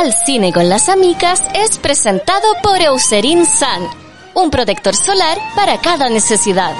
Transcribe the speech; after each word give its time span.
Al 0.00 0.14
Cine 0.14 0.50
con 0.50 0.70
las 0.70 0.88
Amigas 0.88 1.42
es 1.52 1.78
presentado 1.78 2.54
por 2.62 2.80
Eucerin 2.80 3.44
Sun, 3.44 3.86
un 4.32 4.50
protector 4.50 4.96
solar 4.96 5.36
para 5.54 5.78
cada 5.78 6.08
necesidad. 6.08 6.72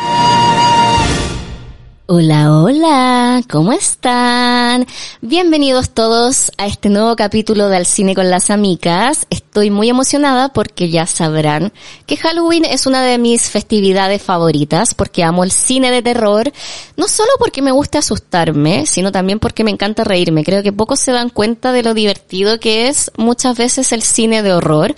Hola, 2.13 2.53
hola, 2.61 3.41
¿cómo 3.49 3.71
están? 3.71 4.85
Bienvenidos 5.21 5.91
todos 5.91 6.51
a 6.59 6.67
este 6.67 6.89
nuevo 6.89 7.15
capítulo 7.15 7.69
de 7.69 7.77
Al 7.77 7.87
Cine 7.87 8.17
con 8.17 8.29
las 8.29 8.51
Amigas. 8.51 9.29
Estoy 9.31 9.71
muy 9.71 9.91
emocionada 9.91 10.49
porque 10.49 10.91
ya 10.91 11.07
sabrán 11.07 11.73
que 12.07 12.17
Halloween 12.17 12.65
es 12.65 12.89
una 12.89 13.05
de 13.05 13.17
mis 13.19 13.43
festividades 13.43 14.21
favoritas 14.21 14.93
porque 14.95 15.23
amo 15.23 15.45
el 15.45 15.53
cine 15.53 15.93
de 15.93 16.03
terror, 16.03 16.53
no 16.97 17.07
solo 17.07 17.31
porque 17.39 17.63
me 17.63 17.71
gusta 17.71 18.01
asustarme, 18.01 18.87
sino 18.87 19.13
también 19.13 19.39
porque 19.39 19.63
me 19.63 19.71
encanta 19.71 20.03
reírme. 20.03 20.43
Creo 20.43 20.65
que 20.65 20.73
pocos 20.73 20.99
se 20.99 21.13
dan 21.13 21.31
cuenta 21.31 21.71
de 21.71 21.85
lo 21.85 21.95
divertido 21.95 22.59
que 22.59 22.89
es 22.89 23.13
muchas 23.19 23.57
veces 23.57 23.93
el 23.93 24.03
cine 24.03 24.43
de 24.43 24.53
horror. 24.53 24.97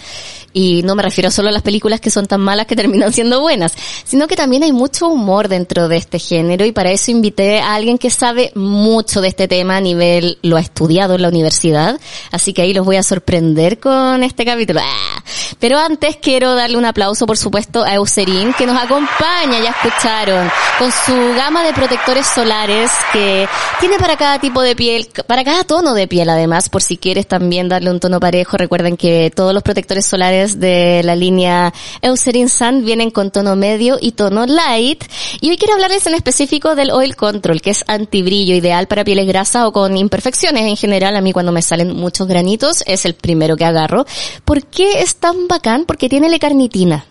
Y 0.52 0.82
no 0.82 0.94
me 0.94 1.02
refiero 1.02 1.30
solo 1.30 1.48
a 1.48 1.52
las 1.52 1.62
películas 1.62 2.00
que 2.00 2.10
son 2.10 2.26
tan 2.26 2.40
malas 2.40 2.66
que 2.66 2.76
terminan 2.76 3.12
siendo 3.12 3.40
buenas, 3.40 3.72
sino 4.04 4.26
que 4.26 4.36
también 4.36 4.62
hay 4.62 4.72
mucho 4.72 5.08
humor 5.08 5.48
dentro 5.48 5.88
de 5.88 5.96
este 5.96 6.18
género 6.18 6.64
y 6.64 6.72
para 6.72 6.90
eso 6.90 7.10
invité 7.10 7.60
a 7.60 7.74
alguien 7.74 7.98
que 7.98 8.10
sabe 8.10 8.52
mucho 8.54 9.20
de 9.20 9.28
este 9.28 9.48
tema 9.48 9.76
a 9.76 9.80
nivel, 9.80 10.38
lo 10.42 10.56
ha 10.56 10.60
estudiado 10.60 11.14
en 11.14 11.22
la 11.22 11.28
universidad, 11.28 11.98
así 12.30 12.52
que 12.52 12.62
ahí 12.62 12.74
los 12.74 12.84
voy 12.84 12.96
a 12.96 13.02
sorprender 13.02 13.78
con 13.78 14.22
este 14.22 14.44
capítulo. 14.44 14.80
¡Ah! 14.82 15.22
Pero 15.58 15.78
antes 15.78 16.16
quiero 16.16 16.54
darle 16.54 16.76
un 16.76 16.84
aplauso, 16.84 17.26
por 17.26 17.36
supuesto, 17.36 17.84
a 17.84 17.94
Eucerin, 17.94 18.52
que 18.54 18.66
nos 18.66 18.76
acompaña, 18.76 19.60
ya 19.62 19.70
escucharon, 19.70 20.50
con 20.78 20.90
su 20.90 21.14
gama 21.36 21.62
de 21.62 21.72
protectores 21.72 22.26
solares 22.26 22.90
que 23.12 23.46
tiene 23.80 23.98
para 23.98 24.16
cada 24.16 24.38
tipo 24.38 24.62
de 24.62 24.74
piel, 24.74 25.08
para 25.26 25.44
cada 25.44 25.64
tono 25.64 25.94
de 25.94 26.08
piel 26.08 26.28
además, 26.28 26.68
por 26.68 26.82
si 26.82 26.96
quieres 26.96 27.26
también 27.26 27.68
darle 27.68 27.90
un 27.90 28.00
tono 28.00 28.20
parejo, 28.20 28.56
recuerden 28.56 28.96
que 28.96 29.30
todos 29.34 29.54
los 29.54 29.62
protectores 29.62 30.06
solares 30.06 30.41
de 30.42 31.02
la 31.04 31.16
línea 31.16 31.72
Eucerin 32.02 32.48
Sun 32.48 32.84
vienen 32.84 33.10
con 33.10 33.30
tono 33.30 33.56
medio 33.56 33.98
y 34.00 34.12
tono 34.12 34.46
light. 34.46 35.04
Y 35.40 35.50
hoy 35.50 35.56
quiero 35.56 35.74
hablarles 35.74 36.06
en 36.06 36.14
específico 36.14 36.74
del 36.74 36.90
Oil 36.90 37.16
Control, 37.16 37.60
que 37.60 37.70
es 37.70 37.84
antibrillo, 37.86 38.54
ideal 38.54 38.86
para 38.88 39.04
pieles 39.04 39.26
grasas 39.26 39.64
o 39.64 39.72
con 39.72 39.96
imperfecciones 39.96 40.64
en 40.64 40.76
general. 40.76 41.16
A 41.16 41.20
mí 41.20 41.32
cuando 41.32 41.52
me 41.52 41.62
salen 41.62 41.94
muchos 41.94 42.26
granitos 42.26 42.82
es 42.86 43.04
el 43.04 43.14
primero 43.14 43.56
que 43.56 43.64
agarro. 43.64 44.04
¿Por 44.44 44.66
qué 44.66 45.00
es 45.00 45.16
tan 45.16 45.46
bacán? 45.48 45.84
Porque 45.86 46.08
tiene 46.08 46.26
L-carnitina. 46.26 47.06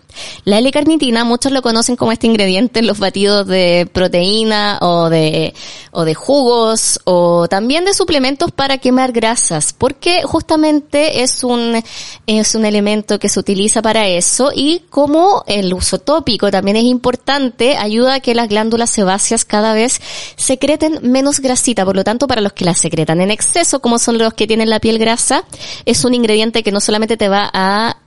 La 0.46 0.58
L-carnitina, 0.60 1.24
muchos 1.24 1.52
lo 1.52 1.62
conocen 1.62 1.96
como 1.96 2.12
este 2.12 2.28
ingrediente 2.28 2.80
en 2.80 2.88
los 2.88 3.00
batidos 3.00 3.48
de 3.48 3.90
proteína 3.92 4.80
o 4.82 5.10
de, 5.10 5.54
o 5.92 6.06
de 6.06 6.14
jugos 6.14 7.00
o 7.04 7.48
también 7.48 7.86
de 7.86 7.94
suplementos 7.94 8.52
para 8.52 8.78
quemar 8.78 9.12
grasas, 9.12 9.74
porque 9.74 10.24
justamente 10.24 11.22
es 11.22 11.44
un, 11.44 11.84
es 12.28 12.56
un 12.56 12.66
elemento 12.66 13.20
que 13.20 13.30
se 13.30 13.40
utiliza 13.40 13.82
para 13.82 14.08
eso 14.08 14.52
y 14.54 14.84
como 14.90 15.44
el 15.48 15.74
uso 15.74 16.00
tópico 16.00 16.52
también 16.52 16.78
es 16.78 16.84
importante, 16.84 17.78
ayuda 17.78 18.16
a 18.16 18.20
que 18.20 18.36
las 18.36 18.50
glándulas 18.50 18.90
sebáceas 18.90 19.46
cada 19.46 19.74
vez 19.74 20.02
secreten 20.36 21.00
menos 21.04 21.40
grasita, 21.40 21.86
por 21.86 21.96
lo 21.96 22.04
tanto 22.04 22.28
para 22.28 22.42
los 22.42 22.54
que 22.54 22.66
la 22.66 22.74
secretan 22.74 23.22
en 23.22 23.32
exceso, 23.32 23.82
como 23.82 24.00
son 24.00 24.18
los 24.18 24.34
que 24.34 24.48
tienen 24.48 24.70
la 24.70 24.80
piel 24.80 24.98
grasa, 24.98 25.44
es 25.86 26.04
un 26.06 26.14
ingrediente 26.14 26.64
que 26.64 26.72
no 26.72 26.80
solamente 26.80 27.18
te 27.18 27.30
va 27.30 27.50
a 27.54 27.98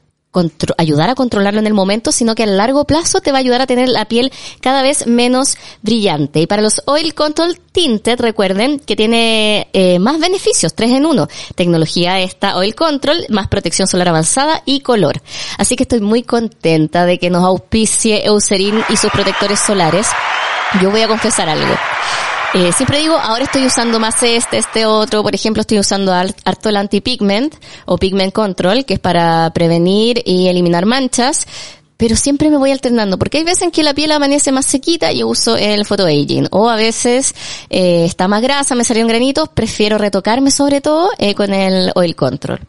ayudar 0.79 1.11
a 1.11 1.15
controlarlo 1.15 1.61
en 1.61 1.67
el 1.67 1.75
momento, 1.75 2.13
sino 2.13 2.35
que 2.35 2.43
a 2.43 2.47
largo 2.47 2.85
plazo 2.85 3.21
te 3.21 3.33
va 3.33 3.39
a 3.39 3.41
ayudar 3.41 3.63
a 3.63 3.67
tener 3.67 3.89
la 3.89 4.07
piel 4.07 4.33
cada 4.61 4.83
vez 4.83 5.07
menos 5.07 5.57
brillante. 5.83 6.41
Y 6.41 6.47
para 6.47 6.63
los 6.63 6.83
Oil 6.87 7.15
Control 7.15 7.59
Tinted, 7.73 8.21
recuerden 8.21 8.79
que 8.81 8.97
tiene 8.97 9.69
eh, 9.73 9.99
más 9.99 10.20
beneficios, 10.20 10.75
tres 10.75 10.91
en 10.91 11.07
uno. 11.07 11.29
Tecnología 11.55 12.20
esta 12.20 12.57
Oil 12.57 12.75
Control, 12.75 13.27
más 13.31 13.48
protección 13.48 13.89
solar 13.89 14.08
avanzada 14.08 14.63
y 14.64 14.81
color. 14.81 15.20
Así 15.58 15.77
que 15.77 15.85
estoy 15.85 16.01
muy 16.01 16.23
contenta 16.23 17.05
de 17.05 17.19
que 17.19 17.31
nos 17.31 17.45
auspicie 17.45 18.27
Eucerin 18.27 18.83
y 18.89 18.97
sus 18.97 19.11
protectores 19.11 19.61
solares. 19.61 20.08
Yo 20.81 20.91
voy 20.91 21.03
a 21.03 21.08
confesar 21.08 21.48
algo. 21.48 21.75
Eh, 22.55 22.70
siempre 22.73 23.01
digo, 23.01 23.17
ahora 23.17 23.42
estoy 23.42 23.67
usando 23.67 23.98
más 23.98 24.23
este, 24.23 24.59
este 24.59 24.87
otro, 24.87 25.25
por 25.25 25.35
ejemplo, 25.35 25.63
estoy 25.63 25.81
usando 25.81 26.13
harto 26.13 26.69
el 26.69 26.77
anti-pigment 26.77 27.53
o 27.85 27.98
pigment 27.98 28.33
control, 28.33 28.85
que 28.85 28.95
es 28.95 29.01
para 29.01 29.51
prevenir 29.53 30.23
y 30.25 30.47
eliminar 30.47 30.87
manchas, 30.87 31.48
pero 32.05 32.17
siempre 32.17 32.51
me 32.51 32.59
voy 32.59 32.70
alternando, 32.70 33.19
porque 33.19 33.39
hay 33.39 33.45
veces 33.45 33.63
en 33.63 33.70
que 33.70 33.83
la 33.83 33.95
piel 33.95 34.13
amanece 34.13 34.53
más 34.53 34.67
sequita 34.67 35.11
y 35.11 35.25
uso 35.25 35.57
el 35.57 35.87
photoaging, 35.87 36.48
o 36.51 36.69
a 36.69 36.77
veces 36.77 37.35
eh, 37.70 38.05
está 38.05 38.29
más 38.29 38.42
grasa, 38.42 38.75
me 38.75 38.85
salieron 38.85 39.09
granitos, 39.09 39.48
prefiero 39.48 39.97
retocarme 39.97 40.51
sobre 40.51 40.83
todo 40.83 41.09
eh, 41.17 41.35
con 41.35 41.55
el 41.55 41.93
oil 41.95 42.14
control. 42.14 42.61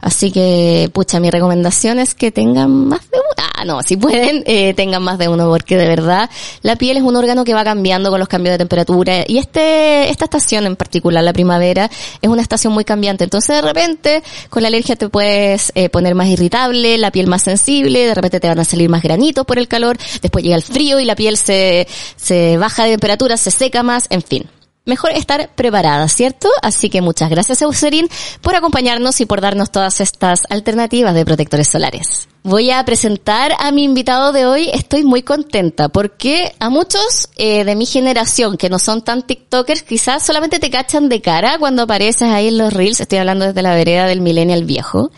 Así 0.00 0.30
que, 0.30 0.88
pucha, 0.92 1.18
mi 1.18 1.28
recomendación 1.28 1.98
es 1.98 2.14
que 2.14 2.30
tengan 2.30 2.70
más 2.70 3.00
de 3.10 3.18
uno, 3.18 3.48
ah, 3.56 3.64
no, 3.64 3.82
si 3.82 3.96
pueden, 3.96 4.44
eh, 4.46 4.74
tengan 4.74 5.02
más 5.02 5.18
de 5.18 5.26
uno, 5.26 5.48
porque 5.48 5.76
de 5.76 5.88
verdad 5.88 6.30
la 6.62 6.76
piel 6.76 6.96
es 6.96 7.02
un 7.02 7.16
órgano 7.16 7.42
que 7.42 7.52
va 7.52 7.64
cambiando 7.64 8.10
con 8.10 8.20
los 8.20 8.28
cambios 8.28 8.54
de 8.54 8.58
temperatura, 8.58 9.24
y 9.26 9.38
este, 9.38 10.08
esta 10.08 10.26
estación 10.26 10.66
en 10.66 10.76
particular, 10.76 11.24
la 11.24 11.32
primavera, 11.32 11.90
es 12.22 12.30
una 12.30 12.42
estación 12.42 12.72
muy 12.72 12.84
cambiante, 12.84 13.24
entonces 13.24 13.56
de 13.56 13.62
repente 13.62 14.22
con 14.50 14.62
la 14.62 14.68
alergia 14.68 14.94
te 14.94 15.08
puedes 15.08 15.72
eh, 15.74 15.88
poner 15.88 16.14
más 16.14 16.28
irritable, 16.28 16.96
la 16.96 17.10
piel 17.10 17.26
más 17.26 17.42
sensible, 17.42 18.06
de 18.06 18.14
repente 18.14 18.38
te 18.38 18.46
van 18.46 18.60
a 18.60 18.64
salir 18.64 18.83
más 18.88 19.02
granitos 19.02 19.44
por 19.46 19.58
el 19.58 19.68
calor, 19.68 19.96
después 20.22 20.44
llega 20.44 20.56
el 20.56 20.62
frío 20.62 21.00
y 21.00 21.04
la 21.04 21.16
piel 21.16 21.36
se, 21.36 21.86
se 22.16 22.56
baja 22.56 22.84
de 22.84 22.90
temperatura, 22.90 23.36
se 23.36 23.50
seca 23.50 23.82
más, 23.82 24.06
en 24.10 24.22
fin. 24.22 24.48
Mejor 24.86 25.12
estar 25.12 25.54
preparada, 25.54 26.06
¿cierto? 26.08 26.50
Así 26.60 26.90
que 26.90 27.00
muchas 27.00 27.30
gracias 27.30 27.62
Eucerin 27.62 28.06
por 28.42 28.54
acompañarnos 28.54 29.18
y 29.22 29.24
por 29.24 29.40
darnos 29.40 29.70
todas 29.70 30.02
estas 30.02 30.42
alternativas 30.50 31.14
de 31.14 31.24
protectores 31.24 31.68
solares. 31.68 32.28
Voy 32.42 32.70
a 32.70 32.84
presentar 32.84 33.54
a 33.58 33.72
mi 33.72 33.84
invitado 33.84 34.32
de 34.32 34.44
hoy. 34.44 34.68
Estoy 34.74 35.02
muy 35.02 35.22
contenta 35.22 35.88
porque 35.88 36.54
a 36.58 36.68
muchos 36.68 37.30
eh, 37.36 37.64
de 37.64 37.74
mi 37.76 37.86
generación 37.86 38.58
que 38.58 38.68
no 38.68 38.78
son 38.78 39.00
tan 39.00 39.22
TikTokers 39.22 39.84
quizás 39.84 40.22
solamente 40.22 40.58
te 40.58 40.68
cachan 40.68 41.08
de 41.08 41.22
cara 41.22 41.56
cuando 41.58 41.84
apareces 41.84 42.28
ahí 42.28 42.48
en 42.48 42.58
los 42.58 42.70
reels. 42.70 43.00
Estoy 43.00 43.20
hablando 43.20 43.46
desde 43.46 43.62
la 43.62 43.74
vereda 43.74 44.06
del 44.06 44.20
millennial 44.20 44.66
viejo. 44.66 45.10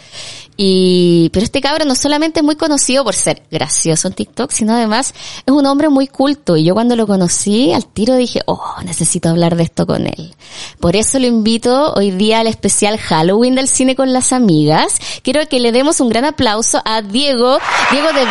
Y, 0.56 1.28
pero 1.32 1.44
este 1.44 1.60
cabro 1.60 1.84
no 1.84 1.94
solamente 1.94 2.40
es 2.40 2.44
muy 2.44 2.56
conocido 2.56 3.04
por 3.04 3.14
ser 3.14 3.42
gracioso 3.50 4.08
en 4.08 4.14
TikTok, 4.14 4.50
sino 4.50 4.72
además 4.72 5.12
es 5.44 5.52
un 5.52 5.66
hombre 5.66 5.88
muy 5.90 6.06
culto. 6.06 6.56
Y 6.56 6.64
yo 6.64 6.74
cuando 6.74 6.96
lo 6.96 7.06
conocí, 7.06 7.72
al 7.72 7.86
tiro 7.86 8.16
dije, 8.16 8.40
oh, 8.46 8.76
necesito 8.84 9.28
hablar 9.28 9.55
de 9.56 9.64
esto 9.64 9.86
con 9.86 10.06
él. 10.06 10.34
Por 10.80 10.96
eso 10.96 11.18
lo 11.18 11.26
invito 11.26 11.92
hoy 11.94 12.10
día 12.10 12.40
al 12.40 12.46
especial 12.46 12.98
Halloween 12.98 13.54
del 13.54 13.68
cine 13.68 13.96
con 13.96 14.12
las 14.12 14.32
amigas. 14.32 14.98
Quiero 15.22 15.46
que 15.48 15.60
le 15.60 15.72
demos 15.72 16.00
un 16.00 16.08
gran 16.08 16.24
aplauso 16.24 16.80
a 16.84 17.02
Diego, 17.02 17.58
Diego 17.90 18.08
De 18.12 18.26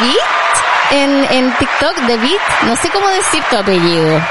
en, 0.92 1.26
en 1.32 1.58
TikTok, 1.58 1.96
De 2.08 2.18
No 2.66 2.76
sé 2.76 2.90
cómo 2.90 3.08
decir 3.10 3.44
tu 3.50 3.58
apellido. 3.58 4.22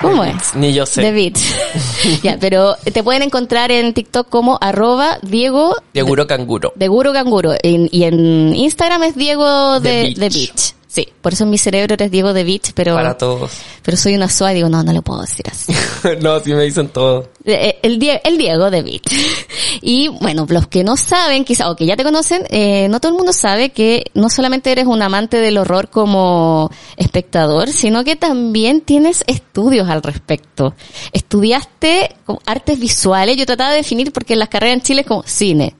¿Cómo 0.00 0.24
es? 0.24 0.54
Ni 0.54 0.72
yo 0.72 0.86
sé. 0.86 1.02
The 1.02 1.32
ya, 2.22 2.36
pero 2.38 2.76
te 2.76 3.02
pueden 3.02 3.22
encontrar 3.22 3.72
en 3.72 3.92
TikTok 3.94 4.28
como 4.28 4.58
arroba 4.60 5.18
Diego... 5.22 5.74
Dieguro 5.92 6.26
Canguro. 6.26 6.72
Dieguro 6.76 7.12
Canguro. 7.12 7.54
y 7.62 8.04
en 8.04 8.54
Instagram 8.54 9.02
es 9.04 9.16
Diego 9.16 9.80
de, 9.80 10.14
The 10.16 10.28
Beach. 10.28 10.74
Sí, 10.88 11.06
por 11.20 11.34
eso 11.34 11.44
en 11.44 11.50
mi 11.50 11.58
cerebro 11.58 11.92
eres 11.92 12.10
Diego 12.10 12.32
de 12.32 12.44
Beach, 12.44 12.72
pero... 12.74 12.94
Para 12.94 13.18
todos. 13.18 13.52
Pero 13.82 13.98
soy 13.98 14.14
una 14.14 14.30
suave 14.30 14.54
y 14.54 14.56
digo, 14.56 14.70
no, 14.70 14.82
no 14.82 14.94
lo 14.94 15.02
puedo 15.02 15.20
decir 15.20 15.44
así. 15.50 15.74
no, 16.22 16.40
sí 16.40 16.54
me 16.54 16.64
dicen 16.64 16.88
todo. 16.88 17.28
Eh, 17.44 17.78
el, 17.82 18.02
el 18.24 18.38
Diego 18.38 18.70
de 18.70 18.82
Beach. 18.82 19.02
Y 19.80 20.08
bueno, 20.08 20.46
los 20.48 20.66
que 20.66 20.82
no 20.82 20.96
saben, 20.96 21.44
quizá, 21.44 21.70
o 21.70 21.76
que 21.76 21.86
ya 21.86 21.96
te 21.96 22.02
conocen, 22.02 22.42
eh, 22.50 22.88
no 22.88 23.00
todo 23.00 23.12
el 23.12 23.18
mundo 23.18 23.32
sabe 23.32 23.70
que 23.70 24.10
no 24.14 24.28
solamente 24.28 24.72
eres 24.72 24.86
un 24.86 25.02
amante 25.02 25.36
del 25.38 25.56
horror 25.56 25.88
como 25.88 26.70
espectador, 26.96 27.68
sino 27.68 28.02
que 28.02 28.16
también 28.16 28.80
tienes 28.80 29.22
estudios 29.28 29.88
al 29.88 30.02
respecto. 30.02 30.74
Estudiaste 31.12 32.16
artes 32.44 32.80
visuales, 32.80 33.36
yo 33.36 33.46
trataba 33.46 33.70
de 33.70 33.76
definir 33.76 34.12
porque 34.12 34.32
en 34.32 34.40
las 34.40 34.48
carreras 34.48 34.74
en 34.74 34.82
Chile 34.82 35.00
es 35.02 35.06
como 35.06 35.22
cine 35.24 35.76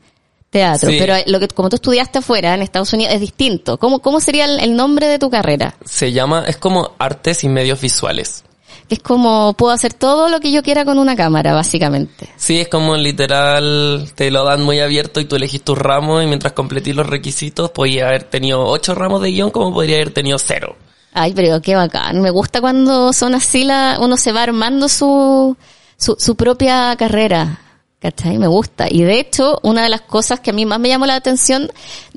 teatro, 0.50 0.91
pero 0.99 1.15
lo 1.27 1.41
que 1.41 1.49
como 1.49 1.69
tú 1.69 1.77
estudiaste 1.77 2.19
afuera 2.19 2.55
en 2.55 2.62
Estados 2.62 2.93
Unidos 2.93 3.15
es 3.15 3.21
distinto. 3.21 3.79
¿Cómo, 3.79 4.00
cómo 4.00 4.21
sería 4.21 4.47
el, 4.47 4.77
nombre 4.77 5.06
de 5.06 5.19
tu 5.19 5.31
carrera? 5.31 5.75
Se 5.85 6.12
llama, 6.12 6.45
es 6.47 6.56
como 6.56 6.93
artes 6.99 7.45
y 7.45 7.49
medios 7.49 7.81
visuales. 7.81 8.45
Es 8.89 9.00
como 9.00 9.53
puedo 9.53 9.73
hacer 9.75 9.93
todo 9.93 10.31
lo 10.31 10.41
que 10.41 10.50
yo 10.50 10.62
quiera 10.62 10.87
con 10.87 10.99
una 10.99 11.15
cámara, 11.15 11.53
básicamente. 11.53 12.31
Sí, 12.37 12.59
es 12.59 12.69
como 12.69 12.97
literal, 12.97 14.11
te 14.15 14.31
lo 14.31 14.45
dan 14.45 14.62
muy 14.62 14.81
abierto 14.81 15.21
y 15.21 15.27
tú 15.27 15.37
elegís 15.37 15.62
tus 15.62 15.77
ramos 15.77 16.25
y 16.25 16.27
mientras 16.27 16.55
completís 16.55 16.97
los 16.97 17.06
requisitos 17.06 17.71
podía 17.71 18.09
haber 18.09 18.25
tenido 18.25 18.65
ocho 18.65 18.94
ramos 18.94 19.21
de 19.21 19.31
guion 19.31 19.51
como 19.51 19.75
podría 19.75 19.97
haber 19.97 20.12
tenido 20.12 20.39
cero. 20.39 20.77
Ay, 21.12 21.35
pero 21.35 21.61
qué 21.61 21.75
bacán. 21.75 22.23
Me 22.23 22.31
gusta 22.31 22.62
cuando 22.62 23.12
son 23.12 23.35
así, 23.35 23.65
la, 23.65 23.99
uno 24.01 24.17
se 24.17 24.33
va 24.33 24.44
armando 24.44 24.89
su, 24.89 25.56
su, 25.99 26.17
su 26.19 26.37
propia 26.37 26.94
carrera. 26.97 27.61
¿Cachai? 28.00 28.39
Me 28.39 28.47
gusta. 28.47 28.87
Y 28.89 29.03
de 29.03 29.19
hecho, 29.19 29.59
una 29.62 29.83
de 29.83 29.89
las 29.89 30.03
cosas 30.03 30.39
que 30.41 30.50
a 30.50 30.53
mí 30.53 30.65
más 30.65 30.79
me 30.79 30.89
llamó 30.89 31.05
la 31.06 31.17
atención 31.17 31.69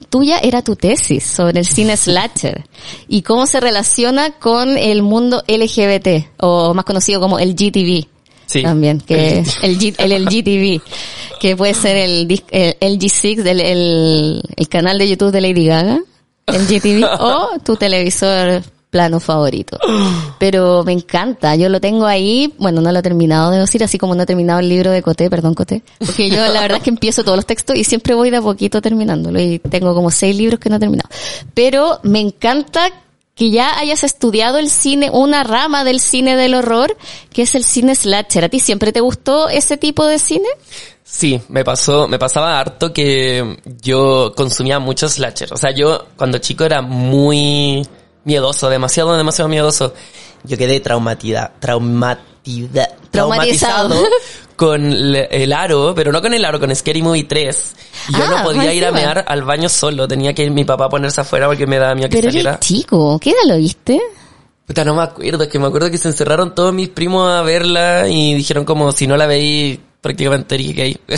tuya 0.10 0.38
era 0.38 0.62
tu 0.62 0.76
tesis 0.76 1.24
sobre 1.26 1.60
el 1.60 1.66
cine 1.66 1.98
slasher 1.98 2.66
y 3.08 3.24
cómo 3.24 3.48
se 3.48 3.60
relaciona 3.60 4.32
con 4.34 4.78
el 4.78 5.02
mundo 5.02 5.44
LGBT 5.48 6.28
o 6.38 6.74
más 6.76 6.86
conocido 6.86 7.20
como 7.20 7.40
el 7.40 7.56
GTV. 7.56 8.06
Sí. 8.46 8.62
También, 8.64 9.00
que 9.00 9.40
El 9.40 9.46
el, 9.64 9.80
G- 9.80 9.96
el, 9.98 10.12
el 10.12 10.26
GTV, 10.26 10.82
que 11.40 11.56
puede 11.56 11.74
ser 11.74 11.96
el 11.98 12.28
G6 12.28 13.38
del 13.42 13.62
el, 13.62 14.42
el 14.56 14.68
canal 14.70 15.00
de 15.00 15.08
YouTube 15.10 15.32
de 15.32 15.42
Lady 15.42 15.66
Gaga, 15.66 16.00
el 16.48 16.68
GTV, 16.68 17.06
o 17.22 17.50
tu 17.66 17.76
televisor 17.78 18.62
plano 18.92 19.20
favorito. 19.20 19.80
Pero 20.38 20.84
me 20.84 20.92
encanta, 20.92 21.56
yo 21.56 21.70
lo 21.70 21.80
tengo 21.80 22.06
ahí, 22.06 22.54
bueno, 22.60 22.82
no 22.82 22.92
lo 22.92 23.00
he 23.00 23.02
terminado 23.02 23.50
de 23.50 23.60
decir, 23.60 23.84
así 23.84 23.98
como 23.98 24.14
no 24.14 24.24
he 24.24 24.26
terminado 24.26 24.60
el 24.60 24.70
libro 24.70 24.92
de 24.92 25.02
Coté, 25.02 25.30
perdón 25.30 25.56
Coté, 25.56 25.82
porque 25.98 26.30
yo 26.30 26.46
la 26.48 26.62
verdad 26.62 26.78
es 26.78 26.84
que 26.84 26.90
empiezo 26.92 27.24
todos 27.24 27.38
los 27.38 27.46
textos 27.46 27.76
y 27.78 27.84
siempre 27.84 28.14
voy 28.14 28.30
de 28.30 28.38
a 28.38 28.42
poquito 28.42 28.82
terminándolo 28.82 29.40
y 29.40 29.60
tengo 29.60 29.96
como 29.96 30.12
seis 30.12 30.36
libros 30.36 30.60
que 30.60 30.70
no 30.70 30.76
he 30.76 30.80
terminado. 30.80 31.10
Pero 31.54 32.00
me 32.04 32.20
encanta 32.20 32.92
que 33.34 33.50
ya 33.50 33.80
hayas 33.80 34.04
estudiado 34.04 34.60
el 34.60 34.70
cine, 34.70 35.10
una 35.10 35.44
rama 35.44 35.86
del 35.86 36.02
cine 36.02 36.36
del 36.36 36.54
horror, 36.54 36.96
que 37.32 37.44
es 37.44 37.56
el 37.56 37.64
cine 37.64 37.96
slasher. 37.96 38.44
¿A 38.44 38.50
ti 38.50 38.60
siempre 38.60 38.92
te 38.92 39.00
gustó 39.00 39.48
ese 39.48 39.78
tipo 39.78 40.06
de 40.06 40.20
cine? 40.20 40.48
Sí, 41.04 41.42
me 41.48 41.64
pasó, 41.64 42.08
me 42.08 42.20
pasaba 42.20 42.60
harto 42.60 42.92
que 42.92 43.58
yo 43.82 44.34
consumía 44.36 44.80
mucho 44.80 45.08
slasher. 45.08 45.54
O 45.54 45.58
sea, 45.58 45.72
yo 45.72 46.08
cuando 46.18 46.38
chico 46.40 46.66
era 46.66 46.82
muy 46.82 47.88
miedoso, 48.26 48.70
demasiado, 48.70 49.16
demasiado 49.18 49.50
miedoso. 49.50 49.94
Yo 50.44 50.58
quedé 50.58 50.80
traumatida, 50.80 51.54
traumatida, 51.60 52.88
Traumatizado. 53.12 53.90
traumatizado 53.90 54.10
con 54.56 54.92
el 54.92 55.54
aro, 55.54 55.94
pero 55.96 56.12
no 56.12 56.22
con 56.22 56.34
el 56.34 56.44
aro, 56.46 56.60
con 56.60 56.76
Scary 56.76 57.02
Movie 57.02 57.24
3. 57.26 57.74
Y 58.10 58.14
yo 58.14 58.24
Ah, 58.24 58.38
no 58.38 58.44
podía 58.44 58.64
más 58.66 58.74
ir 58.74 58.86
a 58.86 58.92
mear 58.92 59.26
al 59.28 59.44
baño 59.44 59.70
solo, 59.70 60.08
tenía 60.08 60.34
que 60.34 60.44
ir 60.44 60.52
mi 60.52 60.66
papá 60.66 60.86
a 60.86 60.90
ponerse 60.90 61.22
afuera 61.22 61.48
porque 61.48 61.68
me 61.68 61.78
daba 61.78 61.94
miedo 61.96 62.10
que 62.10 62.18
Pero 62.18 62.30
saliera. 62.30 62.50
eres 62.52 62.60
chico, 62.62 63.20
¿qué 63.20 63.32
edad 63.32 63.40
lo 63.48 63.58
viste? 63.58 64.00
Puta, 64.66 64.86
no 64.86 64.96
me 64.96 65.04
acuerdo, 65.04 65.44
es 65.44 65.50
que 65.50 65.60
me 65.60 65.68
acuerdo 65.68 65.92
que 65.92 65.98
se 65.98 66.08
encerraron 66.08 66.56
todos 66.56 66.74
mis 66.74 66.90
primos 66.90 67.30
a 67.32 67.42
verla 67.42 68.08
y 68.08 68.34
dijeron 68.36 68.64
como 68.66 68.92
si 68.92 69.06
no 69.08 69.18
la 69.18 69.26
veí 69.28 69.80
prácticamente 70.02 70.56
eres 70.56 70.76
gay. 70.76 70.98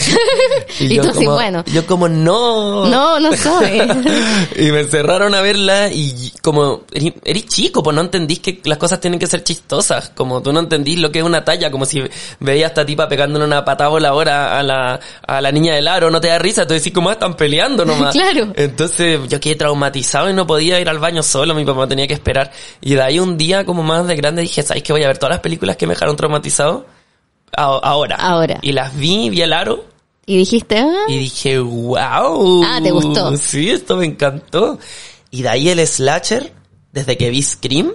Y 0.79 0.97
tú 0.97 1.09
así, 1.09 1.19
como, 1.23 1.33
bueno. 1.35 1.63
Yo 1.67 1.85
como 1.85 2.09
no. 2.09 2.87
No, 2.87 3.19
no 3.19 3.37
soy. 3.37 3.79
y 4.57 4.71
me 4.71 4.81
encerraron 4.81 5.35
a 5.35 5.41
verla 5.41 5.89
y 5.91 6.31
como 6.41 6.81
eres, 6.91 7.45
chico, 7.45 7.83
pues 7.83 7.95
no 7.95 8.01
entendís 8.01 8.39
que 8.39 8.59
las 8.63 8.79
cosas 8.79 8.99
tienen 8.99 9.19
que 9.19 9.27
ser 9.27 9.43
chistosas, 9.43 10.09
como 10.15 10.41
tú 10.41 10.51
no 10.51 10.59
entendís 10.59 10.97
lo 10.97 11.11
que 11.11 11.19
es 11.19 11.25
una 11.25 11.45
talla, 11.45 11.69
como 11.69 11.85
si 11.85 12.03
veías 12.39 12.65
a 12.65 12.67
esta 12.69 12.85
tipa 12.85 13.07
pegándole 13.07 13.45
una 13.45 13.63
patada 13.63 13.89
voladora 13.91 14.57
a 14.57 14.63
la, 14.63 14.99
a 15.27 15.41
la 15.41 15.51
niña 15.51 15.75
del 15.75 15.87
aro, 15.87 16.09
no 16.09 16.19
te 16.19 16.29
da 16.29 16.39
risa, 16.39 16.65
tú 16.65 16.73
decís 16.73 16.91
como 16.91 17.09
"Ah, 17.09 17.13
están 17.13 17.35
peleando 17.35 17.85
nomás. 17.85 18.13
Claro. 18.23 18.51
Entonces 18.55 19.19
yo 19.29 19.39
quedé 19.39 19.55
traumatizado 19.55 20.29
y 20.29 20.33
no 20.33 20.47
podía 20.47 20.79
ir 20.79 20.89
al 20.89 20.97
baño 20.99 21.21
solo, 21.23 21.53
mi 21.53 21.65
papá 21.65 21.87
tenía 21.87 22.07
que 22.07 22.13
esperar. 22.15 22.51
Y 22.81 22.95
de 22.95 23.01
ahí 23.01 23.19
un 23.19 23.37
día 23.37 23.63
como 23.65 23.83
más 23.83 24.07
de 24.07 24.15
grande 24.15 24.41
dije, 24.41 24.63
¿sabes 24.63 24.81
que 24.81 24.91
voy 24.93 25.03
a 25.03 25.07
ver 25.07 25.17
todas 25.19 25.31
las 25.35 25.39
películas 25.39 25.77
que 25.77 25.85
me 25.87 25.93
dejaron 25.93 26.15
traumatizado? 26.15 26.85
Ahora. 27.55 28.15
Ahora. 28.15 28.59
Y 28.61 28.71
las 28.71 28.95
vi, 28.95 29.29
vi 29.29 29.41
el 29.41 29.53
aro 29.53 29.85
Y 30.25 30.37
dijiste, 30.37 30.77
ah, 30.77 31.05
y 31.07 31.17
dije, 31.19 31.59
wow. 31.59 32.63
Ah, 32.65 32.79
¿te 32.81 32.91
gustó? 32.91 33.35
Sí, 33.37 33.69
esto 33.69 33.97
me 33.97 34.05
encantó. 34.05 34.79
Y 35.31 35.41
de 35.41 35.49
ahí 35.49 35.69
el 35.69 35.85
slasher, 35.85 36.53
desde 36.91 37.17
que 37.17 37.29
vi 37.29 37.41
Scream, 37.41 37.93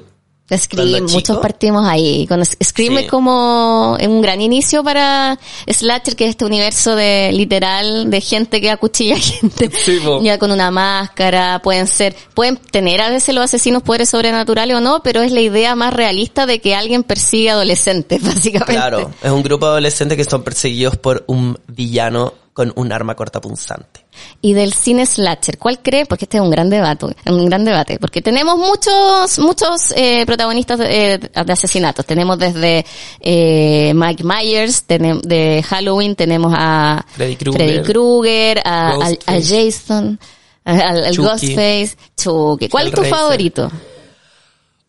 Scream, 0.56 1.03
muchos 1.03 1.23
chico. 1.23 1.41
partimos 1.41 1.87
ahí. 1.87 2.27
Scream 2.62 2.95
Sí. 2.97 3.05
es 3.05 3.11
como 3.11 3.97
un 4.00 4.23
gran 4.23 4.41
inicio 4.41 4.83
para 4.83 5.39
Slasher, 5.71 6.17
que 6.17 6.25
es 6.25 6.31
este 6.31 6.45
universo 6.45 6.97
de 6.97 7.31
literal 7.33 8.11
de 8.11 8.21
gente 8.21 8.61
que 8.61 8.71
acuchilla 8.71 9.17
a 9.17 9.19
gente. 9.19 9.71
Sí, 9.85 9.99
ya 10.23 10.39
con 10.39 10.50
una 10.50 10.71
máscara, 10.71 11.61
pueden 11.62 11.87
ser, 11.87 12.17
pueden 12.35 12.56
tener 12.56 13.00
a 13.00 13.11
veces 13.11 13.35
los 13.35 13.45
asesinos 13.45 13.83
poderes 13.83 14.09
sobrenaturales 14.11 14.77
o 14.77 14.81
no, 14.81 15.03
pero 15.03 15.23
es 15.23 15.33
la 15.33 15.41
idea 15.41 15.75
más 15.75 15.93
realista 15.93 16.47
de 16.47 16.61
que 16.61 16.75
alguien 16.75 17.03
persigue 17.05 17.50
adolescentes, 17.50 18.23
básicamente. 18.25 18.73
claro, 18.73 19.11
es 19.23 19.31
un 19.31 19.43
grupo 19.43 19.67
de 19.67 19.73
adolescentes 19.73 20.17
que 20.17 20.25
son 20.25 20.43
perseguidos 20.43 20.97
por 20.97 21.25
un 21.27 21.59
villano 21.67 22.33
con 22.58 22.72
un 22.75 22.90
arma 22.90 23.14
cortapunzante. 23.14 24.05
Y 24.43 24.52
del 24.52 24.72
cine 24.72 25.06
slasher, 25.06 25.58
¿cuál 25.58 25.78
cree? 25.78 26.06
Porque 26.06 26.25
este 26.25 26.38
es 26.38 26.43
un 26.43 26.50
gran 26.50 26.69
debate, 26.69 27.06
un 27.26 27.46
gran 27.46 27.64
debate, 27.64 28.00
porque 28.00 28.20
tenemos 28.20 28.58
muchos, 28.58 29.38
muchos 29.38 29.93
eh, 29.94 30.26
protagonistas 30.26 30.81
de, 30.81 31.14
eh, 31.14 31.19
de 31.19 31.52
asesinatos. 31.52 32.05
Tenemos 32.05 32.37
desde 32.37 32.84
eh, 33.20 33.93
Mike 33.94 34.25
Myers, 34.25 34.84
de 34.88 35.64
Halloween, 35.69 36.16
tenemos 36.16 36.52
a 36.52 37.06
Freddy 37.12 37.37
Krueger. 37.37 38.61
A. 38.64 38.99
Jason, 39.25 40.19
al, 40.64 41.04
al. 41.04 41.16
Ghostface, 41.16 41.96
Chucky. 42.16 42.69
¿Cuál 42.69 42.88
es 42.88 42.93
tu 42.93 43.04
favorito? 43.04 43.70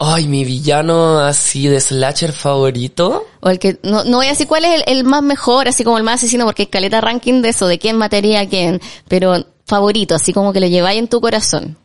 Ay, 0.01 0.27
mi 0.29 0.45
villano 0.45 1.19
así 1.19 1.67
de 1.67 1.81
slasher 1.81 2.31
favorito. 2.31 3.25
O 3.41 3.49
el 3.49 3.59
que, 3.59 3.79
no, 3.83 4.05
no 4.05 4.17
voy 4.17 4.27
a 4.27 4.29
decir 4.29 4.47
cuál 4.47 4.63
es 4.63 4.81
el, 4.81 4.97
el 4.97 5.03
más 5.03 5.21
mejor, 5.21 5.67
así 5.67 5.83
como 5.83 5.97
el 5.97 6.05
más 6.05 6.15
asesino, 6.15 6.45
porque 6.45 6.63
hay 6.63 6.67
caleta 6.67 7.01
ranking 7.01 7.41
de 7.41 7.49
eso, 7.49 7.67
de 7.67 7.79
quién 7.79 7.97
mataría 7.97 8.39
a 8.39 8.47
quién, 8.47 8.79
pero 9.09 9.45
favorito, 9.65 10.15
así 10.15 10.31
como 10.31 10.53
que 10.53 10.61
lo 10.61 10.67
lleváis 10.67 10.99
en 10.99 11.09
tu 11.09 11.19
corazón. 11.19 11.77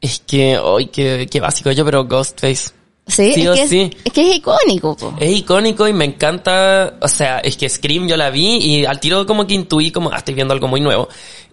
Es 0.00 0.22
que, 0.24 0.56
ay, 0.62 0.86
qué, 0.86 1.26
qué 1.28 1.40
básico 1.40 1.72
yo, 1.72 1.84
pero 1.84 2.04
Ghostface. 2.04 2.70
Sí, 3.08 3.32
Sí 3.34 3.42
es, 3.42 3.48
o 3.48 3.54
que 3.54 3.68
sí. 3.68 3.80
Es, 3.92 4.00
es 4.04 4.12
que 4.12 4.30
es 4.30 4.36
icónico, 4.36 4.96
po. 4.96 5.14
Es 5.18 5.36
icónico 5.36 5.88
y 5.88 5.92
me 5.92 6.04
encanta, 6.04 6.98
o 7.00 7.08
sea, 7.08 7.38
es 7.38 7.56
que 7.56 7.68
Scream 7.68 8.06
yo 8.06 8.16
la 8.16 8.30
vi 8.30 8.58
y 8.58 8.84
al 8.84 9.00
tiro 9.00 9.26
como 9.26 9.44
que 9.44 9.54
intuí 9.54 9.90
como, 9.90 10.10
ah, 10.12 10.18
estoy 10.18 10.34
viendo 10.34 10.54
algo 10.54 10.68
muy 10.68 10.80
nuevo. 10.80 11.08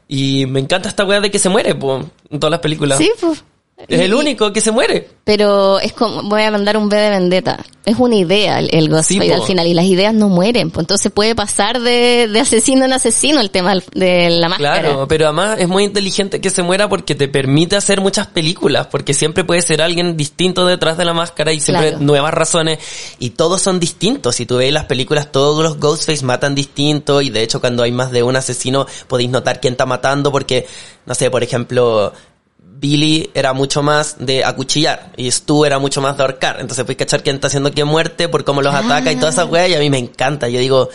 Y 0.07 0.45
me 0.45 0.60
encanta 0.60 0.89
esta 0.89 1.06
weá 1.06 1.19
de 1.21 1.31
que 1.31 1.39
se 1.39 1.50
muere, 1.50 1.74
po, 1.74 2.04
en 2.30 2.39
todas 2.39 2.51
las 2.51 2.60
películas. 2.60 3.00
Sí, 3.00 3.12
pues. 3.19 3.44
Es 3.88 4.00
el 4.00 4.14
único 4.14 4.54
que 4.54 4.62
se 4.62 4.72
muere. 4.72 5.10
Pero 5.24 5.80
es 5.80 5.94
como, 5.94 6.24
voy 6.24 6.44
a 6.44 6.52
mandar 6.52 6.78
un 6.78 6.90
B 6.90 6.96
de 6.96 7.10
vendetta. 7.10 7.60
Es 7.86 7.98
una 7.98 8.16
idea 8.16 8.60
el, 8.60 8.70
el 8.74 9.04
Sí, 9.04 9.20
al 9.31 9.42
final 9.44 9.68
y 9.68 9.74
las 9.74 9.86
ideas 9.86 10.14
no 10.14 10.30
mueren. 10.30 10.70
Pues 10.70 10.84
entonces 10.84 11.12
puede 11.12 11.34
pasar 11.36 11.81
de, 11.81 12.30
de 12.31 12.40
asesino 12.40 12.86
en 12.86 12.94
asesino 12.94 13.42
el 13.42 13.50
tema 13.50 13.74
de 13.94 14.30
la 14.30 14.48
máscara. 14.48 14.80
Claro, 14.80 15.08
pero 15.08 15.25
además 15.25 15.58
es 15.60 15.68
muy 15.68 15.84
inteligente 15.84 16.40
que 16.40 16.50
se 16.50 16.62
muera 16.62 16.88
porque 16.88 17.16
te 17.16 17.28
permite 17.28 17.75
hacer 17.75 18.00
muchas 18.00 18.28
películas, 18.28 18.88
porque 18.88 19.14
siempre 19.14 19.44
puede 19.44 19.62
ser 19.62 19.81
alguien 19.81 20.16
distinto 20.16 20.66
detrás 20.66 20.98
de 20.98 21.06
la 21.06 21.14
máscara 21.14 21.52
y 21.52 21.60
siempre 21.60 21.90
Claro. 21.90 22.06
nuevas 22.06 22.34
razones 22.34 22.80
y 23.20 23.31
todos 23.31 23.62
son 23.62 23.80
distintos. 23.80 24.36
Si 24.36 24.46
tú 24.46 24.58
ves 24.58 24.72
las 24.72 24.86
películas, 24.86 25.31
todos 25.31 25.62
los 25.64 25.80
Ghostface 25.80 26.24
matan 26.24 26.54
distinto 26.56 27.22
y 27.22 27.31
de 27.31 27.42
hecho 27.42 27.60
cuando 27.60 27.84
hay 27.84 27.92
más 27.92 28.12
de 28.12 28.24
un 28.24 28.36
asesino 28.36 28.86
podéis 29.08 29.31
notar 29.31 29.60
quién 29.60 29.74
está 29.74 29.86
matando 29.86 30.31
porque, 30.31 30.68
no 31.06 31.16
sé, 31.16 31.30
por 31.31 31.44
ejemplo, 31.44 32.14
Billy 32.83 33.30
era 33.33 33.53
mucho 33.53 33.81
más 33.81 34.18
de 34.19 34.44
acuchillar 34.44 35.13
y 35.15 35.31
Stu 35.31 35.63
era 35.63 35.80
mucho 35.80 36.01
más 36.01 36.18
de 36.18 36.24
ahorcar. 36.24 36.57
Entonces 36.59 36.84
puedes 36.84 36.98
cachar 36.98 37.24
quién 37.24 37.38
está 37.38 37.48
haciendo 37.48 37.72
qué 37.72 37.86
muerte 37.86 38.27
por 38.27 38.43
cómo 38.43 38.62
los 38.62 38.75
ataca 38.75 39.10
y 39.10 39.15
toda 39.15 39.31
esa 39.31 39.46
wea 39.46 39.69
y 39.69 39.74
a 39.74 39.79
mí 39.79 39.89
me 39.89 40.00
encanta. 40.00 40.50
Yo 40.50 40.60
digo, 40.60 40.89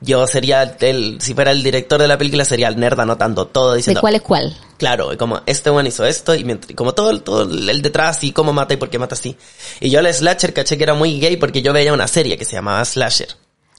yo 0.00 0.26
sería 0.26 0.62
el, 0.80 1.18
si 1.20 1.34
fuera 1.34 1.50
el 1.50 1.62
director 1.62 2.00
de 2.00 2.08
la 2.08 2.16
película 2.16 2.46
sería 2.46 2.68
el 2.68 2.80
nerd 2.80 2.98
anotando 2.98 3.46
todo 3.46 3.72
¿De 3.72 3.76
diciendo, 3.76 4.00
cuál 4.00 4.14
es 4.14 4.22
cuál? 4.22 4.56
Claro, 4.78 5.12
y 5.12 5.18
como 5.18 5.42
este 5.44 5.68
one 5.68 5.90
hizo 5.90 6.06
esto 6.06 6.34
y 6.34 6.44
mientras- 6.44 6.74
como 6.74 6.94
todo, 6.94 7.10
el- 7.10 7.20
todo 7.20 7.42
el 7.42 7.82
detrás 7.82 8.24
y 8.24 8.32
cómo 8.32 8.54
mata 8.54 8.72
y 8.72 8.78
por 8.78 8.88
qué 8.88 8.98
mata 8.98 9.14
así. 9.14 9.36
Y 9.80 9.90
yo 9.90 9.98
al 9.98 10.12
slasher 10.14 10.54
caché 10.54 10.78
que 10.78 10.84
era 10.84 10.94
muy 10.94 11.20
gay 11.20 11.36
porque 11.36 11.60
yo 11.60 11.74
veía 11.74 11.92
una 11.92 12.08
serie 12.08 12.38
que 12.38 12.46
se 12.46 12.52
llamaba 12.56 12.82
Slasher. 12.86 13.28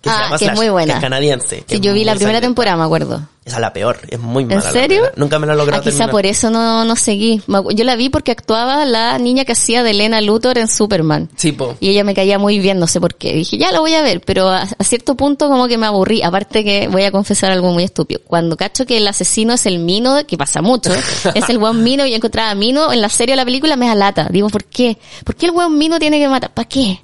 Que 0.06 0.12
se 0.12 0.16
Ah, 0.16 0.22
llama 0.26 0.38
que 0.38 0.46
es 0.46 0.54
muy 0.54 0.70
buena. 0.70 0.94
Que 0.94 0.98
es 1.00 1.02
canadiense. 1.04 1.64
que 1.68 1.76
Sí, 1.78 1.82
yo 1.82 1.92
vi 1.94 2.04
la 2.04 2.14
primera 2.14 2.40
temporada, 2.40 2.78
me 2.78 2.84
acuerdo. 2.84 3.28
Esa 3.44 3.58
es 3.58 3.62
la 3.62 3.74
peor, 3.74 4.00
es 4.08 4.20
muy 4.20 4.44
mala. 4.46 4.62
la 4.64 4.72
serio? 4.72 5.04
Nunca 5.18 5.38
me 5.38 5.46
la 5.48 5.54
logró 5.56 5.76
Ah, 5.78 5.82
quizá 5.82 6.08
por 6.08 6.26
eso 6.26 6.50
no, 6.50 6.84
no 6.86 6.96
seguí. 6.96 7.42
Yo 7.76 7.84
la 7.84 7.96
vi 7.96 8.10
porque 8.10 8.32
actuaba 8.32 8.86
la 8.86 9.18
niña 9.20 9.46
que 9.46 9.52
hacía 9.52 9.84
de 9.84 9.92
Elena 9.92 10.20
Luthor 10.22 10.58
en 10.58 10.68
Superman. 10.68 11.30
Sí, 11.36 11.52
po. 11.52 11.76
Y 11.80 11.90
ella 11.90 12.04
me 12.04 12.14
caía 12.16 12.40
muy 12.40 12.58
bien, 12.60 12.80
no 12.80 12.88
sé 12.88 13.00
por 13.00 13.16
qué. 13.16 13.34
Dije, 13.34 13.58
ya 13.58 13.72
la 13.72 13.80
voy 13.80 13.94
a 13.96 14.02
ver, 14.02 14.22
pero 14.22 14.48
a, 14.50 14.62
a 14.64 14.84
cierto 14.84 15.16
punto 15.16 15.48
como 15.50 15.68
que 15.68 15.78
me 15.78 15.86
aburrí. 15.88 16.22
Aparte 16.24 16.64
que 16.64 16.88
voy 16.88 17.04
a 17.04 17.12
confesar 17.12 17.52
algo 17.52 17.72
muy 17.72 17.84
estúpido. 17.84 18.22
Cuando 18.26 18.58
cacho 18.58 18.86
que 18.88 18.98
el 18.98 19.08
asesino 19.08 19.54
es 19.54 19.66
el 19.68 19.78
Mino, 19.80 20.26
que 20.26 20.38
pasa 20.38 20.62
mucho, 20.64 20.92
es 21.36 21.50
el 21.50 21.58
buen 21.60 21.84
Mino 21.84 22.06
y 22.06 22.14
encontraba 22.16 22.50
a 22.52 22.56
Mino 22.56 22.92
en 22.94 23.02
la 23.02 23.10
serie 23.10 23.34
o 23.34 23.36
la 23.36 23.46
película 23.46 23.76
me 23.76 23.88
da 23.88 23.94
lata. 23.96 24.28
Digo, 24.32 24.50
¿por 24.50 24.64
qué? 24.66 24.98
¿Por 25.24 25.36
qué 25.36 25.46
el 25.48 25.52
buen 25.52 25.78
Mino 25.78 26.00
tiene 26.00 26.18
que 26.20 26.28
matar? 26.28 26.52
¿Para 26.52 26.68
qué? 26.68 27.00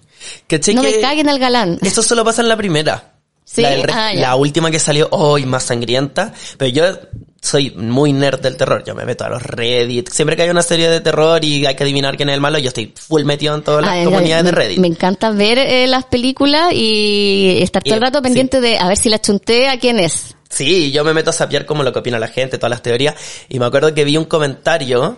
¿Cachai 0.48 0.76
No 0.76 0.82
que 0.82 0.92
me 0.92 1.02
caguen 1.02 1.30
al 1.30 1.40
galán. 1.40 1.80
Eso 1.82 2.04
solo 2.04 2.24
pasa 2.24 2.42
en 2.42 2.50
la 2.50 2.58
primera. 2.58 3.14
Sí, 3.44 3.62
La, 3.62 3.72
ah, 3.92 4.14
la 4.14 4.36
última 4.36 4.72
que 4.72 4.80
salió 4.80 5.10
hoy 5.12 5.46
más 5.46 5.64
sangrienta. 5.64 6.34
Pero 6.58 6.72
yo 6.72 7.00
soy 7.42 7.72
muy 7.72 8.14
nerd 8.14 8.40
del 8.40 8.56
terror. 8.56 8.84
Yo 8.86 8.96
me 8.96 9.04
meto 9.04 9.26
a 9.26 9.30
los 9.30 9.44
Reddit. 9.44 10.10
Siempre 10.10 10.36
que 10.38 10.44
hay 10.44 10.50
una 10.50 10.62
serie 10.62 10.90
de 10.90 11.02
terror 11.02 11.44
y 11.44 11.66
hay 11.66 11.76
que 11.76 11.84
adivinar 11.84 12.16
quién 12.16 12.30
es 12.30 12.36
el 12.36 12.42
malo, 12.42 12.60
yo 12.60 12.70
estoy 12.70 12.94
full 12.96 13.24
metido 13.24 13.56
en 13.56 13.64
todas 13.64 13.84
las 13.84 14.00
Ah, 14.00 14.04
comunidades 14.06 14.46
de 14.46 14.52
Reddit. 14.52 14.78
Me 14.80 14.88
encanta 14.88 15.32
ver 15.32 15.58
eh, 15.58 15.88
las 15.88 16.06
películas 16.06 16.72
y 16.72 17.58
estar 17.62 17.84
todo 17.84 17.96
el 17.96 18.02
rato 18.02 18.22
pendiente 18.22 18.62
de 18.62 18.78
a 18.78 18.88
ver 18.88 18.98
si 18.98 19.10
la 19.10 19.20
chunté 19.20 19.68
a 19.68 19.78
quién 19.80 20.00
es. 20.00 20.36
Sí, 20.50 20.92
yo 20.92 21.04
me 21.04 21.14
meto 21.14 21.32
a 21.32 21.34
sapear 21.34 21.66
como 21.66 21.84
lo 21.84 21.92
que 21.92 22.00
opina 22.00 22.20
la 22.20 22.28
gente, 22.28 22.58
todas 22.58 22.70
las 22.70 22.82
teorías. 22.82 23.16
Y 23.50 23.60
me 23.60 23.66
acuerdo 23.66 23.94
que 23.94 24.04
vi 24.06 24.18
un 24.18 24.26
comentario. 24.26 25.18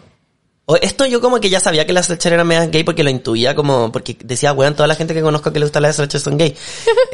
O 0.66 0.78
esto 0.78 1.06
yo 1.06 1.20
como 1.20 1.42
que 1.42 1.50
ya 1.50 1.60
sabía 1.60 1.86
que 1.86 1.92
las 1.92 2.06
slasher 2.06 2.34
eran 2.34 2.48
medias 2.48 2.72
gay 2.72 2.84
porque 2.84 3.04
lo 3.04 3.10
intuía 3.10 3.54
como, 3.54 3.92
porque 3.92 4.16
decía, 4.24 4.54
weón, 4.54 4.76
toda 4.76 4.88
la 4.88 4.96
gente 4.96 5.14
que 5.14 5.22
conozco 5.22 5.52
que 5.52 5.60
le 5.60 5.66
gusta 5.66 5.82
las 5.82 5.98
slasher 5.98 6.20
son 6.20 6.38
gay. 6.38 6.56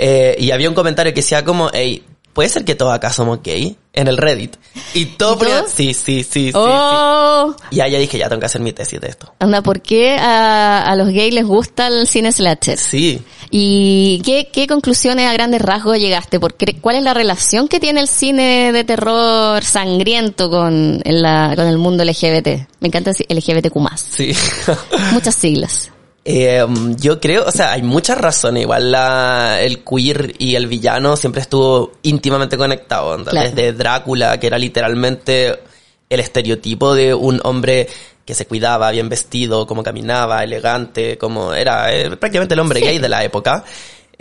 Eh, 0.01 0.38
y 0.39 0.51
había 0.51 0.70
un 0.70 0.75
comentario 0.75 1.12
que 1.13 1.20
decía 1.20 1.44
como, 1.44 1.70
hey, 1.74 2.01
¿puede 2.39 2.48
ser 2.48 2.63
que 2.63 2.74
todos 2.74 2.93
acá 2.93 3.12
somos 3.12 3.43
gay? 3.43 3.75
En 3.91 4.08
el 4.08 4.15
Reddit. 4.15 4.55
Y 4.93 5.08
todo 5.08 5.38
sí, 5.67 5.93
sí, 5.93 6.24
sí, 6.24 6.24
sí, 6.24 6.51
oh, 6.55 7.53
sí. 7.69 7.75
Y 7.75 7.81
ahí 7.81 7.91
ya 7.91 8.00
dije, 8.00 8.17
ya 8.17 8.29
tengo 8.29 8.39
que 8.39 8.46
hacer 8.46 8.62
mi 8.62 8.72
tesis 8.72 9.01
de 9.01 9.10
esto. 9.10 9.34
anda, 9.39 9.62
¿por 9.62 9.81
qué 9.81 10.15
a, 10.17 10.84
a 10.84 10.96
los 10.96 11.10
gays 11.10 11.34
les 11.34 11.46
gusta 11.46 11.88
el 11.88 12.08
cine 12.08 12.31
slasher? 12.31 12.77
Sí. 12.77 13.22
¿Y 13.51 14.22
qué, 14.24 14.48
qué 14.53 14.67
conclusiones 14.67 15.27
a 15.27 15.34
grandes 15.34 15.62
rasgos 15.62 16.00
llegaste? 16.00 16.39
Porque, 16.39 16.77
¿Cuál 16.79 16.96
es 16.96 17.03
la 17.03 17.13
relación 17.13 17.67
que 17.67 17.81
tiene 17.81 18.00
el 18.00 18.08
cine 18.08 18.72
de 18.72 18.86
terror 18.86 19.62
sangriento 19.62 20.50
con, 20.50 21.01
en 21.03 21.22
la- 21.22 21.51
con 21.58 21.67
el 21.67 21.77
mundo 21.77 22.05
LGBT? 22.05 22.48
Me 22.79 22.88
encanta 22.88 23.10
decir 23.10 23.25
LGBTQ+. 23.27 23.75
Sí. 23.98 24.31
Muchas 25.12 25.36
siglas. 25.36 25.91
Eh, 26.32 26.64
yo 26.98 27.20
creo, 27.20 27.46
o 27.48 27.52
sea, 27.52 27.72
hay 27.72 27.82
muchas 27.82 28.18
razones. 28.20 28.62
Igual 28.64 28.92
la, 28.92 29.60
el 29.62 29.84
queer 29.84 30.34
y 30.38 30.54
el 30.56 30.68
villano 30.68 31.16
siempre 31.16 31.42
estuvo 31.42 31.94
íntimamente 32.04 32.56
conectado. 32.56 33.18
Claro. 33.24 33.50
Desde 33.50 33.74
Drácula, 33.74 34.40
que 34.40 34.46
era 34.48 34.60
literalmente 34.60 35.60
el 36.08 36.20
estereotipo 36.20 36.94
de 36.94 37.16
un 37.16 37.40
hombre 37.44 37.88
que 38.26 38.36
se 38.36 38.46
cuidaba, 38.46 38.92
bien 38.92 39.10
vestido, 39.10 39.66
cómo 39.66 39.82
caminaba, 39.82 40.44
elegante, 40.44 41.18
como 41.18 41.52
era 41.52 41.92
eh, 41.92 42.12
prácticamente 42.16 42.54
el 42.54 42.60
hombre 42.60 42.80
Sí. 42.80 42.86
gay 42.86 43.00
de 43.00 43.10
la 43.10 43.24
época. 43.24 43.64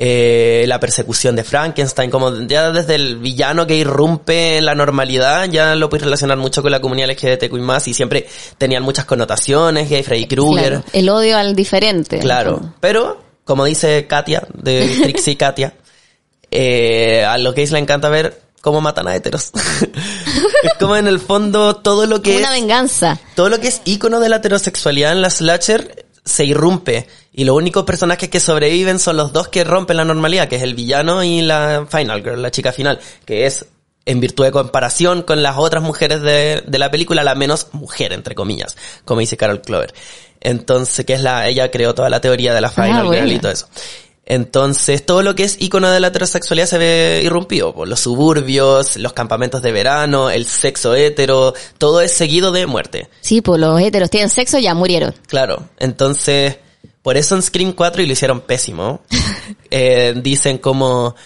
Eh, 0.01 0.65
la 0.69 0.79
persecución 0.79 1.35
de 1.35 1.43
Frankenstein, 1.43 2.09
como 2.09 2.43
ya 2.43 2.71
desde 2.71 2.95
el 2.95 3.19
villano 3.19 3.67
que 3.67 3.75
irrumpe 3.75 4.59
en 4.59 4.65
la 4.65 4.77
normalidad, 4.77 5.51
ya 5.51 5.75
lo 5.75 5.91
puedes 5.91 6.05
relacionar 6.05 6.39
mucho 6.39 6.63
con 6.63 6.71
la 6.71 6.81
comunidad 6.81 7.09
LGBTQI+, 7.11 7.61
y 7.87 7.95
siempre 7.95 8.29
tenían 8.59 8.85
muchas 8.85 9.07
connotaciones, 9.07 9.91
gay, 9.91 10.05
Freddy 10.05 10.29
Krueger. 10.29 10.69
Claro, 10.69 10.85
el 10.93 11.09
odio 11.09 11.37
al 11.37 11.57
diferente. 11.57 12.21
Claro, 12.21 12.75
pero 12.79 13.21
como 13.43 13.65
dice 13.65 14.07
Katia, 14.07 14.47
de 14.55 14.87
Trixie 15.03 15.37
Katia, 15.37 15.75
eh, 16.49 17.25
a 17.25 17.37
los 17.37 17.53
gays 17.57 17.73
le 17.73 17.81
encanta 17.81 18.09
ver 18.09 18.41
cómo 18.61 18.81
matan 18.81 19.09
a 19.09 19.17
heteros. 19.17 19.51
es 20.63 20.75
como 20.79 20.95
en 20.95 21.09
el 21.09 21.19
fondo 21.19 21.75
todo 21.75 22.07
lo 22.07 22.23
que 22.23 22.37
una 22.37 22.55
es, 22.55 22.61
venganza. 22.61 23.19
todo 23.35 23.49
lo 23.49 23.59
que 23.59 23.67
es 23.67 23.83
ícono 23.85 24.21
de 24.21 24.29
la 24.29 24.37
heterosexualidad 24.37 25.11
en 25.11 25.23
la 25.23 25.31
slasher 25.31 26.07
se 26.29 26.45
irrumpe 26.45 27.07
y 27.33 27.45
los 27.45 27.57
únicos 27.57 27.85
personajes 27.85 28.29
que 28.29 28.41
sobreviven 28.41 28.99
son 28.99 29.17
los 29.17 29.33
dos 29.33 29.49
que 29.49 29.65
rompen 29.65 29.97
la 29.97 30.05
normalidad, 30.05 30.49
que 30.49 30.57
es 30.57 30.63
el 30.63 30.75
villano 30.75 31.25
y 31.25 31.43
la 31.43 31.87
final 31.91 32.23
girl, 32.23 32.43
la 32.43 32.51
chica 32.51 32.73
final, 32.73 33.01
que 33.25 33.47
es 33.47 33.67
en 34.05 34.21
virtud 34.21 34.45
de 34.45 34.53
comparación 34.53 35.23
con 35.23 35.43
las 35.43 35.57
otras 35.59 35.83
mujeres 35.83 36.23
de, 36.23 36.63
de 36.67 36.79
la 36.79 36.91
película, 36.91 37.23
la 37.25 37.35
menos 37.35 37.69
mujer, 37.73 38.13
entre 38.13 38.35
comillas, 38.35 38.77
como 39.05 39.21
dice 39.21 39.37
Carol 39.37 39.61
Clover. 39.61 39.93
Entonces, 40.41 41.05
que 41.05 41.15
es 41.15 41.23
la, 41.23 41.49
ella 41.49 41.71
creó 41.71 41.95
toda 41.95 42.09
la 42.09 42.21
teoría 42.21 42.55
de 42.55 42.61
la 42.61 42.71
final 42.71 43.13
girl 43.13 43.33
y 43.33 43.39
todo 43.39 43.53
eso. 43.53 43.69
Entonces, 44.31 45.07
todo 45.07 45.23
lo 45.23 45.35
que 45.35 45.45
es 45.45 45.57
icono 45.59 45.91
de 45.91 46.01
la 46.01 46.09
heterosexualidad 46.09 46.67
se 46.67 46.77
ve 46.77 47.23
irrumpido. 47.25 47.75
Por 47.75 47.89
los 47.89 48.01
suburbios, 48.01 48.99
los 48.99 49.15
campamentos 49.15 49.63
de 49.63 49.73
verano, 49.73 50.29
el 50.29 50.45
sexo 50.45 50.95
hetero, 50.95 51.55
todo 51.79 52.03
es 52.03 52.13
seguido 52.13 52.53
de 52.53 52.67
muerte. 52.67 53.09
Sí, 53.23 53.41
pues 53.41 53.59
los 53.59 53.81
heteros 53.81 54.11
tienen 54.11 54.29
sexo 54.29 54.59
ya 54.59 54.75
murieron. 54.75 55.15
Claro, 55.27 55.71
entonces, 55.79 56.59
por 57.01 57.17
eso 57.17 57.37
en 57.37 57.43
Scream 57.43 57.73
4, 57.73 58.03
y 58.03 58.07
lo 58.07 58.13
hicieron 58.13 58.43
pésimo, 58.43 59.01
eh, 59.71 60.13
dicen 60.23 60.59
como 60.59 61.17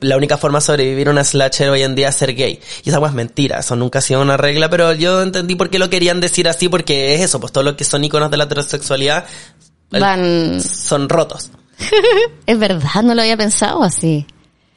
la 0.00 0.16
única 0.16 0.36
forma 0.36 0.58
de 0.58 0.64
sobrevivir 0.64 1.06
a 1.06 1.12
una 1.12 1.22
slasher 1.22 1.70
hoy 1.70 1.84
en 1.84 1.94
día 1.94 2.08
es 2.08 2.16
ser 2.16 2.34
gay. 2.34 2.58
Y 2.82 2.88
esa 2.90 3.06
es 3.06 3.12
mentira, 3.12 3.60
eso 3.60 3.76
nunca 3.76 4.00
ha 4.00 4.02
sido 4.02 4.20
una 4.20 4.36
regla, 4.36 4.68
pero 4.68 4.92
yo 4.94 5.22
entendí 5.22 5.54
por 5.54 5.70
qué 5.70 5.78
lo 5.78 5.90
querían 5.90 6.20
decir 6.20 6.48
así, 6.48 6.68
porque 6.68 7.14
es 7.14 7.20
eso, 7.20 7.38
pues 7.38 7.52
todo 7.52 7.62
lo 7.62 7.76
que 7.76 7.84
son 7.84 8.02
iconos 8.02 8.32
de 8.32 8.36
la 8.36 8.44
heterosexualidad 8.44 9.26
Van... 9.90 10.60
son 10.60 11.08
rotos. 11.08 11.52
Es 12.46 12.58
verdad, 12.58 13.02
no 13.02 13.14
lo 13.14 13.22
había 13.22 13.36
pensado 13.36 13.82
así. 13.82 14.26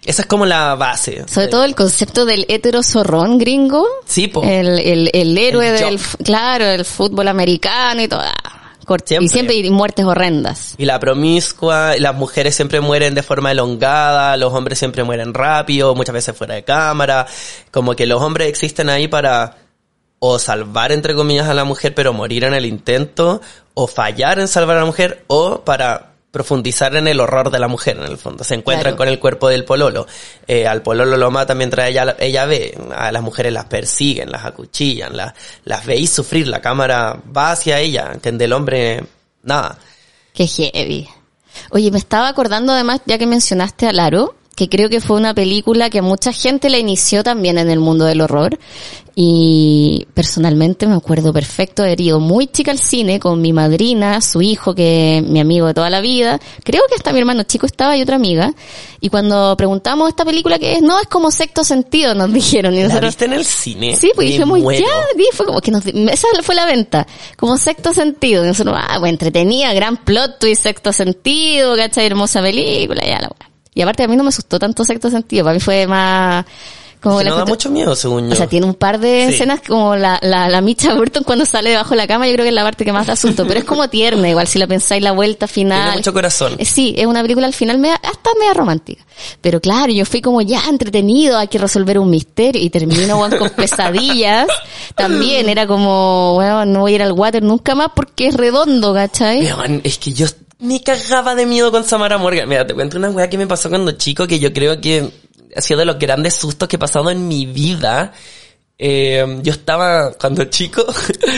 Esa 0.03 0.23
es 0.23 0.27
como 0.27 0.45
la 0.45 0.75
base. 0.75 1.25
Sobre 1.27 1.47
todo 1.47 1.63
el 1.63 1.75
concepto 1.75 2.25
del 2.25 2.45
hetero 2.49 2.81
zorrón 2.81 3.37
gringo. 3.37 3.85
Sí, 4.05 4.27
po. 4.27 4.43
El, 4.43 4.79
el, 4.79 5.11
el 5.13 5.37
héroe 5.37 5.69
El 5.69 5.77
del, 5.77 5.99
claro, 6.23 6.65
el 6.65 6.85
fútbol 6.85 7.27
americano 7.27 8.01
y 8.01 8.07
todo. 8.07 8.23
Siempre. 9.05 9.25
Y 9.25 9.29
siempre 9.29 9.55
hay 9.55 9.69
muertes 9.69 10.05
horrendas. 10.05 10.75
Y 10.77 10.85
la 10.85 10.99
promiscua, 10.99 11.95
las 11.97 12.15
mujeres 12.15 12.55
siempre 12.55 12.81
mueren 12.81 13.15
de 13.15 13.23
forma 13.23 13.51
elongada, 13.51 14.35
los 14.37 14.53
hombres 14.53 14.79
siempre 14.79 15.03
mueren 15.03 15.33
rápido, 15.33 15.95
muchas 15.95 16.13
veces 16.13 16.35
fuera 16.35 16.55
de 16.55 16.63
cámara, 16.63 17.25
como 17.71 17.95
que 17.95 18.05
los 18.05 18.21
hombres 18.21 18.49
existen 18.49 18.89
ahí 18.89 19.07
para 19.07 19.57
o 20.19 20.37
salvar 20.39 20.91
entre 20.91 21.15
comillas 21.15 21.47
a 21.47 21.53
la 21.53 21.63
mujer 21.63 21.95
pero 21.95 22.13
morir 22.13 22.43
en 22.43 22.53
el 22.53 22.65
intento, 22.65 23.41
o 23.73 23.87
fallar 23.87 24.39
en 24.39 24.47
salvar 24.47 24.77
a 24.77 24.81
la 24.81 24.85
mujer, 24.85 25.23
o 25.27 25.61
para 25.61 26.10
profundizar 26.31 26.95
en 26.95 27.07
el 27.07 27.19
horror 27.19 27.51
de 27.51 27.59
la 27.59 27.67
mujer 27.67 27.97
en 27.97 28.03
el 28.05 28.17
fondo. 28.17 28.43
Se 28.43 28.55
encuentran 28.55 28.93
Claro. 28.93 28.97
con 28.97 29.07
el 29.09 29.19
cuerpo 29.19 29.49
del 29.49 29.65
pololo. 29.65 30.07
Eh, 30.47 30.65
al 30.65 30.81
pololo 30.81 31.17
lo 31.17 31.29
matan 31.29 31.57
mientras 31.57 31.89
ella, 31.89 32.15
ella 32.19 32.45
ve. 32.45 32.77
A 32.95 33.11
las 33.11 33.21
mujeres 33.21 33.51
las 33.51 33.65
persiguen, 33.65 34.31
las 34.31 34.45
acuchillan, 34.45 35.15
las, 35.15 35.33
las 35.65 35.85
veis 35.85 36.09
sufrir. 36.09 36.47
La 36.47 36.61
cámara 36.61 37.19
va 37.35 37.51
hacia 37.51 37.79
ella, 37.79 38.13
que 38.21 38.31
del 38.31 38.53
hombre, 38.53 39.03
nada. 39.43 39.77
Qué 40.33 40.47
heavy. 40.47 41.07
Oye, 41.71 41.91
me 41.91 41.97
estaba 41.97 42.29
acordando 42.29 42.71
además, 42.71 43.01
ya 43.05 43.17
que 43.17 43.27
mencionaste 43.27 43.87
a 43.87 43.91
Laro, 43.93 44.35
que 44.61 44.69
creo 44.69 44.89
que 44.91 45.01
fue 45.01 45.17
una 45.17 45.33
película 45.33 45.89
que 45.89 46.03
mucha 46.03 46.31
gente 46.31 46.69
la 46.69 46.77
inició 46.77 47.23
también 47.23 47.57
en 47.57 47.71
el 47.71 47.79
mundo 47.79 48.05
del 48.05 48.21
horror. 48.21 48.59
Y 49.15 50.05
personalmente 50.13 50.85
me 50.85 50.93
acuerdo 50.93 51.33
perfecto 51.33 51.81
de 51.81 51.89
haber 51.89 52.01
ido 52.01 52.19
muy 52.19 52.45
chica 52.45 52.69
al 52.69 52.77
cine 52.77 53.19
con 53.19 53.41
mi 53.41 53.53
madrina, 53.53 54.21
su 54.21 54.43
hijo, 54.43 54.75
que 54.75 55.17
es 55.17 55.23
mi 55.23 55.39
amigo 55.39 55.65
de 55.65 55.73
toda 55.73 55.89
la 55.89 55.99
vida. 55.99 56.39
Creo 56.63 56.83
que 56.87 56.93
hasta 56.93 57.11
mi 57.11 57.17
hermano 57.17 57.41
chico 57.41 57.65
estaba 57.65 57.97
y 57.97 58.03
otra 58.03 58.17
amiga. 58.17 58.53
Y 58.99 59.09
cuando 59.09 59.57
preguntamos 59.57 60.07
esta 60.09 60.23
película 60.23 60.59
que 60.59 60.73
es, 60.73 60.83
no, 60.83 60.99
es 60.99 61.07
como 61.07 61.31
sexto 61.31 61.63
sentido, 61.63 62.13
nos 62.13 62.31
dijeron. 62.33 62.75
Y 62.75 62.81
¿La 62.81 62.83
nosotros, 62.83 63.09
viste 63.09 63.25
en 63.25 63.33
el 63.33 63.45
cine? 63.45 63.95
Sí, 63.95 64.11
pues 64.13 64.27
dijimos, 64.27 64.59
ya, 64.61 64.85
di, 65.17 65.25
fue 65.33 65.47
como 65.47 65.59
que 65.59 65.71
nos, 65.71 65.83
esa 65.87 66.27
fue 66.43 66.53
la 66.53 66.67
venta, 66.67 67.07
como 67.35 67.57
sexto 67.57 67.95
sentido, 67.95 68.43
y 68.43 68.47
nosotros, 68.47 68.77
ah, 68.77 68.97
pues 68.99 69.09
entretenida, 69.09 69.73
gran 69.73 69.97
plot 69.97 70.37
twist, 70.39 70.61
sexto 70.61 70.93
sentido, 70.93 71.75
¿cachai? 71.75 72.05
Hermosa 72.05 72.43
película, 72.43 73.03
ya 73.03 73.21
la. 73.21 73.50
Y 73.73 73.81
aparte 73.81 74.03
a 74.03 74.07
mí 74.07 74.15
no 74.15 74.23
me 74.23 74.29
asustó 74.29 74.59
tanto 74.59 74.83
sexto 74.83 75.09
sentido, 75.09 75.45
para 75.45 75.53
mí 75.53 75.59
fue 75.61 75.87
más, 75.87 76.45
como 77.01 77.23
la 77.23 77.29
no 77.31 77.37
da 77.37 77.45
mucho 77.45 77.69
miedo, 77.71 77.95
según 77.95 78.27
yo. 78.27 78.33
o 78.33 78.35
sea, 78.35 78.45
tiene 78.47 78.65
un 78.65 78.75
par 78.75 78.99
de 78.99 79.27
Sí. 79.29 79.33
escenas 79.35 79.61
como 79.65 79.95
la, 79.95 80.19
la, 80.21 80.49
la 80.49 80.59
Micha 80.61 80.93
Burton 80.93 81.23
cuando 81.23 81.45
sale 81.45 81.69
debajo 81.71 81.91
de 81.91 81.95
la 81.95 82.05
cama, 82.05 82.27
yo 82.27 82.33
creo 82.33 82.43
que 82.43 82.49
es 82.49 82.53
la 82.53 82.63
parte 82.63 82.83
que 82.85 82.91
más 82.91 83.07
da 83.07 83.15
susto, 83.15 83.47
pero 83.47 83.59
es 83.61 83.65
como 83.65 83.87
tierna, 83.89 84.29
igual 84.29 84.45
si 84.45 84.59
la 84.59 84.67
pensáis 84.67 85.01
la 85.01 85.13
vuelta 85.13 85.47
final. 85.47 85.81
Tiene 85.83 85.97
mucho 85.97 86.13
corazón. 86.13 86.55
Eh, 86.59 86.65
Sí, 86.65 86.93
es 86.97 87.05
una 87.07 87.21
película 87.21 87.47
al 87.47 87.53
final 87.53 87.77
media, 87.79 87.95
hasta 87.95 88.29
media 88.37 88.53
romántica. 88.53 89.03
Pero 89.39 89.61
claro, 89.61 89.91
yo 89.93 90.05
fui 90.05 90.19
como 90.21 90.41
ya 90.41 90.61
entretenido, 90.69 91.37
hay 91.37 91.47
que 91.47 91.57
resolver 91.57 91.97
un 91.97 92.09
misterio 92.09 92.61
y 92.61 92.69
termino 92.69 93.19
weón, 93.19 93.37
con 93.37 93.49
pesadillas. 93.51 94.47
También 94.95 95.47
era 95.49 95.65
como, 95.65 96.33
bueno, 96.35 96.65
no 96.65 96.81
voy 96.81 96.91
a 96.91 96.95
ir 96.95 97.01
al 97.03 97.13
water 97.13 97.41
nunca 97.41 97.73
más 97.73 97.87
porque 97.95 98.27
es 98.27 98.35
redondo, 98.35 98.93
¿cachai? 98.93 99.45
Weón, 99.45 99.79
es 99.85 99.97
que 99.97 100.11
yo 100.13 100.27
me 100.61 100.81
cagaba 100.81 101.35
de 101.35 101.45
miedo 101.45 101.71
con 101.71 101.83
Samara 101.83 102.17
Morgan. 102.17 102.47
Mira, 102.47 102.65
te 102.65 102.73
cuento 102.73 102.97
una 102.97 103.09
weá 103.09 103.29
que 103.29 103.37
me 103.37 103.47
pasó 103.47 103.69
cuando 103.69 103.91
chico 103.93 104.27
que 104.27 104.39
yo 104.39 104.53
creo 104.53 104.79
que 104.79 105.11
ha 105.55 105.61
sido 105.61 105.79
de 105.79 105.85
los 105.85 105.99
grandes 105.99 106.35
sustos 106.35 106.67
que 106.69 106.77
he 106.77 106.79
pasado 106.79 107.09
en 107.09 107.27
mi 107.27 107.45
vida. 107.45 108.13
Eh, 108.77 109.39
yo 109.43 109.51
estaba, 109.51 110.13
cuando 110.13 110.45
chico, 110.45 110.85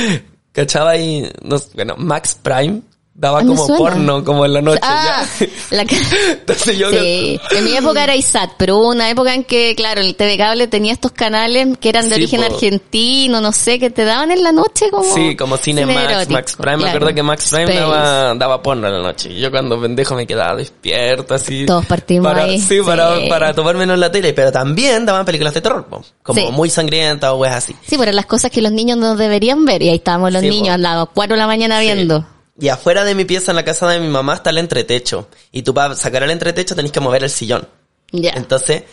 cachaba 0.51 0.92
ahí, 0.92 1.30
no 1.42 1.58
bueno, 1.74 1.96
Max 1.98 2.38
Prime 2.42 2.82
daba 3.15 3.39
Ah, 3.39 3.43
me 3.43 3.55
como 3.55 3.67
porno, 3.77 4.24
como 4.24 4.46
en 4.46 4.53
la 4.53 4.62
noche. 4.62 4.79
Ah, 4.82 5.24
ya. 5.39 5.48
la 5.72 5.82
Entonces 5.84 6.77
yo... 6.77 6.89
Sí, 6.89 7.39
en 7.51 7.63
mi 7.63 7.75
época 7.77 8.03
era 8.03 8.15
ISAT, 8.15 8.51
pero 8.58 8.77
hubo 8.77 8.89
una 8.89 9.10
época 9.10 9.34
en 9.34 9.43
que, 9.43 9.75
claro, 9.75 10.01
el 10.01 10.15
TV 10.15 10.38
Cable 10.38 10.67
tenía 10.67 10.93
estos 10.93 11.12
canales 11.12 11.77
que 11.79 11.89
eran 11.89 12.10
de 12.10 12.15
Sí, 12.15 12.22
origen 12.22 12.41
po. 12.41 12.53
argentino, 12.53 13.41
no 13.41 13.51
sé, 13.51 13.79
que 13.79 13.89
te 13.89 14.03
daban 14.05 14.32
en 14.32 14.43
la 14.43 14.51
noche 14.51 14.89
como... 14.89 15.03
Sí, 15.13 15.36
como 15.36 15.58
Cinemax, 15.58 16.29
Max 16.29 16.55
Prime. 16.55 16.77
Me 16.77 16.84
claro. 16.84 16.98
acuerdo 16.98 17.15
que 17.15 17.24
Max 17.24 17.50
Prime 17.51 17.74
daba, 17.74 18.34
daba 18.36 18.62
porno 18.62 18.88
en 18.88 18.93
la 18.93 19.01
noche. 19.01 19.29
Y 19.32 19.39
yo 19.39 19.51
cuando 19.51 19.79
pendejo 19.79 20.15
me 20.15 20.25
quedaba 20.25 20.55
despierto 20.55 21.36
así. 21.36 21.65
Todos 21.65 21.86
partimos 21.86 22.32
para, 22.32 22.46
ahí, 22.46 22.60
Sí, 22.60 22.79
Para, 22.84 23.20
sí. 23.20 23.27
para 23.29 23.53
tomármelo 23.53 23.93
en 23.93 24.00
la 24.00 24.12
tele. 24.12 24.34
Pero 24.34 24.51
también 24.51 25.05
daban 25.05 25.25
películas 25.25 25.53
de 25.53 25.62
terror, 25.62 25.86
po. 25.86 26.03
como 26.24 26.51
muy 26.51 26.70
sangrientas 26.70 27.32
o 27.32 27.36
weas 27.38 27.55
así. 27.55 27.75
Sí, 27.88 27.96
pero 27.98 28.12
las 28.12 28.25
cosas 28.25 28.50
que 28.51 28.62
los 28.62 28.72
niños 28.72 28.98
no 28.98 29.15
deberían 29.15 29.65
ver 29.65 29.82
y 29.84 29.89
ahí 29.89 29.96
estábamos 29.96 30.32
los 30.34 30.41
niños, 30.41 30.70
po. 30.70 30.74
andaban 30.74 31.08
cuatro 31.13 31.36
de 31.36 31.41
la 31.41 31.48
mañana 31.48 31.79
viendo. 31.79 32.25
Y 32.60 32.69
afuera 32.69 33.03
de 33.03 33.15
mi 33.15 33.25
pieza 33.25 33.51
en 33.51 33.55
la 33.55 33.65
casa 33.65 33.88
de 33.89 34.00
mi 34.00 34.07
mamá 34.07 34.36
está 34.36 34.51
el 34.51 34.60
entretecho. 34.60 35.27
Y 35.51 35.63
tú 35.63 35.74
para 35.74 35.95
sacar 35.95 36.24
el 36.24 36.31
entretecho 36.31 36.75
tenés 36.75 36.91
que 36.91 37.00
mover 37.00 37.24
el 37.24 37.29
sillón. 37.29 37.67
Ya. 38.12 38.31
Entonces, 38.31 38.83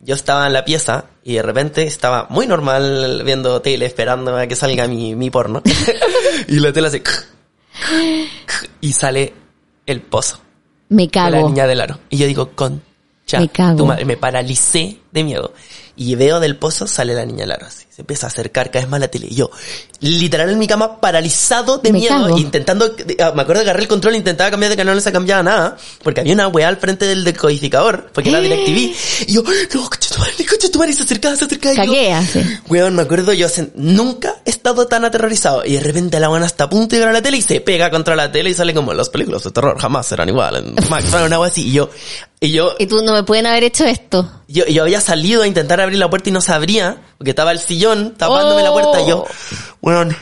yo 0.00 0.14
estaba 0.14 0.46
en 0.46 0.52
la 0.52 0.64
pieza 0.64 1.06
y 1.24 1.34
de 1.34 1.42
repente 1.42 1.84
estaba 1.84 2.26
muy 2.28 2.46
normal 2.46 3.22
viendo 3.24 3.62
tele, 3.62 3.86
esperando 3.86 4.36
a 4.36 4.46
que 4.46 4.54
salga 4.54 4.86
mi, 4.86 5.14
mi 5.14 5.30
porno. 5.30 5.62
y 6.48 6.60
la 6.60 6.72
tele 6.72 6.88
hace... 6.88 7.02
y 8.80 8.92
sale 8.92 9.32
el 9.86 10.02
pozo. 10.02 10.40
Me 10.88 11.10
con 11.10 11.22
la 11.24 11.30
cago. 11.30 11.48
niña 11.48 11.66
del 11.66 11.80
aro. 11.80 11.98
Y 12.10 12.18
yo 12.18 12.26
digo, 12.26 12.50
con 12.54 12.82
Ya, 13.26 13.40
Me 13.40 13.48
cago. 13.48 13.78
tu 13.78 13.86
madre, 13.86 14.04
me 14.04 14.16
paralicé 14.16 14.98
de 15.10 15.24
miedo. 15.24 15.52
Y 15.98 16.14
veo 16.14 16.40
del 16.40 16.56
pozo, 16.58 16.86
sale 16.86 17.14
la 17.14 17.24
niña 17.24 17.46
Lara 17.46 17.66
así. 17.68 17.84
Se 17.88 18.02
empieza 18.02 18.26
a 18.26 18.28
acercar 18.28 18.70
cada 18.70 18.84
vez 18.84 18.90
más 18.90 18.98
a 18.98 19.00
la 19.00 19.08
tele. 19.08 19.28
Y 19.30 19.34
yo, 19.36 19.50
literal 20.00 20.50
en 20.50 20.58
mi 20.58 20.66
cama, 20.66 21.00
paralizado 21.00 21.78
de 21.78 21.90
Me 21.90 22.00
miedo. 22.00 22.14
cago. 22.22 22.36
Intentando, 22.38 22.94
ah, 23.18 23.32
me 23.34 23.40
acuerdo 23.42 23.62
que 23.62 23.70
agarré 23.70 23.82
el 23.84 23.88
control, 23.88 24.14
intentaba 24.14 24.50
cambiar 24.50 24.70
de 24.70 24.76
canal, 24.76 24.94
no 24.94 25.00
se 25.00 25.10
cambiaba 25.10 25.42
nada. 25.42 25.78
Porque 26.04 26.20
había 26.20 26.34
una 26.34 26.48
weá 26.48 26.68
al 26.68 26.76
frente 26.76 27.06
del 27.06 27.24
decodificador. 27.24 28.10
Porque 28.12 28.28
era. 28.28 28.40
DirecTV. 28.40 28.94
Y 29.26 29.32
yo, 29.32 29.42
no, 29.42 29.88
coche 29.88 30.10
tu 30.14 30.18
madre, 30.20 30.46
coche 30.46 30.68
tu 30.68 30.78
madre. 30.78 30.92
Y 30.92 30.94
se 30.96 31.02
acercaba, 31.04 31.34
se 31.34 31.44
acercaba. 31.46 31.72
y 31.74 31.76
yo, 31.78 31.84
Cagué 31.84 32.12
así. 32.12 32.42
Weón, 32.68 32.94
me 32.94 33.02
acuerdo 33.02 33.32
yo, 33.32 33.48
se- 33.48 33.70
nunca 33.76 34.36
he 34.44 34.50
estado 34.50 34.86
tan 34.86 35.06
aterrorizado. 35.06 35.64
Y 35.64 35.72
de 35.72 35.80
repente 35.80 36.20
la 36.20 36.28
buena 36.28 36.44
está 36.44 36.64
a 36.64 36.68
punto 36.70 36.88
de 36.90 36.96
llegar 36.98 37.08
a 37.08 37.12
la 37.14 37.22
tele 37.22 37.38
y 37.38 37.42
se 37.42 37.62
pega 37.62 37.90
contra 37.90 38.14
la 38.14 38.30
tele 38.30 38.50
y 38.50 38.54
sale 38.54 38.74
como 38.74 38.92
las 38.92 39.08
películas 39.08 39.42
de 39.42 39.50
terror 39.50 39.78
jamás 39.80 40.06
serán 40.06 40.28
igual. 40.28 40.56
En 40.56 40.74
Max, 40.90 41.06
una 41.24 41.40
wea 41.40 41.48
así. 41.48 41.66
Y 41.68 41.72
yo, 41.72 41.88
y 42.40 42.50
yo, 42.52 42.74
Y 42.78 42.86
tú 42.86 43.02
no 43.02 43.12
me 43.14 43.22
pueden 43.22 43.46
haber 43.46 43.64
hecho 43.64 43.84
esto. 43.84 44.30
yo, 44.48 44.66
yo 44.66 44.82
había 44.82 45.00
salido 45.00 45.42
a 45.42 45.46
intentar 45.46 45.80
abrir 45.80 45.98
la 45.98 46.10
puerta 46.10 46.28
y 46.28 46.32
no 46.32 46.40
se 46.40 46.52
abría, 46.52 46.98
porque 47.18 47.30
estaba 47.30 47.50
el 47.52 47.58
sillón 47.58 48.14
tapándome 48.16 48.62
la 48.62 48.72
puerta 48.72 49.00
y 49.00 49.08
yo, 49.08 49.24
Oh. 49.24 49.28
weón, 49.80 50.14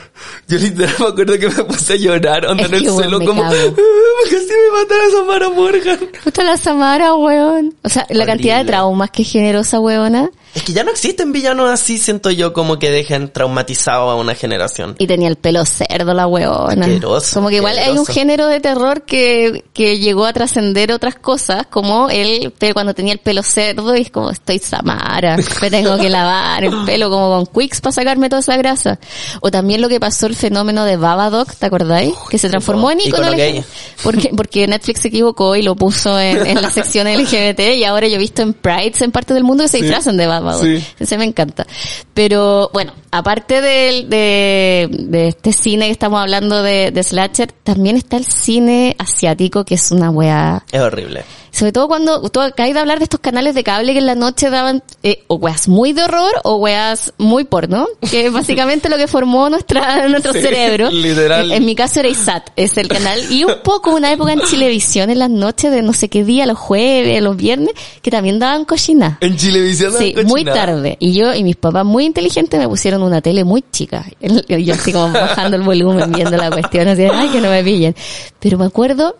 yo 0.47 0.57
literal 0.57 0.95
me 0.99 1.05
acuerdo 1.07 1.37
que 1.39 1.49
me 1.49 1.63
puse 1.65 1.93
a 1.93 1.95
llorar, 1.97 2.45
onda 2.47 2.65
en 2.65 2.73
el 2.75 2.89
suelo 2.89 3.19
como. 3.23 3.43
"Ah, 3.43 3.49
casi 3.49 4.45
me 4.47 4.81
mataron 4.81 5.07
a 5.07 5.11
Samara 5.17 5.49
Morgan. 5.49 5.99
Puta 6.23 6.43
la 6.43 6.57
Samara, 6.57 7.13
weón. 7.15 7.75
O 7.83 7.89
sea, 7.89 8.05
la 8.09 8.25
cantidad 8.25 8.59
de 8.59 8.65
traumas 8.65 9.11
que 9.11 9.23
generó 9.23 9.59
esa 9.59 9.79
weona. 9.79 10.29
Es 10.55 10.63
que 10.63 10.71
ya 10.71 10.85
no 10.85 10.91
existen 10.91 11.33
villanos 11.33 11.69
así, 11.69 11.97
siento 11.97 12.31
yo, 12.31 12.53
como 12.53 12.79
que 12.79 12.89
dejen 12.89 13.29
traumatizado 13.29 14.09
a 14.09 14.15
una 14.15 14.35
generación. 14.35 14.95
Y 14.97 15.05
tenía 15.05 15.27
el 15.27 15.35
pelo 15.35 15.65
cerdo 15.65 16.13
la 16.13 16.27
weona. 16.27 16.85
Asqueroso, 16.85 17.35
como 17.35 17.49
que 17.49 17.57
igual 17.57 17.77
hay 17.77 17.91
un 17.91 17.99
asqueroso. 17.99 18.13
género 18.13 18.47
de 18.47 18.61
terror 18.61 19.01
que, 19.01 19.65
que 19.73 19.99
llegó 19.99 20.25
a 20.25 20.31
trascender 20.31 20.93
otras 20.93 21.15
cosas, 21.15 21.67
como 21.67 22.09
él 22.09 22.53
pero 22.57 22.73
cuando 22.73 22.93
tenía 22.93 23.11
el 23.11 23.19
pelo 23.19 23.43
cerdo 23.43 23.97
y 23.97 24.01
es 24.01 24.11
como 24.11 24.29
estoy 24.29 24.59
Samara, 24.59 25.35
me 25.61 25.69
tengo 25.69 25.97
que 25.97 26.09
lavar 26.09 26.63
el 26.63 26.85
pelo 26.85 27.09
como 27.09 27.29
con 27.29 27.45
Quicks 27.47 27.81
para 27.81 27.91
sacarme 27.91 28.29
toda 28.29 28.39
esa 28.39 28.55
grasa. 28.55 28.97
O 29.41 29.51
también 29.51 29.81
lo 29.81 29.89
que 29.89 29.99
pasó 29.99 30.25
el 30.27 30.37
fenómeno 30.37 30.85
de 30.85 30.95
Babadook, 30.95 31.53
¿te 31.53 31.65
acordáis? 31.65 32.13
que 32.29 32.37
se 32.37 32.49
transformó 32.49 32.91
en 32.91 33.01
icono. 33.01 33.29
LGBT. 33.29 33.65
Porque, 34.03 34.31
porque 34.35 34.67
Netflix 34.67 35.01
se 35.01 35.09
equivocó 35.09 35.57
y 35.57 35.63
lo 35.63 35.75
puso 35.75 36.17
en, 36.17 36.45
en 36.47 36.61
la 36.61 36.71
sección 36.71 37.07
LGBT 37.11 37.59
y 37.75 37.83
ahora 37.83 38.07
yo 38.07 38.15
he 38.15 38.19
visto 38.19 38.41
en 38.41 38.53
Prides 38.53 39.01
en 39.01 39.11
parte 39.11 39.33
del 39.33 39.43
mundo 39.43 39.65
que 39.65 39.67
se 39.67 39.81
disfrazan 39.81 40.15
de 40.15 40.27
Babadook. 40.27 40.44
Sí. 40.53 40.83
Ese 40.99 41.17
me 41.17 41.25
encanta. 41.25 41.65
Pero 42.13 42.69
bueno, 42.73 42.93
aparte 43.11 43.61
del- 43.61 44.09
de, 44.09 44.87
de 44.91 45.27
este 45.29 45.51
cine 45.53 45.85
que 45.87 45.91
estamos 45.91 46.19
hablando 46.21 46.61
de, 46.63 46.91
de 46.91 47.03
slasher, 47.03 47.51
también 47.51 47.95
está 47.97 48.17
el 48.17 48.25
cine 48.25 48.95
asiático 48.99 49.65
que 49.65 49.75
es 49.75 49.91
una 49.91 50.09
wea. 50.09 50.63
Es 50.71 50.81
horrible. 50.81 51.23
Sobre 51.55 51.71
todo 51.71 51.87
cuando 51.87 52.21
tú 52.29 52.41
acabas 52.41 52.73
de 52.73 52.79
hablar 52.81 52.97
de 52.97 53.05
estos 53.05 53.21
canales 53.21 53.55
de 53.55 53.63
cable 53.63 53.93
que 53.93 53.99
en 53.99 54.05
la 54.07 54.15
noche 54.15 54.49
daban 54.49 54.83
eh, 55.03 55.23
o 55.27 55.35
weas 55.35 55.69
muy 55.69 55.93
de 55.93 56.03
horror 56.03 56.33
o 56.43 56.55
weas 56.57 57.13
muy 57.17 57.45
porno, 57.45 57.87
que 58.11 58.25
es 58.25 58.33
básicamente 58.33 58.89
lo 58.89 58.97
que 58.97 59.07
formó 59.07 59.49
nuestra, 59.49 60.05
nuestro 60.09 60.33
Sí, 60.33 60.41
cerebro. 60.41 60.91
literal. 60.91 61.53
En, 61.53 61.65
mi 61.65 61.73
caso 61.73 62.01
era 62.01 62.09
ISAT, 62.09 62.49
es 62.57 62.77
el 62.77 62.89
canal. 62.89 63.21
Y 63.31 63.45
un 63.45 63.53
poco 63.63 63.95
una 63.95 64.11
época 64.11 64.33
en 64.33 64.41
Chilevisión 64.41 65.09
en 65.09 65.19
las 65.19 65.29
noches 65.29 65.71
de 65.71 65.81
no 65.81 65.93
sé 65.93 66.09
qué 66.09 66.25
día, 66.25 66.45
los 66.45 66.57
jueves, 66.57 67.21
los 67.21 67.37
viernes, 67.37 67.73
que 68.01 68.11
también 68.11 68.37
daban 68.37 68.65
cochina. 68.65 69.17
En 69.21 69.37
Chilevisión 69.37 69.93
Sí, 69.97 70.13
muy 70.25 70.43
tarde. 70.43 70.97
Y 70.99 71.13
yo 71.13 71.33
y 71.33 71.45
mis 71.45 71.55
papás 71.55 71.85
muy 71.85 72.03
inteligentes 72.03 72.59
me 72.59 72.67
pusieron 72.67 73.01
una 73.01 73.21
tele 73.21 73.45
muy 73.45 73.63
chica. 73.71 74.05
Yo 74.49 74.73
así 74.73 74.91
como 74.91 75.09
bajando 75.13 75.55
el 75.55 75.63
volumen, 75.63 76.11
viendo 76.11 76.35
la 76.35 76.51
cuestión, 76.51 76.89
así, 76.89 77.03
ay, 77.09 77.29
que 77.29 77.39
no 77.39 77.49
me 77.49 77.63
pillen. 77.63 77.95
Pero 78.41 78.57
me 78.57 78.65
acuerdo 78.65 79.15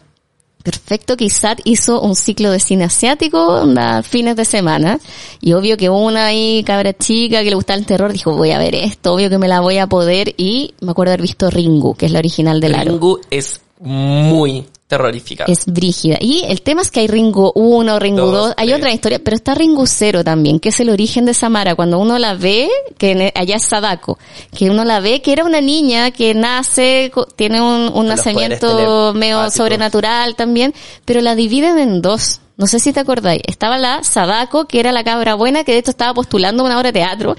perfecto 0.66 1.16
ISAT 1.18 1.60
hizo 1.64 2.02
un 2.02 2.16
ciclo 2.16 2.52
de 2.52 2.60
cine 2.60 2.86
asiático, 2.86 3.38
onda, 3.38 4.02
fines 4.04 4.36
de 4.36 4.44
semana. 4.44 5.00
Y 5.40 5.54
obvio 5.54 5.78
que 5.78 5.90
una 5.90 6.26
ahí, 6.26 6.64
cabra 6.66 6.92
chica, 6.92 7.44
que 7.44 7.50
le 7.50 7.56
gustaba 7.56 7.78
el 7.78 7.86
terror, 7.86 8.12
dijo, 8.12 8.36
voy 8.36 8.52
a 8.52 8.58
ver 8.58 8.74
esto, 8.76 9.14
obvio 9.14 9.30
que 9.30 9.38
me 9.38 9.48
la 9.48 9.62
voy 9.62 9.78
a 9.78 9.88
poder. 9.88 10.34
Y 10.38 10.74
me 10.82 10.92
acuerdo 10.92 11.12
haber 11.14 11.22
visto 11.22 11.50
Ringu, 11.50 11.94
que 11.96 12.08
es 12.08 12.12
la 12.12 12.20
original 12.20 12.60
del 12.60 12.76
Aro. 12.76 12.92
Ringu 12.92 13.20
es 13.30 13.62
muy 13.80 14.66
terrorífica. 14.88 15.46
Es 15.48 15.66
brígida. 15.66 16.18
Y 16.22 16.44
el 16.48 16.62
tema 16.62 16.82
es 16.82 16.92
que 16.92 17.00
hay 17.02 17.08
Ringo 17.08 17.52
1, 17.56 18.00
Ringo 18.00 18.26
Dos, 18.28 18.48
2, 18.50 18.54
hay 18.58 18.68
tres. 18.68 18.78
otra 18.78 18.92
historia, 18.94 19.20
pero 19.24 19.36
está 19.36 19.56
Ringo 19.56 19.86
0 19.88 20.24
también, 20.24 20.60
que 20.60 20.70
es 20.70 20.80
el 20.80 20.90
origen 20.90 21.26
de 21.26 21.34
Samara. 21.34 21.76
Cuando 21.76 21.98
uno 22.00 22.20
la 22.20 22.36
ve, 22.36 22.70
que 22.98 23.12
en- 23.12 23.32
allá 23.36 23.56
es 23.56 23.64
Sadako, 23.64 24.20
que 24.56 24.70
uno 24.70 24.86
la 24.86 25.00
ve 25.00 25.22
que 25.22 25.34
era 25.34 25.44
una 25.44 25.60
niña 25.62 26.12
que 26.12 26.34
nace, 26.36 27.12
tiene 27.36 27.62
un, 27.62 27.92
un 27.94 28.08
nacimiento 28.08 29.14
medio 29.16 29.50
sobrenatural 29.52 30.36
también, 30.36 30.74
pero 31.04 31.22
la 31.22 31.36
dividen 31.36 31.80
en 31.80 32.02
dos. 32.02 32.42
No 32.58 32.68
sé 32.68 32.80
si 32.80 32.94
te 32.94 33.02
acordáis. 33.02 33.42
Estaba 33.48 33.78
la 33.78 34.04
Sadako, 34.04 34.66
que 34.66 34.80
era 34.80 34.92
la 34.94 35.04
cabra 35.04 35.36
buena, 35.36 35.64
que 35.66 35.74
de 35.74 35.80
hecho 35.80 35.92
estaba 35.92 36.14
postulando 36.14 36.64
una 36.64 36.78
obra 36.78 36.92
de 36.92 37.00
teatro. 37.00 37.36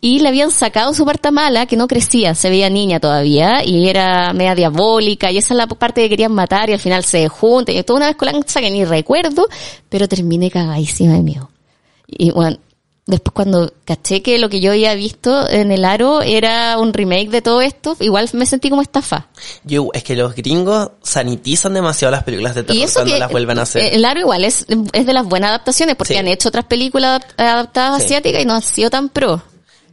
Y 0.00 0.20
le 0.20 0.28
habían 0.28 0.52
sacado 0.52 0.94
su 0.94 1.04
parte 1.04 1.30
mala, 1.32 1.66
que 1.66 1.76
no 1.76 1.88
crecía, 1.88 2.34
se 2.36 2.48
veía 2.50 2.70
niña 2.70 3.00
todavía, 3.00 3.64
y 3.64 3.88
era 3.88 4.32
media 4.32 4.54
diabólica, 4.54 5.32
y 5.32 5.38
esa 5.38 5.54
es 5.54 5.58
la 5.58 5.66
parte 5.66 6.02
que 6.02 6.08
querían 6.08 6.32
matar, 6.32 6.70
y 6.70 6.74
al 6.74 6.78
final 6.78 7.02
se 7.04 7.26
juntan, 7.28 7.74
y 7.76 7.82
toda 7.82 7.96
una 7.96 8.06
vez 8.06 8.16
con 8.16 8.26
la 8.28 8.32
que 8.42 8.70
ni 8.70 8.84
recuerdo, 8.84 9.46
pero 9.88 10.06
terminé 10.06 10.50
cagadísima 10.52 11.14
de 11.14 11.22
miedo. 11.22 11.50
Y 12.06 12.30
bueno, 12.30 12.58
después 13.06 13.32
cuando 13.34 13.72
caché 13.84 14.22
que 14.22 14.38
lo 14.38 14.48
que 14.48 14.60
yo 14.60 14.70
había 14.70 14.94
visto 14.94 15.48
en 15.50 15.72
el 15.72 15.84
aro 15.84 16.22
era 16.22 16.78
un 16.78 16.92
remake 16.92 17.30
de 17.30 17.42
todo 17.42 17.60
esto, 17.60 17.96
igual 17.98 18.28
me 18.34 18.46
sentí 18.46 18.70
como 18.70 18.82
estafa. 18.82 19.26
Yo, 19.64 19.88
es 19.94 20.04
que 20.04 20.14
los 20.14 20.32
gringos 20.36 20.90
sanitizan 21.02 21.74
demasiado 21.74 22.12
las 22.12 22.22
películas 22.22 22.54
de 22.54 22.62
terror 22.62 22.78
Y 22.78 22.84
eso 22.84 23.00
cuando 23.00 23.14
que 23.14 23.18
las 23.18 23.30
vuelven 23.32 23.58
a 23.58 23.62
hacer. 23.62 23.94
el 23.94 24.04
aro 24.04 24.20
igual 24.20 24.44
es, 24.44 24.64
es 24.92 25.06
de 25.06 25.12
las 25.12 25.26
buenas 25.26 25.48
adaptaciones, 25.48 25.96
porque 25.96 26.14
Sí. 26.14 26.20
han 26.20 26.28
hecho 26.28 26.50
otras 26.50 26.66
películas 26.66 27.20
adap- 27.20 27.32
adaptadas 27.36 27.98
Sí. 27.98 28.04
asiáticas 28.06 28.42
y 28.42 28.46
no 28.46 28.54
han 28.54 28.62
sido 28.62 28.90
tan 28.90 29.08
pro. 29.08 29.42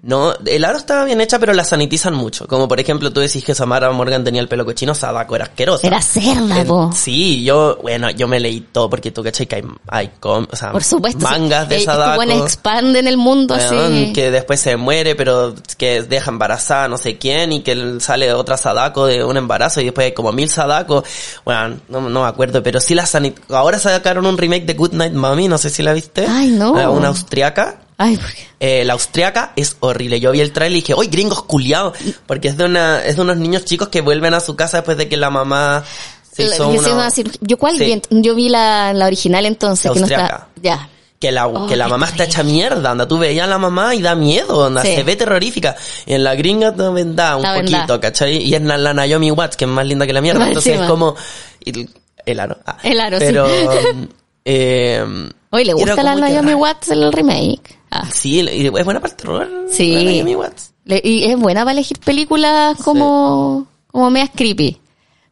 No, 0.08 0.34
el 0.46 0.64
aro 0.64 0.78
estaba 0.78 1.04
bien 1.04 1.20
hecha, 1.20 1.40
pero 1.40 1.52
la 1.54 1.64
sanitizan 1.64 2.14
mucho. 2.14 2.46
Como 2.48 2.68
por 2.68 2.80
ejemplo, 2.80 3.12
tú 3.12 3.22
decís 3.22 3.44
que 3.44 3.56
Samara 3.56 3.90
Morgan 3.92 4.24
tenía 4.24 4.40
el 4.40 4.48
pelo 4.48 4.64
cochino, 4.64 4.94
Sadako 4.94 5.36
era 5.36 5.46
asquerosa. 5.46 5.88
Era 5.88 6.00
cerda, 6.00 6.64
po. 6.64 6.92
Sí, 6.96 7.44
yo, 7.44 7.80
bueno, 7.82 8.12
yo 8.12 8.28
me 8.28 8.40
leí 8.40 8.62
todo 8.72 8.88
porque 8.88 9.10
tú 9.10 9.24
cachai 9.24 9.48
que 9.48 9.56
hay, 9.56 9.64
hay 9.88 10.12
com- 10.20 10.46
o 10.52 10.56
sea, 10.56 10.72
Por 10.72 10.84
supuesto. 10.84 11.20
mangas 11.28 11.68
de 11.70 11.80
Sadako. 11.80 12.18
buenos 12.18 12.42
expanden 12.44 13.08
el 13.08 13.18
mundo 13.18 13.56
weón, 13.56 13.94
así. 13.94 14.14
que 14.14 14.30
después 14.30 14.60
se 14.60 14.78
muere, 14.78 15.16
pero 15.16 15.56
que 15.76 16.04
deja 16.04 16.30
embarazada 16.30 16.88
no 16.88 17.00
sé 17.00 17.18
quién 17.18 17.52
y 17.52 17.62
que 17.64 18.00
sale 18.00 18.32
otra 18.32 18.58
Sadako 18.58 19.08
de 19.08 19.24
un 19.24 19.38
embarazo 19.38 19.82
y 19.82 19.86
después 19.86 20.06
hay 20.06 20.14
como 20.14 20.32
mil 20.32 20.50
Sadako. 20.50 21.04
Bueno, 21.44 21.78
no, 21.90 22.02
no 22.10 22.22
me 22.22 22.28
acuerdo, 22.28 22.62
pero 22.62 22.80
sí 22.80 22.94
la 22.94 23.08
sanit 23.08 23.40
Ahora 23.50 23.80
sacaron 23.80 24.28
un 24.28 24.38
remake 24.38 24.66
de 24.68 24.76
Good 24.76 24.92
Night 24.94 25.14
Mommy, 25.14 25.48
no 25.48 25.58
sé 25.58 25.72
si 25.72 25.82
la 25.82 25.94
viste. 25.94 26.28
Ay, 26.30 26.50
no. 26.52 26.80
Eh, 26.80 26.88
Una 26.88 27.08
austriaca. 27.08 27.82
Ay, 27.98 28.18
porque... 28.18 28.48
Eh, 28.60 28.84
la 28.84 28.94
austriaca 28.94 29.54
es 29.56 29.78
horrible. 29.80 30.20
Yo 30.20 30.32
vi 30.32 30.42
el 30.42 30.52
trailer 30.52 30.78
y 30.78 30.82
dije, 30.82 30.94
¡Uy, 30.96 31.08
gringos 31.08 31.44
culiados! 31.44 31.98
Porque 32.28 32.50
es 32.50 32.58
de 32.58 32.66
una, 32.66 33.04
es 33.06 33.16
de 33.16 33.22
unos 33.22 33.38
niños 33.38 33.64
chicos 33.66 33.88
que 33.90 34.02
vuelven 34.02 34.34
a 34.34 34.40
su 34.42 34.56
casa 34.56 34.78
después 34.78 34.98
de 34.98 35.08
que 35.08 35.16
la 35.18 35.30
mamá 35.30 35.84
se 36.32 36.46
La- 36.46 36.56
hizo 36.56 36.68
una- 36.68 36.82
se 36.84 36.90
iba 36.90 37.02
a 37.06 37.10
decir- 37.10 37.38
yo 37.42 37.58
cuál 37.58 37.78
Sí. 37.78 37.86
vi? 38.10 38.22
Yo 38.22 38.36
vi 38.36 38.50
la, 38.50 38.92
la 38.94 39.06
original 39.06 39.46
entonces, 39.46 39.86
La 39.86 39.94
que 39.94 40.00
no 40.02 40.06
está... 40.08 40.18
austriaca. 40.22 40.48
Ya. 40.62 40.90
Que 41.18 41.32
la, 41.32 41.48
Oh, 41.48 41.66
que 41.66 41.78
la 41.78 41.86
qué 41.86 41.92
mamá 41.92 42.08
está 42.08 42.26
hecha 42.26 42.44
mierda, 42.44 42.92
anda, 42.92 43.08
tú 43.08 43.18
veías 43.18 43.46
a 43.46 43.50
la 43.50 43.58
mamá 43.58 43.96
y 43.96 44.02
da 44.02 44.14
miedo, 44.16 44.66
anda, 44.66 44.82
Sí. 44.82 44.94
se 44.96 45.04
ve 45.04 45.16
terrorífica. 45.16 45.76
Y 46.06 46.14
en 46.14 46.26
la 46.26 46.36
gringa 46.36 46.76
también 46.76 47.16
da 47.16 47.38
un 47.38 47.46
Está 47.46 47.56
poquito, 47.56 47.78
vendada. 47.78 48.02
¿cachai? 48.02 48.38
Y 48.44 48.54
es 48.54 48.62
la, 48.62 48.78
la 48.78 48.94
Naomi 48.94 49.32
Watts, 49.32 49.56
que 49.56 49.64
es 49.64 49.72
más 49.72 49.86
linda 49.88 50.06
que 50.06 50.12
la 50.12 50.20
mierda, 50.22 50.46
entonces 50.46 50.74
encima. 50.74 50.86
es 50.86 50.92
como, 50.92 51.16
y- 51.64 51.88
el 52.26 52.40
aro. 52.42 52.58
ah. 52.66 52.78
El 52.84 53.00
aro, 53.00 53.20
sí. 53.20 53.28
Eh, 54.46 55.04
Oye, 55.50 55.66
¿le 55.66 55.74
gusta 55.74 56.04
la 56.04 56.16
que 56.16 56.22
Naomi 56.22 56.36
raro. 56.52 56.58
Watts 56.58 56.90
el 56.90 57.12
remake? 57.12 57.80
Ah. 57.92 58.08
Sí, 58.14 58.42
y 58.42 58.66
es 58.68 58.72
buena 58.72 59.00
para 59.00 59.12
el 59.12 59.16
terror. 59.18 59.50
Sí. 59.70 59.94
la 59.94 60.12
Naomi 60.12 60.36
Watts. 60.36 60.74
Le- 60.86 61.02
y 61.04 61.24
es 61.24 61.38
buena 61.38 61.62
para 61.62 61.72
elegir 61.74 62.00
películas 62.00 62.78
como, 62.84 63.66
como 63.88 64.10
medias 64.12 64.30
creepy. 64.36 64.78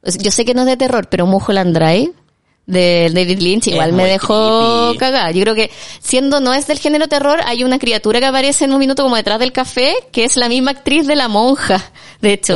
Sea, 0.04 0.22
Yo 0.22 0.32
sé 0.32 0.44
que 0.46 0.54
no 0.54 0.62
es 0.62 0.68
de 0.68 0.78
terror, 0.78 1.08
pero 1.10 1.26
Mulholland 1.28 1.76
Drive 1.78 2.12
de 2.66 3.12
David 3.14 3.40
Lynch 3.40 3.68
igual 3.68 3.90
Es 3.90 3.96
me 3.96 4.06
dejó 4.06 4.94
cagada. 4.98 5.32
Yo 5.32 5.42
creo 5.42 5.54
que 5.54 5.70
siendo 6.00 6.40
no 6.40 6.54
es 6.54 6.66
del 6.66 6.80
género 6.80 7.08
terror, 7.08 7.40
hay 7.46 7.64
una 7.66 7.78
criatura 7.78 8.20
que 8.22 8.26
aparece 8.26 8.66
en 8.66 8.72
un 8.74 8.80
minuto 8.80 9.04
como 9.04 9.18
detrás 9.18 9.38
del 9.40 9.52
café, 9.52 9.94
que 10.12 10.24
es 10.24 10.38
la 10.38 10.48
misma 10.50 10.72
actriz 10.72 11.06
de 11.06 11.16
La 11.18 11.28
Monja. 11.28 11.92
De 12.22 12.34
hecho, 12.34 12.56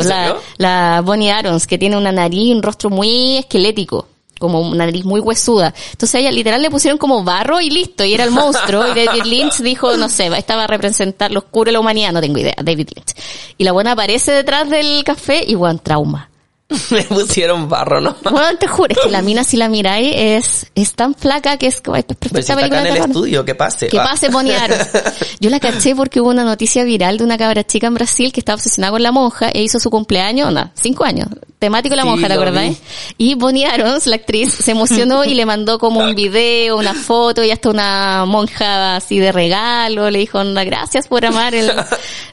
la 0.57 1.01
Bonnie 1.01 1.29
Arons, 1.31 1.67
que 1.67 1.77
tiene 1.77 1.97
una 1.97 2.13
nariz 2.13 2.47
y 2.47 2.53
un 2.53 2.63
rostro 2.63 2.89
muy 2.89 3.37
esquelético. 3.37 4.07
Como 4.39 4.62
una 4.62 4.86
nariz 4.86 5.06
muy 5.06 5.19
huesuda. 5.19 5.73
Entonces 5.91 6.15
a 6.15 6.19
ella 6.19 6.32
literal 6.32 6.62
le 6.62 6.69
pusieron 6.69 6.97
como 6.97 7.23
barro 7.23 7.60
y 7.62 7.69
listo, 7.69 8.04
y 8.04 8.13
era 8.13 8.23
el 8.23 8.32
monstruo. 8.32 8.88
Y 8.88 9.06
David 9.06 9.23
Lynch 9.26 9.60
dijo, 9.60 9.97
no 9.97 10.10
sé, 10.10 10.28
estaba 10.38 10.65
a 10.65 10.67
representar 10.67 11.32
lo 11.32 11.39
oscuro 11.39 11.69
de 11.69 11.73
la 11.73 11.80
humanidad, 11.80 12.12
no 12.12 12.21
tengo 12.21 12.38
idea, 12.38 12.56
David 12.62 12.89
Lynch. 12.95 13.13
Y 13.58 13.63
la 13.63 13.71
buena 13.71 13.93
aparece 13.93 14.32
detrás 14.32 14.69
del 14.69 15.04
café 15.04 15.43
y 15.45 15.56
bueno, 15.56 15.80
trauma. 15.80 16.30
Me 16.91 17.03
pusieron 17.03 17.69
barro, 17.69 18.01
¿no? 18.01 18.15
Bueno, 18.23 18.58
te 18.60 18.67
juro, 18.67 18.93
es 18.93 18.99
que 18.99 19.10
la 19.10 19.21
mina 19.21 19.43
si 19.45 19.56
la 19.56 19.69
miráis 19.69 20.12
es, 20.15 20.67
es 20.75 20.93
tan 20.95 21.15
flaca 21.15 21.58
que 21.58 21.67
es 21.67 21.80
como 21.80 21.95
es 21.95 22.03
Pero 22.03 22.19
perfecta 22.19 22.41
si 22.41 22.51
está 22.51 22.53
acá 22.53 22.60
película 22.75 22.89
en 22.89 23.03
el 23.03 23.10
estudio, 23.10 23.45
que 23.45 23.56
pase. 23.56 23.88
Que 23.88 23.97
pase. 23.97 24.27
Yo 25.39 25.49
la 25.49 25.60
caché 25.60 25.95
porque 25.95 26.19
hubo 26.19 26.30
una 26.30 26.43
noticia 26.43 26.84
viral 26.84 27.17
de 27.19 27.23
una 27.23 27.38
cabra 27.38 27.63
chica 27.65 27.88
en 27.88 27.93
Brasil 27.93 28.34
que 28.34 28.41
estaba 28.41 28.56
obsesionada 28.56 28.91
con 28.91 29.01
la 29.03 29.12
monja 29.13 29.49
e 29.49 29.63
hizo 29.63 29.80
su 29.80 29.89
cumpleaños, 29.89 30.51
no, 30.51 30.69
cinco 30.73 31.06
años, 31.06 31.27
temático 31.58 31.95
la 31.95 32.03
Sí, 32.03 32.10
monja, 32.10 32.27
¿te 32.27 32.36
lo 32.36 32.41
acordáis? 32.41 32.77
Y 33.17 33.36
Bonnie 33.36 33.65
Arons, 33.65 34.06
la 34.08 34.17
actriz, 34.17 34.53
se 34.53 34.71
emocionó 34.71 35.23
y 35.23 35.36
le 35.36 35.45
mandó 35.45 35.80
como 35.80 36.01
un 36.01 36.15
video, 36.15 36.77
una 36.77 36.93
foto 36.93 37.43
y 37.45 37.51
hasta 37.51 37.69
una 37.69 38.25
monja 38.25 38.97
así 38.97 39.19
de 39.19 39.32
regalo, 39.32 40.10
le 40.10 40.19
dijo, 40.19 40.39
gracias 40.43 41.08
por 41.08 41.25
amar 41.25 41.56
el... 41.56 41.71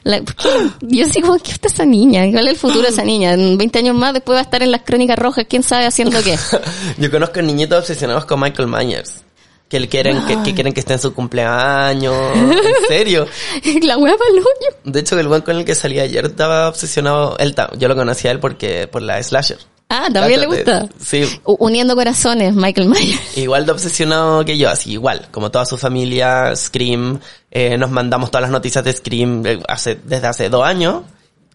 la- 0.03 0.21
¿por 0.21 0.35
qué? 0.35 0.49
Yo 0.81 1.05
como, 1.21 1.37
¿qué 1.39 1.51
está 1.51 1.67
esa 1.69 1.85
niña? 1.85 2.29
¿Cuál 2.31 2.47
es 2.47 2.53
el 2.53 2.59
futuro 2.59 2.81
de 2.83 2.89
esa 2.89 3.03
niña? 3.03 3.33
En 3.33 3.57
20 3.57 3.79
años 3.79 3.95
más 3.95 4.13
después 4.13 4.24
va 4.33 4.39
a 4.39 4.41
estar 4.41 4.63
en 4.63 4.71
las 4.71 4.81
crónicas 4.81 5.17
rojas, 5.17 5.45
quién 5.49 5.63
sabe 5.63 5.85
haciendo 5.85 6.21
qué. 6.23 6.37
Yo 6.97 7.11
conozco 7.11 7.41
niñitos 7.41 7.79
obsesionados 7.79 8.25
con 8.25 8.39
Michael 8.39 8.67
Myers. 8.67 9.23
Que 9.69 9.79
le 9.79 9.89
quieren, 9.89 10.23
que, 10.27 10.41
que 10.43 10.53
quieren 10.53 10.73
que 10.73 10.79
esté 10.79 10.93
en 10.93 10.99
su 10.99 11.13
cumpleaños. 11.13 12.15
En 12.35 12.87
serio. 12.87 13.25
la 13.81 13.97
hueá 13.97 14.13
hoyo. 14.13 14.77
De 14.83 14.99
hecho, 14.99 15.19
el 15.19 15.27
buen 15.27 15.41
con 15.41 15.57
el 15.57 15.65
que 15.65 15.73
salí 15.73 15.99
ayer 15.99 16.23
estaba 16.25 16.69
obsesionado. 16.69 17.35
Él, 17.39 17.55
yo 17.79 17.87
lo 17.87 17.95
conocía 17.95 18.29
a 18.29 18.33
él 18.33 18.39
porque, 18.39 18.87
por 18.87 19.01
la 19.01 19.21
slasher. 19.23 19.57
Ah, 19.89 20.07
también 20.11 20.41
le 20.41 20.47
gusta. 20.47 20.89
Sí. 20.99 21.23
Uniendo 21.43 21.95
corazones, 21.95 22.55
Michael 22.55 22.89
Myers. 22.89 23.19
Igual 23.37 23.65
de 23.65 23.71
obsesionado 23.71 24.43
que 24.43 24.57
yo, 24.57 24.69
así 24.69 24.93
igual, 24.93 25.27
como 25.31 25.51
toda 25.51 25.65
su 25.65 25.77
familia, 25.77 26.55
Scream, 26.55 27.19
eh, 27.51 27.77
nos 27.77 27.91
mandamos 27.91 28.31
todas 28.31 28.43
las 28.43 28.51
noticias 28.51 28.83
de 28.83 28.93
Scream 28.93 29.45
eh, 29.45 29.59
hace, 29.67 29.95
desde 30.03 30.27
hace 30.27 30.49
dos 30.49 30.65
años, 30.65 31.03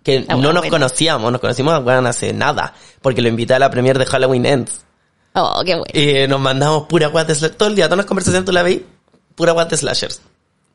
que 0.03 0.25
Ah, 0.29 0.35
no 0.37 0.53
nos 0.53 0.63
bueno. 0.63 0.71
conocíamos, 0.71 1.31
nos 1.33 1.41
conocimos 1.41 1.83
bueno, 1.85 2.09
hace 2.09 2.33
nada, 2.33 2.75
porque 3.03 3.21
lo 3.23 3.29
invité 3.29 3.55
a 3.55 3.59
la 3.59 3.71
premier 3.71 3.99
de 3.99 4.07
Halloween 4.07 4.47
Ends. 4.47 4.81
Oh, 5.35 5.63
qué 5.65 5.77
bueno. 5.77 5.93
Y 5.95 6.27
nos 6.29 6.41
mandamos 6.41 6.85
pura 6.89 7.09
guat 7.09 7.29
de 7.29 7.35
slasher, 7.35 7.57
todo 7.57 7.69
el 7.69 7.77
día, 7.77 7.87
todas 7.87 7.99
las 7.99 8.07
conversaciones 8.07 8.45
tú 8.45 8.53
la 8.53 8.63
veis, 8.63 8.81
pura 9.35 9.53
guat 9.53 9.71
de 9.71 9.77
slashers. 9.77 10.21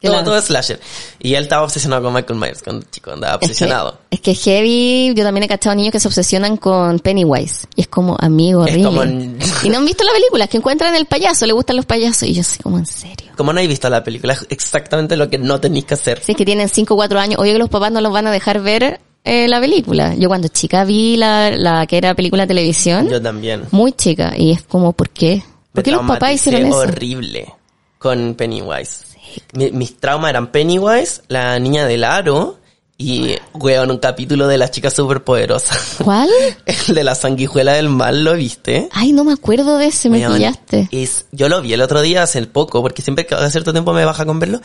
Todo, 0.02 0.24
todo 0.24 0.40
slasher. 0.40 0.80
Y 1.20 1.34
él 1.34 1.44
estaba 1.46 1.64
obsesionado 1.64 2.04
con 2.04 2.14
Michael 2.14 2.38
Myers, 2.38 2.62
con 2.62 2.76
el 2.76 2.92
chico, 2.92 3.12
andaba 3.12 3.38
obsesionado. 3.38 3.98
Es 4.12 4.20
que, 4.20 4.32
es 4.32 4.40
que 4.40 4.52
heavy, 4.52 5.14
yo 5.16 5.24
también 5.24 5.44
he 5.46 5.48
cachado 5.48 5.76
niños 5.76 5.92
que 5.92 6.00
se 6.00 6.08
obsesionan 6.08 6.58
con 6.58 7.00
Pennywise. 7.00 7.66
Y 7.76 7.82
es 7.82 7.88
como 7.88 8.16
amigo 8.20 8.68
Es 8.68 8.86
como- 8.86 9.02
Y 9.64 9.70
no 9.70 9.78
han 9.80 9.86
visto 9.86 10.04
la 10.04 10.12
película, 10.12 10.44
es 10.44 10.50
que 10.52 10.58
encuentran 10.58 10.94
el 10.96 11.08
payaso, 11.08 11.48
le 11.48 11.54
gustan 11.54 11.78
los 11.78 11.86
payasos. 11.88 12.28
Y 12.30 12.34
yo 12.36 12.42
así 12.42 12.62
como, 12.62 12.78
en 12.78 12.86
serio. 12.86 13.32
Como 13.36 13.52
no 13.52 13.58
habéis 13.58 13.70
visto 13.70 13.90
la 13.90 14.04
película, 14.04 14.34
es 14.34 14.46
exactamente 14.50 15.18
lo 15.18 15.28
que 15.28 15.40
no 15.40 15.60
tenéis 15.60 15.86
que 15.86 15.96
hacer. 15.96 16.22
Si 16.22 16.34
es 16.34 16.38
que 16.38 16.46
tienen 16.46 16.70
5 16.70 16.94
o 16.94 16.98
4 16.98 17.20
años, 17.20 17.40
oye 17.40 17.54
que 17.54 17.60
los 17.60 17.70
papás 17.70 17.92
no 17.92 18.00
los 18.00 18.12
van 18.14 18.28
a 18.28 18.32
dejar 18.32 18.62
ver 18.62 19.00
eh, 19.26 19.48
la 19.50 19.60
película. 19.60 20.16
Yo 20.16 20.30
cuando 20.30 20.48
chica 20.48 20.86
vi 20.86 21.18
la, 21.18 21.52
la 21.52 21.86
que 21.88 21.98
era 21.98 22.14
película 22.16 22.44
de 22.44 22.48
televisión, 22.48 23.10
Yo 23.10 23.22
también. 23.22 23.64
muy 23.72 23.92
chica, 23.92 24.34
y 24.38 24.52
es 24.52 24.62
como, 24.64 24.94
¿por 24.94 25.10
qué? 25.10 25.44
¿Por 25.74 25.84
qué 25.84 25.92
los 25.92 26.06
papás 26.08 26.34
hicieron 26.34 26.68
eso? 26.68 26.78
horrible 26.78 27.52
con 27.98 28.36
Pennywise. 28.36 29.00
Mi- 29.54 29.72
mis 29.72 29.98
traumas 29.98 30.30
eran 30.30 30.48
Pennywise, 30.52 31.24
la 31.28 31.60
niña 31.60 31.86
del 31.86 32.04
aro 32.06 32.60
y, 32.98 33.36
weón, 33.56 33.92
un 33.92 33.98
capítulo 33.98 34.48
de 34.48 34.58
las 34.58 34.72
chicas 34.72 34.94
superpoderosas. 34.94 35.96
¿Cuál? 36.04 36.30
El 36.66 36.96
de 36.96 37.04
la 37.04 37.14
sanguijuela 37.16 37.74
del 37.74 37.90
mal, 37.90 38.24
¿lo 38.24 38.36
viste? 38.36 38.88
Ay, 38.94 39.12
no 39.12 39.26
me 39.26 39.34
acuerdo 39.34 39.78
de 39.78 39.88
ese, 39.88 40.10
me 40.10 40.20
Weón, 40.20 40.36
pillaste. 40.36 40.88
Es, 40.92 41.26
yo 41.34 41.50
lo 41.50 41.62
vi 41.62 41.74
el 41.74 41.82
otro 41.82 42.02
día 42.02 42.24
hace 42.24 42.42
poco, 42.48 42.82
porque 42.82 43.02
siempre 43.02 43.26
cada 43.26 43.50
cierto 43.50 43.74
tiempo 43.74 43.92
me 43.92 44.06
baja 44.06 44.26
con 44.26 44.40
verlo. 44.40 44.62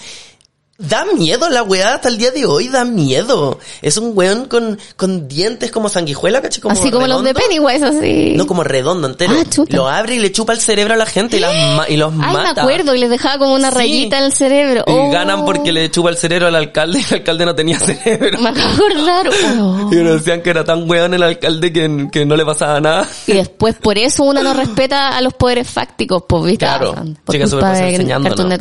Da 0.83 1.05
miedo 1.05 1.51
la 1.51 1.63
weá 1.63 1.95
hasta 1.97 2.09
el 2.09 2.17
día 2.17 2.31
de 2.31 2.47
hoy, 2.47 2.69
da 2.69 2.87
miedo. 2.87 3.59
Es 3.83 3.99
un 3.99 4.13
weón 4.17 4.47
con, 4.47 4.79
con 4.97 5.29
dientes 5.29 5.71
como 5.71 5.91
sanguijuela, 5.91 6.41
caché, 6.41 6.63
como 6.63 6.73
así 6.73 6.91
como 6.91 7.07
los 7.07 7.23
de. 7.23 7.35
Pennywise, 7.35 7.85
así. 7.85 8.33
No, 8.35 8.47
como 8.47 8.65
redondo 8.65 9.07
entero. 9.07 9.35
Ah, 9.39 9.45
chuta. 9.49 9.77
lo 9.77 9.87
abre 9.89 10.15
y 10.15 10.19
le 10.21 10.33
chupa 10.33 10.55
el 10.55 10.61
cerebro 10.61 10.95
a 10.95 10.97
la 10.97 11.05
gente 11.05 11.37
y, 11.37 11.41
las 11.41 11.53
ma- 11.77 11.87
y 11.87 11.97
los 11.99 12.11
Ay, 12.13 12.19
mata. 12.19 12.55
me 12.55 12.61
acuerdo, 12.63 12.95
y 12.95 12.99
les 12.99 13.11
dejaba 13.11 13.37
como 13.39 13.55
una 13.55 13.71
Sí. 13.71 13.77
rayita 13.77 14.19
en 14.21 14.25
el 14.25 14.33
cerebro. 14.33 14.85
Y 14.87 14.91
Oh. 14.93 15.11
ganan 15.11 15.45
porque 15.45 15.71
le 15.71 15.91
chupa 15.91 16.09
el 16.09 16.17
cerebro 16.17 16.47
al 16.47 16.55
alcalde 16.55 17.01
y 17.01 17.05
el 17.09 17.15
alcalde 17.21 17.45
no 17.45 17.55
tenía 17.55 17.79
cerebro. 17.79 18.41
Me 18.41 18.49
acabo 18.49 18.69
de 18.71 18.75
acordar. 18.95 19.31
Oh. 19.61 19.91
Y 19.93 19.97
nos 19.97 20.15
decían 20.15 20.41
que 20.41 20.49
era 20.49 20.65
tan 20.65 20.89
weón 20.89 21.13
el 21.13 21.23
alcalde 21.23 21.73
que, 21.75 22.09
que 22.11 22.25
no 22.25 22.37
le 22.37 22.47
pasaba 22.47 22.81
nada. 22.81 23.07
Y 23.27 23.33
después, 23.35 23.75
por 23.77 23.99
eso 23.99 24.23
uno 24.25 24.43
no 24.43 24.55
respeta 24.55 25.09
a 25.17 25.21
los 25.21 25.35
poderes 25.35 25.69
fácticos, 25.69 26.23
pues, 26.27 26.43
¿viste? 26.45 26.65
Claro. 26.65 26.95
Por 27.25 27.35
Chica, 27.35 27.49
culpa 27.51 27.73
de 27.73 27.91
enseñando, 27.91 28.35
¿no? 28.35 28.57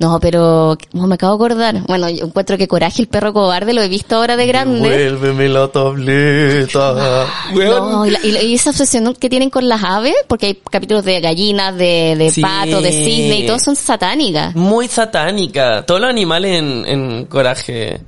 No, 0.00 0.18
pero 0.20 0.72
oh, 0.72 1.06
me 1.06 1.14
acabo 1.14 1.36
de 1.38 1.44
acordar. 1.44 1.59
Bueno, 1.86 2.08
yo 2.10 2.26
encuentro 2.26 2.56
que 2.58 2.66
Coraje, 2.68 3.02
el 3.02 3.08
perro 3.08 3.32
cobarde, 3.32 3.72
lo 3.72 3.82
he 3.82 3.88
visto 3.88 4.16
ahora 4.16 4.36
de 4.36 4.46
grande. 4.46 4.80
Vuélveme 4.80 5.48
la 5.48 5.68
tableta. 5.68 7.26
No, 7.54 8.06
y, 8.06 8.10
la- 8.10 8.18
esa 8.40 8.70
obsesión 8.70 9.14
que 9.18 9.28
tienen 9.28 9.50
con 9.50 9.68
las 9.68 9.82
aves, 9.84 10.14
porque 10.28 10.46
hay 10.46 10.58
capítulos 10.70 11.04
de 11.04 11.20
gallinas, 11.20 11.76
de, 11.76 12.14
de 12.16 12.30
Sí. 12.30 12.40
pato, 12.42 12.80
de 12.80 12.92
cisne, 12.92 13.40
y 13.40 13.46
todos 13.46 13.62
son 13.62 13.76
satánicas. 13.76 14.54
Muy 14.54 14.88
satánica. 14.88 15.84
Todos 15.86 16.00
los 16.00 16.10
animales 16.10 16.58
en, 16.58 16.84
en 16.86 17.24
coraje. 17.26 18.00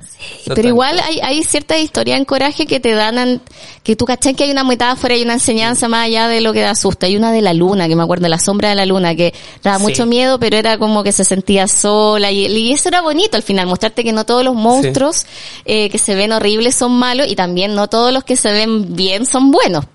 Pero 0.53 0.67
igual 0.67 0.99
hay, 0.99 1.19
hay 1.21 1.43
ciertas 1.43 1.79
historias 1.79 2.17
en 2.17 2.23
Coraje 2.25 2.65
que 2.65 2.79
te 2.79 2.93
dan, 2.93 3.17
an- 3.17 3.41
que 3.83 3.95
tú 3.97 4.05
cachai 4.05 4.33
que 4.33 4.45
hay 4.45 4.51
una 4.51 4.63
metáfora 4.63 5.15
y 5.17 5.21
una 5.23 5.33
enseñanza 5.33 5.89
más 5.89 6.05
allá 6.05 6.27
de 6.29 6.39
lo 6.39 6.53
que 6.53 6.59
te 6.59 6.65
asusta. 6.65 7.07
Hay 7.07 7.17
una 7.17 7.31
de 7.33 7.41
la 7.41 7.53
luna, 7.53 7.87
que 7.89 7.95
me 7.95 8.03
acuerdo, 8.03 8.27
la 8.29 8.39
sombra 8.39 8.69
de 8.69 8.75
la 8.75 8.85
luna, 8.85 9.15
que 9.15 9.33
daba 9.61 9.77
Sí. 9.79 9.83
mucho 9.83 10.05
miedo, 10.05 10.39
pero 10.39 10.55
era 10.57 10.77
como 10.77 11.03
que 11.03 11.11
se 11.11 11.25
sentía 11.25 11.67
sola 11.67 12.31
y, 12.31 12.45
y 12.45 12.71
eso 12.71 12.87
era 12.87 13.01
bonito 13.01 13.35
al 13.35 13.42
final, 13.43 13.67
mostrarte 13.67 14.03
que 14.03 14.11
no 14.11 14.25
todos 14.25 14.43
los 14.43 14.55
monstruos 14.55 15.25
eh, 15.65 15.89
que 15.89 15.97
se 15.97 16.15
ven 16.15 16.31
horribles 16.31 16.75
son 16.75 16.93
malos 16.93 17.27
y 17.29 17.35
también 17.35 17.75
no 17.75 17.87
todos 17.87 18.11
los 18.11 18.23
que 18.23 18.35
se 18.35 18.51
ven 18.51 18.95
bien 18.95 19.25
son 19.25 19.51
buenos. 19.51 19.85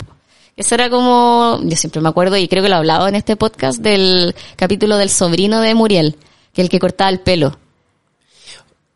Eso 0.57 0.75
era 0.75 0.91
como, 0.91 1.61
yo 1.63 1.77
siempre 1.77 2.01
me 2.01 2.09
acuerdo 2.09 2.37
y 2.37 2.49
creo 2.49 2.63
que 2.63 2.69
lo 2.69 2.75
he 2.75 2.79
hablado 2.79 3.07
en 3.07 3.15
este 3.15 3.37
podcast 3.37 3.79
del 3.81 4.35
capítulo 4.57 4.97
del 4.97 5.09
sobrino 5.09 5.61
de 5.61 5.75
Muriel, 5.75 6.17
que 6.53 6.63
el 6.63 6.69
que 6.69 6.81
cortaba 6.81 7.11
el 7.11 7.21
pelo. 7.21 7.57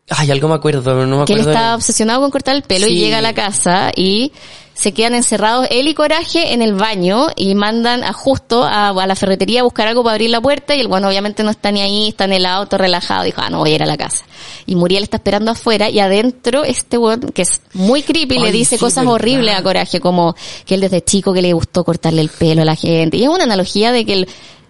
Ay, 0.09 0.29
algo 0.29 0.49
me 0.49 0.55
acuerdo, 0.55 0.83
pero 0.83 1.07
no 1.07 1.19
me 1.19 1.25
que 1.25 1.33
él 1.33 1.39
acuerdo. 1.39 1.57
estaba 1.57 1.75
obsesionado 1.75 2.21
con 2.21 2.31
cortar 2.31 2.55
el 2.55 2.63
pelo 2.63 2.87
y 2.87 2.95
llega 2.95 3.19
a 3.19 3.21
la 3.21 3.33
casa 3.33 3.91
y 3.95 4.33
se 4.73 4.91
quedan 4.91 5.13
encerrados 5.13 5.67
él 5.69 5.87
y 5.87 5.93
Coraje 5.93 6.53
en 6.53 6.61
el 6.61 6.73
baño 6.73 7.27
y 7.35 7.55
mandan 7.55 8.03
a 8.03 8.13
Justo 8.13 8.63
a, 8.63 8.89
a 8.89 9.07
la 9.07 9.15
ferretería 9.15 9.61
a 9.61 9.63
buscar 9.63 9.87
algo 9.87 10.03
para 10.03 10.15
abrir 10.15 10.29
la 10.29 10.41
puerta 10.41 10.75
y 10.75 10.81
el 10.81 10.87
bueno 10.87 11.07
obviamente 11.07 11.43
no 11.43 11.51
está 11.51 11.71
ni 11.71 11.81
ahí, 11.81 12.09
está 12.09 12.25
en 12.25 12.33
el 12.33 12.45
auto 12.45 12.77
relajado, 12.77 13.23
dijo, 13.23 13.41
ah, 13.41 13.49
no 13.49 13.59
voy 13.59 13.71
a 13.71 13.75
ir 13.75 13.83
a 13.83 13.85
la 13.85 13.97
casa. 13.97 14.25
Y 14.65 14.75
Muriel 14.75 15.03
está 15.03 15.17
esperando 15.17 15.51
afuera 15.51 15.89
y 15.89 15.99
adentro 15.99 16.63
este 16.63 16.97
weón, 16.97 17.21
que 17.33 17.43
es 17.43 17.61
muy 17.73 18.03
creepy, 18.03 18.39
le 18.39 18.51
dice 18.51 18.77
sí, 18.77 18.79
cosas 18.79 19.03
verdad. 19.03 19.13
horribles 19.13 19.55
a 19.55 19.63
Coraje, 19.63 19.99
como 19.99 20.35
que 20.65 20.75
él 20.75 20.81
desde 20.81 21.03
chico 21.03 21.33
que 21.33 21.41
le 21.41 21.53
gustó 21.53 21.83
cortarle 21.83 22.21
el 22.21 22.29
pelo 22.29 22.61
a 22.61 22.65
la 22.65 22.75
gente. 22.75 23.17
Y 23.17 23.23
es 23.23 23.29
una 23.29 23.43
analogía 23.43 23.91
de 23.91 24.05
que 24.05 24.13
el, 24.13 24.27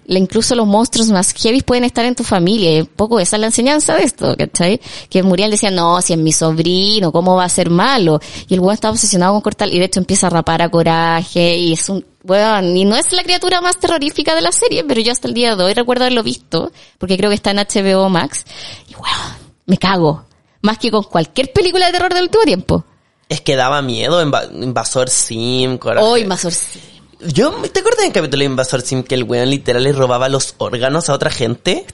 incluso 0.07 0.55
los 0.55 0.67
monstruos 0.67 1.09
más 1.09 1.33
heavy 1.33 1.61
pueden 1.61 1.83
estar 1.83 2.05
en 2.05 2.15
tu 2.15 2.23
familia. 2.23 2.77
Y 2.77 2.81
un 2.81 2.87
poco 2.87 3.19
esa 3.19 3.35
es 3.35 3.39
la 3.39 3.47
enseñanza 3.47 3.95
de 3.95 4.03
esto, 4.03 4.35
¿cachai? 4.37 4.79
Que 5.09 5.23
Muriel 5.23 5.51
decía, 5.51 5.71
no, 5.71 6.01
si 6.01 6.13
es 6.13 6.19
mi 6.19 6.31
sobrino, 6.31 7.11
¿cómo 7.11 7.35
va 7.35 7.45
a 7.45 7.49
ser 7.49 7.69
malo? 7.69 8.19
Y 8.47 8.53
el 8.53 8.59
weón 8.59 8.73
está 8.73 8.89
obsesionado 8.89 9.33
con 9.33 9.41
cortar, 9.41 9.69
y 9.69 9.79
de 9.79 9.85
hecho 9.85 9.99
empieza 9.99 10.27
a 10.27 10.29
rapar 10.29 10.61
a 10.61 10.69
coraje, 10.69 11.57
y 11.57 11.73
es 11.73 11.87
un, 11.89 12.05
weón, 12.23 12.75
y 12.77 12.85
no 12.85 12.95
es 12.95 13.11
la 13.11 13.23
criatura 13.23 13.61
más 13.61 13.77
terrorífica 13.77 14.35
de 14.35 14.41
la 14.41 14.51
serie, 14.51 14.83
pero 14.83 15.01
yo 15.01 15.11
hasta 15.11 15.27
el 15.27 15.33
día 15.33 15.55
de 15.55 15.63
hoy 15.63 15.73
recuerdo 15.73 16.03
haberlo 16.03 16.23
visto, 16.23 16.71
porque 16.97 17.17
creo 17.17 17.29
que 17.29 17.35
está 17.35 17.51
en 17.51 17.57
HBO 17.57 18.09
Max, 18.09 18.45
y 18.89 18.93
weón, 18.95 19.37
me 19.65 19.77
cago. 19.77 20.25
Más 20.61 20.77
que 20.77 20.91
con 20.91 21.03
cualquier 21.03 21.51
película 21.51 21.87
de 21.87 21.91
terror 21.91 22.13
del 22.13 22.23
último 22.23 22.43
tiempo. 22.43 22.85
Es 23.27 23.41
que 23.41 23.55
daba 23.55 23.81
miedo, 23.81 24.21
Inva- 24.23 24.49
Invasor 24.63 25.09
Sim, 25.09 25.77
coraje. 25.77 26.05
Hoy, 26.07 26.25
más 26.25 26.41
sí. 26.41 26.79
Yo, 27.27 27.51
¿te 27.71 27.79
acuerdas 27.79 28.03
del 28.03 28.12
capítulo 28.12 28.39
de 28.39 28.45
Invasor 28.45 28.81
Sim 28.81 29.03
que 29.03 29.15
el 29.15 29.23
weón 29.23 29.49
literal 29.49 29.83
le 29.83 29.91
robaba 29.93 30.27
los 30.29 30.55
órganos 30.57 31.09
a 31.09 31.13
otra 31.13 31.29
gente? 31.29 31.86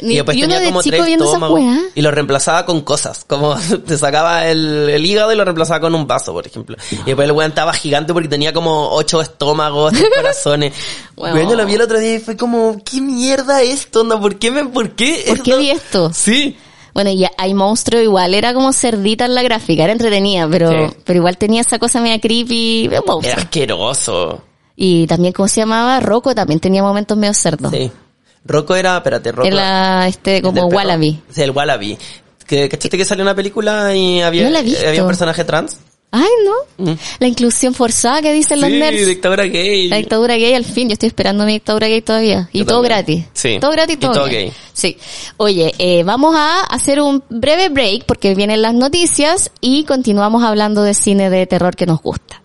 Y 0.00 0.14
después 0.16 0.38
tenía 0.38 0.64
como 0.64 0.82
tres 0.82 1.06
estómagos. 1.08 1.60
Y 1.94 2.02
lo 2.02 2.10
reemplazaba 2.10 2.64
con 2.64 2.82
cosas. 2.82 3.24
Como 3.26 3.56
te 3.86 3.98
sacaba 3.98 4.46
el, 4.48 4.88
el 4.90 5.04
hígado 5.04 5.32
y 5.32 5.36
lo 5.36 5.44
reemplazaba 5.44 5.80
con 5.80 5.94
un 5.94 6.06
vaso, 6.06 6.32
por 6.32 6.46
ejemplo. 6.46 6.76
Y 6.92 6.96
después 7.06 7.26
el 7.28 7.32
weón 7.32 7.50
estaba 7.50 7.72
gigante 7.72 8.12
porque 8.12 8.28
tenía 8.28 8.52
como 8.52 8.90
ocho 8.90 9.20
estómagos, 9.20 9.92
tres 9.92 10.08
corazones. 10.16 10.72
Weón, 11.16 11.48
yo 11.50 11.56
lo 11.56 11.66
vi 11.66 11.74
el 11.74 11.80
otro 11.82 11.98
día 11.98 12.14
y 12.14 12.18
fue 12.20 12.36
como, 12.36 12.80
¿qué 12.84 13.00
mierda 13.00 13.62
esto? 13.62 14.02
onda? 14.02 14.20
¿Por 14.20 14.38
qué 14.38 14.50
me, 14.50 14.64
por 14.66 14.90
qué? 14.90 15.24
¿Por 15.26 15.42
qué 15.42 15.56
vi 15.56 15.70
esto? 15.70 16.10
Sí. 16.14 16.56
Bueno, 16.94 17.10
y 17.10 17.24
hay 17.36 17.54
monstruo 17.54 18.00
igual, 18.00 18.34
era 18.34 18.52
como 18.54 18.72
cerdita 18.72 19.24
en 19.26 19.34
la 19.34 19.42
gráfica, 19.42 19.84
era 19.84 19.92
entretenida, 19.92 20.48
pero, 20.50 20.70
Sí. 20.88 20.96
pero 21.04 21.18
igual 21.18 21.38
tenía 21.38 21.60
esa 21.60 21.78
cosa 21.78 22.00
media 22.00 22.20
creepy, 22.20 22.88
monstruo. 22.90 23.20
Era 23.22 23.42
asqueroso. 23.42 24.42
Y 24.80 25.08
también, 25.08 25.32
¿cómo 25.32 25.48
se 25.48 25.60
llamaba? 25.60 25.98
Rocco 25.98 26.36
también 26.36 26.60
tenía 26.60 26.84
momentos 26.84 27.18
medio 27.18 27.34
cerdos. 27.34 27.72
Sí. 27.72 27.90
Rocco 28.44 28.76
era, 28.76 28.96
espérate, 28.98 29.32
Rocco. 29.32 29.48
Era 29.48 30.06
este 30.06 30.40
como. 30.40 30.66
Wallaby. 30.68 31.20
Sí, 31.30 31.42
el 31.42 31.50
Wallaby. 31.50 31.98
Que, 32.46 32.68
¿Cachaste 32.68 32.96
que 32.96 33.04
salió 33.04 33.24
una 33.24 33.34
película 33.34 33.92
y 33.94 34.20
había, 34.20 34.48
No 34.48 34.62
visto. 34.62 34.86
había 34.88 35.02
un 35.02 35.08
personaje 35.08 35.42
trans? 35.44 35.78
Ay, 36.12 36.28
¿no? 36.78 36.96
La 37.18 37.26
inclusión 37.26 37.74
forzada 37.74 38.22
que 38.22 38.32
dicen 38.32 38.60
los 38.62 38.70
Mm. 38.70 38.72
sí, 38.72 38.78
nerds. 38.78 39.06
dictadura 39.08 39.44
gay. 39.44 39.88
La 39.88 39.96
dictadura 39.96 40.36
gay 40.36 40.54
al 40.54 40.64
fin, 40.64 40.88
yo 40.88 40.92
estoy 40.94 41.08
esperando 41.08 41.44
mi 41.44 41.52
dictadura 41.54 41.88
gay 41.88 42.00
todavía. 42.00 42.48
Y 42.52 42.60
Yo 42.60 42.64
todo 42.64 42.80
también. 42.82 42.96
gratis. 43.04 43.24
Sí. 43.34 43.58
Todo 43.60 43.72
gratis, 43.72 43.96
Y 43.96 43.98
todo, 43.98 44.12
todo 44.12 44.24
gay. 44.26 44.50
Sí. 44.72 44.96
Oye, 45.38 45.74
eh, 45.78 46.04
vamos 46.04 46.34
a 46.38 46.60
hacer 46.62 47.00
un 47.02 47.22
breve 47.28 47.68
break 47.68 48.04
porque 48.06 48.34
vienen 48.36 48.62
las 48.62 48.72
noticias 48.74 49.50
y 49.60 49.84
continuamos 49.84 50.42
hablando 50.44 50.82
de 50.84 50.94
cine 50.94 51.28
de 51.30 51.46
terror 51.46 51.74
que 51.76 51.84
nos 51.84 52.00
gusta. 52.00 52.42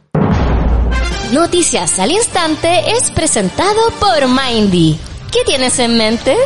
Noticias 1.34 1.98
al 1.98 2.12
Instante 2.12 2.91
es 2.91 3.10
presentado 3.10 3.82
por 4.00 4.28
Mindy. 4.28 5.00
¿Qué 5.32 5.39
tienes 5.43 5.80
en 5.80 5.98
mente? 5.98 6.38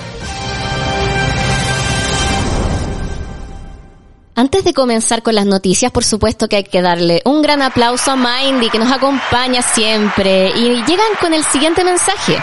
Antes 4.34 4.64
de 4.64 4.74
comenzar 4.74 5.24
con 5.24 5.36
las 5.36 5.46
noticias, 5.46 5.92
por 5.92 6.06
supuesto 6.06 6.48
que 6.48 6.56
hay 6.56 6.64
que 6.64 6.82
darle 6.82 7.22
un 7.26 7.42
gran 7.42 7.62
aplauso 7.62 8.12
a 8.12 8.16
Mindy 8.16 8.70
que 8.70 8.80
nos 8.80 8.90
acompaña 8.90 9.62
siempre 9.62 10.52
y 10.56 10.70
llegan 10.86 11.16
con 11.20 11.34
el 11.34 11.44
siguiente 11.44 11.84
mensaje. 11.84 12.38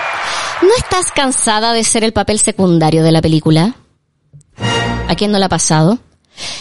¿No 0.61 0.69
estás 0.77 1.13
cansada 1.13 1.73
de 1.73 1.83
ser 1.83 2.05
el 2.05 2.13
papel 2.13 2.39
secundario 2.39 3.03
de 3.03 3.13
la 3.13 3.23
película? 3.23 3.75
¿A 5.09 5.15
quién 5.15 5.33
no 5.33 5.39
le 5.39 5.47
ha 5.47 5.49
pasado? 5.49 5.99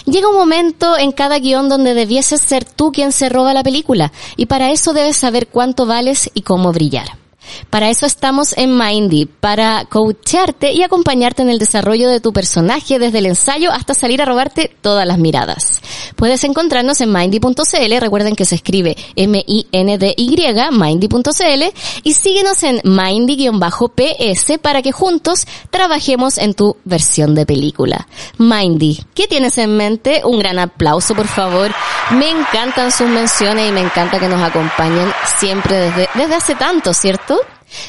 Llega 0.06 0.30
un 0.30 0.36
momento 0.36 0.98
en 0.98 1.12
cada 1.12 1.40
guion 1.40 1.70
donde 1.70 1.94
debieses 1.94 2.42
ser 2.42 2.66
tú 2.66 2.92
quien 2.92 3.12
se 3.12 3.30
roba 3.30 3.54
la 3.54 3.64
película 3.64 4.12
y 4.36 4.46
para 4.46 4.72
eso 4.72 4.94
debes 4.94 5.18
saber 5.18 5.48
cuánto 5.48 5.86
vales 5.86 6.30
y 6.34 6.42
cómo 6.42 6.72
brillar. 6.72 7.23
Para 7.69 7.89
eso 7.89 8.06
estamos 8.06 8.54
en 8.58 8.78
Mindy, 8.78 9.26
para 9.26 9.86
coacharte 9.86 10.71
y 10.71 10.84
acompañarte 10.84 11.41
en 11.41 11.49
el 11.49 11.60
desarrollo 11.60 12.10
de 12.10 12.19
tu 12.19 12.34
personaje 12.34 12.99
desde 12.99 13.19
el 13.19 13.26
ensayo 13.26 13.71
hasta 13.71 13.93
salir 13.93 14.21
a 14.21 14.26
robarte 14.26 14.76
todas 14.82 15.08
las 15.08 15.17
miradas. 15.17 15.82
Puedes 16.15 16.43
encontrarnos 16.43 17.02
en 17.02 17.12
mindy.cl, 17.12 17.99
recuerden 17.99 18.36
que 18.36 18.45
se 18.45 18.56
escribe 18.56 18.95
M-I-N-D-Y, 19.15 20.38
mindy.cl, 20.71 21.63
y 22.04 22.13
síguenos 22.13 22.63
en 22.63 22.82
mindy-ps 22.84 24.60
para 24.62 24.82
que 24.82 24.91
juntos 24.91 25.47
trabajemos 25.69 26.38
en 26.38 26.54
tu 26.54 26.78
versión 26.84 27.36
de 27.36 27.45
película. 27.45 28.08
Mindy, 28.38 29.04
¿qué 29.13 29.28
tienes 29.28 29.58
en 29.58 29.76
mente? 29.76 30.21
Un 30.23 30.39
gran 30.39 30.60
aplauso, 30.60 31.15
por 31.15 31.28
favor. 31.28 31.71
Me 32.12 32.30
encantan 32.30 32.91
sus 32.91 33.08
menciones 33.08 33.69
y 33.69 33.71
me 33.71 33.82
encanta 33.82 34.19
que 34.19 34.28
nos 34.28 34.41
acompañen 34.41 35.12
siempre 35.38 35.78
desde, 35.78 36.10
desde 36.15 36.36
hace 36.36 36.56
tanto, 36.56 36.93
¿cierto? 36.93 37.39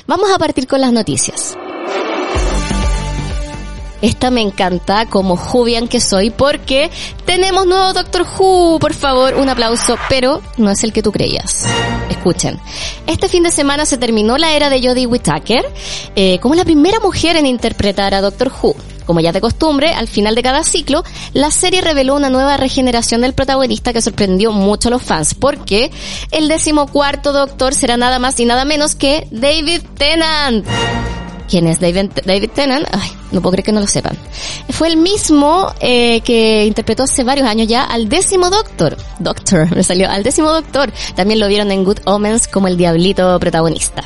Vamos 0.06 0.30
a 0.30 0.38
partir 0.38 0.66
con 0.66 0.80
las 0.80 0.92
noticias. 0.92 1.56
Esta 4.02 4.30
me 4.30 4.40
encanta 4.40 5.06
como 5.06 5.36
Jubian 5.36 5.88
que 5.88 6.00
soy 6.00 6.30
porque 6.30 6.90
tenemos 7.24 7.66
nuevo 7.66 7.92
Doctor 7.92 8.26
Who. 8.38 8.78
Por 8.78 8.94
favor, 8.94 9.34
un 9.34 9.48
aplauso, 9.48 9.96
pero 10.08 10.42
no 10.58 10.70
es 10.70 10.84
el 10.84 10.92
que 10.92 11.02
tú 11.02 11.12
creías. 11.12 11.66
Escuchen. 12.10 12.60
Este 13.06 13.28
fin 13.28 13.42
de 13.42 13.50
semana 13.50 13.86
se 13.86 13.98
terminó 13.98 14.36
la 14.38 14.52
era 14.52 14.70
de 14.70 14.86
Jodie 14.86 15.06
Whittaker 15.06 15.64
eh, 16.16 16.38
como 16.40 16.54
la 16.54 16.64
primera 16.64 17.00
mujer 17.00 17.36
en 17.36 17.46
interpretar 17.46 18.14
a 18.14 18.20
Doctor 18.20 18.52
Who. 18.62 18.74
Como 19.06 19.20
ya 19.20 19.32
de 19.32 19.40
costumbre, 19.40 19.92
al 19.92 20.08
final 20.08 20.34
de 20.34 20.42
cada 20.42 20.64
ciclo, 20.64 21.04
la 21.34 21.50
serie 21.50 21.82
reveló 21.82 22.14
una 22.14 22.30
nueva 22.30 22.56
regeneración 22.56 23.20
del 23.20 23.34
protagonista 23.34 23.92
que 23.92 24.00
sorprendió 24.00 24.50
mucho 24.50 24.88
a 24.88 24.92
los 24.92 25.02
fans, 25.02 25.34
porque 25.34 25.90
el 26.30 26.48
decimocuarto 26.48 27.32
Doctor 27.32 27.74
será 27.74 27.96
nada 27.96 28.18
más 28.18 28.40
y 28.40 28.46
nada 28.46 28.64
menos 28.64 28.94
que 28.94 29.28
David 29.30 29.82
Tennant. 29.98 30.66
¿Quién 31.48 31.66
es 31.66 31.80
David, 31.80 32.10
David 32.24 32.50
Tennant? 32.54 32.86
Ay, 32.92 33.10
no 33.30 33.42
puedo 33.42 33.52
creer 33.52 33.64
que 33.66 33.72
no 33.72 33.80
lo 33.80 33.86
sepan. 33.86 34.16
Fue 34.70 34.88
el 34.88 34.96
mismo 34.96 35.72
eh, 35.80 36.20
que 36.22 36.64
interpretó 36.64 37.02
hace 37.02 37.22
varios 37.22 37.46
años 37.46 37.68
ya 37.68 37.84
al 37.84 38.08
décimo 38.08 38.50
Doctor. 38.50 38.96
Doctor, 39.18 39.70
me 39.76 39.82
salió, 39.82 40.10
al 40.10 40.22
décimo 40.22 40.50
Doctor. 40.50 40.92
También 41.14 41.40
lo 41.40 41.48
vieron 41.48 41.70
en 41.70 41.84
Good 41.84 42.00
Omens 42.04 42.48
como 42.48 42.68
el 42.68 42.76
diablito 42.76 43.38
protagonista. 43.38 44.04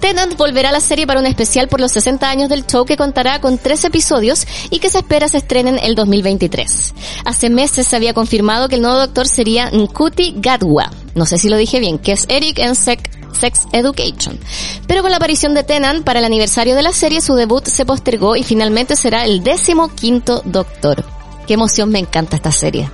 Tennant 0.00 0.36
volverá 0.36 0.68
a 0.68 0.72
la 0.72 0.80
serie 0.80 1.06
para 1.06 1.20
un 1.20 1.26
especial 1.26 1.68
por 1.68 1.80
los 1.80 1.92
60 1.92 2.28
años 2.28 2.48
del 2.48 2.66
show 2.66 2.84
que 2.84 2.96
contará 2.96 3.40
con 3.40 3.56
tres 3.58 3.84
episodios 3.84 4.46
y 4.70 4.78
que 4.78 4.90
se 4.90 4.98
espera 4.98 5.28
se 5.28 5.38
estrenen 5.38 5.78
el 5.82 5.94
2023. 5.94 6.94
Hace 7.24 7.50
meses 7.50 7.86
se 7.86 7.96
había 7.96 8.12
confirmado 8.12 8.68
que 8.68 8.76
el 8.76 8.82
nuevo 8.82 8.98
Doctor 8.98 9.26
sería 9.26 9.70
Nkuti 9.70 10.34
Gatwa. 10.36 10.90
No 11.14 11.26
sé 11.26 11.38
si 11.38 11.48
lo 11.48 11.56
dije 11.56 11.80
bien, 11.80 11.98
que 11.98 12.12
es 12.12 12.26
Eric 12.28 12.58
Ensek 12.58 13.23
Sex 13.34 13.66
Education. 13.72 14.38
Pero 14.86 15.02
con 15.02 15.10
la 15.10 15.18
aparición 15.18 15.54
de 15.54 15.64
Tennant 15.64 16.04
para 16.04 16.20
el 16.20 16.24
aniversario 16.24 16.74
de 16.74 16.82
la 16.82 16.92
serie, 16.92 17.20
su 17.20 17.34
debut 17.34 17.66
se 17.66 17.84
postergó 17.84 18.36
y 18.36 18.42
finalmente 18.42 18.96
será 18.96 19.24
el 19.24 19.42
décimo 19.42 19.88
quinto 19.94 20.42
Doctor. 20.44 21.04
Qué 21.46 21.54
emoción 21.54 21.90
me 21.90 21.98
encanta 21.98 22.36
esta 22.36 22.52
serie. 22.52 22.88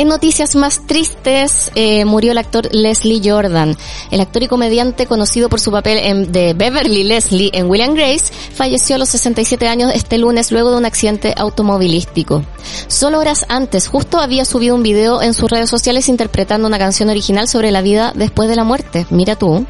En 0.00 0.08
noticias 0.08 0.56
más 0.56 0.86
tristes, 0.86 1.70
eh, 1.74 2.06
murió 2.06 2.32
el 2.32 2.38
actor 2.38 2.74
Leslie 2.74 3.20
Jordan. 3.22 3.76
El 4.10 4.22
actor 4.22 4.42
y 4.42 4.48
comediante 4.48 5.04
conocido 5.04 5.50
por 5.50 5.60
su 5.60 5.70
papel 5.70 5.98
en, 5.98 6.32
de 6.32 6.54
Beverly 6.54 7.04
Leslie 7.04 7.50
en 7.52 7.68
William 7.68 7.92
Grace 7.92 8.32
falleció 8.54 8.96
a 8.96 8.98
los 8.98 9.10
67 9.10 9.68
años 9.68 9.92
este 9.94 10.16
lunes 10.16 10.52
luego 10.52 10.70
de 10.70 10.78
un 10.78 10.86
accidente 10.86 11.34
automovilístico. 11.36 12.42
Solo 12.86 13.18
horas 13.18 13.44
antes, 13.50 13.88
justo 13.88 14.20
había 14.20 14.46
subido 14.46 14.74
un 14.74 14.82
video 14.82 15.20
en 15.20 15.34
sus 15.34 15.50
redes 15.50 15.68
sociales 15.68 16.08
interpretando 16.08 16.66
una 16.66 16.78
canción 16.78 17.10
original 17.10 17.46
sobre 17.46 17.70
la 17.70 17.82
vida 17.82 18.14
después 18.14 18.48
de 18.48 18.56
la 18.56 18.64
muerte. 18.64 19.06
Mira 19.10 19.36
tú. 19.36 19.66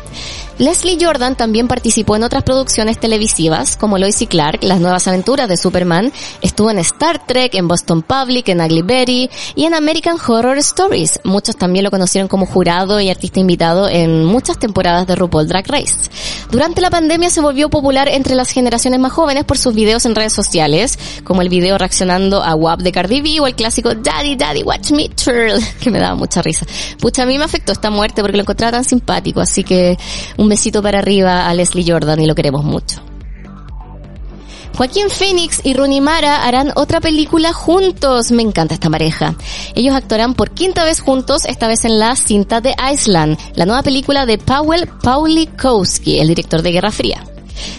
Leslie 0.61 0.99
Jordan 1.01 1.37
también 1.37 1.69
participó 1.69 2.17
en 2.17 2.23
otras 2.23 2.43
producciones 2.43 3.01
televisivas 3.01 3.79
como 3.79 3.97
Lois 3.97 4.23
Clark, 4.29 4.63
Las 4.63 4.79
nuevas 4.79 5.09
aventuras 5.09 5.49
de 5.49 5.57
Superman, 5.57 6.13
estuvo 6.43 6.71
en 6.71 6.79
Star 6.81 7.27
Trek, 7.27 7.55
en 7.55 7.67
Boston 7.67 8.03
Public, 8.03 8.51
en 8.51 8.61
Ugly 8.61 8.83
Betty 8.83 9.31
y 9.55 9.65
en 9.65 9.73
American 9.73 10.19
Horror 10.21 10.59
Stories. 10.59 11.21
Muchos 11.25 11.57
también 11.57 11.87
lo 11.87 11.91
conocieron 11.91 12.29
como 12.29 12.45
jurado 12.45 13.01
y 13.01 13.09
artista 13.09 13.41
invitado 13.41 13.89
en 13.89 14.27
muchas 14.27 14.59
temporadas 14.59 15.07
de 15.07 15.17
RuPaul 15.17 15.49
Drag 15.49 15.67
Race. 15.67 16.11
Durante 16.51 16.83
la 16.83 16.91
pandemia 16.91 17.31
se 17.31 17.41
volvió 17.41 17.71
popular 17.71 18.09
entre 18.09 18.35
las 18.35 18.51
generaciones 18.51 19.01
más 19.01 19.13
jóvenes 19.13 19.45
por 19.45 19.57
sus 19.57 19.75
videos 19.75 20.05
en 20.05 20.15
redes 20.15 20.35
sociales, 20.35 20.99
como 21.25 21.41
el 21.41 21.49
video 21.49 21.79
reaccionando 21.79 22.43
a 22.43 22.55
WAP 22.55 22.81
de 22.81 22.93
Cardi 22.93 23.23
B 23.23 23.41
o 23.41 23.47
el 23.47 23.55
clásico 23.55 23.95
Daddy 23.95 24.37
Daddy 24.37 24.63
Watch 24.63 24.91
Me 24.91 25.09
Turl, 25.09 25.59
que 25.81 25.91
me 25.91 25.99
daba 25.99 26.17
mucha 26.17 26.43
risa. 26.43 26.67
Pucha, 26.99 27.23
a 27.23 27.27
mí 27.27 27.39
me 27.39 27.45
afectó 27.45 27.73
esta 27.73 27.89
muerte 27.89 28.21
porque 28.21 28.37
lo 28.37 28.43
encontraba 28.43 28.73
tan 28.73 28.85
simpático, 28.85 29.41
así 29.41 29.65
que 29.65 29.97
un 30.37 30.50
besito 30.51 30.83
para 30.83 30.99
arriba 30.99 31.49
a 31.49 31.55
Leslie 31.55 31.91
Jordan 31.91 32.21
y 32.21 32.27
lo 32.27 32.35
queremos 32.35 32.63
mucho. 32.65 33.01
Joaquín 34.77 35.11
Phoenix 35.11 35.61
y 35.63 35.75
Rooney 35.75 36.01
Mara 36.01 36.47
harán 36.47 36.73
otra 36.75 37.01
película 37.01 37.53
juntos. 37.53 38.31
Me 38.31 38.43
encanta 38.43 38.75
esta 38.75 38.89
pareja. 38.89 39.35
Ellos 39.75 39.95
actuarán 39.95 40.35
por 40.35 40.53
quinta 40.53 40.85
vez 40.85 41.01
juntos, 41.01 41.45
esta 41.45 41.69
vez 41.69 41.85
en 41.85 41.99
la 41.99 42.17
cinta 42.17 42.61
de 42.61 42.75
Iceland, 42.93 43.37
la 43.57 43.67
nueva 43.67 43.83
película 43.83 44.25
de 44.25 44.39
Powell 44.39 44.89
Paulikowski, 45.03 46.19
el 46.19 46.29
director 46.29 46.63
de 46.63 46.73
Guerra 46.73 46.91
Fría. 46.91 47.23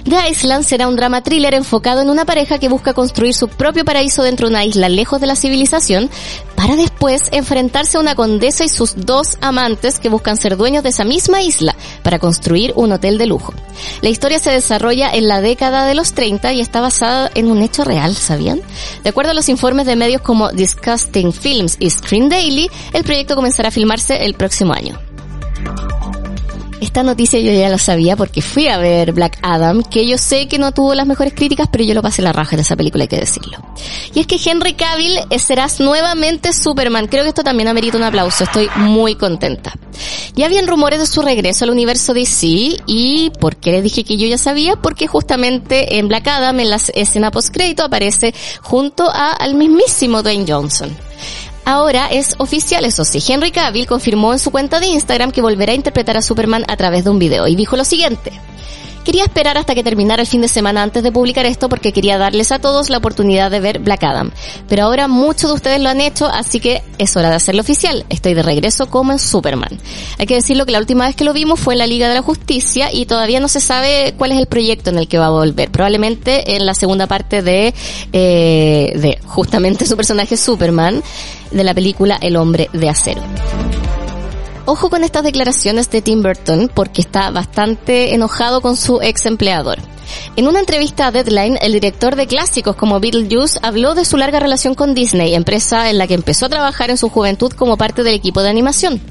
The 0.04 0.30
Island 0.30 0.64
será 0.64 0.88
un 0.88 0.96
drama 0.96 1.22
thriller 1.22 1.54
enfocado 1.54 2.02
en 2.02 2.10
una 2.10 2.26
pareja 2.26 2.60
que 2.60 2.70
busca 2.70 2.94
construir 2.94 3.34
su 3.34 3.48
propio 3.48 3.86
paraíso 3.86 4.24
dentro 4.24 4.48
de 4.48 4.54
una 4.54 4.66
isla 4.66 4.90
lejos 4.90 5.22
de 5.22 5.28
la 5.28 5.36
civilización, 5.36 6.10
para 6.56 6.76
después 6.76 7.24
enfrentarse 7.32 7.98
a 7.98 8.02
una 8.02 8.14
condesa 8.14 8.64
y 8.64 8.70
sus 8.70 8.94
dos 8.96 9.38
amantes 9.42 10.00
que 10.00 10.10
buscan 10.10 10.38
ser 10.38 10.58
dueños 10.58 10.84
de 10.84 10.90
esa 10.90 11.04
misma 11.04 11.42
isla 11.42 11.76
para 12.04 12.20
construir 12.20 12.74
un 12.76 12.92
hotel 12.92 13.18
de 13.18 13.26
lujo. 13.26 13.54
La 14.02 14.10
historia 14.10 14.38
se 14.38 14.52
desarrolla 14.52 15.10
en 15.12 15.28
la 15.28 15.42
década 15.42 15.86
de 15.86 15.96
los 15.96 16.14
30 16.14 16.54
y 16.54 16.62
está 16.62 16.80
basada 16.80 17.32
en 17.34 17.50
un 17.50 17.64
hecho 17.64 17.84
real, 17.84 18.16
¿sabían? 18.16 18.62
De 19.04 19.10
acuerdo 19.10 19.32
a 19.32 19.34
los 19.34 19.50
informes 19.50 19.88
de 19.88 19.96
medios 19.96 20.22
como 20.22 20.52
Disgusting 20.52 21.34
Films 21.34 21.78
y 21.80 21.90
Screen 21.90 22.30
Daily, 22.30 22.70
el 22.94 23.04
proyecto 23.04 23.36
comenzará 23.36 23.70
a 23.70 23.72
filmarse 23.72 24.24
el 24.24 24.36
próximo 24.36 24.74
año. 24.74 25.00
Esta 26.82 27.04
noticia 27.04 27.40
yo 27.40 27.52
ya 27.52 27.70
la 27.70 27.78
sabía 27.78 28.16
porque 28.16 28.42
fui 28.42 28.68
a 28.68 28.80
ver 28.80 29.14
Black 29.14 29.38
Adam, 29.44 29.84
que 29.84 30.08
yo 30.08 30.18
sé 30.18 30.48
que 30.48 30.58
no 30.58 30.72
tuvo 30.72 30.96
las 30.96 31.06
mejores 31.06 31.34
críticas, 31.36 31.70
pero 31.72 31.84
yo 31.84 31.94
lo 31.94 32.02
pasé 32.02 32.24
la 32.24 32.34
raja 32.34 32.56
en 32.56 32.62
esa 32.62 32.76
película, 32.76 33.04
hay 33.04 33.08
que 33.08 33.20
decirlo. 33.20 33.60
Y 34.16 34.20
es 34.20 34.26
que 34.26 34.40
Henry 34.44 34.74
Cavill 34.74 35.20
serás 35.38 35.80
nuevamente 35.80 36.54
Superman. 36.54 37.06
Creo 37.06 37.22
que 37.22 37.30
esto 37.30 37.44
también 37.44 37.68
amerita 37.68 37.98
un 37.98 38.04
aplauso. 38.04 38.46
Estoy 38.46 38.68
muy 38.78 39.14
contenta. 39.14 39.74
Ya 40.34 40.48
habían 40.48 40.66
rumores 40.66 41.00
de 41.00 41.06
su 41.06 41.22
regreso 41.22 41.66
al 41.66 41.70
universo 41.70 42.16
DC 42.16 42.48
y 42.88 43.32
¿por 43.40 43.58
qué 43.58 43.74
les 43.74 43.84
dije 43.84 44.04
que 44.04 44.18
yo 44.18 44.26
ya 44.26 44.40
sabía? 44.40 44.76
Porque 44.76 45.06
justamente 45.06 46.00
en 46.00 46.08
Black 46.08 46.28
Adam, 46.30 46.60
en 46.60 46.72
la 46.72 46.80
escena 46.96 47.30
post 47.30 47.54
crédito, 47.54 47.84
aparece 47.84 48.34
junto 48.64 49.08
a, 49.08 49.34
al 49.34 49.54
mismísimo 49.54 50.24
Dwayne 50.24 50.52
Johnson. 50.52 50.90
Ahora 51.64 52.08
es 52.08 52.36
oficial, 52.40 52.86
eso 52.86 53.06
sí. 53.06 53.24
Henry 53.26 53.52
Cavill 53.52 53.88
confirmó 53.88 54.34
en 54.34 54.40
su 54.40 54.52
cuenta 54.52 54.80
de 54.80 54.88
Instagram 54.88 55.32
que 55.32 55.42
volverá 55.42 55.74
a 55.74 55.76
interpretar 55.76 56.18
a 56.18 56.22
Superman 56.22 56.66
a 56.68 56.76
través 56.76 57.04
de 57.04 57.12
un 57.12 57.20
video 57.20 57.48
y 57.48 57.56
dijo 57.56 57.78
lo 57.78 57.86
siguiente. 57.86 58.32
Quería 59.04 59.24
esperar 59.24 59.58
hasta 59.58 59.74
que 59.74 59.84
terminara 59.84 60.22
el 60.22 60.28
fin 60.28 60.42
de 60.42 60.48
semana 60.48 60.84
antes 60.84 61.02
de 61.02 61.12
publicar 61.12 61.46
esto 61.46 61.70
porque 61.70 61.92
quería 61.92 62.18
darles 62.18 62.52
a 62.52 62.60
todos 62.60 62.90
la 62.90 62.98
oportunidad 62.98 63.50
de 63.50 63.60
ver 63.60 63.80
Black 63.80 64.04
Adam. 64.04 64.32
Pero 64.70 64.84
ahora 64.84 65.08
muchos 65.08 65.50
de 65.50 65.56
ustedes 65.56 65.82
lo 65.82 65.90
han 65.90 66.02
hecho, 66.02 66.28
así 66.28 66.60
que 66.60 66.84
es 66.98 67.16
hora 67.18 67.30
de 67.30 67.36
hacerlo 67.36 67.62
oficial. 67.62 68.06
Estoy 68.10 68.34
de 68.34 68.44
regreso 68.44 68.88
como 68.88 69.12
en 69.12 69.20
Superman. 69.20 69.80
Hay 70.18 70.28
que 70.28 70.36
decirlo 70.36 70.66
que 70.66 70.72
la 70.72 70.80
última 70.80 71.08
vez 71.08 71.16
que 71.16 71.24
lo 71.24 71.34
vimos 71.34 71.60
fue 71.60 71.74
en 71.74 71.80
la 71.80 71.88
Liga 71.88 72.10
de 72.10 72.16
la 72.16 72.22
Justicia 72.22 72.90
y 72.94 73.06
todavía 73.06 73.40
no 73.40 73.48
se 73.48 73.60
sabe 73.60 74.14
cuál 74.18 74.32
es 74.34 74.38
el 74.38 74.46
proyecto 74.46 74.92
en 74.92 75.00
el 75.00 75.08
que 75.08 75.18
va 75.18 75.28
a 75.28 75.32
volver. 75.32 75.72
Probablemente 75.72 76.56
en 76.56 76.66
la 76.66 76.76
segunda 76.76 77.08
parte 77.08 77.42
de, 77.42 77.74
eh, 78.14 78.94
de 78.96 79.20
justamente 79.26 79.86
su 79.86 79.96
personaje 79.96 80.38
Superman 80.38 81.02
de 81.52 81.64
la 81.64 81.74
película 81.74 82.18
El 82.22 82.36
hombre 82.36 82.70
de 82.74 82.90
acero. 82.90 83.22
Ojo 84.72 84.90
con 84.90 85.04
estas 85.04 85.26
declaraciones 85.26 85.90
de 85.90 86.02
Tim 86.02 86.24
Burton 86.24 86.72
porque 86.74 87.02
está 87.02 87.30
bastante 87.30 88.16
enojado 88.16 88.62
con 88.62 88.78
su 88.78 89.02
ex 89.02 89.26
empleador. 89.26 89.80
En 90.38 90.48
una 90.48 90.62
entrevista 90.62 91.08
a 91.08 91.12
Deadline, 91.12 91.58
el 91.62 91.74
director 91.74 92.16
de 92.16 92.26
clásicos 92.26 92.78
como 92.78 93.02
Beetlejuice 93.02 93.60
habló 93.64 93.96
de 93.96 94.06
su 94.06 94.16
larga 94.16 94.40
relación 94.40 94.74
con 94.74 94.94
Disney, 94.94 95.36
empresa 95.36 95.90
en 95.90 95.98
la 95.98 96.08
que 96.08 96.14
empezó 96.14 96.46
a 96.46 96.50
trabajar 96.50 96.90
en 96.90 96.96
su 96.96 97.10
juventud 97.10 97.52
como 97.52 97.76
parte 97.76 98.04
del 98.04 98.14
equipo 98.14 98.42
de 98.44 98.50
animación. 98.50 99.02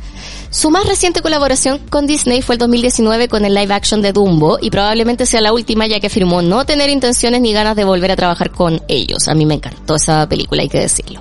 Su 0.52 0.68
más 0.68 0.84
reciente 0.84 1.22
colaboración 1.22 1.78
con 1.78 2.08
Disney 2.08 2.42
fue 2.42 2.56
el 2.56 2.58
2019 2.58 3.28
con 3.28 3.44
el 3.44 3.54
live 3.54 3.72
action 3.72 4.02
de 4.02 4.12
Dumbo 4.12 4.58
y 4.60 4.70
probablemente 4.70 5.24
sea 5.24 5.40
la 5.40 5.52
última 5.52 5.86
ya 5.86 6.00
que 6.00 6.08
afirmó 6.08 6.42
no 6.42 6.66
tener 6.66 6.90
intenciones 6.90 7.40
ni 7.40 7.52
ganas 7.52 7.76
de 7.76 7.84
volver 7.84 8.10
a 8.10 8.16
trabajar 8.16 8.50
con 8.50 8.82
ellos. 8.88 9.28
A 9.28 9.34
mí 9.34 9.46
me 9.46 9.54
encantó 9.54 9.94
esa 9.94 10.28
película, 10.28 10.62
hay 10.62 10.68
que 10.68 10.80
decirlo. 10.80 11.20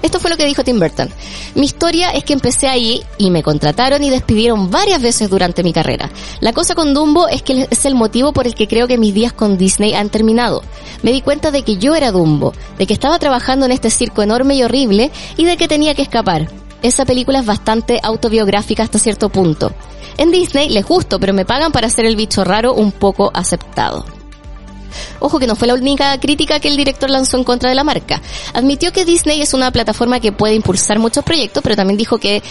Esto 0.00 0.20
fue 0.20 0.30
lo 0.30 0.36
que 0.36 0.44
dijo 0.44 0.62
Tim 0.62 0.78
Burton. 0.78 1.10
Mi 1.56 1.66
historia 1.66 2.10
es 2.10 2.22
que 2.22 2.34
empecé 2.34 2.68
ahí 2.68 3.02
y 3.18 3.30
me 3.30 3.42
contrataron 3.42 4.04
y 4.04 4.10
despidieron 4.10 4.70
varias 4.70 5.02
veces 5.02 5.28
durante 5.28 5.64
mi 5.64 5.72
carrera. 5.72 6.08
La 6.38 6.52
cosa 6.52 6.76
con 6.76 6.94
Dumbo 6.94 7.26
es 7.26 7.42
que 7.42 7.66
es 7.68 7.84
el 7.84 7.96
motivo 7.96 8.32
por 8.32 8.46
el 8.46 8.54
que 8.54 8.68
creo 8.68 8.86
que 8.86 8.96
mis 8.96 9.12
días 9.12 9.32
con 9.32 9.58
Disney 9.58 9.94
han 9.94 10.08
terminado. 10.08 10.62
Me 11.02 11.10
di 11.10 11.20
cuenta 11.20 11.50
de 11.50 11.62
que 11.62 11.78
yo 11.78 11.96
era 11.96 12.12
Dumbo, 12.12 12.52
de 12.78 12.86
que 12.86 12.94
estaba 12.94 13.18
trabajando 13.18 13.66
en 13.66 13.72
este 13.72 13.90
circo 13.90 14.22
enorme 14.22 14.54
y 14.54 14.62
horrible 14.62 15.10
y 15.36 15.46
de 15.46 15.56
que 15.56 15.66
tenía 15.66 15.96
que 15.96 16.02
escapar 16.02 16.48
esa 16.82 17.04
película 17.04 17.40
es 17.40 17.46
bastante 17.46 18.00
autobiográfica 18.02 18.82
hasta 18.82 18.98
cierto 18.98 19.28
punto. 19.28 19.72
En 20.16 20.30
Disney 20.30 20.68
les 20.68 20.84
gusto, 20.84 21.18
pero 21.20 21.32
me 21.32 21.44
pagan 21.44 21.72
para 21.72 21.86
hacer 21.86 22.04
el 22.04 22.16
bicho 22.16 22.44
raro 22.44 22.74
un 22.74 22.92
poco 22.92 23.30
aceptado. 23.34 24.04
Ojo 25.20 25.38
que 25.38 25.46
no 25.46 25.56
fue 25.56 25.68
la 25.68 25.74
única 25.74 26.18
crítica 26.18 26.60
que 26.60 26.68
el 26.68 26.76
director 26.76 27.10
lanzó 27.10 27.36
en 27.36 27.44
contra 27.44 27.68
de 27.68 27.74
la 27.74 27.84
marca. 27.84 28.20
Admitió 28.54 28.92
que 28.92 29.04
Disney 29.04 29.40
es 29.40 29.54
una 29.54 29.70
plataforma 29.70 30.20
que 30.20 30.32
puede 30.32 30.54
impulsar 30.54 30.98
muchos 30.98 31.24
proyectos, 31.24 31.62
pero 31.62 31.76
también 31.76 31.98
dijo 31.98 32.18
que 32.18 32.42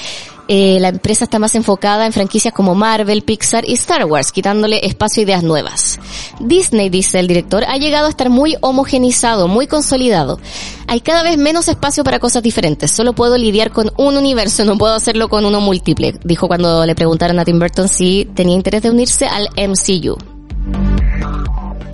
eh, 0.47 0.77
la 0.79 0.89
empresa 0.89 1.25
está 1.25 1.39
más 1.39 1.55
enfocada 1.55 2.05
en 2.05 2.13
franquicias 2.13 2.53
como 2.53 2.75
Marvel, 2.75 3.23
Pixar 3.23 3.67
y 3.67 3.73
Star 3.73 4.05
Wars, 4.05 4.31
quitándole 4.31 4.85
espacio 4.85 5.21
a 5.21 5.23
ideas 5.23 5.43
nuevas. 5.43 5.99
Disney, 6.39 6.89
dice 6.89 7.19
el 7.19 7.27
director, 7.27 7.63
ha 7.65 7.77
llegado 7.77 8.07
a 8.07 8.09
estar 8.09 8.29
muy 8.29 8.55
homogenizado, 8.61 9.47
muy 9.47 9.67
consolidado. 9.67 10.39
Hay 10.87 11.01
cada 11.01 11.23
vez 11.23 11.37
menos 11.37 11.67
espacio 11.67 12.03
para 12.03 12.19
cosas 12.19 12.43
diferentes. 12.43 12.91
Solo 12.91 13.13
puedo 13.13 13.37
lidiar 13.37 13.71
con 13.71 13.91
un 13.97 14.17
universo, 14.17 14.63
no 14.65 14.77
puedo 14.77 14.95
hacerlo 14.95 15.29
con 15.29 15.45
uno 15.45 15.59
múltiple, 15.59 16.15
dijo 16.23 16.47
cuando 16.47 16.85
le 16.85 16.95
preguntaron 16.95 17.39
a 17.39 17.45
Tim 17.45 17.59
Burton 17.59 17.87
si 17.89 18.25
tenía 18.35 18.55
interés 18.55 18.83
de 18.83 18.91
unirse 18.91 19.25
al 19.25 19.49
MCU 19.57 20.17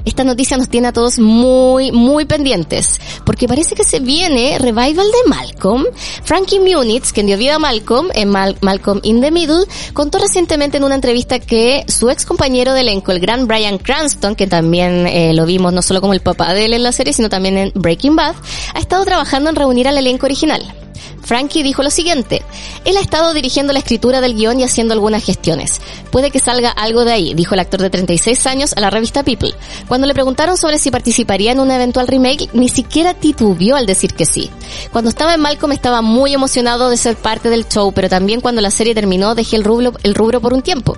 esta 0.05 0.23
noticia 0.23 0.57
nos 0.57 0.69
tiene 0.69 0.89
a 0.89 0.93
todos 0.93 1.19
muy, 1.19 1.91
muy 1.91 2.25
pendientes, 2.25 2.99
porque 3.25 3.47
parece 3.47 3.75
que 3.75 3.83
se 3.83 3.99
viene 3.99 4.57
revival 4.59 5.07
de 5.07 5.29
Malcolm. 5.29 5.85
Frankie 6.23 6.59
Muniz, 6.59 7.13
quien 7.13 7.27
dio 7.27 7.37
vida 7.37 7.55
a 7.55 7.59
Malcolm 7.59 8.09
en 8.13 8.29
Malcolm 8.29 8.99
in 9.03 9.21
the 9.21 9.31
Middle, 9.31 9.65
contó 9.93 10.19
recientemente 10.19 10.77
en 10.77 10.83
una 10.83 10.95
entrevista 10.95 11.39
que 11.39 11.85
su 11.87 12.09
ex 12.09 12.25
compañero 12.25 12.73
de 12.73 12.81
elenco, 12.81 13.11
el 13.11 13.19
gran 13.19 13.47
Brian 13.47 13.77
Cranston, 13.77 14.35
que 14.35 14.47
también 14.47 15.07
eh, 15.07 15.33
lo 15.33 15.45
vimos 15.45 15.73
no 15.73 15.81
solo 15.81 16.01
como 16.01 16.13
el 16.13 16.21
papá 16.21 16.53
de 16.53 16.65
él 16.65 16.73
en 16.73 16.83
la 16.83 16.91
serie, 16.91 17.13
sino 17.13 17.29
también 17.29 17.57
en 17.57 17.71
Breaking 17.75 18.15
Bad, 18.15 18.35
ha 18.73 18.79
estado 18.79 19.05
trabajando 19.05 19.49
en 19.49 19.55
reunir 19.55 19.87
al 19.87 19.97
elenco 19.97 20.25
original. 20.25 20.61
Frankie 21.21 21.63
dijo 21.63 21.83
lo 21.83 21.89
siguiente, 21.89 22.43
él 22.85 22.97
ha 22.97 23.01
estado 23.01 23.33
dirigiendo 23.33 23.73
la 23.73 23.79
escritura 23.79 24.21
del 24.21 24.35
guion 24.35 24.59
y 24.59 24.63
haciendo 24.63 24.93
algunas 24.93 25.23
gestiones. 25.23 25.79
Puede 26.11 26.31
que 26.31 26.39
salga 26.39 26.69
algo 26.69 27.05
de 27.05 27.13
ahí, 27.13 27.33
dijo 27.33 27.53
el 27.53 27.61
actor 27.61 27.81
de 27.81 27.89
36 27.89 28.45
años 28.47 28.73
a 28.75 28.81
la 28.81 28.89
revista 28.89 29.23
People. 29.23 29.53
Cuando 29.87 30.07
le 30.07 30.13
preguntaron 30.13 30.57
sobre 30.57 30.77
si 30.77 30.91
participaría 30.91 31.51
en 31.51 31.59
un 31.59 31.71
eventual 31.71 32.07
remake, 32.07 32.49
ni 32.53 32.69
siquiera 32.69 33.13
titubeó 33.13 33.75
al 33.75 33.85
decir 33.85 34.13
que 34.13 34.25
sí. 34.25 34.49
Cuando 34.91 35.09
estaba 35.09 35.33
en 35.33 35.41
Malcolm 35.41 35.71
estaba 35.71 36.01
muy 36.01 36.33
emocionado 36.33 36.89
de 36.89 36.97
ser 36.97 37.15
parte 37.15 37.49
del 37.49 37.67
show, 37.67 37.91
pero 37.93 38.09
también 38.09 38.41
cuando 38.41 38.61
la 38.61 38.71
serie 38.71 38.93
terminó 38.93 39.33
dejé 39.35 39.55
el 39.55 39.63
rubro, 39.63 39.93
el 40.03 40.15
rubro 40.15 40.41
por 40.41 40.53
un 40.53 40.61
tiempo. 40.61 40.95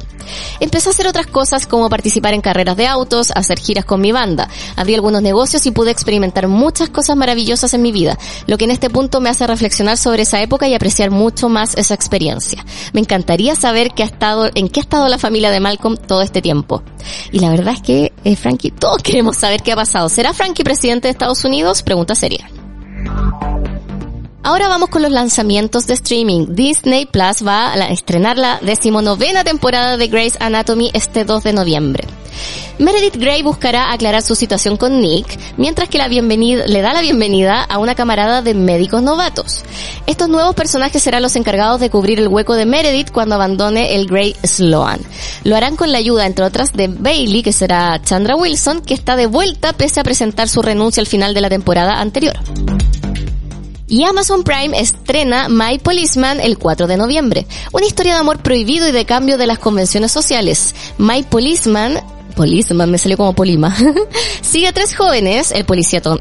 Empezó 0.60 0.89
a 0.89 0.93
hacer 0.93 1.08
otras 1.08 1.27
cosas 1.27 1.67
como 1.67 1.89
participar 1.89 2.34
en 2.34 2.41
carreras 2.41 2.75
de 2.77 2.88
autos, 2.88 3.31
hacer 3.31 3.60
giras 3.60 3.86
con 3.86 4.01
mi 4.01 4.12
banda. 4.12 4.49
Abrí 4.75 4.95
algunos 4.95 5.21
negocios 5.21 5.65
y 5.65 5.71
pude 5.71 5.91
experimentar 5.91 6.47
muchas 6.47 6.89
cosas 6.89 7.15
maravillosas 7.15 7.73
en 7.73 7.84
mi 7.84 7.91
vida, 7.91 8.17
lo 8.47 8.58
que 8.58 8.65
en 8.65 8.71
este 8.71 8.89
punto 8.89 9.21
me 9.21 9.29
hace 9.29 9.45
reflexionar 9.45 9.85
sobre 9.95 10.24
esa 10.24 10.41
época 10.41 10.67
y 10.67 10.74
apreciar 10.74 11.12
mucho 11.12 11.50
más 11.50 11.76
esa 11.76 11.93
experiencia. 11.93 12.65
Me 12.93 13.02
encantaría 13.02 13.56
saber 13.56 13.91
qué 13.95 14.04
ha 14.04 14.08
estado, 14.08 14.50
en 14.56 14.69
qué 14.69 14.80
ha 14.80 14.84
estado 14.84 15.08
la 15.08 15.17
familia 15.17 15.52
de 15.52 15.60
Malcolm 15.60 15.98
todo 15.98 16.21
este 16.21 16.41
tiempo. 16.41 16.84
Y 17.32 17.39
la 17.39 17.50
verdad 17.50 17.76
es 17.76 17.82
que, 17.82 18.13
eh, 18.24 18.36
Frankie, 18.36 18.71
todos 18.71 18.98
queremos 19.04 19.38
saber 19.38 19.62
qué 19.62 19.71
ha 19.71 19.76
pasado. 19.76 20.10
¿Será 20.10 20.34
Frankie 20.34 20.63
presidente 20.63 21.08
de 21.08 21.12
Estados 21.12 21.45
Unidos? 21.45 21.84
Pregunta 21.84 22.15
seria. 22.15 22.50
Ahora 24.45 24.67
vamos 24.67 24.89
con 24.89 25.01
los 25.01 25.12
lanzamientos 25.12 25.88
de 25.88 25.95
streaming. 25.95 26.45
Disney 26.49 27.08
Plus 27.08 27.43
va 27.43 27.73
a 27.73 27.89
estrenar 27.89 28.38
la 28.38 28.60
decimonovena 28.62 29.43
temporada 29.43 29.97
de 29.97 30.08
Grey's 30.08 30.38
Anatomy 30.39 30.91
este 30.93 31.25
2 31.25 31.43
de 31.43 31.51
noviembre. 31.51 32.08
Meredith 32.77 33.15
Grey 33.15 33.41
buscará 33.41 33.91
aclarar 33.91 34.21
su 34.21 34.36
situación 34.36 34.77
con 34.77 35.01
Nick, 35.01 35.25
mientras 35.58 35.89
que 35.89 35.97
la 35.97 36.08
bienvenida, 36.08 36.67
le 36.67 36.81
da 36.81 36.93
la 36.93 37.01
bienvenida 37.01 37.63
a 37.63 37.79
una 37.79 37.95
camarada 37.95 38.43
de 38.43 38.53
médicos 38.53 39.01
novatos. 39.01 39.63
Estos 40.05 40.29
nuevos 40.29 40.53
personajes 40.53 41.01
serán 41.01 41.23
los 41.23 41.36
encargados 41.36 41.79
de 41.79 41.89
cubrir 41.89 42.19
el 42.19 42.27
hueco 42.27 42.53
de 42.53 42.67
Meredith 42.67 43.10
cuando 43.10 43.34
abandone 43.34 43.95
el 43.95 44.05
Grey 44.05 44.36
Sloan. 44.43 44.99
Lo 45.43 45.55
harán 45.55 45.75
con 45.75 45.91
la 45.91 45.97
ayuda, 45.97 46.27
entre 46.27 46.45
otras, 46.45 46.71
de 46.71 46.88
Bailey, 46.88 47.41
que 47.41 47.51
será 47.51 47.99
Chandra 48.03 48.36
Wilson, 48.36 48.81
que 48.81 48.93
está 48.93 49.15
de 49.15 49.25
vuelta 49.25 49.73
pese 49.73 50.01
a 50.01 50.03
presentar 50.03 50.49
su 50.49 50.62
renuncia 50.62 51.01
al 51.01 51.08
final 51.08 51.34
de 51.34 51.41
la 51.41 51.49
temporada 51.49 51.99
anterior. 51.99 52.36
Y 53.88 54.04
Amazon 54.04 54.43
Prime 54.43 54.80
estrena 54.80 55.48
My 55.48 55.78
Policeman 55.78 56.39
el 56.39 56.58
4 56.58 56.88
de 56.88 56.98
noviembre. 56.98 57.45
Una 57.71 57.86
historia 57.86 58.13
de 58.13 58.19
amor 58.19 58.39
prohibido 58.39 58.88
y 58.88 58.91
de 58.91 59.06
cambio 59.06 59.38
de 59.38 59.45
las 59.45 59.60
convenciones 59.60 60.12
sociales. 60.12 60.74
My 60.98 61.21
Policeman 61.21 62.02
Policeman, 62.36 62.91
me 62.91 62.98
salió 62.98 63.17
como 63.17 63.34
Polima. 63.34 63.76
Sigue 64.41 64.67
a 64.67 64.74
tres 64.74 64.95
jóvenes, 64.95 65.52
el 65.52 65.65
policía 65.65 66.02
Tom, 66.02 66.19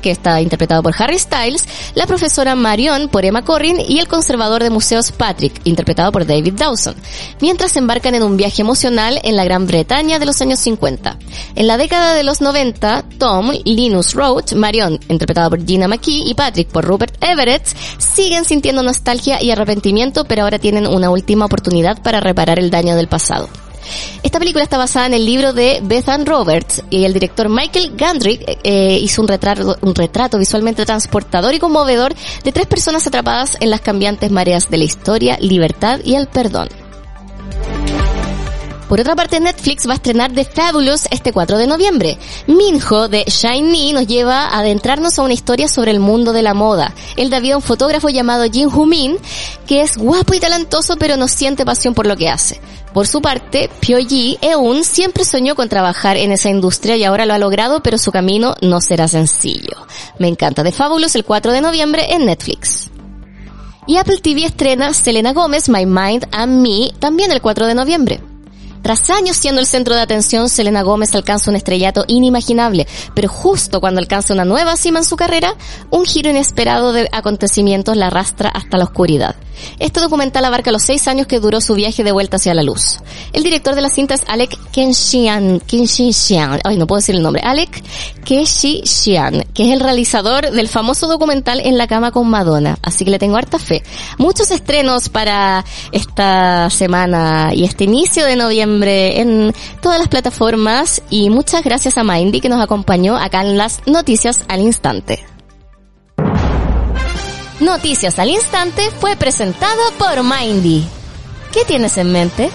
que 0.00 0.10
está 0.10 0.40
interpretado 0.40 0.82
por 0.82 0.94
Harry 0.96 1.18
Styles, 1.18 1.66
la 1.94 2.06
profesora 2.06 2.54
Marion 2.54 3.08
por 3.08 3.24
Emma 3.24 3.44
Corrin 3.44 3.80
y 3.80 3.98
el 3.98 4.06
conservador 4.06 4.62
de 4.62 4.70
museos 4.70 5.10
Patrick, 5.10 5.60
interpretado 5.64 6.12
por 6.12 6.26
David 6.26 6.54
Dawson, 6.54 6.94
mientras 7.40 7.76
embarcan 7.76 8.14
en 8.14 8.22
un 8.22 8.36
viaje 8.36 8.62
emocional 8.62 9.18
en 9.24 9.36
la 9.36 9.44
Gran 9.44 9.66
Bretaña 9.66 10.18
de 10.18 10.26
los 10.26 10.40
años 10.40 10.60
50. 10.60 11.18
En 11.56 11.66
la 11.66 11.76
década 11.76 12.14
de 12.14 12.22
los 12.22 12.40
90, 12.40 13.04
Tom, 13.18 13.50
Linus 13.64 14.14
Roach, 14.14 14.52
Marion, 14.52 15.00
interpretado 15.08 15.50
por 15.50 15.66
Gina 15.66 15.88
McKee, 15.88 16.28
y 16.28 16.34
Patrick 16.34 16.68
por 16.68 16.84
Rupert 16.84 17.16
Everett, 17.22 17.66
siguen 17.98 18.44
sintiendo 18.44 18.82
nostalgia 18.82 19.42
y 19.42 19.50
arrepentimiento, 19.50 20.24
pero 20.24 20.42
ahora 20.42 20.58
tienen 20.58 20.86
una 20.86 21.10
última 21.10 21.46
oportunidad 21.46 22.00
para 22.02 22.20
reparar 22.20 22.58
el 22.58 22.70
daño 22.70 22.94
del 22.94 23.08
pasado. 23.08 23.48
Esta 24.22 24.38
película 24.38 24.64
está 24.64 24.78
basada 24.78 25.06
en 25.06 25.14
el 25.14 25.26
libro 25.26 25.52
de 25.52 25.80
Beth 25.82 26.08
Ann 26.08 26.26
Roberts 26.26 26.82
y 26.90 27.04
el 27.04 27.12
director 27.12 27.48
Michael 27.48 27.92
Gandrick 27.96 28.58
eh, 28.62 28.98
hizo 29.00 29.22
un 29.22 29.28
retrato, 29.28 29.76
un 29.80 29.94
retrato 29.94 30.38
visualmente 30.38 30.84
transportador 30.84 31.54
y 31.54 31.58
conmovedor 31.58 32.14
de 32.42 32.52
tres 32.52 32.66
personas 32.66 33.06
atrapadas 33.06 33.56
en 33.60 33.70
las 33.70 33.80
cambiantes 33.80 34.30
mareas 34.30 34.70
de 34.70 34.78
la 34.78 34.84
historia, 34.84 35.38
libertad 35.40 36.00
y 36.04 36.14
el 36.14 36.26
perdón. 36.26 36.83
Por 38.94 39.00
otra 39.00 39.16
parte, 39.16 39.40
Netflix 39.40 39.88
va 39.88 39.94
a 39.94 39.96
estrenar 39.96 40.30
The 40.32 40.44
Fabulous 40.44 41.08
este 41.10 41.32
4 41.32 41.58
de 41.58 41.66
noviembre. 41.66 42.16
Minho 42.46 43.08
de 43.08 43.24
Shiny 43.24 43.92
nos 43.92 44.06
lleva 44.06 44.44
a 44.44 44.60
adentrarnos 44.60 45.18
a 45.18 45.22
una 45.22 45.34
historia 45.34 45.66
sobre 45.66 45.90
el 45.90 45.98
mundo 45.98 46.32
de 46.32 46.42
la 46.42 46.54
moda. 46.54 46.94
Él 47.16 47.28
da 47.28 47.40
vida 47.40 47.54
a 47.54 47.56
un 47.56 47.62
fotógrafo 47.64 48.08
llamado 48.08 48.44
Jin 48.44 48.68
Hu 48.72 48.86
Min, 48.86 49.16
que 49.66 49.80
es 49.80 49.98
guapo 49.98 50.32
y 50.34 50.38
talentoso 50.38 50.96
pero 50.96 51.16
no 51.16 51.26
siente 51.26 51.64
pasión 51.64 51.92
por 51.92 52.06
lo 52.06 52.16
que 52.16 52.28
hace. 52.28 52.60
Por 52.92 53.08
su 53.08 53.20
parte, 53.20 53.68
Pyoji 53.80 54.38
Eun 54.40 54.84
siempre 54.84 55.24
soñó 55.24 55.56
con 55.56 55.68
trabajar 55.68 56.16
en 56.16 56.30
esa 56.30 56.48
industria 56.48 56.96
y 56.96 57.02
ahora 57.02 57.26
lo 57.26 57.34
ha 57.34 57.38
logrado, 57.38 57.82
pero 57.82 57.98
su 57.98 58.12
camino 58.12 58.54
no 58.62 58.80
será 58.80 59.08
sencillo. 59.08 59.88
Me 60.20 60.28
encanta 60.28 60.62
The 60.62 60.70
Fabulous 60.70 61.16
el 61.16 61.24
4 61.24 61.50
de 61.50 61.62
noviembre 61.62 62.14
en 62.14 62.26
Netflix. 62.26 62.92
Y 63.88 63.96
Apple 63.96 64.18
TV 64.22 64.44
estrena 64.44 64.94
Selena 64.94 65.32
Gomez, 65.32 65.68
My 65.68 65.84
Mind 65.84 66.28
and 66.30 66.62
Me 66.62 66.92
también 67.00 67.32
el 67.32 67.42
4 67.42 67.66
de 67.66 67.74
noviembre. 67.74 68.20
Tras 68.84 69.08
años 69.08 69.38
siendo 69.38 69.62
el 69.62 69.66
centro 69.66 69.94
de 69.94 70.02
atención, 70.02 70.50
Selena 70.50 70.82
Gómez 70.82 71.14
alcanza 71.14 71.50
un 71.50 71.56
estrellato 71.56 72.04
inimaginable, 72.06 72.86
pero 73.14 73.30
justo 73.30 73.80
cuando 73.80 73.98
alcanza 73.98 74.34
una 74.34 74.44
nueva 74.44 74.76
cima 74.76 74.98
en 74.98 75.06
su 75.06 75.16
carrera, 75.16 75.56
un 75.88 76.04
giro 76.04 76.28
inesperado 76.28 76.92
de 76.92 77.08
acontecimientos 77.10 77.96
la 77.96 78.08
arrastra 78.08 78.50
hasta 78.50 78.76
la 78.76 78.84
oscuridad. 78.84 79.36
Este 79.78 80.00
documental 80.00 80.44
abarca 80.44 80.72
los 80.72 80.82
seis 80.82 81.08
años 81.08 81.26
que 81.26 81.40
duró 81.40 81.60
su 81.60 81.74
viaje 81.74 82.04
de 82.04 82.12
vuelta 82.12 82.36
hacia 82.36 82.54
la 82.54 82.62
luz. 82.62 82.98
El 83.32 83.42
director 83.42 83.74
de 83.74 83.82
la 83.82 83.88
cinta 83.88 84.14
es 84.14 84.22
Alec 84.26 84.56
Kenshian, 84.72 85.60
Kenshian, 85.60 86.60
ay 86.64 86.76
no 86.76 86.86
puedo 86.86 87.00
decir 87.00 87.14
el 87.14 87.22
nombre, 87.22 87.42
Alec 87.42 87.82
Keshishian, 88.24 89.44
que 89.54 89.66
es 89.66 89.72
el 89.72 89.80
realizador 89.80 90.50
del 90.50 90.68
famoso 90.68 91.06
documental 91.06 91.60
En 91.60 91.78
la 91.78 91.86
cama 91.86 92.10
con 92.10 92.28
Madonna, 92.28 92.78
así 92.82 93.04
que 93.04 93.10
le 93.10 93.18
tengo 93.18 93.36
harta 93.36 93.58
fe. 93.58 93.82
Muchos 94.18 94.50
estrenos 94.50 95.08
para 95.08 95.64
esta 95.92 96.70
semana 96.70 97.52
y 97.54 97.64
este 97.64 97.84
inicio 97.84 98.24
de 98.24 98.36
noviembre 98.36 99.20
en 99.20 99.54
todas 99.82 99.98
las 99.98 100.08
plataformas 100.08 101.02
y 101.10 101.30
muchas 101.30 101.62
gracias 101.62 101.98
a 101.98 102.04
Mindy 102.04 102.40
que 102.40 102.48
nos 102.48 102.62
acompañó 102.62 103.16
acá 103.16 103.42
en 103.42 103.58
las 103.58 103.80
noticias 103.86 104.44
al 104.48 104.60
instante. 104.60 105.33
Noticias 107.64 108.18
al 108.18 108.28
Instante 108.28 108.90
fue 108.90 109.16
presentado 109.16 109.80
por 109.98 110.22
Mindy. 110.22 110.86
¿Qué 111.50 111.64
tienes 111.64 111.96
en 111.96 112.12
mente? 112.12 112.50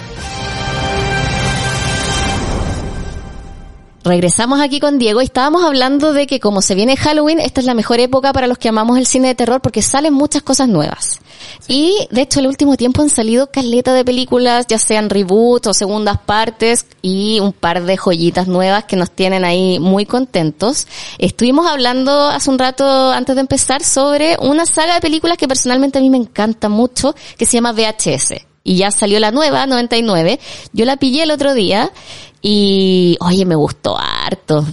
Regresamos 4.04 4.60
aquí 4.60 4.78
con 4.78 4.98
Diego 4.98 5.20
y 5.20 5.24
estábamos 5.24 5.64
hablando 5.64 6.12
de 6.12 6.28
que 6.28 6.38
como 6.38 6.62
se 6.62 6.76
viene 6.76 6.96
Halloween, 6.96 7.40
esta 7.40 7.60
es 7.60 7.66
la 7.66 7.74
mejor 7.74 7.98
época 7.98 8.32
para 8.32 8.46
los 8.46 8.56
que 8.56 8.68
amamos 8.68 8.98
el 8.98 9.06
cine 9.06 9.28
de 9.28 9.34
terror 9.34 9.60
porque 9.60 9.82
salen 9.82 10.14
muchas 10.14 10.42
cosas 10.42 10.68
nuevas. 10.68 11.18
Y 11.68 12.08
de 12.10 12.22
hecho, 12.22 12.40
el 12.40 12.46
último 12.46 12.76
tiempo 12.76 13.02
han 13.02 13.10
salido 13.10 13.50
caleta 13.50 13.94
de 13.94 14.04
películas, 14.04 14.66
ya 14.68 14.78
sean 14.78 15.10
reboots 15.10 15.68
o 15.68 15.74
segundas 15.74 16.18
partes, 16.18 16.86
y 17.02 17.40
un 17.40 17.52
par 17.52 17.84
de 17.84 17.96
joyitas 17.96 18.46
nuevas 18.46 18.84
que 18.84 18.96
nos 18.96 19.10
tienen 19.10 19.44
ahí 19.44 19.78
muy 19.78 20.06
contentos. 20.06 20.86
Estuvimos 21.18 21.66
hablando 21.66 22.28
hace 22.28 22.50
un 22.50 22.58
rato 22.58 23.12
antes 23.12 23.34
de 23.34 23.40
empezar 23.40 23.82
sobre 23.82 24.36
una 24.40 24.66
saga 24.66 24.94
de 24.94 25.00
películas 25.00 25.38
que 25.38 25.48
personalmente 25.48 25.98
a 25.98 26.02
mí 26.02 26.10
me 26.10 26.16
encanta 26.16 26.68
mucho, 26.68 27.14
que 27.36 27.46
se 27.46 27.54
llama 27.54 27.72
VHS. 27.72 28.34
Y 28.62 28.76
ya 28.76 28.90
salió 28.90 29.18
la 29.20 29.30
nueva, 29.30 29.66
99. 29.66 30.38
Yo 30.72 30.84
la 30.84 30.96
pillé 30.96 31.22
el 31.22 31.30
otro 31.30 31.54
día 31.54 31.90
y, 32.42 33.16
oye, 33.20 33.44
me 33.44 33.54
gustó 33.54 33.98
harto. 33.98 34.64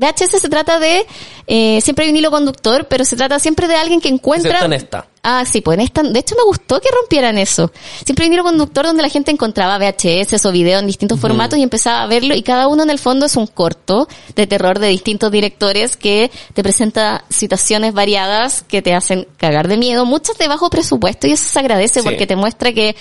VHS 0.00 0.40
se 0.40 0.48
trata 0.48 0.78
de, 0.78 1.06
eh, 1.46 1.80
siempre 1.82 2.06
hay 2.06 2.10
un 2.10 2.16
hilo 2.16 2.30
conductor, 2.30 2.86
pero 2.88 3.04
se 3.04 3.16
trata 3.16 3.38
siempre 3.38 3.68
de 3.68 3.74
alguien 3.76 4.00
que 4.00 4.08
encuentra... 4.08 4.50
Excepto 4.52 4.66
en 4.66 4.72
esta. 4.72 5.06
Ah, 5.22 5.44
sí, 5.44 5.60
pues 5.60 5.76
en 5.76 5.84
esta, 5.84 6.02
de 6.02 6.18
hecho 6.18 6.34
me 6.34 6.44
gustó 6.44 6.80
que 6.80 6.88
rompieran 6.90 7.36
eso. 7.36 7.70
Siempre 8.06 8.24
hay 8.24 8.30
un 8.30 8.34
hilo 8.34 8.42
conductor 8.44 8.86
donde 8.86 9.02
la 9.02 9.10
gente 9.10 9.30
encontraba 9.30 9.76
VHS 9.76 10.46
o 10.46 10.52
videos 10.52 10.80
en 10.80 10.86
distintos 10.86 11.20
formatos 11.20 11.58
y 11.58 11.62
empezaba 11.62 12.02
a 12.02 12.06
verlo 12.06 12.34
y 12.34 12.42
cada 12.42 12.68
uno 12.68 12.82
en 12.82 12.88
el 12.88 12.98
fondo 12.98 13.26
es 13.26 13.36
un 13.36 13.46
corto 13.46 14.08
de 14.34 14.46
terror 14.46 14.78
de 14.78 14.88
distintos 14.88 15.30
directores 15.30 15.98
que 15.98 16.30
te 16.54 16.62
presenta 16.62 17.24
situaciones 17.28 17.92
variadas 17.92 18.62
que 18.62 18.80
te 18.80 18.94
hacen 18.94 19.28
cagar 19.36 19.68
de 19.68 19.76
miedo, 19.76 20.06
muchas 20.06 20.38
de 20.38 20.48
bajo 20.48 20.70
presupuesto 20.70 21.26
y 21.26 21.32
eso 21.32 21.46
se 21.46 21.58
agradece 21.58 22.00
Sí. 22.00 22.04
porque 22.04 22.26
te 22.26 22.36
muestra 22.36 22.72
que 22.72 22.96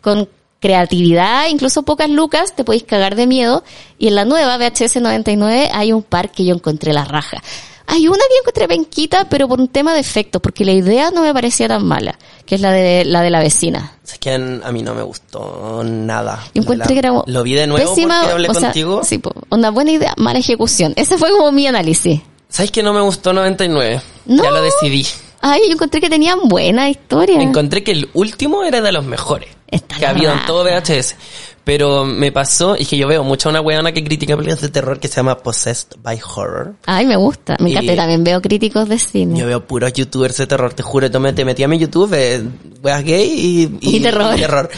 con 0.00 0.28
creatividad, 0.64 1.48
incluso 1.50 1.82
pocas 1.82 2.08
lucas, 2.08 2.56
te 2.56 2.64
podéis 2.64 2.84
cagar 2.84 3.16
de 3.16 3.26
miedo. 3.26 3.62
Y 3.98 4.08
en 4.08 4.14
la 4.14 4.24
nueva 4.24 4.56
VHS 4.56 4.96
99 4.96 5.68
hay 5.70 5.92
un 5.92 6.02
par 6.02 6.32
que 6.32 6.46
yo 6.46 6.54
encontré 6.54 6.94
la 6.94 7.04
raja. 7.04 7.42
Hay 7.86 8.08
una 8.08 8.16
que 8.16 8.38
encontré 8.40 8.66
penquita, 8.66 9.28
pero 9.28 9.46
por 9.46 9.60
un 9.60 9.68
tema 9.68 9.92
de 9.92 10.00
efectos, 10.00 10.40
porque 10.40 10.64
la 10.64 10.72
idea 10.72 11.10
no 11.10 11.20
me 11.20 11.34
parecía 11.34 11.68
tan 11.68 11.84
mala, 11.84 12.18
que 12.46 12.54
es 12.54 12.62
la 12.62 12.72
de 12.72 13.04
la 13.04 13.20
de 13.20 13.28
la 13.28 13.40
vecina. 13.40 13.98
Es 14.02 14.18
que 14.18 14.32
a 14.32 14.38
mí 14.38 14.82
no 14.82 14.94
me 14.94 15.02
gustó 15.02 15.82
nada. 15.84 16.42
Yo 16.54 16.62
encontré 16.62 16.78
La- 16.78 16.86
que 16.94 16.98
era 16.98 17.22
Lo 17.26 17.42
vi 17.42 17.52
de 17.52 17.66
nuevo 17.66 17.94
pésima, 17.94 18.20
porque 18.20 18.32
hablé 18.32 18.48
o 18.48 18.54
sea, 18.54 18.62
contigo. 18.62 19.04
Sí, 19.04 19.20
una 19.50 19.70
buena 19.70 19.90
idea, 19.90 20.14
mala 20.16 20.38
ejecución. 20.38 20.94
Ese 20.96 21.18
fue 21.18 21.30
como 21.30 21.52
mi 21.52 21.66
análisis. 21.66 22.22
¿Sabes 22.48 22.70
que 22.70 22.82
no 22.82 22.94
me 22.94 23.02
gustó 23.02 23.34
99? 23.34 24.00
No. 24.24 24.42
Ya 24.42 24.50
lo 24.50 24.62
decidí. 24.62 25.06
Ay, 25.46 25.60
yo 25.66 25.74
encontré 25.74 26.00
que 26.00 26.08
tenían 26.08 26.38
buena 26.48 26.88
historia. 26.88 27.40
Encontré 27.42 27.82
que 27.84 27.92
el 27.92 28.08
último 28.14 28.64
era 28.64 28.80
de 28.80 28.92
los 28.92 29.04
mejores 29.04 29.50
Está 29.70 29.96
que 29.96 30.00
la 30.02 30.08
ha 30.08 30.10
habido 30.12 30.32
en 30.32 30.46
todo 30.46 30.64
VHS. 30.64 31.16
Pero 31.64 32.04
me 32.04 32.30
pasó, 32.30 32.76
y 32.78 32.84
que 32.84 32.96
yo 32.98 33.08
veo 33.08 33.24
mucho 33.24 33.48
a 33.48 33.50
una 33.50 33.60
weona 33.62 33.90
que 33.92 34.04
critica 34.04 34.36
películas 34.36 34.60
de 34.60 34.68
terror 34.68 35.00
que 35.00 35.08
se 35.08 35.16
llama 35.16 35.38
Possessed 35.38 35.96
by 36.02 36.20
Horror. 36.34 36.74
Ay, 36.86 37.06
me 37.06 37.16
gusta. 37.16 37.56
Me 37.58 37.70
encanta. 37.70 37.90
Y- 37.92 37.94
Y 37.94 37.96
también 37.96 38.22
veo 38.24 38.40
críticos 38.42 38.88
de 38.88 38.98
cine. 38.98 39.38
Yo 39.38 39.46
veo 39.46 39.66
puros 39.66 39.92
youtubers 39.94 40.36
de 40.36 40.46
terror, 40.46 40.74
te 40.74 40.82
juro, 40.82 41.10
te 41.10 41.18
metí, 41.18 41.44
metí 41.44 41.62
a 41.62 41.68
mi 41.68 41.78
YouTube, 41.78 42.12
eh, 42.14 42.42
weas 42.82 43.02
gay 43.02 43.28
y, 43.30 43.78
Y 43.80 44.00
terror. 44.00 44.34
terror. 44.36 44.70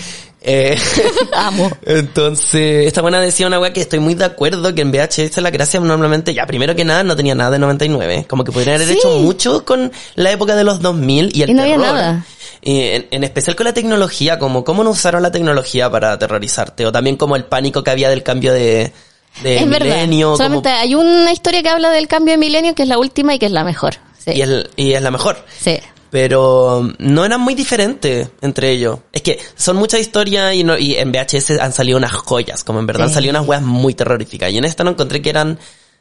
Eh, 0.49 0.79
Amo. 1.35 1.71
Entonces, 1.85 2.87
esta 2.87 3.03
buena 3.03 3.21
decía 3.21 3.47
una 3.49 3.59
wea 3.59 3.73
que 3.73 3.81
estoy 3.81 3.99
muy 3.99 4.15
de 4.15 4.25
acuerdo 4.25 4.73
que 4.75 4.83
en 4.83 4.93
VHS 4.93 5.39
la 5.43 5.51
gracia 5.51 5.81
normalmente, 5.81 6.33
ya 6.33 6.47
primero 6.47 6.75
que 6.77 6.85
nada 6.85 7.03
no 7.03 7.17
tenía 7.17 7.35
nada 7.35 7.51
de 7.51 7.59
99, 7.59 8.27
como 8.29 8.45
que 8.45 8.53
podrían 8.53 8.77
haber 8.77 8.87
Sí. 8.89 8.95
hecho 8.95 9.19
mucho 9.19 9.65
con 9.65 9.91
la 10.15 10.31
época 10.31 10.55
de 10.55 10.63
los 10.65 10.81
2000 10.81 11.33
y 11.37 11.43
el 11.43 11.51
Y 11.51 11.55
no 11.55 11.63
había 11.63 11.77
terror. 11.77 11.95
nada. 11.95 12.25
Y 12.63 12.81
en, 12.81 13.07
en 13.11 13.25
especial 13.25 13.57
con 13.57 13.65
la 13.65 13.75
tecnología, 13.75 14.39
como 14.39 14.63
cómo 14.65 14.85
no 14.85 14.91
usaron 14.91 15.23
la 15.23 15.31
tecnología 15.33 15.91
para 15.91 16.13
aterrorizarte, 16.13 16.87
o 16.87 16.93
también 16.93 17.17
como 17.17 17.35
el 17.37 17.45
pánico 17.45 17.83
que 17.83 17.91
había 17.91 18.09
del 18.09 18.23
cambio 18.23 18.53
de, 18.53 18.93
de 19.43 19.59
es 19.59 19.69
verdad. 19.69 19.87
milenio, 19.97 20.37
como- 20.39 20.63
hay 20.65 20.95
una 20.95 21.33
historia 21.33 21.63
que 21.63 21.69
habla 21.69 21.91
del 21.91 22.07
cambio 22.09 22.33
de 22.33 22.39
milenio 22.39 22.75
que 22.75 22.83
es 22.85 22.89
la 22.89 22.99
última 22.99 23.35
y 23.35 23.39
que 23.41 23.47
es 23.47 23.53
la 23.53 23.65
mejor. 23.65 23.95
Sí. 24.25 24.33
y, 24.77 24.93
es 24.93 25.03
la 25.03 25.11
mejor. 25.11 25.37
sí. 25.61 25.79
Pero 26.11 26.89
no 26.99 27.25
eran 27.25 27.41
muy 27.41 27.55
diferentes 27.55 28.29
entre 28.41 28.71
ellos. 28.71 28.99
Es 29.13 29.23
que 29.23 29.39
son 29.57 29.77
muchas 29.77 30.01
historias 30.01 30.55
y, 30.55 30.65
no, 30.65 30.79
y 30.79 30.95
en 30.95 31.13
VHS 31.13 31.59
han 31.61 31.73
salido 31.73 31.99
unas 31.99 32.13
joyas, 32.13 32.65
como 32.65 32.79
en 32.79 32.87
verdad 32.87 33.07
han 33.07 33.13
salido 33.13 33.31
unas 33.31 33.47
weas 33.47 33.63
muy 33.63 33.95
terroríficas. 33.95 34.51
Y 34.53 34.59
en 34.59 34.65
esta 34.65 34.85
no 34.85 34.91
encontré 34.91 35.21
que 35.21 35.31
eran, 35.31 35.59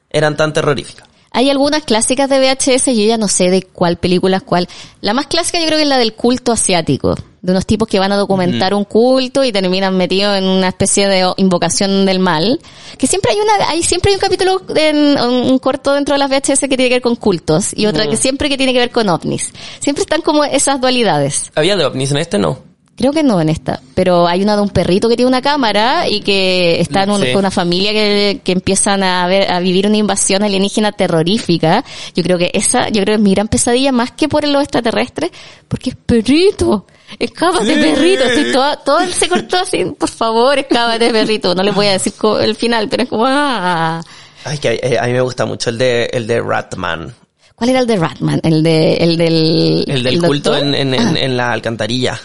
eran 0.10 0.38
tan 0.38 0.53
terroríficas. 0.53 1.08
Hay 1.36 1.49
algunas 1.49 1.83
clásicas 1.83 2.29
de 2.29 2.39
VHS, 2.39 2.86
yo 2.86 3.05
ya 3.05 3.17
no 3.17 3.27
sé 3.27 3.49
de 3.49 3.61
cuál 3.61 3.97
película 3.97 4.38
es 4.38 4.43
cuál. 4.43 4.69
La 5.01 5.13
más 5.13 5.27
clásica 5.27 5.59
yo 5.59 5.65
creo 5.65 5.77
que 5.77 5.83
es 5.83 5.89
la 5.89 5.97
del 5.97 6.13
culto 6.13 6.53
asiático, 6.53 7.13
de 7.41 7.51
unos 7.51 7.65
tipos 7.65 7.89
que 7.89 7.99
van 7.99 8.13
a 8.13 8.15
documentar 8.15 8.73
un 8.73 8.86
culto 8.86 9.43
y 9.43 9.51
terminan 9.51 9.97
metidos 9.97 10.38
en 10.38 10.45
una 10.45 10.69
especie 10.69 11.09
de 11.09 11.29
invocación 11.36 12.05
del 12.05 12.19
mal. 12.19 12.61
Que 12.97 13.05
siempre 13.05 13.33
hay 13.33 13.39
una, 13.41 13.69
hay 13.69 13.83
siempre 13.83 14.11
hay 14.11 14.15
un 14.15 14.21
capítulo, 14.21 14.61
en, 14.77 15.19
un 15.19 15.59
corto 15.59 15.91
dentro 15.91 16.15
de 16.15 16.19
las 16.19 16.29
VHS 16.29 16.61
que 16.61 16.77
tiene 16.77 16.88
que 16.88 16.95
ver 16.95 17.01
con 17.01 17.17
cultos 17.17 17.73
y 17.75 17.86
otra 17.86 18.07
que 18.07 18.15
siempre 18.15 18.47
que 18.47 18.55
tiene 18.55 18.71
que 18.71 18.79
ver 18.79 18.91
con 18.91 19.09
ovnis. 19.09 19.51
Siempre 19.81 20.03
están 20.03 20.21
como 20.21 20.45
esas 20.45 20.79
dualidades. 20.79 21.51
Había 21.53 21.75
de 21.75 21.83
ovnis 21.83 22.11
en 22.11 22.17
este, 22.17 22.38
no. 22.39 22.74
Creo 22.97 23.11
que 23.11 23.23
no 23.23 23.41
en 23.41 23.49
esta, 23.49 23.81
pero 23.93 24.25
hay 24.25 24.41
una 24.41 24.55
de 24.55 24.61
un 24.61 24.69
perrito 24.69 25.09
que 25.09 25.17
tiene 25.17 25.27
una 25.27 25.41
cámara 25.41 26.07
y 26.07 26.21
que 26.21 26.79
está 26.79 27.03
en 27.03 27.09
un- 27.11 27.21
Sí. 27.21 27.27
con 27.33 27.39
una 27.39 27.51
familia 27.51 27.91
que, 27.91 28.39
que 28.41 28.53
empiezan 28.53 29.03
a 29.03 29.27
ver, 29.27 29.51
a 29.51 29.59
vivir 29.59 29.85
una 29.85 29.97
invasión 29.97 30.43
alienígena 30.43 30.93
terrorífica. 30.93 31.83
Yo 32.15 32.23
creo 32.23 32.37
que 32.37 32.51
esa, 32.53 32.87
yo 32.87 33.01
creo 33.01 33.05
que 33.05 33.13
es 33.15 33.19
mi 33.19 33.31
gran 33.33 33.49
pesadilla 33.49 33.91
más 33.91 34.11
que 34.11 34.29
por 34.29 34.47
los 34.47 34.61
extraterrestres, 34.63 35.31
porque 35.67 35.89
es 35.89 35.97
perrito. 35.97 36.85
Escápate, 37.19 37.75
perrito. 37.75 38.23
Estoy 38.23 38.53
toda, 38.53 38.77
todo 38.77 38.99
se 39.07 39.27
cortó 39.27 39.57
así. 39.57 39.83
Por 39.99 40.09
favor, 40.09 40.57
escápate, 40.57 41.09
perrito. 41.11 41.53
No 41.53 41.63
les 41.63 41.75
voy 41.75 41.87
a 41.87 41.91
decir 41.91 42.13
el 42.41 42.55
final, 42.55 42.87
pero 42.87 43.03
es 43.03 43.09
como, 43.09 43.25
ah. 43.27 44.01
Ay, 44.45 44.57
que 44.57 44.79
eh, 44.81 44.97
a 44.97 45.05
mí 45.07 45.11
me 45.11 45.21
gusta 45.21 45.45
mucho 45.45 45.69
el 45.69 45.77
de, 45.77 46.05
el 46.13 46.25
de 46.27 46.39
Ratman. 46.39 47.13
¿Cuál 47.55 47.69
era 47.69 47.79
el 47.79 47.87
de 47.87 47.95
Ratman? 47.95 48.41
El 48.43 48.63
de, 48.63 48.95
el 48.95 49.17
del, 49.17 49.85
El 49.87 50.03
del 50.03 50.21
culto 50.21 50.57
en, 50.57 50.75
en, 50.75 50.93
en, 50.93 50.99
Ah. 51.07 51.13
en 51.19 51.37
la 51.37 51.51
alcantarilla. 51.53 52.19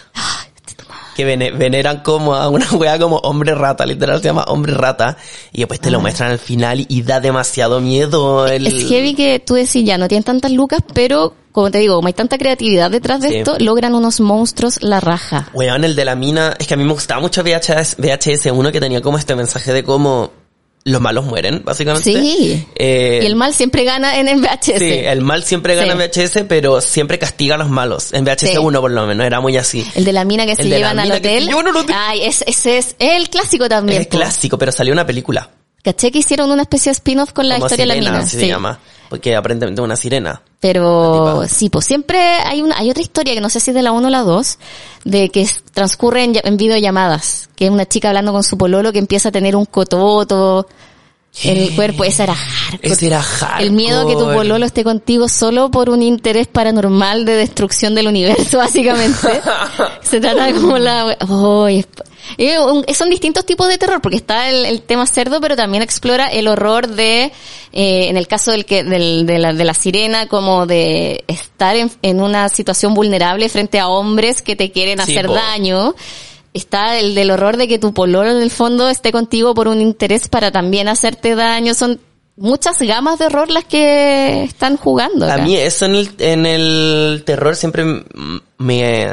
Que 1.15 1.25
vene- 1.25 1.51
veneran 1.51 2.01
como 2.03 2.35
a 2.35 2.47
una 2.49 2.65
wea 2.73 2.97
como 2.99 3.17
hombre 3.17 3.53
rata, 3.55 3.85
literal 3.85 4.19
se 4.21 4.25
llama 4.25 4.43
hombre 4.47 4.73
rata. 4.73 5.17
Y 5.51 5.59
después 5.59 5.79
te 5.79 5.91
lo 5.91 5.99
muestran 5.99 6.31
al 6.31 6.39
final 6.39 6.85
y 6.87 7.01
da 7.01 7.19
demasiado 7.19 7.81
miedo. 7.81 8.47
El... 8.47 8.67
Es 8.67 8.87
heavy 8.87 9.13
que 9.15 9.39
tú 9.39 9.55
decís 9.55 9.83
ya, 9.85 9.97
no 9.97 10.07
tienen 10.07 10.23
tantas 10.23 10.51
lucas, 10.51 10.79
pero 10.93 11.33
como 11.51 11.69
te 11.69 11.79
digo, 11.79 11.95
como 11.95 12.07
hay 12.07 12.13
tanta 12.13 12.37
creatividad 12.37 12.89
detrás 12.89 13.19
de 13.21 13.27
Sí. 13.29 13.35
esto, 13.39 13.57
logran 13.59 13.93
unos 13.93 14.21
monstruos 14.21 14.81
la 14.81 15.01
raja. 15.01 15.49
Weón, 15.53 15.83
el 15.83 15.97
de 15.97 16.05
la 16.05 16.15
mina, 16.15 16.55
es 16.57 16.65
que 16.65 16.75
a 16.75 16.77
mí 16.77 16.85
me 16.85 16.93
gustaba 16.93 17.19
mucho 17.19 17.43
VHS, 17.43 17.97
VHS 17.97 18.51
1 18.53 18.71
que 18.71 18.79
tenía 18.79 19.01
como 19.01 19.17
este 19.17 19.35
mensaje 19.35 19.73
de 19.73 19.83
cómo 19.83 20.31
los 20.83 20.99
malos 21.01 21.25
mueren, 21.25 21.61
básicamente. 21.63 22.11
Sí. 22.11 22.65
Eh, 22.75 23.19
y 23.21 23.25
el 23.25 23.35
mal 23.35 23.53
siempre 23.53 23.83
gana 23.83 24.19
en 24.19 24.27
el 24.27 24.39
VHS. 24.41 24.79
Sí, 24.79 24.93
el 25.05 25.21
mal 25.21 25.43
siempre 25.43 25.75
gana 25.75 25.87
Sí. 25.87 25.91
en 25.91 25.97
VHS, 26.27 26.43
pero 26.47 26.81
siempre 26.81 27.19
castiga 27.19 27.55
a 27.55 27.57
los 27.59 27.69
malos. 27.69 28.13
En 28.13 28.25
VHS 28.25 28.51
Sí. 28.51 28.57
1 28.57 28.81
por 28.81 28.91
lo 28.91 29.05
menos, 29.05 29.25
era 29.25 29.39
muy 29.41 29.57
así. 29.57 29.85
El 29.95 30.05
de 30.05 30.13
la 30.13 30.25
mina 30.25 30.45
que 30.45 30.53
El 30.53 30.57
se 30.57 30.63
llevan 30.69 30.99
al 30.99 31.11
hotel. 31.11 31.49
Ay, 31.93 32.23
ese, 32.23 32.77
es 32.77 32.95
el 32.99 33.29
clásico 33.29 33.69
también. 33.69 34.01
Es 34.01 34.07
po. 34.07 34.17
clásico, 34.17 34.57
pero 34.57 34.71
salió 34.71 34.91
una 34.93 35.05
película. 35.05 35.49
Caché 35.83 36.11
que 36.11 36.19
hicieron 36.19 36.51
una 36.51 36.63
especie 36.63 36.89
de 36.89 36.93
spin-off 36.93 37.33
con 37.33 37.47
la 37.49 37.55
como 37.55 37.65
historia 37.67 37.85
de 37.85 37.87
la 37.87 37.99
mina. 37.99 38.19
así 38.19 38.35
Sí. 38.35 38.41
se 38.41 38.47
llama. 38.47 38.79
Porque 39.09 39.35
aparentemente 39.35 39.81
es 39.81 39.83
una 39.83 39.95
sirena. 39.95 40.41
Pero 40.59 41.43
sí, 41.47 41.69
pues 41.69 41.85
siempre 41.85 42.19
hay 42.19 42.61
una, 42.61 42.77
hay 42.77 42.89
otra 42.91 43.01
historia 43.01 43.33
que 43.33 43.41
no 43.41 43.49
sé 43.49 43.59
si 43.59 43.71
es 43.71 43.75
de 43.75 43.81
la 43.81 43.91
1 43.91 44.07
o 44.07 44.11
la 44.11 44.21
2, 44.21 44.57
de 45.05 45.29
que 45.29 45.47
transcurre 45.73 46.23
en, 46.23 46.33
en 46.41 46.55
videollamadas, 46.55 47.49
que 47.55 47.65
es 47.65 47.71
una 47.71 47.85
chica 47.87 48.09
hablando 48.09 48.31
con 48.31 48.43
su 48.43 48.57
pololo 48.57 48.93
que 48.93 48.99
empieza 48.99 49.29
a 49.29 49.31
tener 49.31 49.55
un 49.55 49.65
cototo 49.65 50.67
el 51.43 51.73
cuerpo, 51.75 52.03
esa 52.03 52.23
era 52.23 52.35
hardcore. 52.35 52.93
Ese 52.93 53.07
era 53.07 53.21
hardcore. 53.21 53.63
El 53.63 53.71
miedo 53.71 54.01
a 54.01 54.07
que 54.07 54.13
tu 54.15 54.25
pololo 54.33 54.65
esté 54.65 54.83
contigo 54.83 55.29
solo 55.29 55.71
por 55.71 55.89
un 55.89 56.03
interés 56.03 56.47
paranormal 56.47 57.25
de 57.25 57.33
destrucción 57.37 57.95
del 57.95 58.07
universo, 58.07 58.57
básicamente. 58.59 59.41
Se 60.01 60.19
trata 60.19 60.51
como 60.53 60.77
la... 60.77 61.17
Ay, 61.65 61.79
es- 61.79 62.97
son 62.97 63.09
distintos 63.09 63.45
tipos 63.45 63.67
de 63.67 63.77
terror, 63.77 63.99
porque 64.01 64.17
está 64.17 64.49
el, 64.49 64.65
el 64.65 64.81
tema 64.83 65.07
cerdo, 65.07 65.41
pero 65.41 65.55
también 65.55 65.81
explora 65.83 66.27
el 66.27 66.47
horror 66.47 66.87
de, 66.87 67.23
eh, 67.73 68.07
en 68.09 68.15
el 68.17 68.27
caso 68.27 68.51
del 68.51 68.65
que, 68.65 68.83
del, 68.83 69.25
de, 69.25 69.39
la, 69.39 69.53
de 69.53 69.65
la 69.65 69.73
sirena, 69.73 70.27
como 70.27 70.65
de 70.67 71.23
estar 71.27 71.75
en, 71.75 71.91
en 72.03 72.21
una 72.21 72.47
situación 72.49 72.93
vulnerable 72.93 73.49
frente 73.49 73.79
a 73.79 73.87
hombres 73.87 74.41
que 74.41 74.55
te 74.55 74.71
quieren 74.71 74.99
Sí, 74.99 75.11
hacer 75.13 75.25
po. 75.27 75.33
Está 76.53 76.99
el 76.99 77.15
del 77.15 77.31
horror 77.31 77.57
de 77.57 77.67
que 77.67 77.79
tu 77.79 77.93
pololo 77.93 78.29
en 78.29 78.41
el 78.41 78.51
fondo 78.51 78.89
esté 78.89 79.11
contigo 79.11 79.53
por 79.53 79.67
un 79.67 79.81
interés 79.81 80.27
para 80.27 80.51
también 80.51 80.87
hacerte 80.89 81.35
daño. 81.35 81.73
Son 81.73 81.99
muchas 82.35 82.81
gamas 82.81 83.19
de 83.19 83.27
horror 83.27 83.49
las 83.49 83.65
que 83.65 84.43
están 84.43 84.75
jugando. 84.77 85.31
A 85.31 85.37
mí 85.37 85.55
eso 85.55 85.85
en 85.85 85.95
el, 85.95 86.09
en 86.19 86.45
el 86.45 87.23
terror 87.25 87.55
siempre 87.55 87.85
me, 88.57 89.07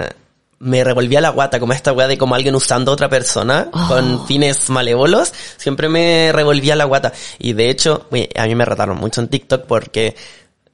me 0.59 0.85
revolvía 0.85 1.21
la 1.21 1.31
guata, 1.31 1.61
como 1.61 1.73
esta 1.73 1.93
weá 1.93 2.09
de 2.09 2.19
como 2.19 2.35
alguien 2.35 2.55
usando 2.55 2.91
a 2.91 2.95
otra 2.95 3.09
persona 3.09 3.69
Oh. 3.73 3.89
con 3.89 4.27
fines 4.27 4.69
malévolos, 4.71 5.33
siempre 5.57 5.89
me 5.89 6.33
revolvía 6.33 6.75
la 6.75 6.85
guata. 6.85 7.13
Y 7.39 7.53
de 7.53 7.71
hecho, 7.71 8.09
a 8.35 8.47
mí 8.47 8.55
me 8.55 8.65
rataron 8.65 8.99
mucho 8.99 9.21
en 9.21 9.29
TikTok 9.29 9.67
porque 9.67 10.17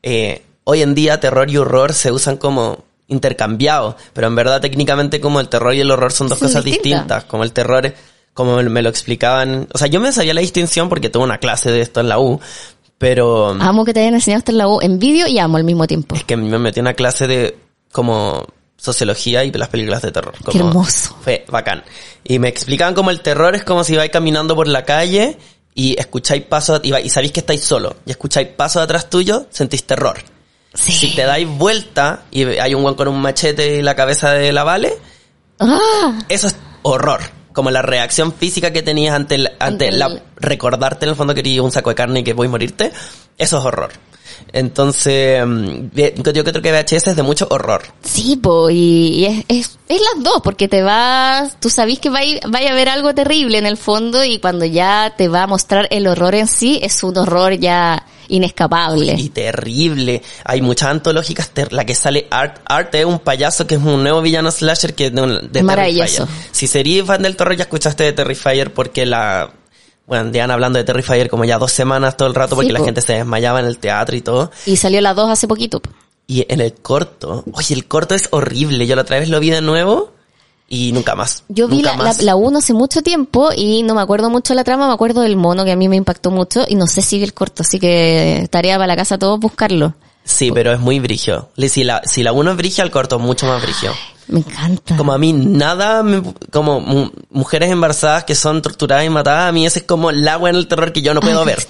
eh, 0.02 0.42
hoy 0.64 0.82
en 0.82 0.94
día 0.94 1.20
terror 1.20 1.50
y 1.50 1.58
horror 1.58 1.92
se 1.92 2.10
usan 2.10 2.36
como 2.38 2.84
intercambiados, 3.08 3.96
pero 4.12 4.26
en 4.26 4.34
verdad 4.34 4.60
técnicamente 4.60 5.20
como 5.20 5.40
el 5.40 5.48
terror 5.48 5.74
y 5.74 5.80
el 5.80 5.90
horror 5.90 6.12
son 6.12 6.28
dos 6.28 6.38
Son 6.38 6.48
cosas 6.48 6.64
distintas. 6.64 6.92
distintas, 7.02 7.24
como 7.24 7.44
el 7.44 7.52
terror 7.52 7.86
es- 7.86 7.92
como 8.32 8.56
me 8.62 8.82
lo 8.82 8.88
explicaban, 8.88 9.68
o 9.72 9.78
sea, 9.78 9.86
yo 9.86 10.00
me 10.00 10.10
sabía 10.10 10.34
la 10.34 10.40
distinción 10.40 10.88
porque 10.88 11.08
tuve 11.08 11.22
una 11.24 11.38
clase 11.38 11.70
de 11.70 11.80
esto 11.80 12.00
en 12.00 12.08
la 12.08 12.18
U, 12.18 12.40
pero 12.98 13.48
Amo 13.60 13.84
que 13.84 13.92
te 13.94 14.00
hayan 14.00 14.14
enseñado 14.14 14.38
esto 14.38 14.52
en 14.52 14.58
la 14.58 14.68
U 14.68 14.80
en 14.80 14.98
vídeo 14.98 15.26
y 15.28 15.38
amo 15.38 15.56
al 15.56 15.64
mismo 15.64 15.86
tiempo. 15.86 16.14
es 16.16 16.24
que 16.24 16.36
me 16.36 16.58
metí 16.58 16.80
en 16.80 16.84
una 16.86 16.94
clase 16.94 17.26
de 17.26 17.56
como 17.92 18.46
sociología 18.76 19.44
y 19.44 19.52
las 19.52 19.68
películas 19.68 20.02
de 20.02 20.10
terror. 20.12 20.34
Qué 20.50 20.58
hermoso. 20.58 21.16
Fue 21.22 21.44
bacán. 21.48 21.84
Y 22.24 22.38
me 22.38 22.48
explicaban 22.48 22.94
como 22.94 23.10
el 23.10 23.20
terror 23.20 23.54
es 23.54 23.64
como 23.64 23.84
si 23.84 23.96
vais 23.96 24.10
caminando 24.10 24.54
por 24.56 24.66
la 24.68 24.84
calle 24.84 25.38
y 25.74 25.98
escucháis 25.98 26.42
pasos 26.44 26.80
y, 26.82 26.94
y 26.94 27.08
sabéis 27.10 27.32
que 27.32 27.40
estáis 27.40 27.62
solo 27.62 27.96
y 28.04 28.10
escucháis 28.10 28.48
pasos 28.48 28.82
atrás 28.82 29.08
tuyo, 29.08 29.46
sentís 29.50 29.84
terror. 29.84 30.16
Sí. 30.74 30.92
Si 30.92 31.14
te 31.14 31.22
dais 31.24 31.46
vuelta 31.48 32.24
y 32.30 32.44
hay 32.44 32.74
un 32.74 32.82
guan 32.82 32.94
con 32.94 33.08
un 33.08 33.20
machete 33.22 33.76
y 33.76 33.82
la 33.82 33.94
cabeza 33.94 34.32
de 34.32 34.52
la 34.52 34.64
Vale, 34.64 34.92
Ah, 35.60 36.18
eso 36.28 36.48
es 36.48 36.56
horror. 36.82 37.20
Como 37.52 37.70
la 37.70 37.80
reacción 37.82 38.32
física 38.32 38.72
que 38.72 38.82
tenías 38.82 39.14
ante, 39.14 39.36
el- 39.36 39.46
ante 39.60 39.64
Ante 39.64 39.88
el- 39.88 39.98
la, 40.00 40.20
recordarte 40.36 41.06
en 41.06 41.10
el 41.10 41.16
fondo 41.16 41.32
que 41.32 41.40
eres 41.40 41.60
un 41.60 41.70
saco 41.70 41.90
de 41.90 41.94
carne 41.96 42.20
y 42.20 42.24
que 42.24 42.32
voy 42.32 42.48
a 42.48 42.50
morirte, 42.50 42.90
eso 43.38 43.58
es 43.58 43.64
horror. 43.64 43.92
Entonces, 44.52 45.44
mm, 45.46 45.88
yo 46.32 46.44
creo 46.44 46.62
que 46.62 46.72
VHS 46.72 47.08
es 47.10 47.16
de 47.16 47.22
mucho 47.22 47.46
horror. 47.50 47.82
sí, 48.02 48.36
po, 48.36 48.70
y, 48.70 49.24
es, 49.24 49.44
es, 49.48 49.78
es 49.88 50.00
las 50.14 50.22
dos, 50.22 50.40
porque 50.42 50.68
te 50.68 50.82
vas, 50.82 51.58
tú 51.60 51.70
sabís 51.70 51.98
que 51.98 52.10
va 52.10 52.20
a, 52.20 52.24
ir- 52.24 52.40
vaya 52.48 52.70
a 52.70 52.72
haber 52.72 52.88
algo 52.88 53.14
terrible 53.14 53.58
en 53.58 53.66
el 53.66 53.76
fondo 53.76 54.24
y 54.24 54.38
cuando 54.38 54.64
ya 54.64 55.14
te 55.16 55.28
va 55.28 55.42
a 55.42 55.46
mostrar 55.46 55.88
el 55.90 56.06
horror 56.06 56.34
en 56.34 56.46
sí, 56.46 56.78
es 56.82 57.02
un 57.02 57.16
horror 57.18 57.54
ya 57.54 58.06
inescapable. 58.28 59.14
Y 59.18 59.28
terrible. 59.28 60.22
Hay 60.44 60.60
muchas 60.62 60.88
antológicas. 60.90 61.50
La 61.70 61.84
que 61.84 61.94
sale 61.94 62.26
Art. 62.30 62.58
Art 62.64 62.94
es 62.94 63.04
un 63.04 63.18
payaso 63.18 63.66
que 63.66 63.74
es 63.74 63.82
un 63.82 64.02
nuevo 64.02 64.22
villano 64.22 64.50
slasher 64.50 64.94
que 64.94 65.10
de, 65.10 65.40
de 65.50 65.62
Maravilloso. 65.62 66.24
Terrifier. 66.26 66.48
Si 66.52 66.66
serías 66.66 67.06
fan 67.06 67.22
del 67.22 67.36
terror 67.36 67.54
ya 67.56 67.64
escuchaste 67.64 68.04
de 68.04 68.12
Terrifier 68.12 68.72
porque 68.72 69.04
la... 69.06 69.50
Bueno, 70.06 70.30
llevan 70.30 70.50
hablando 70.50 70.78
de 70.78 70.84
Terrifier 70.84 71.28
como 71.30 71.44
ya 71.44 71.58
dos 71.58 71.72
semanas 71.72 72.16
todo 72.16 72.28
el 72.28 72.34
rato 72.34 72.54
porque 72.56 72.68
Sí, 72.68 72.72
la 72.72 72.78
po. 72.80 72.84
gente 72.84 73.00
se 73.00 73.14
desmayaba 73.14 73.60
en 73.60 73.66
el 73.66 73.78
teatro 73.78 74.14
y 74.16 74.20
todo. 74.20 74.50
Y 74.66 74.76
salió 74.76 75.00
las 75.00 75.16
dos 75.16 75.30
hace 75.30 75.48
poquito. 75.48 75.80
po. 75.80 75.90
Y 76.26 76.46
en 76.52 76.60
el 76.60 76.74
corto, 76.74 77.44
oye, 77.52 77.74
el 77.74 77.86
corto 77.86 78.14
es 78.14 78.28
horrible. 78.30 78.86
Yo 78.86 78.96
la 78.96 79.02
otra 79.02 79.18
vez 79.18 79.28
lo 79.28 79.40
vi 79.40 79.50
de 79.50 79.60
nuevo 79.60 80.12
y 80.68 80.92
nunca 80.92 81.14
más. 81.14 81.44
Yo 81.48 81.68
vi 81.68 81.76
Nunca 81.76 81.92
la, 81.92 81.96
la, 81.98 82.04
más. 82.04 82.22
la 82.22 82.36
uno 82.36 82.58
hace 82.58 82.72
mucho 82.72 83.02
tiempo 83.02 83.50
y 83.54 83.82
no 83.82 83.94
me 83.94 84.00
acuerdo 84.02 84.30
mucho 84.30 84.52
de 84.54 84.56
la 84.56 84.64
trama, 84.64 84.86
me 84.88 84.94
acuerdo 84.94 85.20
del 85.20 85.36
mono 85.36 85.64
que 85.64 85.72
a 85.72 85.76
mí 85.76 85.88
me 85.88 85.96
impactó 85.96 86.30
mucho 86.30 86.64
y 86.66 86.74
no 86.74 86.86
sé 86.86 87.02
si 87.02 87.18
vi 87.18 87.24
el 87.24 87.34
corto, 87.34 87.62
así 87.62 87.78
que 87.78 88.48
tarea 88.50 88.76
para 88.76 88.86
la 88.86 88.96
casa 88.96 89.18
todos 89.18 89.38
buscarlo. 89.38 89.94
Sí, 90.24 90.50
pero 90.52 90.72
es 90.72 90.80
muy 90.80 91.00
brigio. 91.00 91.50
Si 91.68 91.84
la, 91.84 92.00
si 92.06 92.22
la 92.22 92.32
uno 92.32 92.52
es 92.52 92.56
brigio, 92.56 92.82
el 92.82 92.90
corto 92.90 93.16
es 93.16 93.22
mucho 93.22 93.44
más 93.46 93.62
brigio. 93.62 93.92
Me 94.28 94.38
encanta. 94.40 94.96
Como 94.96 95.12
a 95.12 95.18
mí 95.18 95.32
nada, 95.32 96.02
me- 96.02 96.22
como 96.50 96.80
mu- 96.80 97.10
mujeres 97.30 97.70
embarazadas 97.70 98.24
que 98.24 98.34
son 98.34 98.62
torturadas 98.62 99.04
y 99.04 99.10
matadas, 99.10 99.48
a 99.48 99.52
mí 99.52 99.66
ese 99.66 99.80
es 99.80 99.84
como 99.84 100.10
el 100.10 100.26
agua 100.26 100.50
en 100.50 100.56
el 100.56 100.66
terror 100.66 100.92
que 100.92 101.02
yo 101.02 101.12
no 101.14 101.20
puedo 101.20 101.40
Ay, 101.40 101.46
ver. 101.46 101.66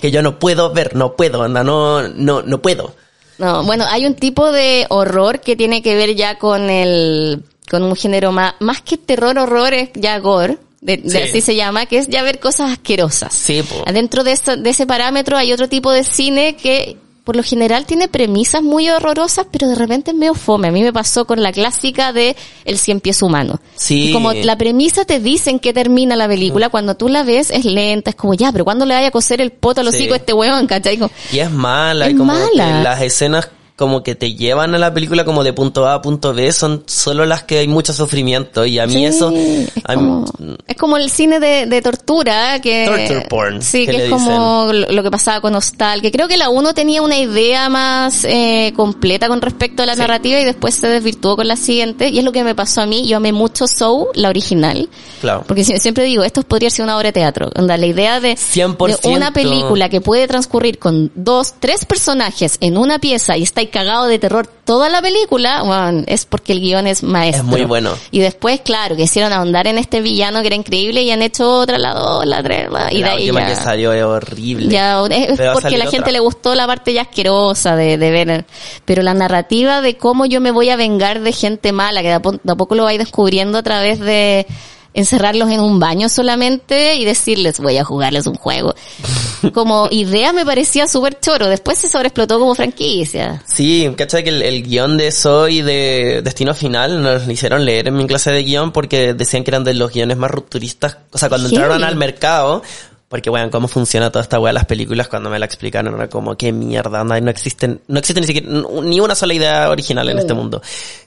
Que 0.00 0.10
yo 0.10 0.22
no 0.22 0.38
puedo 0.38 0.70
ver, 0.72 0.94
no 0.96 1.16
puedo, 1.16 1.42
anda, 1.42 1.64
no, 1.64 2.06
no, 2.08 2.42
no 2.42 2.60
puedo. 2.60 2.94
No, 3.38 3.64
bueno, 3.64 3.84
hay 3.88 4.06
un 4.06 4.14
tipo 4.14 4.52
de 4.52 4.86
horror 4.90 5.40
que 5.40 5.56
tiene 5.56 5.82
que 5.82 5.94
ver 5.96 6.14
ya 6.14 6.38
con 6.38 6.70
el, 6.70 7.42
con 7.70 7.82
un 7.82 7.96
género 7.96 8.30
más, 8.32 8.54
más 8.60 8.82
que 8.82 8.96
terror, 8.98 9.38
horror, 9.38 9.72
es 9.74 9.90
ya 9.94 10.18
gore. 10.18 10.58
De, 10.80 10.98
de 10.98 11.08
Sí. 11.10 11.16
así 11.16 11.40
se 11.40 11.56
llama, 11.56 11.86
que 11.86 11.96
es 11.96 12.08
ya 12.08 12.22
ver 12.22 12.38
cosas 12.38 12.70
asquerosas. 12.70 13.32
Sí, 13.32 13.62
po. 13.62 13.82
Adentro 13.86 14.22
de, 14.22 14.32
esa- 14.32 14.56
de 14.56 14.68
ese 14.68 14.86
parámetro 14.86 15.38
hay 15.38 15.50
otro 15.50 15.66
tipo 15.66 15.90
de 15.90 16.04
cine 16.04 16.56
que 16.56 16.98
por 17.24 17.36
lo 17.36 17.42
general 17.42 17.86
tiene 17.86 18.06
premisas 18.06 18.62
muy 18.62 18.90
horrorosas, 18.90 19.46
pero 19.50 19.66
de 19.66 19.74
repente 19.74 20.10
es 20.10 20.16
medio 20.16 20.34
fome. 20.34 20.68
A 20.68 20.70
mí 20.70 20.82
me 20.82 20.92
pasó 20.92 21.24
con 21.24 21.42
la 21.42 21.52
clásica 21.52 22.12
de 22.12 22.36
El 22.66 22.78
cien 22.78 23.00
pies 23.00 23.22
humano. 23.22 23.60
Sí. 23.74 24.10
Y 24.10 24.12
como 24.12 24.32
la 24.34 24.56
premisa 24.58 25.04
te 25.06 25.20
dicen 25.20 25.58
que 25.58 25.72
termina 25.72 26.16
la 26.16 26.28
película, 26.28 26.68
cuando 26.68 26.94
tú 26.96 27.08
la 27.08 27.22
ves 27.22 27.50
es 27.50 27.64
lenta, 27.64 28.10
es 28.10 28.16
como 28.16 28.34
ya, 28.34 28.52
pero 28.52 28.64
cuando 28.64 28.84
le 28.84 28.94
vaya 28.94 29.08
a 29.08 29.10
coser 29.10 29.40
el 29.40 29.52
poto 29.52 29.80
al 29.80 29.90
Sí. 29.90 29.96
hocico 29.96 30.12
a 30.14 30.16
este 30.18 30.32
huevón, 30.34 30.66
¿cachai? 30.66 30.98
Como, 30.98 31.10
Y 31.32 31.38
es 31.38 31.50
mala, 31.50 32.06
Es 32.06 32.12
y 32.12 32.16
como 32.16 32.32
mala. 32.32 32.82
las 32.82 33.00
escenas 33.00 33.48
como 33.76 34.04
que 34.04 34.14
te 34.14 34.34
llevan 34.34 34.72
a 34.76 34.78
la 34.78 34.94
película 34.94 35.24
como 35.24 35.42
de 35.42 35.52
punto 35.52 35.86
A 35.86 35.94
a 35.94 36.00
punto 36.00 36.32
B 36.32 36.52
son 36.52 36.84
solo 36.86 37.26
las 37.26 37.42
que 37.42 37.58
hay 37.58 37.66
mucho 37.66 37.92
sufrimiento 37.92 38.64
y 38.64 38.78
a 38.78 38.86
mí 38.86 38.92
Sí, 38.94 39.04
eso 39.06 39.32
es, 39.34 39.68
a 39.84 39.96
mí- 39.96 40.02
como, 40.02 40.24
es 40.68 40.76
como 40.76 40.96
el 40.96 41.10
cine 41.10 41.40
de, 41.40 41.66
de 41.66 41.82
tortura 41.82 42.60
que 42.60 42.84
Torture 42.86 43.26
porn, 43.28 43.62
sí 43.62 43.84
que 43.84 43.92
que 43.96 44.04
es 44.04 44.10
como 44.10 44.72
lo, 44.72 44.92
lo 44.92 45.02
que 45.02 45.10
pasaba 45.10 45.40
con 45.40 45.56
Hostal 45.56 46.02
que 46.02 46.12
creo 46.12 46.28
que 46.28 46.36
la 46.36 46.50
uno 46.50 46.72
tenía 46.72 47.02
una 47.02 47.18
idea 47.18 47.68
más 47.68 48.24
eh, 48.24 48.72
completa 48.76 49.26
con 49.26 49.40
respecto 49.42 49.82
a 49.82 49.86
la 49.86 49.94
Sí. 49.94 50.00
narrativa 50.02 50.38
y 50.38 50.44
después 50.44 50.74
se 50.76 50.86
desvirtuó 50.86 51.34
con 51.34 51.48
la 51.48 51.56
siguiente 51.56 52.10
y 52.10 52.18
es 52.20 52.24
lo 52.24 52.30
que 52.30 52.44
me 52.44 52.54
pasó 52.54 52.80
a 52.82 52.86
mí 52.86 53.08
yo 53.08 53.16
amé 53.16 53.32
mucho 53.32 53.66
Soul 53.66 54.06
la 54.14 54.28
original 54.28 54.88
claro. 55.20 55.42
porque 55.48 55.64
si- 55.64 55.76
siempre 55.80 56.04
digo 56.04 56.22
esto 56.22 56.42
podría 56.44 56.70
ser 56.70 56.84
una 56.84 56.96
obra 56.96 57.08
de 57.08 57.12
teatro 57.14 57.50
Onda, 57.56 57.76
la 57.76 57.86
idea 57.86 58.20
de, 58.20 58.36
100%. 58.36 59.00
de 59.02 59.08
una 59.08 59.32
película 59.32 59.88
que 59.88 60.00
puede 60.00 60.28
transcurrir 60.28 60.78
con 60.78 61.10
dos 61.16 61.54
tres 61.58 61.84
personajes 61.84 62.56
en 62.60 62.76
una 62.76 63.00
pieza 63.00 63.36
y 63.36 63.42
está 63.42 63.63
cagado 63.70 64.06
de 64.06 64.18
terror 64.18 64.46
toda 64.46 64.88
la 64.88 65.02
película 65.02 65.62
bueno, 65.62 66.04
es 66.06 66.24
porque 66.24 66.52
el 66.52 66.60
guion 66.60 66.86
es 66.86 67.02
maestro 67.02 67.42
Es 67.42 67.46
muy 67.46 67.64
bueno. 67.64 67.92
y 68.10 68.20
después, 68.20 68.60
claro, 68.60 68.96
que 68.96 69.02
hicieron 69.02 69.32
ahondar 69.32 69.66
en 69.66 69.76
este 69.78 70.00
villano 70.00 70.40
que 70.40 70.46
era 70.48 70.56
increíble 70.56 71.02
y 71.02 71.10
han 71.10 71.20
hecho 71.22 71.50
otra, 71.58 71.78
la 71.78 71.92
dos, 71.94 72.24
la 72.26 72.42
tres, 72.42 72.70
la- 72.70 72.92
y 72.92 72.96
de 72.96 73.00
la 73.02 73.10
ahí 73.12 73.22
última 73.24 73.40
ya, 73.40 73.46
que 73.48 73.56
salió 73.56 73.92
es 73.92 74.02
horrible. 74.02 74.68
ya, 74.68 75.00
es 75.10 75.36
Pero 75.36 75.52
porque 75.54 75.76
la 75.78 75.86
gente 75.90 76.12
le 76.12 76.20
gustó 76.20 76.54
la 76.54 76.66
parte 76.66 76.92
ya 76.92 77.02
asquerosa 77.02 77.76
de, 77.76 77.98
de 77.98 78.10
ver. 78.10 78.44
Pero 78.84 79.02
la 79.02 79.12
narrativa 79.14 79.80
de 79.82 79.96
cómo 79.96 80.24
yo 80.26 80.40
me 80.40 80.50
voy 80.50 80.70
a 80.70 80.76
vengar 80.76 81.20
de 81.20 81.32
gente 81.32 81.72
mala, 81.72 82.00
que 82.02 82.08
de 82.08 82.14
a, 82.14 82.22
po- 82.22 82.32
de 82.42 82.52
a 82.52 82.56
poco 82.56 82.74
lo 82.74 82.84
vais 82.84 82.98
descubriendo 82.98 83.58
a 83.58 83.62
través 83.62 84.00
de 84.00 84.46
encerrarlos 84.94 85.50
en 85.50 85.60
un 85.60 85.80
baño 85.80 86.08
solamente 86.08 86.94
y 86.94 87.04
decirles 87.04 87.58
voy 87.58 87.76
a 87.76 87.84
jugarles 87.84 88.26
un 88.26 88.36
juego. 88.36 88.74
Como 89.52 89.88
idea 89.90 90.32
me 90.32 90.46
parecía 90.46 90.88
súper 90.88 91.20
choro. 91.20 91.48
Después 91.48 91.78
se 91.78 91.88
sobreexplotó 91.88 92.38
como 92.38 92.54
franquicia. 92.54 93.42
Sí, 93.46 93.92
¿cachai? 93.96 94.24
Que 94.24 94.30
el, 94.30 94.40
el 94.40 94.62
guion 94.62 94.96
de 94.96 95.12
Soy 95.12 95.60
de 95.60 96.22
Destino 96.22 96.54
Final 96.54 97.02
nos 97.02 97.26
lo 97.26 97.32
hicieron 97.32 97.64
leer 97.64 97.88
en 97.88 97.96
mi 97.96 98.06
clase 98.06 98.30
de 98.30 98.42
guion 98.42 98.72
porque 98.72 99.12
decían 99.12 99.44
que 99.44 99.50
eran 99.50 99.64
de 99.64 99.74
los 99.74 99.92
guiones 99.92 100.16
más 100.16 100.30
rupturistas. 100.30 100.96
O 101.12 101.18
sea, 101.18 101.28
cuando 101.28 101.48
entraron 101.48 101.84
al 101.84 101.96
mercado, 101.96 102.62
porque 103.08 103.30
weón, 103.30 103.50
cómo 103.50 103.68
funciona 103.68 104.10
toda 104.10 104.22
esta 104.22 104.40
weá 104.40 104.50
de 104.50 104.54
las 104.54 104.64
películas, 104.64 105.08
cuando 105.08 105.30
me 105.30 105.38
la 105.38 105.46
explicaron 105.46 105.94
era 105.94 106.08
como, 106.08 106.36
qué 106.36 106.52
mierda, 106.52 107.02
onda, 107.02 107.18
y 107.18 107.20
no 107.20 107.30
existen, 107.30 107.80
no 107.86 107.98
existe 107.98 108.20
ni 108.20 108.26
siquiera, 108.26 108.48
ni 108.82 108.98
una 109.00 109.14
sola 109.14 109.34
idea 109.34 109.70
original 109.70 110.08
en 110.08 110.18
este 110.18 110.34
mundo. 110.34 110.60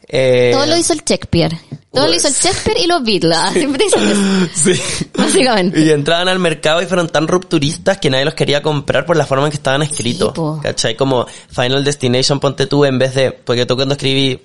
Eh, 0.07 0.51
Todo 0.53 0.65
lo 0.65 0.77
hizo 0.77 0.93
el 0.93 0.99
Shakespeare. 1.03 1.57
Todo 1.91 2.07
lo 2.07 2.13
hizo 2.13 2.27
el 2.29 2.33
Shakespeare 2.33 2.79
y 2.79 2.87
los 2.87 3.03
Beatles. 3.03 3.37
Siempre 3.53 3.83
dicen 3.83 4.07
eso. 4.07 4.49
Sí. 4.53 5.07
Básicamente. 5.17 5.81
Y 5.81 5.89
entraban 5.89 6.29
al 6.29 6.39
mercado 6.39 6.81
y 6.81 6.85
fueron 6.85 7.09
tan 7.09 7.27
rupturistas 7.27 7.97
que 7.97 8.09
nadie 8.09 8.23
los 8.23 8.33
quería 8.33 8.61
comprar 8.61 9.05
por 9.05 9.17
la 9.17 9.25
forma 9.25 9.45
en 9.45 9.51
que 9.51 9.57
estaban 9.57 9.81
escritos. 9.81 10.31
po. 10.33 10.61
¿Cachai? 10.63 10.95
Como 10.95 11.25
Final 11.49 11.83
Destination, 11.83 12.39
ponte 12.39 12.67
tú, 12.67 12.85
en 12.85 12.99
vez 12.99 13.15
de, 13.15 13.31
porque 13.31 13.65
tú 13.65 13.75
cuando 13.75 13.95
escribí, 13.95 14.39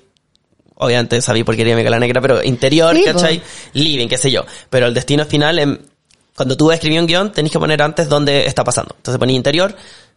obviamente 0.75 1.21
sabí 1.21 1.45
por 1.45 1.55
qué 1.55 1.63
quería 1.63 1.89
la 1.89 1.99
negra, 1.99 2.19
pero 2.19 2.43
interior, 2.43 2.93
Sí, 2.95 3.03
po. 3.05 3.13
¿cachai? 3.13 3.41
Living, 3.73 4.09
qué 4.09 4.17
sé 4.17 4.31
yo. 4.31 4.43
Pero 4.69 4.87
el 4.87 4.93
destino 4.93 5.25
final, 5.25 5.59
en, 5.59 5.92
cuando 6.35 6.57
tú 6.57 6.71
escribí 6.71 6.97
un 6.99 7.05
guion, 7.07 7.31
tenés 7.31 7.51
que 7.51 7.59
poner 7.59 7.81
antes 7.81 8.09
dónde 8.09 8.45
está 8.45 8.63
pasando. 8.63 8.95
Entonces 8.97 9.19
ponía 9.19 9.35
interior, 9.35 9.75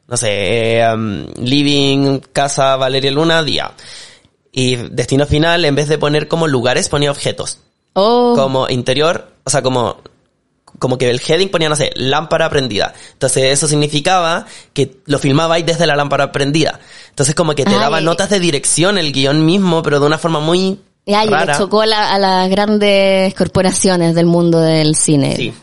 no 0.08 0.16
sé, 0.16 0.78
eh, 0.80 0.94
um, 0.94 1.26
living, 1.42 2.20
casa, 2.32 2.76
Valeria 2.76 3.10
Luna, 3.10 3.42
día. 3.42 3.72
Y 4.52 4.76
destino 4.76 5.26
final, 5.26 5.64
en 5.64 5.74
vez 5.74 5.88
de 5.88 5.98
poner 5.98 6.28
como 6.28 6.46
lugares, 6.46 6.88
ponía 6.88 7.10
objetos 7.10 7.58
Oh. 7.92 8.34
como 8.36 8.68
interior, 8.68 9.30
o 9.44 9.50
sea, 9.50 9.62
como, 9.62 9.96
como 10.78 10.98
que 10.98 11.08
el 11.10 11.20
heading 11.26 11.48
ponía, 11.50 11.68
no 11.70 11.76
sé, 11.76 11.90
lámpara 11.94 12.48
prendida. 12.50 12.92
Entonces 13.14 13.44
eso 13.52 13.66
significaba 13.68 14.46
que 14.74 14.98
lo 15.06 15.18
filmabais 15.18 15.64
desde 15.64 15.86
la 15.86 15.96
lámpara 15.96 16.30
prendida. 16.32 16.80
Entonces 17.10 17.34
como 17.34 17.54
que 17.54 17.64
te 17.64 17.72
Ay. 17.72 17.78
daba 17.80 18.00
notas 18.00 18.28
de 18.30 18.38
dirección 18.40 18.98
el 18.98 19.12
guion 19.12 19.44
mismo, 19.46 19.82
pero 19.82 19.98
de 20.00 20.06
una 20.06 20.18
forma 20.18 20.40
muy 20.40 20.78
Ya, 21.06 21.24
y 21.24 21.28
le 21.28 21.36
chocó 21.56 21.82
a, 21.82 21.86
la- 21.86 22.12
a 22.14 22.18
las 22.18 22.50
grandes 22.50 23.34
corporaciones 23.34 24.14
del 24.14 24.26
mundo 24.26 24.60
del 24.60 24.94
cine. 24.96 25.36
Sí. 25.36 25.54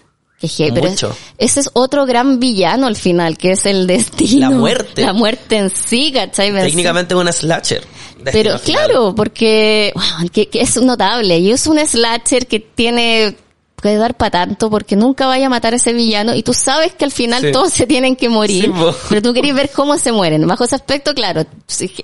Que 0.48 0.72
pero 0.74 0.88
es- 0.88 1.06
ese 1.38 1.60
es 1.62 1.70
otro 1.74 2.06
gran 2.06 2.40
villano 2.40 2.88
al 2.88 2.96
final, 2.96 3.38
que 3.38 3.52
es 3.54 3.66
el 3.66 3.88
destino. 3.88 4.50
La 4.50 4.56
muerte. 4.56 5.02
La 5.04 5.14
muerte 5.14 5.58
en 5.58 5.70
sí, 5.70 6.12
¿cachai? 6.14 6.54
Técnicamente 6.54 7.14
es 7.14 7.20
una 7.20 7.32
slasher. 7.32 7.84
Pero 8.32 8.58
Final. 8.58 8.62
claro, 8.86 9.16
porque 9.16 9.92
bueno, 9.96 10.30
que, 10.32 10.48
que 10.48 10.62
es 10.62 10.82
notable 10.82 11.40
y 11.40 11.52
es 11.52 11.68
un 11.68 11.78
slasher 11.80 12.48
que 12.48 12.60
tiene 12.62 13.36
que 13.84 13.98
dar 13.98 14.16
para 14.16 14.32
tanto 14.32 14.70
porque 14.70 14.96
nunca 14.96 15.28
vaya 15.28 15.46
a 15.46 15.50
matar 15.50 15.74
a 15.74 15.76
ese 15.76 15.94
villano 15.94 16.34
y 16.34 16.42
tú 16.44 16.54
sabes 16.54 16.94
que 16.94 17.06
al 17.06 17.12
final 17.12 17.42
Sí. 17.42 17.52
todos 17.52 17.72
se 17.74 17.86
tienen 17.86 18.16
que 18.16 18.30
morir, 18.30 18.66
Sí, 18.66 18.72
pero 19.10 19.22
tú 19.22 19.34
querías 19.34 19.56
ver 19.56 19.70
cómo 19.70 19.98
se 19.98 20.12
mueren. 20.12 20.48
Bajo 20.48 20.64
ese 20.64 20.76
aspecto, 20.76 21.14
claro, 21.14 21.46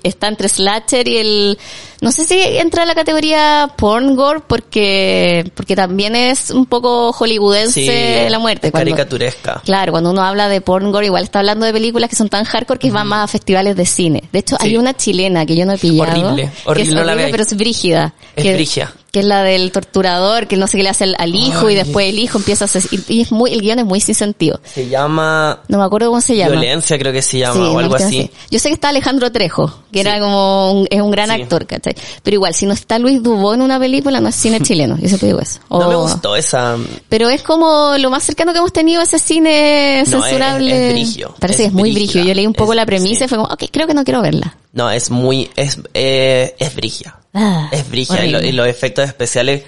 está 0.04 0.28
entre 0.28 0.48
slasher 0.48 1.08
y 1.08 1.16
el 1.16 1.58
no 2.00 2.12
sé 2.12 2.24
si 2.24 2.34
entra 2.40 2.82
en 2.82 2.88
la 2.88 2.94
categoría 2.94 3.70
porn 3.76 4.16
gore 4.16 4.40
porque 4.46 5.50
porque 5.54 5.76
también 5.76 6.14
es 6.16 6.50
un 6.50 6.66
poco 6.66 7.12
hollywoodense 7.12 8.24
Sí, 8.26 8.30
la 8.30 8.38
muerte. 8.38 8.70
cuando- 8.70 8.90
caricaturesca. 8.90 9.62
Claro, 9.64 9.92
cuando 9.92 10.10
uno 10.10 10.22
habla 10.22 10.48
de 10.48 10.60
porn 10.60 10.92
gore, 10.92 11.06
igual 11.06 11.24
está 11.24 11.40
hablando 11.40 11.66
de 11.66 11.72
películas 11.72 12.08
que 12.10 12.16
son 12.16 12.28
tan 12.28 12.44
hardcore 12.44 12.78
que 12.78 12.90
van 12.90 13.06
más 13.06 13.24
a 13.24 13.26
festivales 13.28 13.76
de 13.76 13.86
cine. 13.86 14.24
De 14.32 14.38
hecho, 14.40 14.56
hay 14.60 14.76
una 14.76 14.94
chilena 14.96 15.44
que 15.46 15.56
yo 15.56 15.64
no 15.66 15.72
he 15.72 15.78
pillado. 15.78 16.10
Horrible, 16.10 16.50
que 16.50 16.68
horrible, 16.70 16.90
es 16.90 16.94
no 16.96 17.04
la 17.04 17.12
horrible, 17.12 17.30
pero 17.30 17.42
es 17.42 17.56
brígida. 17.56 18.14
Es 18.36 18.42
que 18.44 18.54
brígida. 18.54 18.92
Que 19.12 19.20
es 19.20 19.24
la 19.26 19.42
del 19.42 19.72
torturador, 19.72 20.46
que 20.46 20.56
no 20.56 20.66
sé 20.66 20.76
qué 20.76 20.82
le 20.84 20.88
hace 20.90 21.04
al, 21.04 21.16
al 21.18 21.34
hijo 21.34 21.68
y 21.68 21.74
después 21.74 22.08
el 22.08 22.18
hijo 22.18 22.38
empieza 22.38 22.64
a 22.64 22.66
hacer, 22.66 22.82
y, 23.08 23.20
es 23.22 23.32
muy, 23.32 23.52
el 23.52 23.60
guion 23.60 23.78
es 23.80 23.84
muy 23.84 24.00
sin 24.00 24.14
sentido. 24.14 24.60
Se 24.64 24.88
llama 24.88 25.60
No 25.68 25.78
me 25.78 25.84
acuerdo 25.84 26.08
cómo 26.08 26.20
se 26.20 26.36
llama. 26.36 26.52
Violencia, 26.52 26.98
creo 26.98 27.12
que 27.12 27.22
se 27.22 27.38
llama, 27.38 27.54
Sí, 27.54 27.60
o 27.60 27.78
algo 27.78 27.94
así. 27.96 28.30
Yo 28.50 28.58
sé 28.58 28.68
que 28.68 28.74
está 28.74 28.90
Alejandro 28.90 29.32
Trejo, 29.32 29.66
que 29.92 30.00
Sí. 30.02 30.06
era 30.06 30.20
como, 30.20 30.72
un- 30.72 30.86
es 30.90 31.00
un 31.00 31.10
gran 31.10 31.28
Sí. 31.34 31.42
actor, 31.42 31.66
¿cachai? 31.66 31.94
Pero 32.22 32.34
igual, 32.36 32.54
si 32.54 32.66
no 32.66 32.72
está 32.72 32.98
Luis 32.98 33.22
Dubó 33.22 33.54
en 33.54 33.62
una 33.62 33.78
película, 33.80 34.20
no 34.20 34.28
es 34.28 34.34
cine 34.36 34.60
chileno, 34.62 34.96
yo 35.00 35.08
siempre 35.08 35.28
digo 35.28 35.40
eso. 35.40 35.60
No 35.70 35.88
me 35.88 35.96
gustó 35.96 36.36
esa. 36.36 36.76
Pero 37.08 37.28
es 37.30 37.42
como 37.42 37.94
lo 37.98 38.10
más 38.10 38.22
cercano 38.22 38.52
que 38.52 38.58
hemos 38.58 38.72
tenido 38.72 39.00
a 39.00 39.04
ese 39.04 39.18
cine 39.18 40.04
No, 40.08 40.18
es- 40.18 40.24
censurable. 40.24 40.86
es 40.88 40.92
brigio, 40.92 41.34
Parece 41.40 41.64
es 41.64 41.66
que 41.66 41.66
es 41.68 41.72
muy 41.72 41.92
brigio. 41.92 42.22
Yo 42.22 42.34
leí 42.34 42.46
un 42.46 42.54
poco 42.54 42.72
es- 42.72 42.76
la 42.76 42.86
premisa 42.86 43.24
y 43.24 43.28
fue 43.28 43.38
como, 43.38 43.52
ok, 43.52 43.64
creo 43.72 43.86
que 43.86 43.94
no 43.94 44.04
quiero 44.04 44.22
verla. 44.22 44.56
No, 44.72 44.88
es 44.90 45.10
muy, 45.10 45.50
es, 45.56 45.78
eh, 45.94 46.54
es 46.58 46.74
brigia. 46.76 47.16
Ah, 47.32 47.68
Es 47.72 47.88
brigia 47.88 48.24
y, 48.24 48.30
lo- 48.30 48.40
y 48.42 48.52
los 48.52 48.66
efectos 48.66 49.06
especiales. 49.06 49.62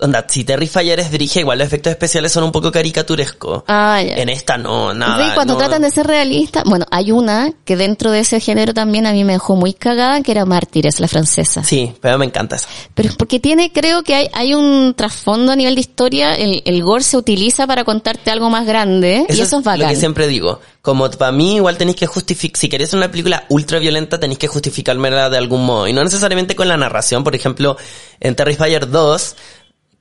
Onda, 0.00 0.24
si 0.28 0.44
Terrifier 0.44 1.00
es 1.00 1.10
brigia, 1.10 1.40
igual 1.40 1.58
los 1.58 1.66
efectos 1.66 1.90
especiales 1.90 2.30
son 2.30 2.44
un 2.44 2.52
poco 2.52 2.70
caricaturescos. 2.70 3.64
Ah, 3.66 4.00
ya. 4.00 4.14
En 4.14 4.28
esta 4.28 4.56
no, 4.56 4.94
nada. 4.94 5.24
Sí, 5.24 5.34
cuando 5.34 5.54
no. 5.54 5.58
tratan 5.58 5.82
de 5.82 5.90
ser 5.90 6.06
realistas, 6.06 6.62
bueno, 6.66 6.86
hay 6.92 7.10
una 7.10 7.50
que 7.64 7.76
dentro 7.76 8.12
de 8.12 8.20
ese 8.20 8.38
género 8.38 8.72
también 8.72 9.06
a 9.06 9.12
mí 9.12 9.24
me 9.24 9.32
dejó 9.32 9.56
muy 9.56 9.74
cagada, 9.74 10.22
que 10.22 10.30
era 10.30 10.44
Mártires, 10.44 11.00
la 11.00 11.08
francesa. 11.08 11.64
Sí, 11.64 11.92
pero 12.00 12.16
me 12.16 12.26
encanta 12.26 12.54
esa. 12.54 12.68
Pero 12.94 13.08
es 13.08 13.16
porque 13.16 13.40
tiene, 13.40 13.72
creo 13.72 14.04
que 14.04 14.14
hay, 14.14 14.28
hay 14.34 14.54
un 14.54 14.94
trasfondo 14.94 15.50
a 15.50 15.56
nivel 15.56 15.74
de 15.74 15.80
historia, 15.80 16.32
el, 16.34 16.62
el 16.64 16.80
gore 16.84 17.02
se 17.02 17.16
utiliza 17.16 17.66
para 17.66 17.82
contarte 17.82 18.30
algo 18.30 18.50
más 18.50 18.66
grande, 18.66 19.26
y 19.28 19.32
eso 19.32 19.42
es 19.42 19.52
lo 19.52 19.62
bacán. 19.62 19.88
que 19.88 19.96
siempre 19.96 20.28
digo. 20.28 20.60
Como 20.80 21.10
para 21.10 21.32
mí 21.32 21.56
igual 21.56 21.76
tenéis 21.76 21.96
que 21.96 22.06
justificar, 22.06 22.58
si 22.58 22.68
queréis 22.68 22.94
una 22.94 23.10
película 23.10 23.44
ultra 23.50 23.78
violenta 23.78 24.18
tenéis 24.18 24.38
que 24.38 24.46
justificármela 24.46 25.28
de 25.28 25.36
algún 25.36 25.66
modo. 25.66 25.86
Y 25.88 25.92
no 25.92 26.02
necesariamente 26.02 26.56
con 26.56 26.68
la 26.68 26.76
narración. 26.76 27.24
Por 27.24 27.34
ejemplo, 27.34 27.76
en 28.20 28.34
Terrifier 28.34 28.88
2, 28.88 29.36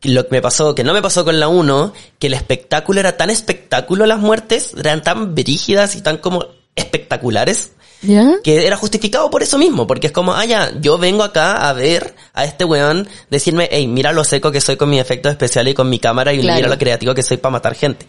lo 0.04 0.24
que 0.28 0.36
me 0.36 0.41
pasó, 0.41 0.76
que 0.76 0.84
no 0.84 0.93
me 0.93 1.02
pasó 1.02 1.26
con 1.26 1.39
la 1.39 1.48
1, 1.48 1.93
que 2.20 2.28
el 2.28 2.34
espectáculo 2.34 3.00
era 3.00 3.18
tan 3.18 3.30
espectáculo 3.30 4.06
las 4.06 4.20
muertes, 4.20 4.74
eran 4.78 5.02
tan 5.02 5.34
brígidas 5.36 5.95
y 5.95 6.02
tan 6.02 6.18
como 6.18 6.45
espectaculares, 6.76 7.72
¿Ya? 8.04 8.36
que 8.43 8.68
era 8.68 8.78
justificado 8.78 9.30
por 9.32 9.41
eso 9.41 9.58
mismo, 9.58 9.88
porque 9.88 10.08
es 10.08 10.14
como, 10.14 10.34
ah, 10.34 10.45
ya, 10.45 10.72
yo 10.80 11.00
vengo 11.00 11.24
acá 11.24 11.68
a 11.68 11.74
ver 11.74 12.14
a 12.34 12.45
este 12.45 12.64
weón 12.64 13.08
decirme, 13.32 13.68
hey, 13.72 13.88
mira 13.88 14.12
lo 14.14 14.24
seco 14.24 14.52
que 14.52 14.62
soy 14.62 14.78
con 14.78 14.89
mis 14.91 15.02
efectos 15.02 15.32
especiales 15.32 15.72
y 15.72 15.76
con 15.76 15.89
mi 15.89 15.98
cámara 15.98 16.32
y 16.32 16.39
Claro. 16.41 16.56
mira 16.58 16.70
lo 16.70 16.78
creativo 16.78 17.16
que 17.16 17.24
soy 17.24 17.38
para 17.38 17.54
matar 17.54 17.74
gente. 17.74 18.06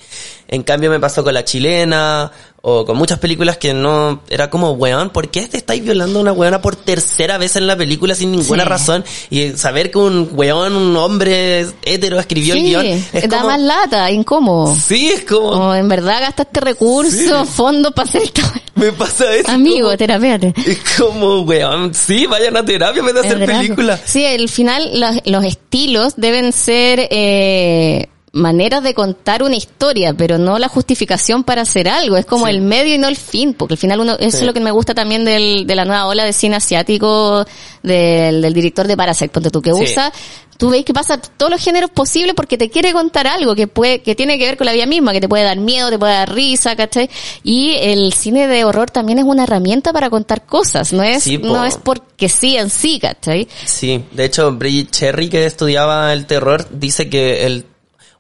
En 0.47 0.63
cambio 0.63 0.91
me 0.91 1.01
pasó 1.01 1.25
con 1.25 1.33
la 1.33 1.43
chilena 1.45 2.31
o 2.61 2.85
con 2.85 2.97
muchas 2.97 3.19
películas 3.21 3.57
que 3.57 3.73
no, 3.73 4.21
era 4.29 4.51
como, 4.51 4.73
weón, 4.73 5.11
¿por 5.11 5.31
qué 5.31 5.47
te 5.47 5.57
estáis 5.57 5.83
violando 5.83 6.19
a 6.19 6.23
una 6.23 6.33
weona 6.33 6.61
por 6.61 6.75
tercera 6.77 7.39
vez 7.39 7.55
en 7.57 7.67
la 7.67 7.77
película 7.77 8.15
sin 8.15 8.33
ninguna 8.33 8.65
Sí. 8.65 8.69
razón? 8.69 9.05
Y 9.31 9.51
saber 9.53 9.91
que 9.91 9.99
un 9.99 10.29
weón, 10.33 10.75
un 10.75 10.97
hombre 10.97 11.67
hetero 11.85 12.19
escribió 12.19 12.55
el 12.55 12.63
guion, 12.63 12.87
es 12.87 13.29
da 13.29 13.39
como, 13.39 13.51
más 13.51 13.61
lata, 13.61 14.11
incómodo. 14.11 14.75
sí, 14.75 15.09
es 15.11 15.23
como, 15.25 15.49
O 15.51 15.75
en 15.75 15.89
verdad 15.89 16.21
gastaste 16.21 16.61
recursos, 16.61 17.49
fondos 17.49 17.93
para 17.93 18.09
hacer 18.09 18.23
esto. 18.23 18.43
me 18.75 18.93
pasa 18.93 19.33
eso. 19.35 19.51
Amigo, 19.51 19.87
como- 19.87 19.97
terapéate. 19.97 20.53
es 20.67 20.79
como, 20.99 21.41
weón, 21.43 21.95
sí, 21.95 22.27
vayan 22.27 22.57
a 22.57 22.65
terapia 22.65 23.01
en 23.01 23.07
vez 23.07 23.15
de 23.15 23.21
hacer 23.21 23.47
películas. 23.47 24.01
Sí, 24.05 24.25
al 24.27 24.49
final 24.49 24.99
los, 25.01 25.17
los 25.27 25.45
estilos 25.45 26.15
deben 26.17 26.53
ser 26.53 27.07
eh, 27.11 28.09
maneras 28.33 28.83
de 28.83 28.95
contar 28.95 29.43
una 29.43 29.57
historia, 29.57 30.13
pero 30.15 30.39
no 30.39 30.59
la 30.59 30.69
justificación 30.69 31.45
para 31.45 31.63
hacer 31.63 31.89
algo. 31.89 32.17
Es 32.17 32.27
como 32.27 32.47
Sí. 32.47 32.53
el 32.53 32.61
medio 32.61 32.95
y 32.95 32.99
no 32.99 33.09
el 33.09 33.17
fin, 33.17 33.55
porque 33.55 33.75
al 33.75 33.79
final 33.79 34.01
uno, 34.01 34.15
eso 34.19 34.31
Sí. 34.31 34.37
es 34.39 34.47
lo 34.47 34.53
que 34.55 34.61
me 34.61 34.71
gusta 34.71 34.95
también 34.95 35.25
del, 35.25 35.67
de 35.67 35.75
la 35.75 35.85
nueva 35.85 36.07
ola 36.07 36.25
de 36.25 36.33
cine 36.33 36.57
asiático 36.57 37.45
del, 37.83 38.43
del 38.43 38.53
director 38.55 38.87
de 38.87 38.97
Parasite, 38.97 39.31
ponte 39.31 39.51
tú, 39.51 39.63
que 39.63 39.73
Sí. 39.73 39.83
usa, 39.83 40.13
tú 40.59 40.71
veis 40.71 40.85
que 40.85 40.93
pasa 40.93 41.19
todos 41.21 41.51
los 41.53 41.63
géneros 41.63 41.91
posibles 41.91 42.35
porque 42.35 42.59
te 42.59 42.69
quiere 42.69 42.93
contar 42.93 43.27
algo 43.29 43.55
que 43.55 43.67
puede, 43.69 44.01
que 44.03 44.15
tiene 44.17 44.39
que 44.39 44.45
ver 44.47 44.57
con 44.57 44.67
la 44.67 44.73
vida 44.73 44.87
misma, 44.87 45.13
que 45.13 45.21
te 45.21 45.29
puede 45.29 45.45
dar 45.45 45.57
miedo, 45.59 45.89
te 45.89 45.99
puede 45.99 46.13
dar 46.15 46.35
risa, 46.35 46.75
¿cachai? 46.77 47.09
Y 47.45 47.77
el 47.81 48.13
cine 48.13 48.49
de 48.49 48.65
horror 48.65 48.91
también 48.91 49.19
es 49.21 49.25
una 49.25 49.45
herramienta 49.45 49.93
para 49.93 50.11
contar 50.11 50.45
cosas, 50.47 50.93
no 50.93 51.03
es, 51.05 51.27
no 51.41 51.65
es 51.65 51.77
porque 51.77 52.29
sí 52.29 52.57
en 52.57 52.71
sí, 52.71 52.99
¿cachai? 52.99 53.47
Sí, 53.65 54.05
de 54.13 54.25
hecho, 54.25 54.51
Bridget 54.53 54.91
Cherry, 54.91 55.29
que 55.29 55.47
estudiaba 55.47 56.13
el 56.13 56.27
terror, 56.27 56.67
dice 56.73 57.09
que 57.09 57.47
el... 57.47 57.65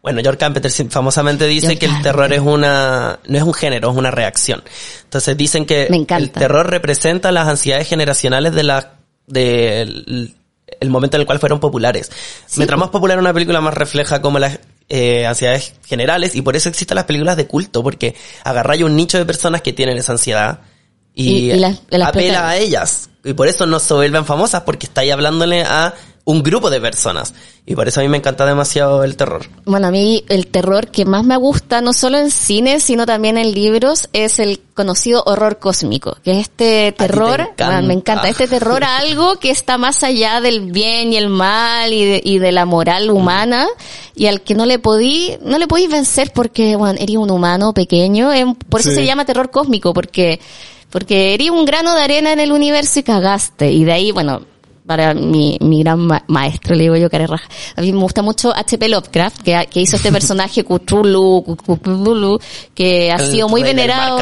Bueno, 0.08 0.20
George 0.22 0.38
Carpenter 0.38 0.70
sí, 0.70 0.84
famosamente 0.90 1.46
dice 1.46 1.66
George 1.68 1.78
que 1.80 1.86
el 1.86 1.92
Carpenter. 1.92 2.12
terror 2.12 2.32
es 2.32 2.40
una... 2.40 3.18
No 3.26 3.36
es 3.38 3.44
un 3.44 3.54
género, 3.54 3.90
es 3.90 3.96
una 3.96 4.10
reacción. 4.10 4.62
Entonces 5.04 5.36
dicen 5.36 5.66
que 5.66 5.88
el 6.24 6.30
terror 6.30 6.70
representa 6.70 7.30
las 7.32 7.46
ansiedades 7.48 7.88
generacionales 7.88 8.54
de 8.54 8.62
la... 8.62 8.92
del 9.26 10.34
el 10.80 10.90
momento 10.90 11.16
en 11.16 11.22
el 11.22 11.26
cual 11.26 11.38
fueron 11.40 11.60
populares. 11.60 12.10
Mientras 12.56 12.78
más 12.78 12.90
popular 12.90 13.18
una 13.18 13.32
película, 13.32 13.60
más 13.60 13.74
refleja 13.74 14.20
como 14.20 14.38
las 14.38 14.60
eh, 14.90 15.26
ansiedades 15.26 15.72
generales 15.86 16.34
y 16.36 16.42
por 16.42 16.56
eso 16.56 16.68
existen 16.68 16.94
las 16.94 17.04
películas 17.06 17.36
de 17.36 17.46
culto, 17.46 17.82
porque 17.82 18.14
agarráis 18.44 18.82
un 18.82 18.94
nicho 18.94 19.18
de 19.18 19.24
personas 19.24 19.62
que 19.62 19.72
tienen 19.72 19.96
esa 19.96 20.12
ansiedad 20.12 20.60
y, 21.14 21.28
Y- 21.30 21.52
y 21.52 21.56
las- 21.58 21.80
las 21.88 22.08
apela 22.10 22.48
a 22.50 22.56
ellas. 22.58 23.08
Y 23.24 23.32
por 23.32 23.48
eso 23.48 23.66
no 23.66 23.80
se 23.80 23.92
vuelven 23.94 24.24
famosas, 24.24 24.62
porque 24.62 24.86
estáis 24.86 25.10
hablándole 25.12 25.62
a 25.62 25.94
un 26.28 26.42
grupo 26.42 26.68
de 26.68 26.78
personas. 26.78 27.32
Y 27.64 27.74
por 27.74 27.88
eso 27.88 28.00
a 28.00 28.02
mí 28.02 28.08
me 28.10 28.18
encanta 28.18 28.44
demasiado 28.44 29.02
el 29.02 29.16
terror. 29.16 29.46
Bueno, 29.64 29.86
a 29.86 29.90
mí 29.90 30.24
el 30.28 30.46
terror 30.48 30.88
que 30.88 31.06
más 31.06 31.24
me 31.24 31.38
gusta, 31.38 31.80
no 31.80 31.94
solo 31.94 32.18
en 32.18 32.30
cine, 32.30 32.80
sino 32.80 33.06
también 33.06 33.38
en 33.38 33.52
libros, 33.52 34.10
es 34.12 34.38
el 34.38 34.60
conocido 34.74 35.22
horror 35.24 35.58
cósmico, 35.58 36.18
que 36.22 36.32
es 36.32 36.38
este 36.40 36.92
terror, 36.92 37.40
encanta. 37.40 37.78
ah, 37.78 37.80
me 37.82 37.94
encanta, 37.94 38.28
este 38.28 38.46
terror 38.46 38.84
a 38.84 38.98
algo 38.98 39.36
que 39.38 39.50
está 39.50 39.78
más 39.78 40.02
allá 40.02 40.42
del 40.42 40.70
bien 40.70 41.14
y 41.14 41.16
el 41.16 41.30
mal 41.30 41.94
y 41.94 42.04
de, 42.04 42.20
y 42.22 42.38
de 42.38 42.52
la 42.52 42.66
moral 42.66 43.10
humana 43.10 43.66
y 44.14 44.26
al 44.26 44.42
que 44.42 44.54
no 44.54 44.66
le 44.66 44.78
podí, 44.78 45.38
no 45.42 45.56
le 45.58 45.66
podí 45.66 45.86
vencer 45.86 46.30
porque, 46.34 46.76
bueno, 46.76 46.98
eres 47.00 47.16
un 47.16 47.30
humano 47.30 47.72
pequeño, 47.72 48.30
por 48.68 48.80
eso 48.80 48.90
Sí. 48.90 48.96
se 48.96 49.06
llama 49.06 49.24
terror 49.24 49.50
cósmico, 49.50 49.94
porque, 49.94 50.40
porque 50.90 51.32
eres 51.32 51.48
un 51.48 51.64
grano 51.64 51.94
de 51.94 52.02
arena 52.02 52.32
en 52.32 52.40
el 52.40 52.52
universo 52.52 52.98
y 52.98 53.02
cagaste, 53.02 53.72
y 53.72 53.84
de 53.84 53.92
ahí, 53.92 54.12
bueno, 54.12 54.42
para 54.88 55.12
mi, 55.12 55.58
mi 55.60 55.82
gran 55.82 56.00
ma- 56.00 56.24
maestro, 56.26 56.74
le 56.74 56.84
digo 56.84 56.96
yo, 56.96 57.10
care 57.10 57.26
raja. 57.26 57.46
A 57.76 57.82
mí 57.82 57.92
me 57.92 58.00
gusta 58.00 58.22
mucho 58.22 58.52
H.P. 58.56 58.88
Lovecraft, 58.88 59.42
que, 59.42 59.68
que 59.70 59.80
hizo 59.82 59.96
este 59.96 60.10
personaje 60.10 60.64
Cthulhu, 60.68 61.44
Cthulhu, 61.56 62.40
que 62.74 63.12
ha 63.12 63.18
sido 63.18 63.48
muy 63.48 63.62
venerado. 63.62 64.16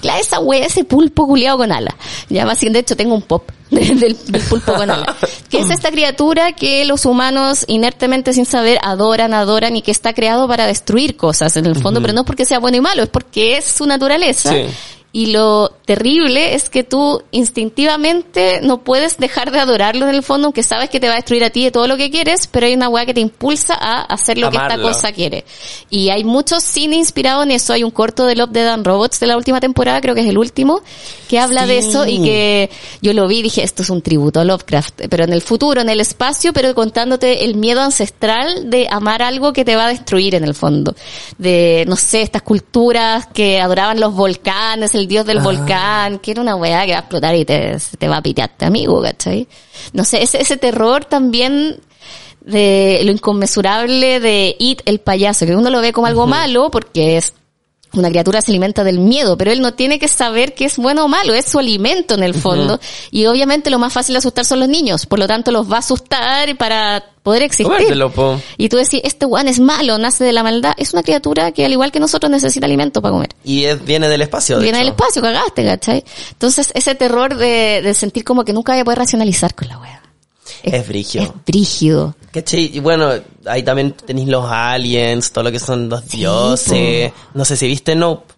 Claro, 0.00 0.20
esa 0.20 0.38
wea, 0.38 0.64
ese 0.64 0.84
pulpo 0.84 1.26
culiado 1.26 1.58
con 1.58 1.72
alas. 1.72 1.94
Ya 2.30 2.46
más, 2.46 2.60
de 2.60 2.78
hecho 2.78 2.96
tengo 2.96 3.14
un 3.16 3.22
pop 3.22 3.50
del, 3.70 3.98
del 3.98 4.42
pulpo 4.48 4.72
con 4.72 4.88
alas. 4.88 5.16
Que 5.50 5.58
es 5.58 5.70
esta 5.70 5.90
criatura 5.90 6.52
que 6.52 6.84
los 6.84 7.04
humanos 7.04 7.64
inertemente 7.66 8.32
sin 8.32 8.46
saber 8.46 8.78
adoran, 8.82 9.34
adoran 9.34 9.76
y 9.76 9.82
que 9.82 9.90
está 9.90 10.14
creado 10.14 10.46
para 10.46 10.66
destruir 10.66 11.16
cosas 11.16 11.56
en 11.56 11.66
el 11.66 11.74
fondo, 11.74 12.00
pero 12.00 12.12
no 12.12 12.24
porque 12.24 12.44
sea 12.44 12.60
bueno 12.60 12.76
y 12.76 12.80
malo, 12.80 13.02
es 13.02 13.08
porque 13.08 13.56
es 13.56 13.64
su 13.64 13.84
naturaleza. 13.84 14.52
Sí. 14.52 14.66
Y 15.10 15.26
lo 15.26 15.70
terrible 15.86 16.54
es 16.54 16.68
que 16.68 16.84
tú 16.84 17.22
instintivamente 17.30 18.60
no 18.62 18.84
puedes 18.84 19.16
dejar 19.16 19.50
de 19.50 19.58
adorarlo 19.58 20.06
en 20.06 20.14
el 20.14 20.22
fondo, 20.22 20.48
aunque 20.48 20.62
sabes 20.62 20.90
que 20.90 21.00
te 21.00 21.06
va 21.08 21.14
a 21.14 21.16
destruir 21.16 21.44
a 21.44 21.50
ti 21.50 21.64
de 21.64 21.70
todo 21.70 21.88
lo 21.88 21.96
que 21.96 22.10
quieres, 22.10 22.46
pero 22.46 22.66
hay 22.66 22.74
una 22.74 22.90
weá 22.90 23.06
que 23.06 23.14
te 23.14 23.20
impulsa 23.20 23.74
a 23.74 24.02
hacer 24.02 24.36
lo 24.36 24.50
que 24.50 24.58
esta 24.58 24.78
cosa 24.78 25.12
quiere. 25.12 25.46
Y 25.88 26.10
hay 26.10 26.24
mucho 26.24 26.60
cine 26.60 26.96
inspirado 26.96 27.42
en 27.42 27.52
eso. 27.52 27.72
Hay 27.72 27.84
un 27.84 27.90
corto 27.90 28.26
de 28.26 28.36
Love, 28.36 28.50
Dead 28.50 28.68
and 28.68 28.86
Robots 28.86 29.18
de 29.18 29.28
la 29.28 29.38
última 29.38 29.60
temporada, 29.60 30.00
creo 30.02 30.14
que 30.14 30.20
es 30.20 30.28
el 30.28 30.36
último, 30.36 30.82
que 31.26 31.38
habla 31.38 31.66
de 31.66 31.78
eso 31.78 32.06
y 32.06 32.22
que 32.22 32.70
yo 33.00 33.14
lo 33.14 33.26
vi 33.26 33.38
y 33.38 33.42
dije, 33.42 33.62
esto 33.62 33.82
es 33.82 33.90
un 33.90 34.02
tributo 34.02 34.40
a 34.40 34.44
Lovecraft, 34.44 35.06
pero 35.08 35.24
en 35.24 35.32
el 35.32 35.40
futuro, 35.40 35.80
en 35.80 35.88
el 35.88 36.00
espacio, 36.00 36.52
pero 36.52 36.74
contándote 36.74 37.46
el 37.46 37.54
miedo 37.54 37.80
ancestral 37.80 38.68
de 38.68 38.88
amar 38.90 39.22
algo 39.22 39.54
que 39.54 39.64
te 39.64 39.74
va 39.74 39.86
a 39.86 39.88
destruir 39.88 40.34
en 40.34 40.44
el 40.44 40.54
fondo. 40.54 40.94
De, 41.38 41.84
no 41.88 41.96
sé, 41.96 42.20
estas 42.20 42.42
culturas 42.42 43.26
que 43.26 43.60
adoraban 43.60 44.00
los 44.00 44.14
volcanes, 44.14 44.94
el 44.98 45.08
dios 45.08 45.24
del 45.26 45.38
Ah. 45.38 45.42
volcán, 45.42 46.18
que 46.18 46.32
era 46.32 46.42
una 46.42 46.56
weá 46.56 46.84
que 46.84 46.92
va 46.92 46.98
a 46.98 47.00
explotar 47.00 47.34
y 47.34 47.44
te, 47.44 47.76
te 47.98 48.08
va 48.08 48.18
a 48.18 48.22
pitearte, 48.22 48.64
amigo, 48.66 49.00
¿cachai? 49.00 49.48
No 49.92 50.04
sé, 50.04 50.22
ese, 50.22 50.40
ese 50.40 50.56
terror 50.56 51.04
también 51.04 51.80
de 52.40 53.00
lo 53.04 53.12
inconmensurable 53.12 54.20
de 54.20 54.56
It, 54.58 54.82
el 54.86 55.00
payaso, 55.00 55.44
que 55.46 55.54
uno 55.54 55.70
lo 55.70 55.80
ve 55.80 55.92
como 55.92 56.06
algo 56.06 56.26
malo 56.26 56.70
porque 56.70 57.16
es 57.18 57.34
una 57.94 58.10
criatura 58.10 58.40
se 58.42 58.50
alimenta 58.50 58.84
del 58.84 58.98
miedo, 58.98 59.36
pero 59.38 59.50
él 59.50 59.60
no 59.62 59.74
tiene 59.74 59.98
que 59.98 60.08
saber 60.08 60.54
que 60.54 60.66
es 60.66 60.76
bueno 60.76 61.04
o 61.04 61.08
malo, 61.08 61.34
es 61.34 61.46
su 61.46 61.58
alimento 61.58 62.14
en 62.14 62.22
el 62.22 62.34
fondo. 62.34 62.78
Y 63.10 63.26
obviamente 63.26 63.70
lo 63.70 63.78
más 63.78 63.92
fácil 63.92 64.12
de 64.14 64.18
asustar 64.18 64.44
son 64.44 64.60
los 64.60 64.68
niños, 64.68 65.06
por 65.06 65.18
lo 65.18 65.26
tanto 65.26 65.50
los 65.50 65.70
va 65.70 65.76
a 65.76 65.78
asustar 65.80 66.56
para 66.58 67.04
poder 67.22 67.42
existir. 67.42 67.66
Comértelo, 67.66 68.10
po. 68.10 68.40
Y 68.56 68.68
tú 68.68 68.76
decís, 68.76 69.00
este 69.04 69.26
guan 69.26 69.48
es 69.48 69.58
malo, 69.60 69.98
nace 69.98 70.24
de 70.24 70.32
la 70.32 70.42
maldad. 70.42 70.72
Es 70.78 70.92
una 70.92 71.02
criatura 71.02 71.52
que 71.52 71.64
al 71.64 71.72
igual 71.72 71.90
que 71.92 72.00
nosotros 72.00 72.30
necesita 72.30 72.64
alimento 72.66 73.02
para 73.02 73.12
comer. 73.12 73.30
Y 73.44 73.64
es- 73.64 73.84
viene 73.84 74.08
del 74.08 74.22
espacio. 74.22 74.56
de 74.56 74.62
Viene 74.62 74.78
del 74.78 74.88
espacio, 74.88 75.20
cagaste, 75.22 75.64
¿cachai? 75.64 76.04
Entonces 76.32 76.70
ese 76.74 76.94
terror 76.94 77.36
de, 77.36 77.80
de 77.82 77.94
sentir 77.94 78.24
como 78.24 78.44
que 78.44 78.52
nunca 78.52 78.72
voy 78.72 78.80
a 78.80 78.84
poder 78.84 78.98
racionalizar 78.98 79.54
con 79.54 79.68
la 79.68 79.78
wea. 79.78 80.02
Es 80.62 80.86
brígido. 80.88 81.24
Es 81.24 81.30
brígido. 81.46 82.14
Y 82.52 82.80
bueno, 82.80 83.10
ahí 83.46 83.62
también 83.62 83.92
tenéis 83.92 84.28
los 84.28 84.44
aliens, 84.48 85.32
todo 85.32 85.44
lo 85.44 85.52
que 85.52 85.58
son 85.58 85.88
los 85.88 86.02
Sí, 86.02 86.18
dioses. 86.18 87.12
No 87.34 87.44
sé 87.44 87.56
si 87.56 87.66
viste 87.66 87.94
Nope. 87.94 88.34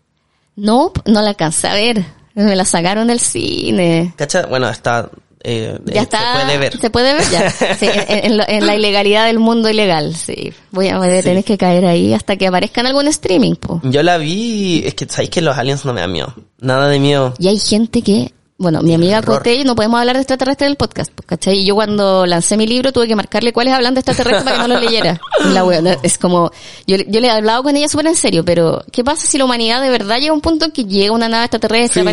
Nope, 0.57 1.01
no 1.07 1.23
la 1.23 1.31
alcancé 1.31 1.69
a 1.69 1.75
ver. 1.75 2.05
Me 2.35 2.55
la 2.57 2.65
sacaron 2.65 3.09
del 3.09 3.21
cine. 3.21 4.15
¿Cachai? 4.17 4.47
Bueno, 4.49 4.69
está 4.69 5.11
eh, 5.43 5.79
Ya 5.87 6.01
eh, 6.01 6.03
está. 6.05 6.19
se 6.19 6.45
puede 6.45 6.59
ver. 6.59 6.79
Se 6.81 6.91
puede 6.91 7.15
ver 7.15 7.25
ya. 7.31 7.51
Sí, 7.51 7.87
en, 8.09 8.25
en 8.27 8.37
lo- 8.37 8.49
en 8.49 8.67
la 8.67 8.77
ilegalidad 8.77 9.27
del 9.27 9.39
mundo 9.39 9.69
ilegal, 9.71 10.15
sí. 10.15 10.53
Voy 10.71 10.89
a, 10.89 10.99
voy 10.99 11.09
a 11.09 11.23
tener 11.23 11.45
que 11.45 11.57
caer 11.59 11.87
ahí 11.87 12.13
hasta 12.15 12.37
que 12.37 12.47
aparezca 12.47 12.81
en 12.83 12.89
algún 12.89 13.07
streaming, 13.09 13.55
po. 13.57 13.81
Yo 13.85 14.03
la 14.03 14.17
vi, 14.19 14.83
es 14.85 14.95
que 14.95 15.07
sabéis 15.09 15.31
que 15.31 15.41
los 15.41 15.57
aliens 15.57 15.85
no 15.85 15.93
me 15.93 16.01
dan 16.03 16.13
miedo. 16.13 16.35
Nada 16.61 16.89
de 16.89 16.99
miedo. 17.01 17.35
Y 17.39 17.49
hay 17.49 17.59
gente 17.59 18.03
que, 18.03 18.33
bueno, 18.61 18.83
mi 18.83 18.93
amiga 18.93 19.21
Terror. 19.21 19.39
Cote, 19.39 19.65
no 19.65 19.75
podemos 19.75 19.99
hablar 19.99 20.17
de 20.17 20.21
extraterrestres 20.21 20.67
en 20.67 20.73
el 20.73 20.77
podcast, 20.77 21.11
pues, 21.15 21.27
¿cachai? 21.27 21.61
Y 21.61 21.65
yo 21.65 21.75
cuando 21.75 22.27
lancé 22.27 22.59
mi 22.59 22.67
libro 22.67 22.93
tuve 22.93 23.09
que 23.09 23.17
marcarle 23.17 23.55
cuáles 23.55 23.73
hablan 23.73 23.95
de 23.95 24.01
extraterrestres 24.01 24.45
para 24.45 24.57
que 24.57 24.69
no 24.69 24.75
lo 24.75 24.79
leyera. 24.79 25.19
La 25.55 25.65
wea, 25.65 25.81
es 26.03 26.19
como, 26.19 26.51
yo, 26.87 26.99
yo 27.09 27.21
le 27.21 27.29
he 27.29 27.31
hablado 27.31 27.63
con 27.63 27.75
ella 27.75 27.89
súper 27.89 28.09
en 28.09 28.17
serio, 28.17 28.45
pero 28.45 28.85
¿qué 28.93 29.03
pasa 29.03 29.27
si 29.27 29.39
la 29.39 29.47
humanidad 29.47 29.81
de 29.81 29.89
verdad 29.89 30.19
llega 30.19 30.33
a 30.33 30.35
un 30.35 30.43
punto 30.43 30.67
en 30.67 30.73
que 30.73 30.85
llega 30.85 31.11
una 31.11 31.27
nave 31.27 31.47
extraterrestre? 31.47 32.05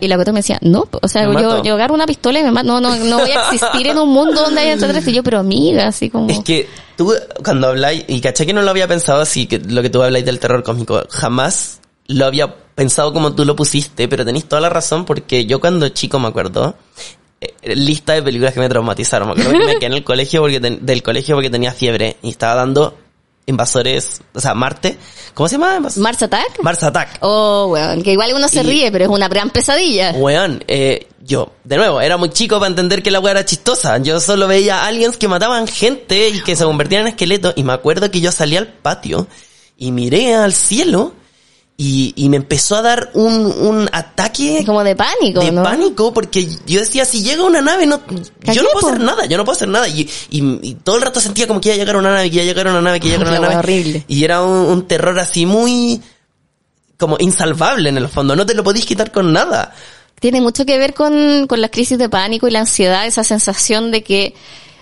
Y 0.00 0.08
la 0.08 0.16
Cote 0.16 0.32
me 0.32 0.40
decía, 0.40 0.58
no, 0.60 0.88
o 0.90 1.06
sea, 1.06 1.28
Me 1.28 1.40
yo, 1.40 1.62
yo 1.62 1.74
agarro 1.74 1.94
una 1.94 2.06
pistola 2.06 2.40
y 2.40 2.42
me 2.42 2.50
mato, 2.50 2.66
no, 2.66 2.80
no, 2.80 2.96
no 2.96 3.18
voy 3.20 3.30
a 3.30 3.52
existir 3.52 3.86
en 3.86 3.96
un 3.96 4.08
mundo 4.08 4.42
donde 4.42 4.62
haya 4.62 4.72
extraterrestres. 4.72 5.12
Y 5.12 5.16
yo, 5.16 5.22
pero 5.22 5.38
amiga, 5.38 5.86
así 5.86 6.10
como... 6.10 6.28
Es 6.30 6.40
que 6.40 6.68
tú, 6.96 7.14
cuando 7.44 7.68
habláis, 7.68 8.04
y 8.08 8.20
caché 8.20 8.44
que 8.44 8.52
no 8.52 8.62
lo 8.62 8.70
había 8.70 8.88
pensado 8.88 9.20
así, 9.20 9.46
que 9.46 9.60
lo 9.60 9.82
que 9.82 9.90
tú 9.90 10.02
habláis 10.02 10.24
del 10.24 10.40
terror 10.40 10.64
cósmico, 10.64 11.04
jamás 11.10 11.78
lo 12.08 12.26
había 12.26 12.65
pensado 12.76 13.12
como 13.12 13.34
tú 13.34 13.44
lo 13.44 13.56
pusiste, 13.56 14.06
pero 14.06 14.24
tenéis 14.24 14.44
toda 14.44 14.60
la 14.60 14.68
razón 14.68 15.04
porque 15.04 15.44
yo 15.46 15.58
cuando 15.60 15.88
chico 15.88 16.20
me 16.20 16.28
acuerdo, 16.28 16.76
eh, 17.40 17.74
lista 17.74 18.12
de 18.12 18.22
películas 18.22 18.54
que 18.54 18.60
me 18.60 18.68
traumatizaron, 18.68 19.26
me 19.28 19.32
acuerdo 19.32 19.50
que 19.58 19.66
me 19.66 19.74
quedé 19.76 19.86
en 19.86 19.92
el 19.94 20.04
colegio 20.04 20.42
porque 20.42 20.60
ten- 20.60 20.86
del 20.86 21.02
colegio 21.02 21.34
porque 21.34 21.50
tenía 21.50 21.72
fiebre 21.72 22.16
y 22.22 22.28
estaba 22.28 22.54
dando 22.54 22.96
invasores, 23.48 24.22
o 24.34 24.40
sea, 24.40 24.54
Marte, 24.54 24.98
¿cómo 25.32 25.48
se 25.48 25.54
llama? 25.56 25.78
¿Mars 25.98 26.22
Attack? 26.22 26.60
Mars 26.62 26.82
Attack. 26.82 27.18
Oh, 27.20 27.68
weón, 27.70 28.02
que 28.02 28.12
igual 28.12 28.32
uno 28.34 28.48
se 28.48 28.60
Y- 28.60 28.64
ríe, 28.64 28.90
pero 28.92 29.04
es 29.04 29.10
una 29.10 29.28
gran 29.28 29.50
pesadilla. 29.50 30.12
Weón, 30.16 30.64
eh, 30.66 31.06
yo, 31.24 31.52
de 31.62 31.76
nuevo, 31.76 32.00
era 32.00 32.16
muy 32.16 32.30
chico 32.30 32.56
para 32.58 32.68
entender 32.68 33.02
que 33.04 33.10
la 33.12 33.20
weá 33.20 33.30
era 33.32 33.44
chistosa. 33.44 33.98
Yo 33.98 34.18
solo 34.20 34.48
veía 34.48 34.84
aliens 34.84 35.16
que 35.16 35.28
mataban 35.28 35.68
gente 35.68 36.28
y 36.30 36.40
que 36.40 36.56
se 36.56 36.64
convertían 36.64 37.02
en 37.02 37.08
esqueletos. 37.08 37.52
Y 37.56 37.62
me 37.62 37.72
acuerdo 37.72 38.10
que 38.10 38.20
yo 38.20 38.32
salí 38.32 38.56
al 38.56 38.66
patio 38.66 39.28
y 39.76 39.92
miré 39.92 40.34
al 40.34 40.52
cielo 40.52 41.12
y, 41.78 42.14
y 42.16 42.28
me 42.30 42.38
empezó 42.38 42.76
a 42.76 42.82
dar 42.82 43.10
un, 43.12 43.32
un 43.34 43.88
ataque 43.92 44.62
Como 44.64 44.82
de 44.82 44.96
pánico, 44.96 45.40
de 45.40 45.52
¿no? 45.52 45.62
pánico 45.62 46.14
porque 46.14 46.48
yo 46.66 46.80
decía, 46.80 47.04
si 47.04 47.22
llega 47.22 47.44
una 47.44 47.60
nave, 47.60 47.84
no, 47.84 48.00
yo 48.52 48.62
no 48.62 48.68
puedo 48.72 48.88
hacer 48.88 49.00
nada, 49.00 49.26
yo 49.26 49.36
no 49.36 49.44
puedo 49.44 49.56
hacer 49.56 49.68
nada. 49.68 49.86
Y, 49.86 50.08
y, 50.30 50.58
y 50.62 50.74
todo 50.76 50.96
el 50.96 51.02
rato 51.02 51.20
sentía 51.20 51.46
como 51.46 51.60
que 51.60 51.68
iba 51.68 51.74
a 51.74 51.78
llegar 51.78 51.96
una 51.96 52.14
nave, 52.14 52.30
que 52.30 52.36
iba 52.36 52.44
a 52.44 52.46
llegar 52.46 52.66
una 52.68 52.80
nave, 52.80 52.98
que 52.98 53.08
iba 53.08 53.16
a 53.16 53.18
llegar 53.18 53.32
una 53.32 53.40
wea 53.40 53.48
nave. 53.50 53.60
horrible. 53.60 54.04
Y 54.08 54.24
era 54.24 54.42
un, 54.42 54.56
un 54.70 54.86
terror 54.88 55.18
así 55.18 55.44
muy, 55.44 56.00
como 56.96 57.16
insalvable 57.18 57.90
en 57.90 57.98
el 57.98 58.08
fondo, 58.08 58.34
no 58.34 58.46
te 58.46 58.54
lo 58.54 58.64
podís 58.64 58.86
quitar 58.86 59.12
con 59.12 59.32
nada. 59.34 59.74
tiene 60.18 60.40
mucho 60.40 60.64
que 60.64 60.78
ver 60.78 60.94
con, 60.94 61.46
con 61.46 61.60
las 61.60 61.70
crisis 61.70 61.98
de 61.98 62.08
pánico 62.08 62.48
y 62.48 62.52
la 62.52 62.60
ansiedad, 62.60 63.06
esa 63.06 63.22
sensación 63.22 63.90
de 63.90 64.02
que 64.02 64.34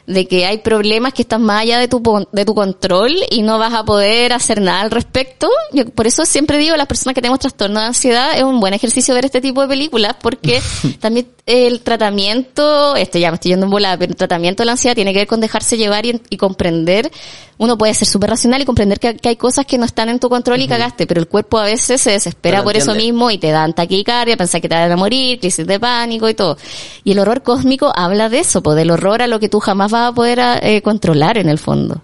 de 0.06 0.26
que 0.26 0.44
hay 0.44 0.58
problemas 0.58 1.14
que 1.14 1.22
están 1.22 1.42
más 1.42 1.62
allá 1.62 1.78
de 1.78 1.88
tu 1.88 2.02
de 2.32 2.44
tu 2.44 2.54
control 2.54 3.14
y 3.30 3.42
no 3.42 3.58
vas 3.58 3.72
a 3.72 3.84
poder 3.84 4.32
hacer 4.32 4.60
nada 4.60 4.82
al 4.82 4.90
respecto. 4.90 5.48
Yo 5.72 5.86
por 5.86 6.06
eso 6.06 6.26
siempre 6.26 6.58
digo, 6.58 6.76
las 6.76 6.86
personas 6.86 7.14
que 7.14 7.22
tenemos 7.22 7.40
trastorno 7.40 7.80
de 7.80 7.86
ansiedad 7.86 8.36
es 8.36 8.44
un 8.44 8.60
buen 8.60 8.74
ejercicio 8.74 9.14
ver 9.14 9.24
este 9.24 9.40
tipo 9.40 9.62
de 9.62 9.68
películas 9.68 10.16
porque 10.20 10.60
también 11.00 11.28
el 11.46 11.80
tratamiento, 11.80 12.96
esto 12.96 13.18
ya 13.18 13.30
me 13.30 13.34
estoy 13.34 13.50
yendo 13.50 13.66
en 13.66 13.70
volada, 13.70 13.98
pero 13.98 14.10
el 14.10 14.16
tratamiento 14.16 14.62
de 14.62 14.66
la 14.66 14.72
ansiedad 14.72 14.94
tiene 14.94 15.12
que 15.12 15.20
ver 15.20 15.28
con 15.28 15.40
dejarse 15.40 15.76
llevar 15.76 16.06
y, 16.06 16.20
y 16.30 16.36
comprender. 16.36 17.10
Uno 17.56 17.78
puede 17.78 17.94
ser 17.94 18.08
súper 18.08 18.30
racional 18.30 18.62
y 18.62 18.64
comprender 18.64 18.98
que, 18.98 19.16
que 19.16 19.28
hay 19.28 19.36
cosas 19.36 19.64
que 19.64 19.78
no 19.78 19.84
están 19.84 20.08
en 20.08 20.18
tu 20.18 20.28
control 20.28 20.60
y 20.60 20.66
cagaste, 20.66 21.06
pero 21.06 21.20
el 21.20 21.28
cuerpo 21.28 21.58
a 21.58 21.64
veces 21.64 22.00
se 22.00 22.10
desespera 22.10 22.58
Pero 22.58 22.64
por 22.64 22.76
eso 22.76 22.94
mismo 22.94 23.30
y 23.30 23.38
te 23.38 23.50
dan 23.50 23.74
taquicardia, 23.74 24.36
pensar 24.36 24.60
que 24.60 24.68
te 24.68 24.74
van 24.74 24.90
a 24.90 24.96
morir, 24.96 25.38
crisis 25.38 25.66
de 25.66 25.78
pánico 25.78 26.28
y 26.28 26.34
todo. 26.34 26.56
Y 27.04 27.12
el 27.12 27.18
horror 27.20 27.42
cósmico 27.42 27.92
habla 27.94 28.28
de 28.28 28.40
eso, 28.40 28.62
pues 28.62 28.76
del 28.76 28.90
horror 28.90 29.22
a 29.22 29.28
lo 29.28 29.38
que 29.38 29.48
tú 29.48 29.60
jamás 29.60 29.92
vas 29.94 30.10
a 30.10 30.12
poder 30.12 30.40
eh, 30.62 30.82
controlar 30.82 31.38
en 31.38 31.48
el 31.48 31.58
fondo. 31.58 32.02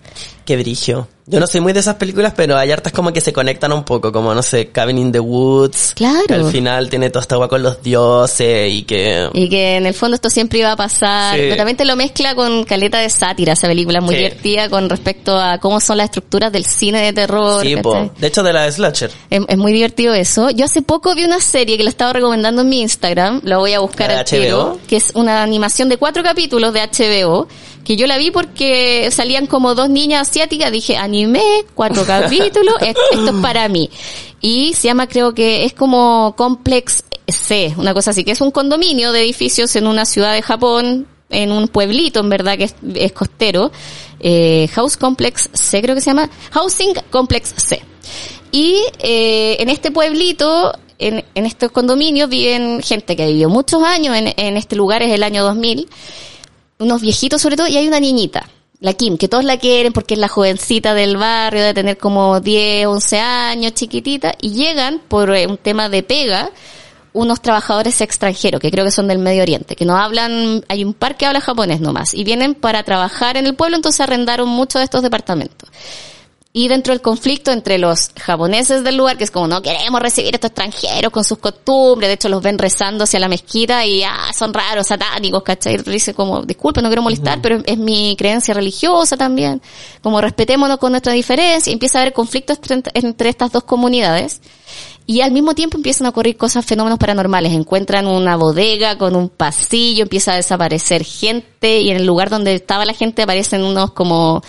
Qué 0.51 0.57
brigio. 0.57 1.07
Yo 1.27 1.39
no 1.39 1.47
soy 1.47 1.61
muy 1.61 1.73
de 1.73 1.79
esas 1.79 1.95
películas, 1.95 2.33
pero 2.35 2.57
hay 2.59 2.73
hartas 2.73 2.93
como 2.93 3.13
que 3.13 3.21
se 3.21 3.33
conectan 3.33 3.71
un 3.71 3.85
poco, 3.85 4.11
como 4.11 4.35
no 4.35 4.43
sé, 4.43 4.71
Cabin 4.71 4.99
in 4.99 5.13
the 5.13 5.21
Woods. 5.21 5.93
Claro. 5.95 6.25
Que 6.27 6.35
al 6.35 6.51
final 6.51 6.91
tiene 6.91 7.09
toda 7.09 7.21
esta 7.23 7.37
agua 7.37 7.49
con 7.49 7.63
los 7.63 7.81
dioses 7.85 8.69
y 8.73 8.83
que... 8.83 9.29
Y 9.33 9.49
que 9.49 9.77
en 9.77 9.87
el 9.87 9.95
fondo 9.95 10.17
esto 10.17 10.29
siempre 10.29 10.59
iba 10.59 10.73
a 10.73 10.77
pasar. 10.77 11.37
Sí. 11.37 11.43
Pero 11.45 11.55
también 11.57 11.77
te 11.77 11.85
lo 11.85 11.95
mezcla 11.95 12.35
con 12.35 12.65
caleta 12.65 12.99
de 12.99 13.09
sátira, 13.11 13.53
esa 13.53 13.69
película 13.69 14.01
muy 14.01 14.17
Sí. 14.17 14.23
divertida 14.23 14.69
con 14.69 14.91
respecto 14.91 15.39
a 15.39 15.59
cómo 15.59 15.79
son 15.79 15.99
las 15.99 16.07
estructuras 16.07 16.51
del 16.51 16.65
cine 16.65 17.01
de 17.01 17.13
terror. 17.13 17.63
Sí. 17.63 17.77
De 18.19 18.27
hecho, 18.27 18.43
de 18.43 18.53
la 18.53 18.63
de 18.65 18.73
Slasher. 18.73 19.13
Es, 19.31 19.41
es 19.47 19.57
muy 19.57 19.73
divertido 19.73 20.15
eso. 20.15 20.51
Yo 20.51 20.65
hace 20.65 20.83
poco 20.83 21.15
vi 21.15 21.23
una 21.23 21.41
serie 21.41 21.77
que 21.77 21.85
la 21.85 21.91
estaba 21.91 22.13
recomendando 22.13 22.63
en 22.63 22.69
mi 22.69 22.81
Instagram, 22.81 23.41
lo 23.45 23.61
voy 23.61 23.75
a 23.75 23.79
buscar 23.79 24.09
¿La 24.09 24.15
de 24.15 24.19
al 24.21 24.25
tiro, 24.27 24.59
HBO? 24.73 24.81
que 24.89 24.97
es 24.97 25.13
una 25.15 25.45
animación 25.45 25.89
de 25.89 25.97
cuatro 25.97 26.25
capítulos 26.25 26.73
de 26.73 26.81
HBO, 26.81 27.47
que 27.85 27.97
yo 27.97 28.07
la 28.07 28.19
vi 28.19 28.31
porque 28.31 29.09
salían 29.13 29.47
como 29.47 29.75
dos 29.75 29.89
niñas 29.89 30.29
asiáticas, 30.41 30.73
dije, 30.73 30.97
anime, 30.97 31.43
cuatro 31.75 32.05
capítulos, 32.07 32.75
es- 32.81 32.97
esto 33.13 33.27
es 33.31 33.43
para 33.43 33.69
mí. 33.69 33.91
Y 34.41 34.73
se 34.75 34.89
llama, 34.89 35.07
creo 35.07 35.35
que 35.35 35.65
es 35.65 35.75
como 35.75 36.35
Complex 36.37 37.05
C, 37.29 37.75
una 37.77 37.93
cosa 37.95 38.11
así, 38.11 38.25
que 38.25 38.33
es 38.33 38.41
un 38.41 38.51
condominio 38.51 39.13
de 39.13 39.21
edificios 39.23 39.77
en 39.77 39.87
una 39.87 40.05
ciudad 40.07 40.33
de 40.35 40.43
Japón, 40.43 41.07
en 41.29 41.53
un 41.53 41.69
pueblito, 41.69 42.21
en 42.21 42.29
verdad, 42.29 42.57
que 42.59 42.65
es, 42.65 42.75
es 42.95 43.13
costero. 43.13 43.71
Eh, 44.19 44.69
House 44.73 44.97
Complex 44.97 45.49
C, 45.53 45.81
creo 45.83 45.95
que 45.95 46.01
se 46.01 46.11
llama. 46.11 46.29
Housing 46.53 46.93
Complex 47.11 47.55
C. 47.57 47.83
Y 48.51 48.77
eh, 48.99 49.57
en 49.61 49.69
este 49.69 49.91
pueblito, 49.93 50.73
en, 50.99 51.25
en 51.35 51.47
estos 51.47 51.71
condominios, 51.71 52.29
viven 52.29 52.83
gente 52.83 53.15
que 53.15 53.27
vivió 53.27 53.49
muchos 53.49 53.83
años 53.85 54.17
en, 54.17 54.35
en 54.37 54.57
este 54.57 54.75
lugar, 54.75 55.03
es 55.03 55.13
el 55.13 55.23
año 55.23 55.45
2000, 55.45 55.89
unos 56.81 57.01
viejitos 57.01 57.41
sobre 57.41 57.57
todo, 57.57 57.69
y 57.69 57.77
hay 57.77 57.87
una 57.87 58.01
niñita, 58.01 58.49
la 58.81 58.95
Kim, 58.95 59.19
que 59.19 59.29
todos 59.29 59.45
la 59.45 59.59
quieren 59.59 59.93
porque 59.93 60.15
es 60.15 60.21
la 60.21 60.29
jovencita 60.29 60.95
del 60.95 61.17
barrio, 61.17 61.63
de 61.63 61.75
tener 61.75 61.99
como 61.99 62.41
10, 62.41 62.87
11 62.87 63.21
años, 63.21 63.75
chiquitita, 63.75 64.35
y 64.41 64.53
llegan 64.53 65.01
por 65.07 65.35
eh, 65.35 65.47
un 65.47 65.59
tema 65.59 65.89
de 65.89 66.03
pega 66.03 66.51
unos 67.13 67.43
trabajadores 67.43 68.01
extranjeros, 68.01 68.61
que 68.61 68.71
creo 68.71 68.85
que 68.85 68.93
son 68.93 69.09
del 69.09 69.19
Medio 69.19 69.43
Oriente, 69.43 69.75
que 69.75 69.85
no 69.85 69.97
hablan, 69.97 70.65
hay 70.69 70.85
un 70.85 70.95
par 70.95 71.17
que 71.17 71.27
habla 71.27 71.41
japonés 71.41 71.81
nomás, 71.81 72.15
y 72.15 72.25
vienen 72.25 72.55
para 72.55 72.83
trabajar 72.85 73.37
en 73.37 73.47
el 73.47 73.55
pueblo, 73.55 73.77
entonces 73.77 74.01
arrendaron 74.01 74.49
muchos 74.49 74.81
de 74.81 74.85
estos 74.85 75.03
departamentos. 75.03 75.69
Y 76.53 76.67
dentro 76.67 76.93
del 76.93 77.01
conflicto 77.01 77.53
entre 77.53 77.79
los 77.79 78.11
japoneses 78.21 78.83
del 78.83 78.97
lugar, 78.97 79.17
que 79.17 79.23
es 79.23 79.31
como 79.31 79.47
no 79.47 79.63
queremos 79.63 80.01
recibir 80.01 80.35
a 80.35 80.37
estos 80.37 80.51
extranjeros 80.51 81.13
con 81.13 81.23
sus 81.23 81.39
costumbres, 81.39 82.09
de 82.09 82.15
hecho 82.15 82.29
los 82.29 82.43
ven 82.43 82.59
rezando 82.59 83.05
hacia 83.05 83.21
la 83.21 83.29
mezquita 83.29 83.87
y 83.87 84.03
ah, 84.03 84.33
son 84.37 84.53
raros, 84.53 84.89
satánicos, 84.89 85.45
¿cachai? 85.45 85.77
Y 85.77 85.91
dice 85.91 86.13
como, 86.13 86.43
disculpe, 86.43 86.83
no 86.83 86.89
quiero 86.89 87.03
molestar, 87.03 87.41
pero 87.41 87.59
es, 87.59 87.63
es 87.67 87.79
mi 87.79 88.17
creencia 88.19 88.53
religiosa 88.53 89.17
también. 89.17 89.63
Como 90.03 90.21
respetémonos 90.21 90.79
con 90.79 90.91
nuestra 90.91 91.13
diferencia. 91.13 91.71
Y 91.71 91.75
empieza 91.75 91.99
a 91.99 92.03
haber 92.03 92.13
conflictos 92.13 92.59
entre, 92.69 92.91
entre 92.97 93.29
estas 93.29 93.53
dos 93.53 93.63
comunidades. 93.63 94.41
Y 95.07 95.21
al 95.21 95.31
mismo 95.31 95.55
tiempo 95.55 95.77
empiezan 95.77 96.07
a 96.07 96.11
ocurrir 96.11 96.37
cosas, 96.37 96.67
fenómenos 96.67 96.99
paranormales. 96.99 97.53
Encuentran 97.53 98.09
una 98.09 98.35
bodega 98.35 98.99
con 98.99 99.15
un 99.15 99.29
pasillo, 99.29 100.03
empieza 100.03 100.33
a 100.33 100.37
desaparecer 100.37 101.05
gente 101.05 101.81
y 101.81 101.91
en 101.91 101.97
el 101.97 102.07
lugar 102.07 102.29
donde 102.29 102.55
estaba 102.55 102.85
la 102.85 102.95
gente 102.95 103.23
aparecen 103.23 103.63
unos 103.63 103.93
como 103.93 104.43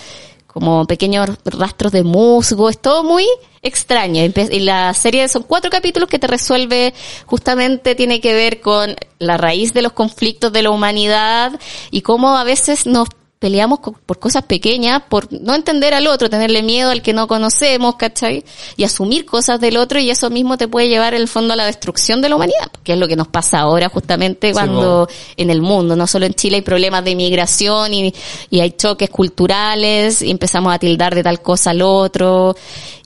como 0.53 0.85
pequeños 0.85 1.29
rastros 1.45 1.91
de 1.91 2.03
musgo, 2.03 2.69
es 2.69 2.79
todo 2.79 3.03
muy 3.03 3.25
extraño. 3.61 4.23
Y 4.23 4.59
la 4.59 4.93
serie 4.93 5.27
son 5.29 5.43
cuatro 5.43 5.69
capítulos 5.69 6.09
que 6.09 6.19
te 6.19 6.27
resuelve, 6.27 6.93
justamente 7.25 7.95
tiene 7.95 8.19
que 8.19 8.33
ver 8.33 8.61
con 8.61 8.95
la 9.19 9.37
raíz 9.37 9.73
de 9.73 9.81
los 9.81 9.93
conflictos 9.93 10.51
de 10.51 10.63
la 10.63 10.71
humanidad 10.71 11.59
y 11.89 12.01
cómo 12.01 12.37
a 12.37 12.43
veces 12.43 12.85
nos 12.85 13.07
peleamos 13.41 13.79
por 13.79 14.19
cosas 14.19 14.43
pequeñas, 14.43 15.01
por 15.09 15.33
no 15.33 15.55
entender 15.55 15.95
al 15.95 16.05
otro, 16.05 16.29
tenerle 16.29 16.61
miedo 16.61 16.91
al 16.91 17.01
que 17.01 17.11
no 17.11 17.27
conocemos, 17.27 17.95
¿cachai? 17.95 18.45
Y 18.77 18.83
asumir 18.83 19.25
cosas 19.25 19.59
del 19.59 19.77
otro 19.77 19.97
y 19.97 20.11
eso 20.11 20.29
mismo 20.29 20.59
te 20.59 20.67
puede 20.67 20.89
llevar 20.89 21.15
en 21.15 21.21
el 21.21 21.27
fondo 21.27 21.53
a 21.53 21.55
la 21.55 21.65
destrucción 21.65 22.21
de 22.21 22.29
la 22.29 22.35
humanidad, 22.35 22.71
que 22.83 22.93
es 22.93 22.99
lo 22.99 23.07
que 23.07 23.15
nos 23.15 23.27
pasa 23.27 23.61
ahora 23.61 23.89
justamente 23.89 24.53
cuando 24.53 25.09
en 25.37 25.49
el 25.49 25.63
mundo, 25.63 25.95
no 25.95 26.05
solo 26.05 26.27
en 26.27 26.35
Chile 26.35 26.57
hay 26.57 26.61
problemas 26.61 27.03
de 27.03 27.11
inmigración 27.11 27.91
y, 27.95 28.13
y 28.51 28.59
hay 28.59 28.73
choques 28.73 29.09
culturales 29.09 30.21
y 30.21 30.29
empezamos 30.29 30.71
a 30.71 30.77
tildar 30.77 31.15
de 31.15 31.23
tal 31.23 31.41
cosa 31.41 31.71
al 31.71 31.81
otro 31.81 32.55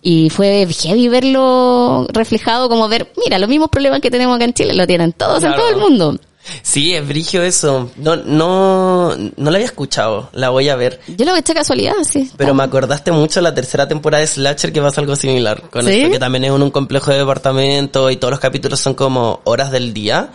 y 0.01 0.29
fue 0.31 0.67
heavy 0.67 1.07
verlo 1.07 2.07
reflejado 2.09 2.67
como 2.67 2.89
ver, 2.89 3.09
mira, 3.23 3.39
los 3.39 3.47
mismos 3.47 3.69
problemas 3.69 4.01
que 4.01 4.11
tenemos 4.11 4.35
acá 4.35 4.43
en 4.43 4.53
Chile 4.53 4.73
lo 4.73 4.85
tienen 4.85 5.13
todos 5.13 5.41
en 5.45 5.55
todo 5.55 5.69
el 5.69 5.77
mundo. 5.77 6.19
Sí, 6.61 6.93
es 6.93 7.07
brigio 7.07 7.43
eso. 7.43 7.91
No, 7.95 8.15
no, 8.15 9.15
no 9.15 9.51
la 9.51 9.57
había 9.57 9.65
escuchado. 9.65 10.29
La 10.33 10.49
voy 10.49 10.69
a 10.69 10.75
ver. 10.75 10.99
Yo 11.07 11.25
lo 11.25 11.35
he 11.35 11.39
hecho 11.39 11.53
casualidad, 11.53 11.93
sí. 12.09 12.31
Pero 12.37 12.53
me 12.53 12.63
acordaste 12.63 13.11
mucho 13.11 13.41
la 13.41 13.53
tercera 13.53 13.87
temporada 13.87 14.21
de 14.21 14.27
Slasher 14.27 14.71
que 14.71 14.81
pasa 14.81 15.01
algo 15.01 15.15
similar 15.15 15.69
con 15.69 15.85
¿Sí? 15.85 15.91
esto, 15.91 16.11
que 16.11 16.19
también 16.19 16.45
es 16.45 16.51
un 16.51 16.71
complejo 16.71 17.11
de 17.11 17.19
departamento 17.19 18.09
y 18.11 18.17
todos 18.17 18.31
los 18.31 18.39
capítulos 18.39 18.79
son 18.79 18.93
como 18.93 19.41
horas 19.43 19.71
del 19.71 19.93
día. 19.93 20.29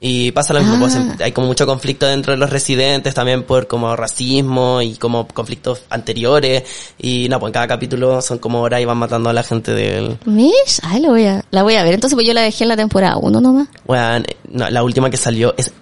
Y 0.00 0.30
pasa 0.30 0.54
lo 0.54 0.60
mismo, 0.60 0.76
Ah. 0.76 0.78
pues, 0.80 0.94
em- 0.94 1.16
hay 1.20 1.32
como 1.32 1.48
mucho 1.48 1.66
conflicto 1.66 2.06
dentro 2.06 2.32
de 2.32 2.38
los 2.38 2.50
residentes, 2.50 3.14
también 3.14 3.42
por 3.42 3.66
como 3.66 3.96
racismo 3.96 4.80
y 4.80 4.94
como 4.94 5.26
conflictos 5.26 5.82
anteriores. 5.90 6.62
Y 6.98 7.28
no, 7.28 7.40
pues 7.40 7.48
en 7.50 7.54
cada 7.54 7.66
capítulo 7.66 8.22
son 8.22 8.38
como 8.38 8.60
horas 8.62 8.80
y 8.80 8.84
van 8.84 8.96
matando 8.98 9.28
a 9.28 9.32
la 9.32 9.42
gente 9.42 9.72
del... 9.72 10.18
Mish, 10.24 10.78
ay, 10.82 11.00
la 11.00 11.08
voy 11.08 11.24
a, 11.26 11.44
la 11.50 11.62
voy 11.64 11.74
a 11.74 11.82
ver. 11.82 11.94
Entonces, 11.94 12.14
pues 12.14 12.26
yo 12.26 12.32
la 12.32 12.42
dejé 12.42 12.62
en 12.64 12.68
la 12.68 12.76
temporada 12.76 13.16
uno 13.16 13.40
nomás. 13.40 13.66
Weón, 13.86 14.24
no, 14.50 14.70
la 14.70 14.82
última 14.84 15.10
que 15.10 15.16
salió 15.16 15.52
es 15.56 15.72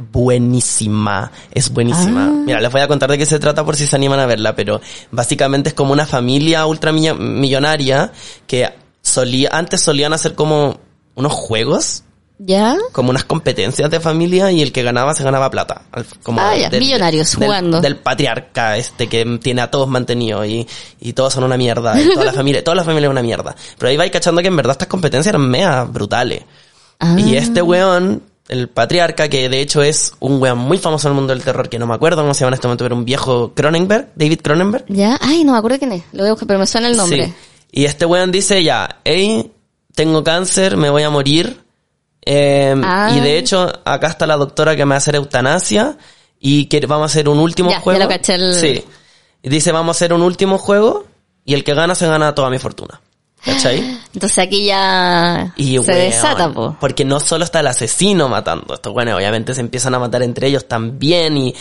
buenísima, 0.46 1.30
es 1.52 1.70
buenísima. 1.70 2.24
Ah. 2.26 2.42
Mira, 2.46 2.60
les 2.60 2.70
voy 2.72 2.80
a 2.80 2.88
contar 2.88 3.10
de 3.10 3.18
qué 3.18 3.26
se 3.26 3.38
trata 3.38 3.64
por 3.64 3.76
si 3.76 3.86
se 3.86 3.96
animan 3.96 4.20
a 4.20 4.26
verla, 4.26 4.54
pero 4.54 4.80
básicamente 5.10 5.68
es 5.70 5.74
como 5.74 5.92
una 5.92 6.06
familia 6.06 6.64
ultra 6.66 6.92
millo- 6.92 7.16
millonaria 7.18 8.12
que 8.46 8.68
solía, 9.02 9.50
antes 9.52 9.80
solían 9.82 10.12
hacer 10.12 10.34
como 10.34 10.78
unos 11.14 11.32
juegos, 11.32 12.02
¿Ya? 12.38 12.76
como 12.92 13.10
unas 13.10 13.24
competencias 13.24 13.90
de 13.90 13.98
familia 13.98 14.52
y 14.52 14.60
el 14.60 14.70
que 14.70 14.82
ganaba 14.82 15.14
se 15.14 15.24
ganaba 15.24 15.50
plata. 15.50 15.82
Como 16.22 16.40
Ah, 16.40 16.54
ya, 16.56 16.68
millonarios 16.70 17.30
del- 17.32 17.44
jugando. 17.46 17.80
Del 17.80 17.96
patriarca 17.96 18.76
este 18.76 19.08
que 19.08 19.24
tiene 19.42 19.62
a 19.62 19.70
todos 19.70 19.88
mantenidos 19.88 20.46
y, 20.46 20.66
y 21.00 21.12
todos 21.14 21.32
son 21.32 21.44
una 21.44 21.56
mierda. 21.56 21.98
Y 22.00 22.08
toda 22.12 22.26
la 22.26 22.32
familia, 22.34 22.62
toda 22.62 22.74
la 22.74 22.84
familia 22.84 23.06
es 23.06 23.10
una 23.12 23.22
mierda. 23.22 23.56
Pero 23.78 23.88
ahí 23.88 23.96
vais 23.96 24.10
cachando 24.12 24.42
que 24.42 24.48
en 24.48 24.56
verdad 24.56 24.72
estas 24.72 24.88
competencias 24.88 25.28
eran 25.34 25.48
mega 25.48 25.84
brutales. 25.84 26.42
Ah. 26.98 27.16
Y 27.18 27.36
este 27.36 27.62
weón, 27.62 28.22
el 28.48 28.68
patriarca, 28.68 29.28
que 29.28 29.48
de 29.48 29.60
hecho 29.60 29.82
es 29.82 30.12
un 30.20 30.40
weón 30.40 30.58
muy 30.58 30.76
famoso 30.78 31.08
en 31.08 31.12
el 31.12 31.16
mundo 31.16 31.32
del 31.34 31.42
terror, 31.42 31.68
que 31.70 31.78
no 31.78 31.86
me 31.86 31.94
acuerdo 31.94 32.20
cómo 32.22 32.34
se 32.34 32.40
llama 32.40 32.48
en 32.50 32.54
este 32.54 32.66
momento, 32.68 32.84
pero 32.84 32.96
un 32.96 33.04
viejo 33.06 33.54
Cronenberg, 33.54 34.10
David 34.14 34.40
Cronenberg. 34.42 34.84
¿Ya? 34.88 35.18
Ay, 35.22 35.42
no 35.42 35.52
me 35.52 35.58
acuerdo 35.58 35.78
quién 35.78 35.92
es. 35.92 36.02
Lo 36.12 36.22
veo, 36.22 36.36
pero 36.36 36.58
me 36.58 36.66
suena 36.66 36.88
el 36.88 36.96
nombre. 36.98 37.26
Sí. 37.28 37.34
Y 37.72 37.84
este 37.86 38.04
weón 38.06 38.30
dice 38.30 38.62
ya, 38.62 39.00
hey, 39.04 39.50
tengo 39.94 40.22
cáncer, 40.22 40.76
me 40.76 40.90
voy 40.90 41.02
a 41.02 41.08
morir. 41.10 41.64
Eh, 42.26 42.74
Ah. 42.84 43.10
Y 43.16 43.20
de 43.20 43.38
hecho, 43.38 43.72
acá 43.84 44.08
está 44.08 44.26
la 44.26 44.36
doctora 44.36 44.74
que 44.76 44.84
me 44.84 44.90
va 44.90 44.94
a 44.96 44.98
hacer 44.98 45.14
eutanasia 45.14 45.96
y 46.40 46.66
que 46.66 46.80
vamos 46.86 47.04
a 47.10 47.12
hacer 47.12 47.28
un 47.28 47.38
último 47.38 47.70
Ya, 47.70 47.76
ya 47.76 47.80
juego. 47.82 48.00
lo 48.00 48.08
caché 48.08 48.34
el- 48.34 48.52
Sí. 48.52 48.84
Y 49.42 49.48
dice, 49.48 49.70
vamos 49.72 49.94
a 49.94 49.96
hacer 49.96 50.12
un 50.12 50.22
último 50.22 50.58
juego 50.58 51.06
y 51.44 51.54
el 51.54 51.62
que 51.64 51.72
gana 51.74 51.94
se 51.94 52.06
gana 52.08 52.34
toda 52.34 52.50
mi 52.50 52.58
fortuna. 52.58 53.00
¿Cachai? 53.44 53.78
Entonces 54.14 54.38
aquí 54.40 54.66
ya 54.66 55.52
Y 55.56 55.74
se 55.74 55.92
weón, 55.92 56.00
desata, 56.10 56.52
po. 56.52 56.76
Porque 56.80 57.04
no 57.04 57.20
solo 57.20 57.44
está 57.44 57.60
el 57.60 57.68
asesino 57.68 58.28
matando. 58.28 58.74
Estos 58.74 58.92
weones 58.92 59.14
obviamente 59.14 59.54
se 59.54 59.60
empiezan 59.60 59.94
a 59.94 60.00
matar 60.00 60.22
entre 60.24 60.48
ellos 60.48 60.66
también. 60.66 61.36
Y, 61.36 61.54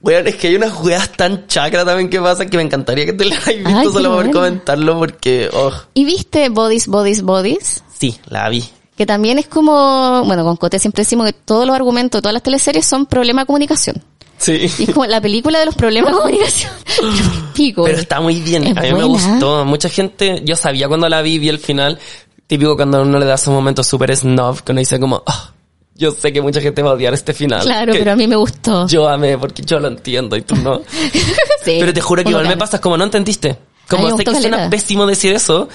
weón, 0.00 0.26
es 0.26 0.34
que 0.34 0.48
hay 0.48 0.56
unas 0.56 0.72
weas 0.80 1.08
tan 1.12 1.46
chacras 1.46 1.84
también 1.84 2.10
que 2.10 2.20
pasan 2.20 2.48
que 2.48 2.56
me 2.56 2.64
encantaría 2.64 3.06
que 3.06 3.12
te 3.12 3.26
las 3.26 3.46
hayas 3.46 3.62
visto 3.64 3.78
Ay, 3.78 3.86
solo 3.92 4.14
bueno. 4.14 4.32
comentarlo 4.32 4.98
porque, 4.98 5.48
oh, 5.52 5.70
¿Y 5.94 6.04
viste 6.04 6.48
Bodies, 6.48 6.88
Bodies, 6.88 7.22
Bodies? 7.22 7.84
sí, 7.96 8.18
la 8.26 8.48
vi. 8.48 8.68
Que 9.00 9.06
también 9.06 9.38
es 9.38 9.46
como, 9.46 10.22
bueno, 10.26 10.44
con 10.44 10.58
Cote 10.58 10.78
siempre 10.78 11.04
decimos 11.04 11.24
que 11.24 11.32
todos 11.32 11.66
los 11.66 11.74
argumentos 11.74 12.20
todas 12.20 12.34
las 12.34 12.42
teleseries 12.42 12.84
son 12.84 13.06
problema 13.06 13.40
de 13.40 13.46
comunicación. 13.46 13.96
Sí. 14.36 14.70
Y 14.78 14.82
es 14.84 14.90
como 14.90 15.06
la 15.06 15.22
película 15.22 15.58
de 15.58 15.64
los 15.64 15.74
problemas 15.74 16.12
de 16.12 16.18
comunicación. 16.18 16.70
Pico. 17.54 17.84
Pero 17.84 17.96
está 17.96 18.20
muy 18.20 18.42
bien. 18.42 18.66
Es 18.66 18.76
a 18.76 18.80
mí 18.82 18.88
me 18.88 18.92
buena. 19.04 19.06
gustó. 19.06 19.64
Mucha 19.64 19.88
gente, 19.88 20.42
yo 20.44 20.54
sabía 20.54 20.86
cuando 20.86 21.08
la 21.08 21.22
vi, 21.22 21.38
vi 21.38 21.48
el 21.48 21.58
final. 21.58 21.98
Típico 22.46 22.76
cuando 22.76 23.00
uno 23.00 23.18
le 23.18 23.24
da 23.24 23.36
esos 23.36 23.54
momentos 23.54 23.86
súper 23.86 24.14
snob, 24.14 24.60
que 24.60 24.72
uno 24.72 24.80
dice 24.80 25.00
como, 25.00 25.22
"Ah, 25.26 25.50
yo 25.94 26.10
sé 26.10 26.30
que 26.30 26.42
mucha 26.42 26.60
gente 26.60 26.82
va 26.82 26.90
a 26.90 26.92
odiar 26.92 27.14
este 27.14 27.32
final. 27.32 27.62
Claro, 27.62 27.94
pero 27.94 28.12
a 28.12 28.16
mí 28.16 28.26
me 28.26 28.36
gustó. 28.36 28.86
Yo 28.86 29.08
amé, 29.08 29.38
porque 29.38 29.62
yo 29.62 29.80
lo 29.80 29.88
entiendo 29.88 30.36
y 30.36 30.42
tú 30.42 30.56
no. 30.56 30.82
Sí, 31.64 31.78
pero 31.80 31.94
te 31.94 32.02
juro 32.02 32.22
que 32.22 32.28
igual 32.28 32.44
me 32.44 32.50
cae. 32.50 32.58
pasa 32.58 32.76
es 32.76 32.82
como 32.82 32.98
no 32.98 33.04
entendiste. 33.04 33.56
Como 33.88 34.10
me 34.10 34.16
sé 34.18 34.24
que 34.24 34.40
suena 34.42 34.68
pésimo 34.68 35.06
decir 35.06 35.32
eso, 35.34 35.70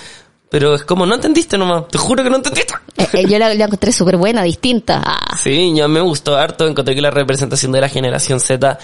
pero 0.50 0.76
es 0.76 0.84
como 0.84 1.06
no 1.06 1.16
entendiste 1.16 1.58
nomás. 1.58 1.88
Te 1.90 1.98
juro 1.98 2.24
que 2.24 2.30
no 2.30 2.38
entendiste. 2.38 2.74
Eh, 2.98 3.08
eh, 3.14 3.26
yo 3.28 3.38
la, 3.40 3.54
la 3.54 3.66
encontré 3.66 3.92
súper 3.92 4.18
buena, 4.18 4.44
distinta. 4.44 5.02
Ah, 5.06 5.36
Sí, 5.38 5.74
yo 5.76 5.88
me 5.88 6.02
gustó 6.02 6.38
harto. 6.38 6.68
Encontré 6.68 6.96
que 6.96 7.02
la 7.02 7.12
representación 7.12 7.72
de 7.72 7.82
la 7.82 7.90
generación 7.90 8.40
Z, 8.40 8.78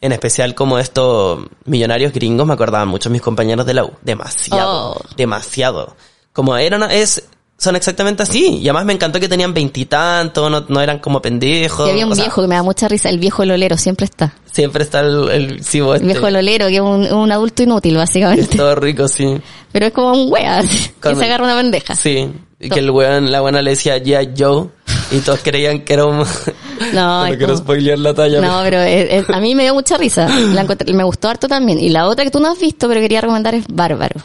en 0.00 0.12
especial 0.12 0.54
como 0.54 0.78
estos 0.78 1.40
millonarios 1.64 2.12
gringos, 2.12 2.46
me 2.46 2.54
acordaban 2.54 2.88
mucho 2.88 3.10
mis 3.10 3.20
compañeros 3.20 3.66
de 3.66 3.74
la 3.74 3.84
U. 3.84 3.92
Demasiado. 4.02 4.92
Oh. 4.92 5.00
Demasiado. 5.16 5.96
Como 6.32 6.56
eran, 6.56 6.88
es, 6.90 7.24
son 7.58 7.74
exactamente 7.76 8.22
así. 8.22 8.58
Y 8.58 8.68
además 8.68 8.84
me 8.86 8.92
encantó 8.92 9.18
que 9.18 9.28
tenían 9.28 9.52
veintitantos, 9.52 10.50
no, 10.50 10.64
no 10.68 10.80
eran 10.80 11.00
como 11.00 11.20
pendejos. 11.20 11.88
y 11.88 11.90
había 11.90 12.06
un 12.06 12.12
O 12.12 12.14
sea, 12.14 12.24
viejo 12.24 12.42
que 12.42 12.48
me 12.48 12.54
da 12.54 12.62
mucha 12.62 12.86
risa, 12.88 13.08
el 13.08 13.18
viejo 13.18 13.44
lolero, 13.44 13.76
siempre 13.76 14.04
está. 14.04 14.34
Siempre 14.52 14.82
está 14.84 15.00
el, 15.00 15.28
el, 15.30 15.64
sí, 15.64 15.80
vos 15.80 15.96
El 15.96 16.02
este, 16.02 16.14
viejo 16.14 16.30
lolero, 16.30 16.66
que 16.68 16.76
es 16.76 16.80
un, 16.80 17.12
un 17.12 17.32
adulto 17.32 17.62
inútil, 17.62 17.92
es 17.94 17.98
básicamente. 17.98 18.56
todo 18.56 18.74
rico, 18.74 19.08
sí. 19.08 19.38
Pero 19.72 19.86
es 19.86 19.92
como 19.92 20.12
un 20.12 20.32
wea, 20.32 20.62
que 21.02 21.14
se 21.16 21.24
agarra 21.24 21.44
una 21.44 21.56
pendeja. 21.56 21.94
Sí. 21.94 22.30
Y 22.60 22.70
que 22.70 22.80
el 22.80 22.90
weón, 22.90 23.30
la 23.30 23.40
buena 23.40 23.62
le 23.62 23.70
decía, 23.70 23.98
yeah, 23.98 24.22
Joe. 24.36 24.68
Y 25.12 25.18
todos 25.18 25.40
creían 25.44 25.84
que 25.84 25.92
era 25.94 26.06
un... 26.06 26.18
No, 26.92 27.22
no 27.24 27.28
quiero 27.28 27.46
como- 27.54 27.58
spoilear 27.58 27.98
la 27.98 28.14
talla. 28.14 28.40
No, 28.40 28.60
pero 28.62 28.80
es- 28.80 29.08
es- 29.24 29.30
a 29.30 29.40
mí 29.40 29.54
me 29.54 29.62
dio 29.64 29.74
mucha 29.74 29.96
risa. 29.96 30.28
La 30.28 30.64
me 30.64 31.04
gustó 31.04 31.28
harto 31.28 31.46
también. 31.48 31.78
Y 31.78 31.88
la 31.88 32.06
otra 32.06 32.24
que 32.24 32.30
tú 32.30 32.40
no 32.40 32.50
has 32.50 32.58
visto, 32.58 32.88
pero 32.88 33.00
quería 33.00 33.20
recomendar 33.20 33.54
es 33.54 33.64
Bárbaro. 33.68 34.20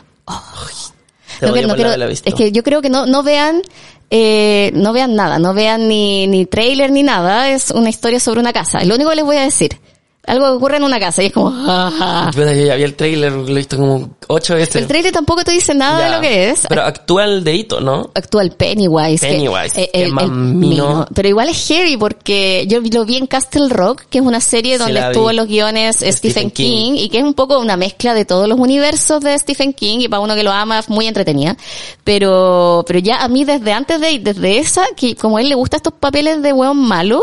Te 1.39 1.45
No, 1.47 1.67
no 1.67 1.75
quiero- 1.75 2.05
es 2.05 2.21
que 2.21 2.51
yo 2.51 2.63
creo 2.63 2.81
que 2.81 2.89
no, 2.89 3.05
no 3.05 3.21
vean, 3.23 3.61
eh, 4.09 4.71
no 4.75 4.93
vean 4.93 5.15
nada, 5.15 5.39
no 5.39 5.53
vean 5.53 5.87
ni, 5.87 6.27
ni 6.27 6.45
trailer 6.45 6.91
ni 6.91 7.03
nada. 7.03 7.49
Es 7.49 7.71
una 7.71 7.89
historia 7.89 8.19
sobre 8.19 8.39
una 8.39 8.53
casa. 8.53 8.83
Lo 8.83 8.95
único 8.95 9.09
que 9.09 9.15
les 9.17 9.25
voy 9.25 9.37
a 9.37 9.43
decir. 9.43 9.77
Algo 10.25 10.45
que 10.45 10.51
ocurre 10.53 10.77
en 10.77 10.83
una 10.85 11.01
casa 11.01 11.21
y 11.21 11.25
es 11.25 11.33
como, 11.33 11.51
jaja. 11.51 12.31
Yo 12.33 12.45
ya 12.45 12.75
vi 12.75 12.83
el 12.83 12.95
trailer, 12.95 13.33
lo 13.33 13.45
he 13.49 13.53
visto 13.55 13.75
como 13.75 14.11
ocho 14.29 14.55
veces. 14.55 14.77
El 14.77 14.87
trailer 14.87 15.11
tampoco 15.11 15.43
te 15.43 15.51
dice 15.51 15.73
nada 15.75 15.99
Ya. 15.99 16.05
de 16.05 16.15
lo 16.15 16.21
que 16.21 16.49
es. 16.49 16.65
Pero 16.69 16.83
actúa 16.83 17.25
el 17.25 17.43
dedito, 17.43 17.81
¿no? 17.81 18.09
actúa 18.15 18.41
el 18.41 18.51
Pennywise. 18.51 19.19
Pennywise, 19.27 19.81
eh, 19.81 19.89
que 19.91 20.07
más 20.07 20.29
mino. 20.29 20.67
mino. 20.69 21.05
Pero 21.13 21.27
igual 21.27 21.49
es 21.49 21.67
heavy 21.67 21.97
porque 21.97 22.65
yo 22.69 22.79
lo 22.79 23.03
vi 23.03 23.17
en 23.17 23.27
Castle 23.27 23.67
Rock, 23.67 24.03
que 24.09 24.19
es 24.19 24.23
una 24.23 24.39
serie 24.39 24.77
donde 24.77 24.97
estuvo 24.97 25.25
vi. 25.25 25.31
en 25.31 25.35
los 25.35 25.47
guiones 25.47 25.97
Stephen 25.97 26.13
Stephen 26.13 26.51
King. 26.51 26.93
King. 26.93 26.93
y 26.99 27.09
que 27.09 27.17
es 27.17 27.23
un 27.25 27.33
poco 27.33 27.59
una 27.59 27.75
mezcla 27.75 28.13
de 28.13 28.23
todos 28.23 28.47
los 28.47 28.57
universos 28.57 29.19
de 29.21 29.37
Stephen 29.37 29.73
King 29.73 29.99
y 29.99 30.07
para 30.07 30.21
uno 30.21 30.35
que 30.35 30.43
lo 30.43 30.53
ama 30.53 30.79
es 30.79 30.87
muy 30.87 31.05
entretenida. 31.05 31.57
Pero, 32.05 32.85
pero 32.87 32.99
ya 32.99 33.23
a 33.23 33.27
mí 33.27 33.43
desde 33.43 33.73
antes 33.73 33.99
de, 33.99 34.19
desde 34.19 34.57
esa, 34.59 34.85
que 34.95 35.17
como 35.17 35.35
a 35.35 35.41
él 35.41 35.49
le 35.49 35.55
gustan 35.55 35.79
estos 35.79 35.93
papeles 35.99 36.41
de 36.41 36.53
weón 36.53 36.77
malo, 36.77 37.21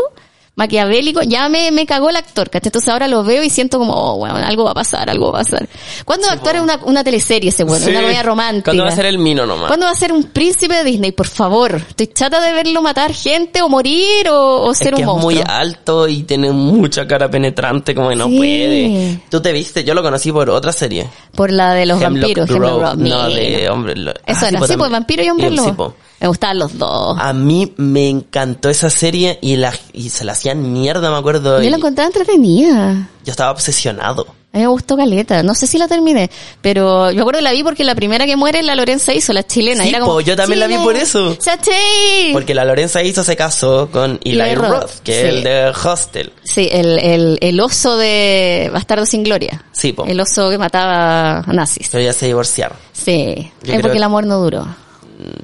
maquiavélico, 0.61 1.21
ya 1.23 1.49
me, 1.49 1.71
me 1.71 1.85
cagó 1.85 2.09
el 2.09 2.15
actor, 2.15 2.49
¿cachai? 2.49 2.69
Entonces 2.69 2.89
ahora 2.89 3.07
lo 3.07 3.23
veo 3.23 3.43
y 3.43 3.49
siento 3.49 3.79
como, 3.79 3.93
oh, 3.93 4.15
weón, 4.15 4.37
algo 4.37 4.63
va 4.63 4.71
a 4.71 4.75
pasar, 4.75 5.09
algo 5.09 5.31
va 5.31 5.39
a 5.39 5.43
pasar. 5.43 5.67
¿Cuándo 6.05 6.27
va 6.27 6.33
a 6.33 6.35
actuar 6.35 6.55
en 6.57 6.61
una, 6.63 6.79
una 6.83 7.03
teleserie 7.03 7.49
ese? 7.49 7.63
Sí. 7.65 7.69
Una 7.89 8.01
comedia 8.01 8.23
romántica. 8.23 8.65
¿Cuándo 8.65 8.83
va 8.83 8.89
a 8.89 8.95
ser 8.95 9.05
el 9.07 9.17
mino 9.17 9.45
nomás? 9.45 9.67
¿Cuándo 9.67 9.85
va 9.87 9.91
a 9.91 9.95
ser 9.95 10.11
un 10.13 10.23
príncipe 10.25 10.75
de 10.75 10.83
Disney? 10.83 11.11
Por 11.11 11.27
favor. 11.27 11.75
Estoy 11.75 12.07
chata 12.07 12.39
de 12.41 12.51
verlo 12.53 12.81
matar 12.81 13.13
gente 13.13 13.61
o 13.61 13.69
morir 13.69 14.29
o, 14.29 14.63
o 14.65 14.71
Es 14.71 14.77
ser 14.77 14.93
que 14.93 15.03
un 15.03 15.09
es 15.17 15.23
muy 15.23 15.35
monstruo. 15.35 15.55
alto 15.57 16.07
y 16.07 16.23
tiene 16.23 16.51
mucha 16.51 17.07
cara 17.07 17.29
penetrante, 17.29 17.95
como 17.95 18.09
que 18.09 18.15
no 18.15 18.27
Sí. 18.27 18.37
puede. 18.37 19.19
Tú 19.29 19.41
te 19.41 19.51
viste, 19.51 19.83
yo 19.83 19.93
lo 19.93 20.03
conocí 20.03 20.31
por 20.31 20.49
otra 20.49 20.71
serie. 20.71 21.07
Por 21.35 21.51
la 21.51 21.73
de 21.73 21.85
los 21.85 22.01
Hemlock 22.01 22.21
vampiros. 22.21 22.47
Grove. 22.47 22.67
Hemlock 22.67 22.95
Grove. 22.95 23.09
No, 23.09 23.29
de 23.29 23.69
hombre. 23.69 23.95
lo- 23.95 24.11
Eso 24.11 24.21
Ah, 24.25 24.31
era, 24.31 24.49
sí, 24.49 24.55
también. 24.59 24.79
pues 24.79 24.91
vampiro 24.91 25.23
y 25.23 25.29
hombre 25.29 25.49
sí, 25.49 25.55
lobo. 25.55 25.95
Me 26.21 26.27
gustaban 26.27 26.59
los 26.59 26.77
dos. 26.77 27.17
A 27.19 27.33
mí 27.33 27.73
me 27.77 28.07
encantó 28.07 28.69
esa 28.69 28.89
serie 28.91 29.39
y 29.41 29.55
la 29.55 29.73
y 29.91 30.09
se 30.09 30.23
la 30.23 30.33
hacían 30.33 30.71
mierda, 30.71 31.09
me 31.11 31.17
acuerdo. 31.17 31.61
Yo 31.61 31.69
la 31.69 31.77
encontraba 31.77 32.07
entretenida. 32.07 33.09
yo 33.25 33.31
estaba 33.31 33.51
obsesionado. 33.51 34.27
A 34.53 34.57
mí 34.57 34.63
me 34.63 34.67
gustó 34.67 34.97
Caleta. 34.97 35.41
No 35.43 35.55
sé 35.55 35.65
si 35.65 35.77
la 35.77 35.87
terminé, 35.87 36.29
pero 36.61 37.09
yo 37.09 37.15
me 37.15 37.21
acuerdo 37.21 37.39
que 37.39 37.43
la 37.43 37.53
vi 37.53 37.63
porque 37.63 37.83
la 37.85 37.95
primera 37.95 38.25
que 38.25 38.35
muere 38.35 38.61
la 38.63 38.75
Lorenza 38.75 39.13
hizo, 39.13 39.31
la 39.33 39.47
chilena. 39.47 39.83
Sí, 39.83 39.89
Era 39.89 39.99
como, 40.01 40.11
po, 40.13 40.21
yo 40.21 40.35
también 40.35 40.59
la 40.59 40.67
vi 40.67 40.73
"Chile, 40.73 40.83
por 40.83 40.95
eso". 40.97 41.35
¡Chachi! 41.37 42.33
Porque 42.33 42.53
la 42.53 42.65
Lorenza 42.65 43.01
hizo 43.01 43.23
se 43.23 43.35
casó 43.37 43.89
con 43.91 44.19
Eli 44.25 44.53
Roth, 44.55 44.69
Roth, 44.81 44.91
que 45.03 45.13
sí. 45.13 45.19
es 45.19 45.25
el 45.25 45.43
de 45.43 45.69
Hostel. 45.69 46.33
Sí, 46.43 46.67
el, 46.71 46.99
el, 46.99 47.37
el 47.41 47.59
oso 47.61 47.95
de 47.97 48.69
Bastardo 48.73 49.05
sin 49.05 49.23
Gloria. 49.23 49.63
Sí, 49.71 49.93
po. 49.93 50.05
El 50.05 50.19
oso 50.19 50.49
que 50.49 50.57
mataba 50.57 51.39
a 51.39 51.53
nazis. 51.53 51.87
Pero 51.91 52.03
ya 52.03 52.11
se 52.13 52.25
divorciaron. 52.27 52.77
Sí, 52.91 53.51
Yo 53.63 53.73
es 53.73 53.79
porque 53.79 53.91
que- 53.93 53.97
el 53.97 54.03
amor 54.03 54.25
no 54.27 54.37
duró. 54.39 54.67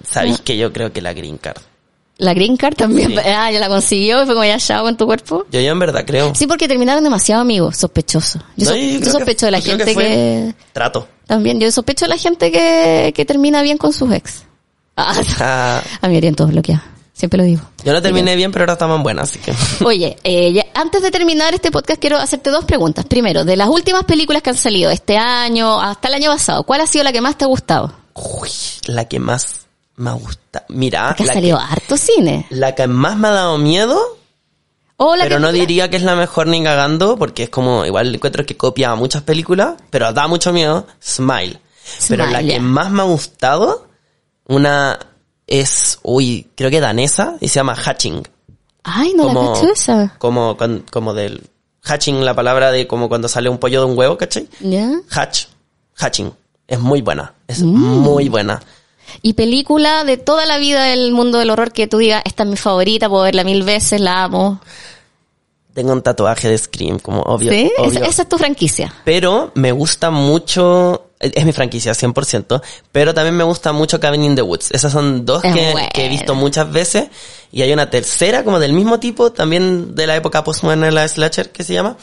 Sabéis 0.04 0.40
que 0.42 0.58
yo 0.58 0.72
creo 0.74 0.92
que 0.92 1.02
la 1.02 1.14
Green 1.14 1.38
Card. 1.38 1.58
La 2.20 2.34
Green 2.34 2.58
Card 2.58 2.76
también. 2.76 3.10
Sí. 3.12 3.18
Ah, 3.26 3.52
ya 3.52 3.60
la 3.60 3.68
consiguió 3.70 4.24
y 4.24 4.26
fue 4.26 4.34
como 4.34 4.46
ya 4.46 4.58
chao 4.58 4.84
con 4.84 4.98
tu 4.98 5.06
cuerpo. 5.06 5.46
Yo, 5.52 5.60
yo 5.60 5.72
en 5.72 5.78
verdad 5.80 6.04
creo. 6.06 6.34
Sí, 6.34 6.48
porque 6.48 6.68
terminaron 6.68 7.04
demasiado 7.04 7.42
amigos, 7.44 7.78
sospechosos. 7.78 8.42
Yo, 8.56 8.66
No, 8.66 8.72
so- 8.72 8.76
yo 8.76 8.84
yo 8.94 9.00
creo 9.02 9.12
sospecho 9.14 9.40
que- 9.42 9.46
de 9.46 9.52
la 9.52 9.62
gente 9.62 9.96
que, 9.96 10.56
Trato. 10.74 11.08
También, 11.28 11.60
yo 11.60 11.72
sospecho 11.72 12.06
de 12.06 12.10
la 12.10 12.18
gente 12.18 12.52
que, 12.52 13.14
que 13.16 13.26
termina 13.26 13.62
bien 13.62 13.78
con 13.78 13.94
sus 13.94 14.12
ex. 14.12 14.44
Ah, 15.00 15.14
Ah, 15.40 15.82
a 16.02 16.08
mí 16.08 16.18
harían 16.18 16.34
todos 16.34 16.50
bloqueados. 16.52 16.84
Siempre 17.14 17.38
lo 17.38 17.44
digo. 17.44 17.62
yo 17.84 17.94
no 17.94 18.02
terminé 18.02 18.36
bien, 18.36 18.52
pero 18.52 18.64
ahora 18.64 18.74
estaban 18.74 19.02
buenas, 19.04 19.30
así 19.30 19.38
que. 19.40 19.54
Oye, 19.86 20.18
eh, 20.24 20.54
ya- 20.54 20.66
antes 20.74 21.04
de 21.04 21.12
terminar 21.12 21.54
este 21.54 21.70
podcast 21.70 22.02
quiero 22.02 22.18
hacerte 22.18 22.50
dos 22.50 22.66
preguntas. 22.66 23.06
Primero, 23.06 23.46
de 23.46 23.56
las 23.58 23.70
últimas 23.70 24.06
películas 24.06 24.42
que 24.42 24.50
han 24.50 24.58
salido 24.58 24.90
este 24.90 25.18
año 25.18 25.80
hasta 25.80 26.08
el 26.08 26.16
año 26.16 26.32
pasado, 26.32 26.64
¿cuál 26.64 26.82
ha 26.82 26.88
sido 26.88 27.04
la 27.04 27.12
que 27.12 27.22
más 27.22 27.38
te 27.38 27.46
ha 27.46 27.48
gustado? 27.48 27.94
Uy, 28.16 28.50
la 28.88 29.06
que 29.06 29.20
más 29.20 29.67
me 29.98 30.12
gusta. 30.14 30.64
Mira, 30.70 31.10
ha 31.10 31.24
la 31.24 31.34
salido 31.34 31.58
que, 31.58 31.64
harto 31.64 31.98
cine. 31.98 32.46
la 32.50 32.74
que 32.74 32.88
más 32.88 33.18
me 33.18 33.28
ha 33.28 33.32
dado 33.32 33.58
miedo, 33.58 34.00
O 34.98 35.16
la 35.16 35.24
pero 35.26 35.36
que 35.38 35.42
no 35.42 35.52
diría 35.52 35.90
que 35.90 35.98
es 35.98 36.04
la 36.04 36.16
mejor 36.16 36.48
ni 36.48 36.64
cagando, 36.64 37.18
porque 37.18 37.44
es 37.44 37.50
como, 37.50 37.86
igual 37.86 38.14
encuentro 38.16 38.46
que 38.46 38.56
copia 38.58 38.96
muchas 38.96 39.22
películas, 39.24 39.76
pero 39.90 40.12
da 40.14 40.28
mucho 40.28 40.54
miedo, 40.54 40.88
Smile. 41.04 41.60
pero 42.08 42.26
la 42.26 42.40
Smile, 42.40 42.54
que 42.54 42.60
más 42.60 42.90
me 42.92 43.02
ha 43.02 43.06
gustado, 43.06 43.88
una 44.48 44.98
es, 45.46 46.00
uy, 46.04 46.48
creo 46.56 46.70
que 46.70 46.80
danesa, 46.82 47.36
y 47.42 47.48
se 47.48 47.56
llama 47.56 47.76
Hatching. 47.76 48.24
Ay, 48.84 49.14
no 49.16 49.24
como, 49.28 49.54
la 49.64 49.72
esa. 49.72 50.16
Como, 50.18 50.58
como 50.92 51.14
del 51.14 51.44
hatching, 51.84 52.24
la 52.24 52.34
palabra 52.36 52.72
de 52.72 52.86
como 52.88 53.08
cuando 53.10 53.28
sale 53.28 53.50
un 53.50 53.58
pollo 53.58 53.82
de 53.82 53.86
un 53.92 53.98
huevo, 53.98 54.18
¿cachai? 54.18 54.48
¿Ya? 54.62 54.90
Hatch, 55.10 55.46
hatching. 55.96 56.32
Es 56.68 56.80
muy 56.80 57.02
buena. 57.02 57.34
Es 57.48 57.62
Mm. 57.62 57.68
muy 57.76 58.30
buena. 58.30 58.62
Y 59.22 59.34
película 59.34 60.04
de 60.04 60.18
toda 60.18 60.46
la 60.46 60.58
vida 60.58 60.84
del 60.84 61.12
mundo 61.12 61.40
del 61.40 61.50
horror 61.50 61.72
que 61.72 61.88
tú 61.88 61.98
digas, 61.98 62.22
esta 62.26 62.44
es 62.44 62.50
mi 62.50 62.58
favorita, 62.58 63.10
puedo 63.10 63.24
verla 63.24 63.44
mil 63.44 63.64
veces, 63.64 64.02
la 64.02 64.24
amo. 64.24 64.62
Tengo 65.78 65.94
un 65.94 66.02
tatuaje 66.02 66.50
de 66.50 66.58
Scream, 66.58 66.98
como 66.98 67.22
obvio. 67.22 67.52
¿Sí? 67.52 67.72
obvio. 67.78 68.00
Esa, 68.00 68.06
esa 68.08 68.22
es 68.24 68.30
tu 68.30 68.40
franquicia. 68.40 68.92
Pero 69.06 69.52
me 69.54 69.72
gusta 69.72 70.10
mucho, 70.10 71.12
es 71.20 71.34
es 71.36 71.46
mi 71.46 71.52
franquicia 71.52 71.94
100%, 71.94 72.62
pero 72.92 73.14
también 73.14 73.38
me 73.38 73.44
gusta 73.44 73.74
mucho 73.74 74.00
Cabin 74.00 74.24
in 74.24 74.36
the 74.36 74.42
Woods. 74.42 74.72
Esas 74.72 74.92
son 74.92 75.24
dos 75.24 75.44
Es 75.44 75.54
que, 75.54 75.90
he 75.94 76.10
visto 76.10 76.34
muchas 76.34 76.72
veces. 76.72 77.10
Y 77.52 77.62
hay 77.62 77.72
una 77.72 77.92
tercera 77.92 78.44
como 78.44 78.60
del 78.60 78.74
mismo 78.74 79.00
tipo, 79.00 79.32
también 79.32 79.94
de 79.94 80.08
la 80.08 80.16
época 80.16 80.44
postmoderna 80.44 80.88
de 80.88 80.94
la 80.94 81.08
slasher 81.08 81.52
que 81.52 81.64
se 81.64 81.74
llama, 81.74 81.96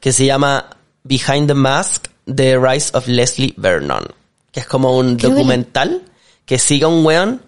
que 0.00 0.12
se 0.12 0.24
llama 0.24 0.70
Behind 1.04 1.48
the 1.48 1.54
Mask, 1.54 2.08
The 2.34 2.58
Rise 2.58 2.90
of 2.94 3.08
Leslie 3.08 3.52
Vernon. 3.58 4.06
Que 4.50 4.60
es 4.60 4.66
como 4.66 4.96
un 4.96 5.16
Creo 5.16 5.32
documental 5.32 6.02
que 6.48 6.58
sigue 6.58 6.86
a 6.86 6.88
un 6.88 7.04
weón 7.04 7.42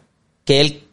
que 0.44 0.60
él 0.60 0.84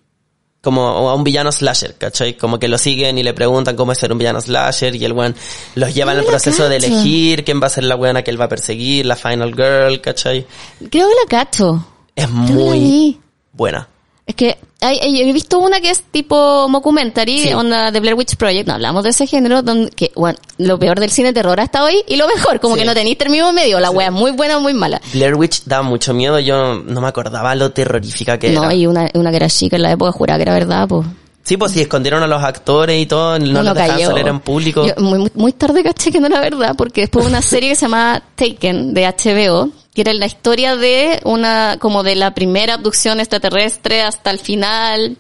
como 0.62 0.82
a 0.88 1.14
un 1.14 1.24
villano 1.24 1.52
slasher, 1.52 1.96
¿cachai? 1.96 2.36
Como 2.36 2.58
que 2.58 2.68
lo 2.68 2.78
siguen 2.78 3.18
y 3.18 3.24
le 3.24 3.34
preguntan 3.34 3.76
cómo 3.76 3.92
es 3.92 4.00
ser 4.00 4.12
un 4.12 4.18
villano 4.18 4.42
slasher 4.42 4.96
y 4.96 5.06
el 5.06 5.14
weón 5.14 5.36
los 5.76 5.94
lleva 5.94 6.14
en 6.14 6.20
el 6.20 6.26
la 6.26 6.32
proceso 6.32 6.68
de 6.68 6.78
elegir 6.78 7.44
quién 7.44 7.62
va 7.62 7.68
a 7.68 7.70
ser 7.70 7.84
la 7.84 7.96
weona 7.96 8.24
que 8.24 8.32
él 8.32 8.40
va 8.40 8.46
a 8.46 8.50
perseguir, 8.50 9.06
la 9.06 9.16
final 9.16 9.54
girl, 9.54 10.02
¿cachai? 10.02 10.46
Creo 10.90 11.08
que 11.08 11.16
la 11.16 11.30
cacho. 11.30 11.86
Es 12.16 12.28
Creo 12.28 12.38
muy 12.38 13.20
buena. 13.52 13.88
Es 14.26 14.36
que 14.36 14.58
hay, 14.82 15.00
hay- 15.00 15.22
he 15.22 15.34
visto 15.34 15.60
una 15.60 15.82
que 15.82 15.90
es 15.90 16.04
tipo 16.12 16.68
mockumentary, 16.70 17.40
Sí. 17.40 17.54
onda 17.54 17.90
de 17.92 18.00
Blair 18.00 18.16
Witch 18.16 18.36
Project, 18.36 18.68
no 18.68 18.76
hablamos 18.76 19.04
de 19.04 19.10
ese 19.10 19.26
género, 19.28 19.62
donde, 19.62 19.90
que, 19.92 20.12
bueno, 20.16 20.38
lo 20.58 20.78
peor 20.78 21.00
del 21.00 21.10
cine 21.10 21.30
de 21.30 21.34
terror 21.34 21.60
hasta 21.60 21.84
hoy 21.84 22.04
y 22.08 22.16
lo 22.16 22.28
mejor, 22.28 22.60
como 22.60 22.76
Sí. 22.76 22.82
que 22.82 22.86
no 22.86 22.94
tenéis 22.94 23.18
término 23.18 23.52
medio, 23.54 23.80
la 23.80 23.90
wea 23.92 24.08
es 24.08 24.14
muy 24.14 24.32
buena 24.32 24.58
o 24.58 24.62
muy 24.62 24.74
mala. 24.74 25.02
Blair 25.14 25.36
Witch 25.36 25.64
da 25.66 25.82
mucho 25.82 26.14
miedo, 26.14 26.40
yo 26.40 26.76
no 26.76 27.02
me 27.02 27.08
acordaba 27.08 27.56
lo 27.56 27.72
terrorífica 27.72 28.38
que 28.38 28.52
No, 28.52 28.64
era. 28.66 28.74
y 28.76 28.86
una, 28.88 29.10
una 29.14 29.30
que 29.32 29.38
era 29.38 29.50
chica 29.50 29.76
en 29.78 29.82
la 29.82 29.92
época 29.92 30.12
juraba 30.12 30.38
que 30.38 30.44
era 30.44 30.54
verdad, 30.54 30.88
pues. 30.88 31.08
Sí, 31.44 31.56
pues 31.56 31.72
si 31.72 31.80
escondieron 31.80 32.22
a 32.24 32.28
los 32.28 32.44
actores 32.44 33.02
y 33.02 33.06
todo, 33.06 33.40
no, 33.40 33.46
Uno 33.52 33.64
los 33.64 33.74
dejaban 33.74 34.28
en 34.28 34.40
público. 34.42 34.86
Yo 34.86 34.94
muy, 35.02 35.32
muy- 35.34 35.54
tarde 35.54 35.82
caché 35.82 36.12
que 36.12 36.20
no 36.20 36.28
era 36.28 36.42
verdad, 36.42 36.76
porque 36.78 37.02
después 37.02 37.26
una 37.26 37.42
serie 37.42 37.70
que 37.70 37.76
se 37.78 37.84
llama 37.86 38.22
Taken, 38.36 38.94
de 38.94 39.06
HBO, 39.08 39.70
que 39.98 40.02
era 40.02 40.14
la 40.14 40.28
historia 40.28 40.76
de 40.76 41.20
una, 41.24 41.78
como 41.80 42.04
de 42.04 42.16
la 42.16 42.36
primera 42.36 42.76
abducción 42.76 43.20
extraterrestre 43.20 44.04
hasta 44.04 44.30
el 44.30 44.38
final, 44.38 45.18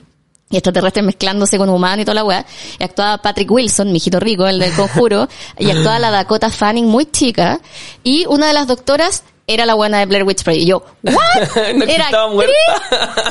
y 0.52 0.56
extraterrestres 0.56 1.04
mezclándose 1.04 1.58
con 1.58 1.68
humanos 1.70 2.04
y 2.04 2.06
toda 2.06 2.14
la 2.14 2.24
weá. 2.24 2.46
Y 2.78 2.84
actuaba 2.84 3.18
Patrick 3.18 3.50
Wilson, 3.50 3.92
mi 3.92 3.98
hijito 3.98 4.20
rico, 4.20 4.48
el 4.48 4.60
del 4.60 4.72
conjuro, 4.74 5.28
y 5.58 5.72
actuaba 5.72 5.98
la 5.98 6.12
Dakota 6.12 6.52
Fanning 6.52 6.86
muy 6.86 7.08
chica, 7.08 7.60
y 8.04 8.28
una 8.28 8.50
de 8.50 8.54
las 8.54 8.68
doctoras 8.68 9.24
era 9.48 9.66
la 9.66 9.74
buena 9.74 9.98
de 9.98 10.06
Blair 10.06 10.24
Witch 10.26 10.44
Project. 10.44 10.62
Y 10.62 10.68
yo, 10.68 10.86
¿what? 11.02 11.16
No, 12.12 12.34
muerta. 12.34 12.54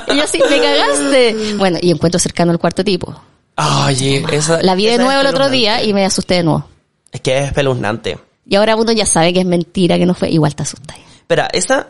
¿qué? 0.09 0.15
Y 0.15 0.17
yo 0.17 0.25
así, 0.25 0.41
me 0.51 0.61
cagaste. 0.61 1.55
Bueno, 1.59 1.79
y 1.81 1.93
encuentro 1.93 2.19
cercano 2.19 2.51
al 2.51 2.59
cuarto 2.59 2.83
tipo. 2.83 3.15
Oye, 3.87 4.25
esa, 4.33 4.61
La 4.63 4.75
vi 4.75 4.87
de 4.87 4.95
esa 4.95 5.03
es 5.03 5.07
nuevo 5.07 5.21
el 5.21 5.29
otro 5.29 5.49
día 5.49 5.81
y 5.85 5.95
me 5.95 6.05
asusté 6.05 6.35
de 6.35 6.43
nuevo. 6.43 6.67
Es 7.13 7.21
que 7.21 7.39
es 7.39 7.45
espeluznante. 7.45 8.19
Y 8.49 8.57
ahora 8.57 8.75
uno 8.75 8.91
ya 8.91 9.07
sabe 9.07 9.33
que 9.33 9.39
es 9.39 9.47
mentira, 9.47 9.97
que 9.97 10.07
no 10.07 10.15
fue, 10.15 10.29
igual 10.31 10.57
te 10.57 10.65
asustas. 10.65 10.97
Espera, 11.27 11.49
esa... 11.53 11.89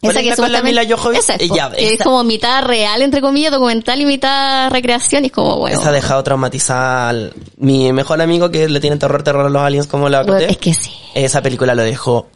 ¿Cuál 0.00 0.16
es 0.16 0.38
la 0.38 0.62
Mila 0.62 0.82
Jovovich? 0.88 1.18
esa 1.18 1.34
es, 1.34 1.46
po, 1.46 1.54
Ya, 1.56 1.70
que 1.70 1.86
es 1.88 1.92
esa- 1.96 2.04
como 2.04 2.24
mitad 2.24 2.64
real, 2.64 3.02
entre 3.02 3.20
comillas, 3.20 3.52
documental 3.52 4.00
y 4.00 4.06
mitad 4.06 4.70
recreación, 4.70 5.24
y 5.24 5.26
es 5.26 5.32
como, 5.32 5.58
bueno, 5.58 5.78
Esa 5.78 5.90
ha 5.90 5.92
dejado 5.92 6.22
traumatizada 6.24 7.28
mi 7.58 7.92
mejor 7.92 8.22
amigo 8.22 8.50
que 8.50 8.66
le 8.66 8.80
tiene 8.80 8.96
terror, 8.96 9.22
terror 9.22 9.44
a 9.44 9.50
los 9.50 9.60
aliens 9.60 9.86
como 9.86 10.08
la 10.08 10.22
bueno, 10.22 10.38
es 10.38 10.56
que 10.56 10.72
sí. 10.72 10.90
Esa 11.14 11.42
película 11.42 11.74
lo 11.74 11.82
dejó 11.82 12.28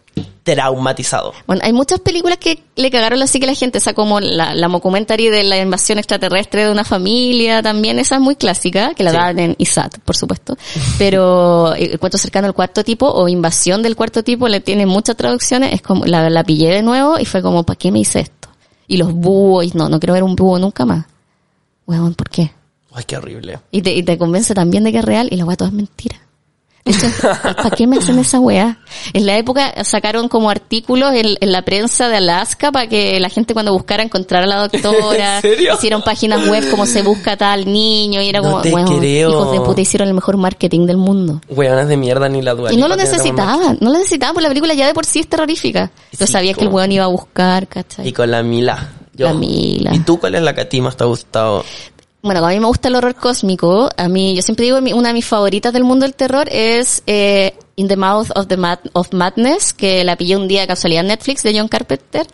traumatizado. 0.45 1.33
Bueno, 1.47 1.63
hay 1.65 1.73
muchas 1.73 2.01
películas 2.01 2.37
que 2.39 2.63
le 2.77 2.91
cagaron 2.91 3.19
la 3.19 3.27
psique 3.27 3.47
a 3.47 3.49
la 3.49 3.55
gente, 3.55 3.79
esa 3.79 3.95
como 3.95 4.21
la, 4.21 4.55
la 4.55 4.69
de 4.69 5.43
la 5.43 5.59
invasión 5.59 5.99
extraterrestre 5.99 6.65
de 6.65 6.71
una 6.71 6.85
familia, 6.85 7.63
también 7.63 7.99
esa 7.99 8.17
es 8.17 8.21
muy 8.21 8.37
clásica, 8.37 8.95
que 8.95 9.03
la 9.05 9.11
Sí. 9.11 9.17
dan 9.17 9.39
en 9.39 9.55
ISAT, 9.59 9.99
por 10.01 10.17
supuesto, 10.17 10.57
pero 10.99 11.75
el 11.75 11.99
cuento 11.99 12.19
cercano 12.19 12.47
al 12.47 12.55
cuarto 12.55 12.85
tipo 12.85 13.09
o 13.09 13.29
invasión 13.29 13.83
del 13.83 13.97
cuarto 13.97 14.23
tipo 14.23 14.47
le 14.49 14.61
tiene 14.61 14.85
muchas 14.87 15.17
traducciones, 15.17 15.73
es 15.73 15.83
como, 15.83 16.05
la, 16.05 16.29
la 16.29 16.45
pillé 16.45 16.69
de 16.71 16.83
nuevo 16.83 17.19
y 17.19 17.25
fue 17.25 17.41
como, 17.43 17.63
¿para 17.65 17.79
qué 17.79 17.91
me 17.91 18.01
hice 18.01 18.21
esto? 18.21 18.49
Y 18.87 18.99
los 18.99 19.13
búhos, 19.13 19.65
y 19.65 19.71
no, 19.75 19.89
no 19.89 19.99
quiero 19.99 20.13
ver 20.13 20.23
un 20.25 20.37
búho 20.37 20.59
nunca 20.59 20.85
más. 20.85 21.07
Weón, 21.87 22.15
¿por 22.15 22.29
qué? 22.29 22.53
Ay, 22.93 23.05
qué 23.07 23.17
horrible. 23.17 23.59
Y 23.71 23.81
te, 23.83 23.93
y 23.95 24.03
te 24.03 24.19
convence 24.19 24.55
también 24.55 24.85
de 24.85 24.93
que 24.93 24.99
es 24.99 25.05
real 25.05 25.29
y 25.31 25.37
la 25.37 25.45
weá 25.45 25.57
todo 25.57 25.69
es 25.69 25.75
mentira. 25.75 26.17
¿para 27.57 27.71
qué 27.71 27.87
me 27.87 27.97
hacen 27.97 28.19
esa 28.19 28.41
weá? 28.41 28.79
En 29.15 29.25
la 29.27 29.39
época 29.39 29.73
sacaron 29.85 30.29
como 30.29 30.51
artículos 30.51 31.13
en, 31.15 31.37
en 31.41 31.53
la 31.53 31.63
prensa 31.63 32.09
de 32.09 32.17
Alaska 32.17 32.71
para 32.73 32.89
que 32.89 33.19
la 33.21 33.29
gente 33.31 33.55
cuando 33.55 33.73
buscara 33.73 34.03
encontrar 34.03 34.43
a 34.43 34.47
la 34.47 34.57
doctora, 34.69 35.37
¿En 35.37 35.43
serio? 35.43 35.75
hicieron 35.75 36.03
páginas 36.03 36.47
web 36.47 36.69
como 36.71 36.85
se 36.87 37.03
busca 37.03 37.37
tal 37.37 37.65
niño 37.73 38.21
y 38.21 38.29
era 38.29 38.41
No 38.41 38.51
como, 38.51 38.61
te 38.63 38.73
weón, 38.75 38.99
creo. 38.99 39.31
hijos 39.31 39.53
de 39.53 39.61
puta 39.61 39.81
hicieron 39.81 40.09
el 40.09 40.15
mejor 40.15 40.37
marketing 40.37 40.87
del 40.87 40.99
mundo. 40.99 41.41
Weonas 41.49 41.89
de 41.89 41.97
mierda 41.97 42.29
ni 42.29 42.43
la 42.43 42.55
duda. 42.55 42.73
Y 42.73 42.77
no 42.77 42.87
lo 42.89 42.97
necesitaban, 42.97 43.79
no 43.81 43.91
lo 43.91 43.99
necesitaban, 43.99 44.35
porque 44.35 44.43
la 44.45 44.49
película 44.51 44.75
ya 44.75 44.87
de 44.87 44.93
por 44.95 45.07
sí 45.07 45.21
es 45.21 45.29
terrorífica. 45.29 45.91
Tú 46.19 46.27
Sí, 46.27 46.33
sabías 46.33 46.57
que 46.57 46.65
el 46.65 46.71
weón 46.71 46.93
iba 46.93 47.05
a 47.05 47.09
buscar, 47.09 47.67
¿cachai? 47.67 48.09
Y 48.09 48.13
con 48.13 48.31
la 48.31 48.43
Mila. 48.43 48.91
La 49.17 49.33
Mila. 49.33 49.95
¿Y 49.95 50.01
tú 50.01 50.19
cuál 50.19 50.35
es 50.35 50.43
la 50.43 50.55
que 50.55 50.63
a 50.63 50.69
ti 50.69 50.81
más 50.81 50.97
te 50.97 51.05
ha 51.05 51.07
gustado? 51.07 51.65
Bueno, 52.25 52.41
como 52.41 52.49
a 52.49 52.55
mí 52.55 52.59
me 52.61 52.67
gusta 52.67 52.89
el 52.89 52.95
horror 52.95 53.15
cósmico, 53.17 53.91
a 53.99 54.09
mí, 54.09 54.35
yo 54.35 54.41
siempre 54.41 54.65
digo, 54.65 54.79
una 54.79 55.09
de 55.09 55.13
mis 55.13 55.27
favoritas 55.27 55.75
del 55.75 55.85
mundo 55.85 56.07
del 56.07 56.15
terror 56.15 56.49
es 56.51 57.03
eh, 57.07 57.53
In 57.77 57.87
the 57.87 57.99
Mouth 57.99 58.31
of, 58.35 58.47
the 58.47 58.57
Mad- 58.57 58.79
of 58.95 59.13
Madness, 59.13 59.75
que 59.75 60.03
la 60.05 60.17
pillé 60.17 60.35
un 60.39 60.49
día 60.49 60.63
de 60.63 60.67
casualidad 60.67 61.03
en 61.03 61.09
Netflix 61.09 61.43
de 61.43 61.59
John 61.59 61.69
Carpenter, 61.69 62.27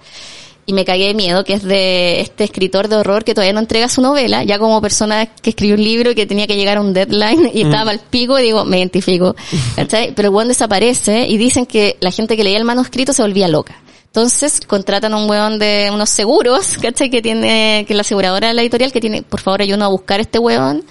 y 0.64 0.74
me 0.74 0.84
cagué 0.84 1.08
de 1.08 1.14
miedo, 1.14 1.42
que 1.42 1.54
es 1.54 1.64
de 1.64 2.20
este 2.20 2.44
escritor 2.44 2.86
de 2.86 2.94
horror 2.98 3.24
que 3.24 3.34
todavía 3.34 3.52
no 3.52 3.58
entrega 3.58 3.88
su 3.88 4.00
novela, 4.00 4.44
ya 4.44 4.60
como 4.60 4.80
persona 4.80 5.26
que 5.26 5.50
escribió 5.50 5.74
un 5.74 5.82
libro 5.82 6.12
y 6.12 6.14
que 6.14 6.24
tenía 6.26 6.46
que 6.46 6.54
llegar 6.54 6.76
a 6.76 6.82
un 6.82 6.92
deadline 6.92 7.50
y 7.52 7.62
estaba 7.62 7.90
al 7.90 7.98
pico 7.98 8.38
y 8.38 8.42
digo, 8.44 8.64
me 8.64 8.78
identifico, 8.78 9.34
¿cachai? 9.74 10.14
Pero 10.14 10.40
el 10.40 10.46
desaparece 10.46 11.26
y 11.26 11.36
dicen 11.36 11.66
que 11.66 11.96
la 11.98 12.12
gente 12.12 12.36
que 12.36 12.44
leía 12.44 12.58
el 12.58 12.64
manuscrito 12.64 13.12
se 13.12 13.22
volvía 13.22 13.48
loca. 13.48 13.82
Entonces 14.10 14.60
contratan 14.66 15.14
a 15.14 15.18
un 15.18 15.30
weón 15.30 15.60
de 15.60 15.88
unos 15.92 16.10
seguros, 16.10 16.76
¿cachai? 16.82 17.10
Que 17.10 17.22
tiene, 17.22 17.84
que 17.86 17.94
la 17.94 18.00
aseguradora 18.00 18.48
de 18.48 18.54
la 18.54 18.62
editorial 18.62 18.90
que 18.90 19.00
tiene, 19.00 19.22
por 19.22 19.40
favor, 19.40 19.62
ayúdanos 19.62 19.86
a 19.86 19.90
buscar 19.90 20.20
este 20.20 20.38
weón. 20.38 20.84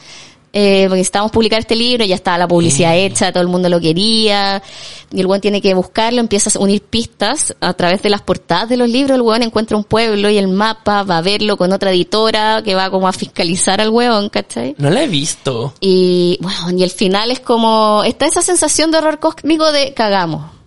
Eh, 0.51 0.85
porque 0.87 0.97
necesitamos 0.97 1.31
publicar 1.31 1.59
este 1.59 1.75
libro, 1.75 2.03
ya 2.05 2.15
estaba 2.15 2.39
la 2.39 2.47
publicidad 2.47 2.97
hecha, 2.97 3.31
todo 3.31 3.43
el 3.43 3.49
mundo 3.49 3.69
lo 3.69 3.79
quería, 3.79 4.63
y 5.11 5.19
el 5.19 5.27
weón 5.27 5.41
tiene 5.41 5.61
que 5.61 5.75
buscarlo, 5.75 6.19
empieza 6.19 6.49
a 6.49 6.63
unir 6.63 6.81
pistas 6.81 7.55
a 7.59 7.71
través 7.73 8.01
de 8.01 8.09
las 8.09 8.21
portadas 8.23 8.67
de 8.67 8.75
los 8.75 8.89
libros, 8.89 9.15
el 9.15 9.21
weón 9.21 9.43
encuentra 9.43 9.77
un 9.77 9.83
pueblo 9.83 10.27
y 10.27 10.39
el 10.39 10.47
mapa, 10.47 11.03
va 11.03 11.19
a 11.19 11.21
verlo 11.21 11.55
con 11.55 11.71
otra 11.71 11.91
editora 11.91 12.63
que 12.63 12.73
va 12.73 12.89
como 12.89 13.07
a 13.07 13.13
fiscalizar 13.13 13.79
al 13.79 13.89
weón, 13.89 14.29
¿cachai? 14.29 14.73
No 14.79 14.89
la 14.89 15.03
he 15.03 15.07
visto. 15.07 15.75
Y 15.81 16.39
bueno, 16.41 16.71
y 16.75 16.81
el 16.81 16.89
final 16.89 17.29
es 17.29 17.41
como, 17.41 18.03
está 18.03 18.25
esa 18.25 18.41
sensación 18.41 18.89
de 18.89 18.97
horror 18.97 19.19
cósmico 19.19 19.71
de 19.71 19.93
cagamos. 19.93 20.58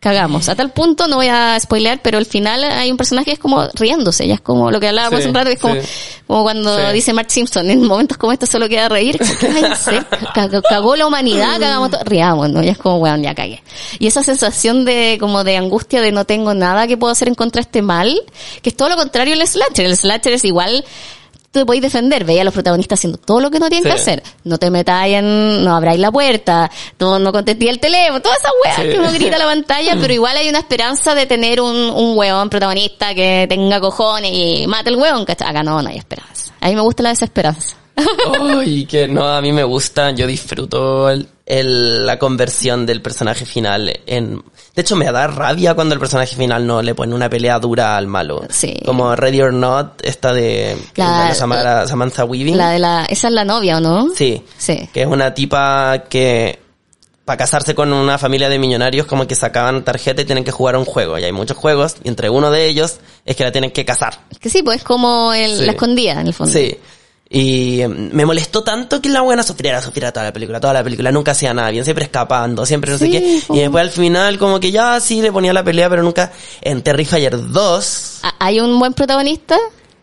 Cagamos. 0.00 0.48
A 0.48 0.54
tal 0.54 0.70
punto, 0.70 1.08
no 1.08 1.16
voy 1.16 1.26
a 1.26 1.58
spoilear, 1.58 2.00
pero 2.00 2.18
al 2.18 2.26
final 2.26 2.62
hay 2.62 2.88
un 2.88 2.96
personaje 2.96 3.24
que 3.26 3.32
es 3.32 3.38
como 3.40 3.66
riéndose, 3.74 4.28
ya 4.28 4.34
es 4.34 4.40
como 4.40 4.70
lo 4.70 4.78
que 4.78 4.86
hablábamos 4.86 5.16
Sí, 5.18 5.22
hace 5.22 5.28
un 5.28 5.34
rato, 5.34 5.48
que 5.48 5.54
es 5.54 5.60
como, 5.60 5.74
sí. 5.74 5.80
como 6.24 6.42
cuando 6.44 6.76
Sí. 6.76 6.92
dice 6.92 7.12
Mark 7.12 7.30
Simpson, 7.32 7.68
en 7.68 7.84
momentos 7.84 8.16
como 8.16 8.32
estos 8.32 8.48
solo 8.48 8.68
queda 8.68 8.88
reír. 8.88 9.18
Cagó, 10.68 10.96
la 10.96 11.06
humanidad, 11.06 11.58
cagamos 11.58 11.90
todo, 11.90 12.00
riamos, 12.04 12.48
¿no? 12.50 12.62
Ya 12.62 12.72
es 12.72 12.78
como, 12.78 12.98
weón, 12.98 13.22
ya 13.22 13.34
cagué. 13.34 13.62
Y 13.98 14.06
esa 14.06 14.22
sensación 14.22 14.84
de, 14.84 15.16
como 15.18 15.42
de 15.44 15.56
angustia 15.56 16.00
de 16.00 16.12
no 16.12 16.24
tengo 16.24 16.54
nada 16.54 16.86
que 16.86 16.96
puedo 16.96 17.12
hacer 17.12 17.28
en 17.28 17.34
contra 17.34 17.60
de 17.60 17.64
este 17.64 17.82
mal, 17.82 18.20
que 18.62 18.70
es 18.70 18.76
todo 18.76 18.88
lo 18.88 18.96
contrario 18.96 19.34
el 19.34 19.46
slasher. 19.46 19.86
El 19.86 19.96
slasher 19.96 20.32
es 20.32 20.44
igual, 20.44 20.84
tú 21.50 21.60
te 21.60 21.66
podéis 21.66 21.82
defender, 21.82 22.24
veía 22.24 22.42
a 22.42 22.44
los 22.44 22.52
protagonistas 22.54 22.98
haciendo 23.00 23.18
todo 23.18 23.40
lo 23.40 23.50
que 23.50 23.58
no 23.58 23.68
tienen 23.68 23.84
Sí. 23.84 23.88
que 23.90 23.94
hacer. 24.00 24.22
No 24.44 24.58
te 24.58 24.70
metáis 24.70 25.14
en, 25.16 25.64
no 25.64 25.74
abráis 25.76 25.98
la 25.98 26.10
puerta, 26.12 26.70
no, 26.98 27.18
no 27.18 27.32
contestéis 27.32 27.70
el 27.70 27.80
teléfono, 27.80 28.20
toda 28.20 28.34
esa 28.36 28.48
weá 28.64 28.76
Sí. 28.76 28.82
que 28.92 28.98
uno 28.98 29.12
grita 29.12 29.36
a 29.36 29.38
la 29.38 29.44
pantalla, 29.46 29.96
pero 30.00 30.12
igual 30.12 30.36
hay 30.36 30.48
una 30.48 30.58
esperanza 30.58 31.14
de 31.14 31.26
tener 31.26 31.60
un, 31.60 31.74
un 31.76 32.18
weón 32.18 32.50
protagonista 32.50 33.14
que 33.14 33.46
tenga 33.48 33.80
cojones 33.80 34.30
y 34.32 34.66
mate 34.66 34.90
el 34.90 34.96
weón, 34.96 35.24
¿cachai? 35.24 35.48
Acá 35.48 35.62
no, 35.62 35.80
no 35.82 35.88
hay 35.88 35.96
esperanza. 35.96 36.52
A 36.60 36.68
mí 36.68 36.74
me 36.74 36.82
gusta 36.82 37.02
la 37.02 37.08
desesperanza. 37.10 37.76
Ay, 37.96 38.86
que 38.86 39.08
no, 39.08 39.26
a 39.26 39.40
mí 39.40 39.52
me 39.52 39.64
gusta, 39.64 40.10
yo 40.12 40.26
disfruto 40.26 41.10
el, 41.10 41.28
el- 41.46 42.06
la 42.06 42.18
conversión 42.18 42.86
del 42.86 43.02
personaje 43.02 43.44
final 43.46 44.00
en... 44.06 44.42
De 44.78 44.82
hecho, 44.82 44.94
me 44.94 45.10
da 45.10 45.26
rabia 45.26 45.74
cuando 45.74 45.92
el 45.94 45.98
personaje 45.98 46.36
final 46.36 46.64
no 46.64 46.80
le 46.82 46.94
pone 46.94 47.12
una 47.12 47.28
pelea 47.28 47.58
dura 47.58 47.96
al 47.96 48.06
malo. 48.06 48.44
Sí. 48.48 48.76
Como 48.86 49.16
Ready 49.16 49.40
or 49.42 49.52
Not, 49.52 50.00
esta 50.04 50.32
de, 50.32 50.76
La- 50.94 51.34
Samara- 51.34 51.88
Samantha 51.88 52.24
Weaving. 52.24 52.56
La 52.56 52.70
de 52.70 52.78
la, 52.78 53.04
esa 53.06 53.26
es 53.26 53.34
la 53.34 53.44
novia, 53.44 53.78
¿o 53.78 53.80
no? 53.80 54.10
Sí. 54.14 54.44
Sí. 54.56 54.88
Que 54.92 55.00
es 55.02 55.08
una 55.08 55.34
tipa 55.34 56.04
que 56.08 56.60
para 57.24 57.38
casarse 57.38 57.74
con 57.74 57.92
una 57.92 58.18
familia 58.18 58.48
de 58.48 58.60
millonarios 58.60 59.08
como 59.08 59.26
que 59.26 59.34
sacaban 59.34 59.82
tarjeta 59.82 60.22
y 60.22 60.24
tienen 60.26 60.44
que 60.44 60.52
jugar 60.52 60.76
a 60.76 60.78
un 60.78 60.84
juego. 60.84 61.18
Y 61.18 61.24
hay 61.24 61.32
muchos 61.32 61.56
juegos 61.56 61.96
y 62.04 62.08
entre 62.08 62.30
uno 62.30 62.52
de 62.52 62.66
ellos 62.68 63.00
es 63.24 63.34
que 63.34 63.42
la 63.42 63.50
tienen 63.50 63.72
que 63.72 63.84
casar. 63.84 64.14
Que 64.40 64.48
sí, 64.48 64.62
pues 64.62 64.76
es 64.78 64.84
como 64.84 65.32
el, 65.32 65.58
Sí. 65.58 65.64
la 65.66 65.72
escondida, 65.72 66.20
en 66.20 66.28
el 66.28 66.34
fondo. 66.34 66.52
Sí. 66.52 66.78
Y 67.30 67.82
mm, 67.86 68.10
me 68.14 68.24
molestó 68.24 68.62
tanto 68.64 69.02
que 69.02 69.08
la 69.10 69.20
buena 69.20 69.42
sufriera, 69.42 69.82
sufriera 69.82 70.12
toda 70.12 70.26
la 70.26 70.32
película, 70.32 70.60
toda 70.60 70.72
la 70.74 70.82
película, 70.84 71.12
nunca 71.12 71.32
hacía 71.32 71.52
nada 71.52 71.70
bien, 71.70 71.84
siempre 71.84 72.04
escapando, 72.04 72.64
siempre 72.64 72.90
no 72.90 72.98
sé 72.98 73.10
qué. 73.10 73.40
como- 73.46 73.58
Y 73.58 73.62
después 73.62 73.82
al 73.82 73.90
final 73.90 74.38
como 74.38 74.58
que 74.60 74.70
ya 74.70 74.98
sí 75.00 75.20
le 75.20 75.30
ponía 75.30 75.52
la 75.52 75.62
pelea, 75.62 75.90
pero 75.90 76.02
nunca 76.02 76.32
en 76.62 76.82
Terrifier 76.82 77.50
2, 77.50 78.20
Ah, 78.22 78.34
¿Hay 78.38 78.60
un 78.60 78.78
buen 78.78 78.94
protagonista? 78.94 79.56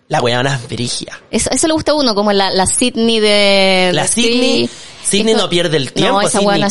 la 0.07 0.21
weona 0.21 0.53
es 0.55 0.67
brigia. 0.69 1.19
Eso, 1.31 1.49
eso 1.51 1.65
le 1.67 1.73
gusta 1.73 1.91
a 1.93 1.95
uno, 1.95 2.13
como 2.13 2.31
la, 2.31 2.51
la 2.51 2.67
Sydney 2.67 3.19
de... 3.19 3.89
La 3.91 4.03
de 4.03 4.07
Sydney, 4.07 4.69
Esto- 5.11 5.37
no 5.41 5.49
pierde 5.49 5.77
el 5.77 5.91
tiempo, 5.93 6.21
esa 6.21 6.29
Sydney 6.39 6.45
buena- 6.45 6.69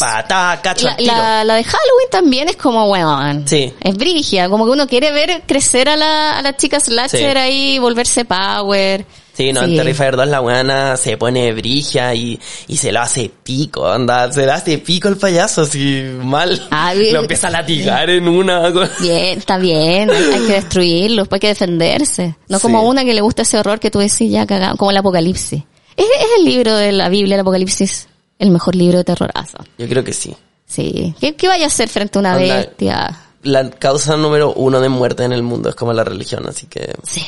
cacho 0.63 0.87
La, 0.87 0.97
la, 1.01 1.45
la 1.45 1.55
de 1.57 1.65
Halloween 1.65 2.09
también 2.13 2.49
es 2.49 2.55
como, 2.57 2.89
weón. 2.89 3.47
Sí. 3.49 3.73
Es 3.81 3.97
brigia, 3.97 4.49
como 4.49 4.65
que 4.67 4.71
uno 4.71 4.87
quiere 4.87 5.11
ver 5.11 5.43
crecer 5.49 5.89
a 5.89 5.97
la, 5.97 6.39
a 6.39 6.43
la 6.43 6.57
chica 6.57 6.79
slasher 6.79 7.33
Sí. 7.33 7.39
ahí, 7.39 7.79
volverse 7.81 8.25
power. 8.25 9.05
Sí, 9.37 9.53
no, 9.53 9.63
en 9.65 9.75
Terrifier 9.77 10.17
2 10.17 10.29
la 10.29 10.41
weona 10.41 10.97
se 10.97 11.17
pone 11.17 11.53
brigia 11.53 12.15
y, 12.15 12.39
y 12.69 12.77
se 12.77 12.93
lo 12.93 13.01
hace 13.01 13.31
pico, 13.43 13.89
anda, 13.89 14.31
se 14.33 14.47
lo 14.47 14.53
hace 14.53 14.79
pico 14.79 15.09
el 15.09 15.17
payaso, 15.17 15.63
así 15.63 16.03
mal. 16.23 16.69
Ah, 16.71 16.95
lo 17.13 17.21
empieza 17.21 17.49
a 17.49 17.51
latigar 17.51 18.09
en 18.11 18.29
una. 18.29 18.71
Bien, 19.01 19.39
está 19.39 19.59
bien, 19.59 20.09
hay, 20.11 20.23
que 20.47 20.53
destruirlos, 20.53 21.27
pues 21.27 21.39
hay 21.39 21.41
que 21.41 21.49
defenderse. 21.49 22.37
No 22.49 22.61
como 22.61 22.81
Sí. 22.83 22.87
una 22.87 23.05
que 23.05 23.13
le 23.13 23.21
gusta 23.23 23.43
ese 23.43 23.59
horror 23.59 23.81
que 23.81 23.91
tú 23.91 23.99
decís 23.99 24.31
ya 24.31 24.47
cagado, 24.47 24.77
como 24.77 24.93
el 24.93 24.97
Apocalipsis. 24.99 25.63
¿Es, 25.97 26.05
es 26.07 26.27
el 26.39 26.45
libro 26.45 26.77
de 26.77 26.93
la 26.93 27.09
Biblia, 27.09 27.35
el 27.35 27.41
Apocalipsis, 27.41 28.09
el 28.39 28.51
mejor 28.51 28.75
libro 28.77 28.99
de 28.99 29.05
terrorazo. 29.05 29.59
Yo 29.79 29.89
creo 29.89 30.05
que 30.05 30.13
sí. 30.13 30.35
Sí. 30.67 31.15
¿Qué, 31.21 31.35
qué 31.35 31.49
vaya 31.49 31.65
a 31.65 31.69
hacer 31.69 31.89
frente 31.89 32.19
a 32.19 32.21
una 32.21 32.37
Onda- 32.37 32.57
bestia? 32.57 33.21
La 33.43 33.69
causa 33.71 34.17
número 34.17 34.53
uno 34.55 34.81
de 34.81 34.89
muerte 34.89 35.25
en 35.25 35.33
el 35.33 35.43
mundo 35.43 35.69
es 35.69 35.75
como 35.75 35.93
la 35.93 36.03
religión, 36.05 36.47
así 36.49 36.67
que... 36.67 36.95
Sí. 37.03 37.21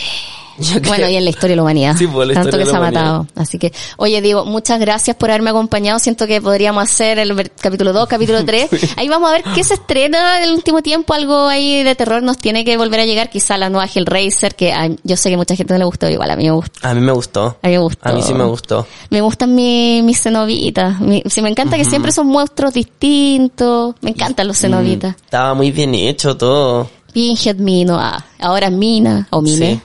Bueno, 0.86 1.08
y 1.08 1.16
en 1.16 1.24
la 1.24 1.30
historia 1.30 1.50
de 1.52 1.56
la 1.56 1.62
humanidad. 1.62 1.96
Sí, 1.96 2.06
pues, 2.06 2.28
la 2.28 2.34
Tanto 2.34 2.52
que 2.52 2.64
de 2.64 2.70
se 2.70 2.76
ha 2.76 2.80
matado. 2.80 3.26
Así 3.34 3.58
que, 3.58 3.72
oye, 3.98 4.20
Diego, 4.22 4.44
muchas 4.44 4.78
gracias 4.80 5.16
por 5.16 5.30
haberme 5.30 5.50
acompañado. 5.50 5.98
Siento 5.98 6.26
que 6.26 6.40
podríamos 6.40 6.82
hacer 6.84 7.18
el 7.18 7.50
capítulo 7.60 7.92
2, 7.92 8.06
capítulo 8.08 8.44
3. 8.46 8.70
Ahí 8.96 9.08
vamos 9.08 9.28
a 9.30 9.32
ver 9.34 9.44
qué 9.54 9.62
se 9.64 9.74
estrena 9.74 10.38
en 10.38 10.44
el 10.48 10.54
último 10.54 10.82
tiempo. 10.82 11.14
Algo 11.14 11.46
ahí 11.46 11.82
de 11.82 11.94
terror 11.94 12.22
nos 12.22 12.38
tiene 12.38 12.64
que 12.64 12.76
volver 12.76 13.00
a 13.00 13.04
llegar. 13.04 13.28
Quizá 13.30 13.56
la 13.58 13.68
nueva 13.70 13.88
Hellraiser, 13.92 14.54
que 14.54 14.72
ay, 14.72 14.98
yo 15.04 15.16
sé 15.16 15.30
que 15.30 15.36
mucha 15.36 15.54
gente 15.56 15.72
no 15.74 15.78
le 15.78 15.84
gustó. 15.84 16.08
Igual 16.08 16.30
a 16.30 16.36
mí 16.36 16.44
me 16.44 16.50
gusta. 16.52 16.90
A 16.90 16.94
mí 16.94 17.00
me 17.00 17.12
gustó. 17.12 17.58
A 17.62 17.68
mí 17.68 17.72
me 17.74 17.78
gustó. 17.78 18.08
A 18.08 18.12
mí 18.12 18.22
sí 18.22 18.34
me 18.34 18.44
gustó. 18.44 18.86
Me 19.10 19.20
gustan 19.20 19.54
mi- 19.54 20.02
mis 20.02 20.20
cenobitas. 20.22 21.00
Mi, 21.00 21.22
sí, 21.26 21.42
me 21.42 21.48
encanta 21.50 21.76
que 21.76 21.84
siempre 21.84 22.12
son 22.12 22.28
monstruos 22.28 22.72
distintos. 22.74 23.94
Me 24.00 24.10
encantan 24.10 24.46
los 24.48 24.58
cenobitas. 24.58 25.12
Mm, 25.16 25.24
Estaba 25.24 25.54
muy 25.54 25.70
bien 25.70 25.94
hecho 25.94 26.36
todo. 26.36 26.88
Pinhead 27.12 27.56
Mino. 27.56 27.96
Ah, 27.98 28.24
ahora 28.40 28.70
Mina. 28.70 29.26
O 29.30 29.40
Mine. 29.40 29.74
Sí. 29.74 29.80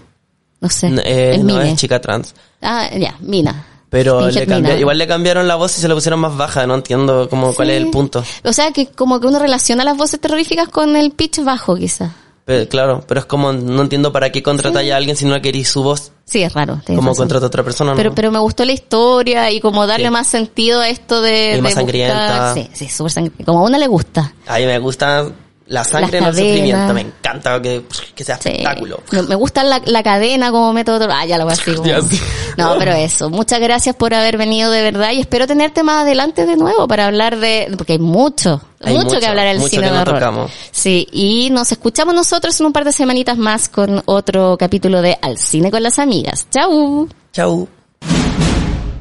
No 0.61 0.69
sé. 0.69 0.87
Eh, 1.03 1.33
es 1.35 1.43
no 1.43 1.55
Mine. 1.57 1.71
es 1.71 1.79
chica 1.79 1.99
trans. 1.99 2.33
Ah, 2.61 2.89
ya, 2.97 3.15
Mina. 3.19 3.65
Pero 3.89 4.29
le 4.29 4.79
igual 4.79 4.97
le 4.97 5.05
cambiaron 5.05 5.47
la 5.49 5.55
voz 5.55 5.77
y 5.77 5.81
se 5.81 5.87
la 5.89 5.95
pusieron 5.95 6.19
más 6.21 6.37
baja. 6.37 6.65
No 6.65 6.75
entiendo 6.75 7.27
cómo, 7.29 7.53
cuál 7.53 7.71
es 7.71 7.77
Sí. 7.79 7.83
el 7.83 7.89
punto. 7.91 8.23
O 8.45 8.53
sea, 8.53 8.71
que 8.71 8.87
como 8.87 9.19
que 9.19 9.27
uno 9.27 9.37
relaciona 9.37 9.83
las 9.83 9.97
voces 9.97 10.21
terroríficas 10.21 10.69
con 10.69 10.95
el 10.95 11.11
pitch 11.11 11.43
bajo, 11.43 11.75
quizá. 11.75 12.11
Pero, 12.45 12.67
claro, 12.69 13.03
pero 13.07 13.19
es 13.19 13.25
como, 13.25 13.51
no 13.51 13.81
entiendo 13.81 14.11
para 14.13 14.31
qué 14.31 14.41
contratáis 14.41 14.91
a 14.91 14.95
alguien 14.97 15.15
si 15.17 15.25
no 15.25 15.39
queréis 15.41 15.69
su 15.69 15.83
voz. 15.83 16.11
Sí, 16.25 16.41
es 16.41 16.53
raro. 16.53 16.81
Como 16.87 17.13
contrata 17.13 17.45
a 17.45 17.47
otra 17.47 17.63
persona, 17.63 17.91
¿no? 17.91 17.97
Pero, 17.97 18.15
pero 18.15 18.31
me 18.31 18.39
gustó 18.39 18.63
la 18.65 18.71
historia 18.71 19.51
y 19.51 19.59
como 19.59 19.85
darle 19.85 20.05
Sí. 20.07 20.11
más 20.11 20.27
sentido 20.27 20.79
a 20.79 20.87
esto 20.89 21.21
de... 21.21 21.57
Y 21.57 21.61
más 21.61 21.71
de 21.71 21.75
sangrienta. 21.75 22.53
buscar- 22.53 22.53
Sí, 22.55 22.69
sí, 22.73 22.87
súper 22.89 23.11
sangrienta. 23.11 23.43
Como 23.45 23.59
a 23.59 23.63
una 23.63 23.77
le 23.77 23.87
gusta. 23.87 24.33
A 24.47 24.57
mí 24.57 24.65
me 24.65 24.79
gusta 24.79 25.29
la 25.71 25.83
sangre 25.85 26.17
en 26.17 26.25
el 26.25 26.33
sufrimiento. 26.35 26.93
Me 26.93 27.01
encanta 27.01 27.61
que, 27.61 27.83
que 28.13 28.23
sea 28.25 28.37
Sí. 28.37 28.49
espectáculo. 28.49 29.01
Me, 29.11 29.21
me 29.23 29.35
gusta 29.35 29.63
la, 29.63 29.81
la 29.85 30.03
cadena 30.03 30.51
como 30.51 30.73
método. 30.73 31.07
Ah, 31.09 31.25
ya 31.25 31.37
lo 31.37 31.45
voy 31.45 31.53
a 31.53 31.55
decir. 31.55 31.75
como-. 31.75 31.89
No, 32.57 32.75
pero 32.77 32.91
eso. 32.91 33.29
Muchas 33.29 33.61
gracias 33.61 33.95
por 33.95 34.13
haber 34.13 34.37
venido 34.37 34.69
de 34.71 34.81
verdad 34.81 35.11
y 35.13 35.21
espero 35.21 35.47
tenerte 35.47 35.83
más 35.83 36.01
adelante 36.03 36.45
de 36.45 36.57
nuevo 36.57 36.85
para 36.87 37.05
hablar 37.07 37.39
de, 37.39 37.73
porque 37.77 37.93
hay 37.93 37.99
mucho, 37.99 38.61
Hay 38.81 38.93
mucho, 38.93 39.05
mucho, 39.05 39.19
que 39.21 39.25
hablar 39.27 39.47
del 39.47 39.61
cine 39.69 39.89
de 39.89 39.97
horror. 39.97 40.15
tocamos. 40.15 40.51
Sí, 40.71 41.07
y 41.13 41.49
nos 41.51 41.71
escuchamos 41.71 42.13
nosotros 42.13 42.59
en 42.59 42.65
un 42.65 42.73
par 42.73 42.83
de 42.83 42.91
semanitas 42.91 43.37
más 43.37 43.69
con 43.69 44.03
otro 44.05 44.57
capítulo 44.59 45.01
de 45.01 45.17
Al 45.21 45.37
cine 45.37 45.71
con 45.71 45.81
las 45.81 45.97
amigas. 45.97 46.45
Chau. 46.51 47.07
Chau. 47.31 47.69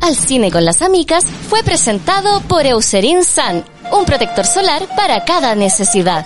Al 0.00 0.16
cine 0.16 0.50
con 0.50 0.64
las 0.64 0.82
amigas 0.82 1.24
fue 1.48 1.62
presentado 1.62 2.40
por 2.42 2.66
Eucerin 2.66 3.22
Sun, 3.24 3.64
un 3.92 4.04
protector 4.06 4.46
solar 4.46 4.88
para 4.96 5.24
cada 5.24 5.54
necesidad. 5.54 6.24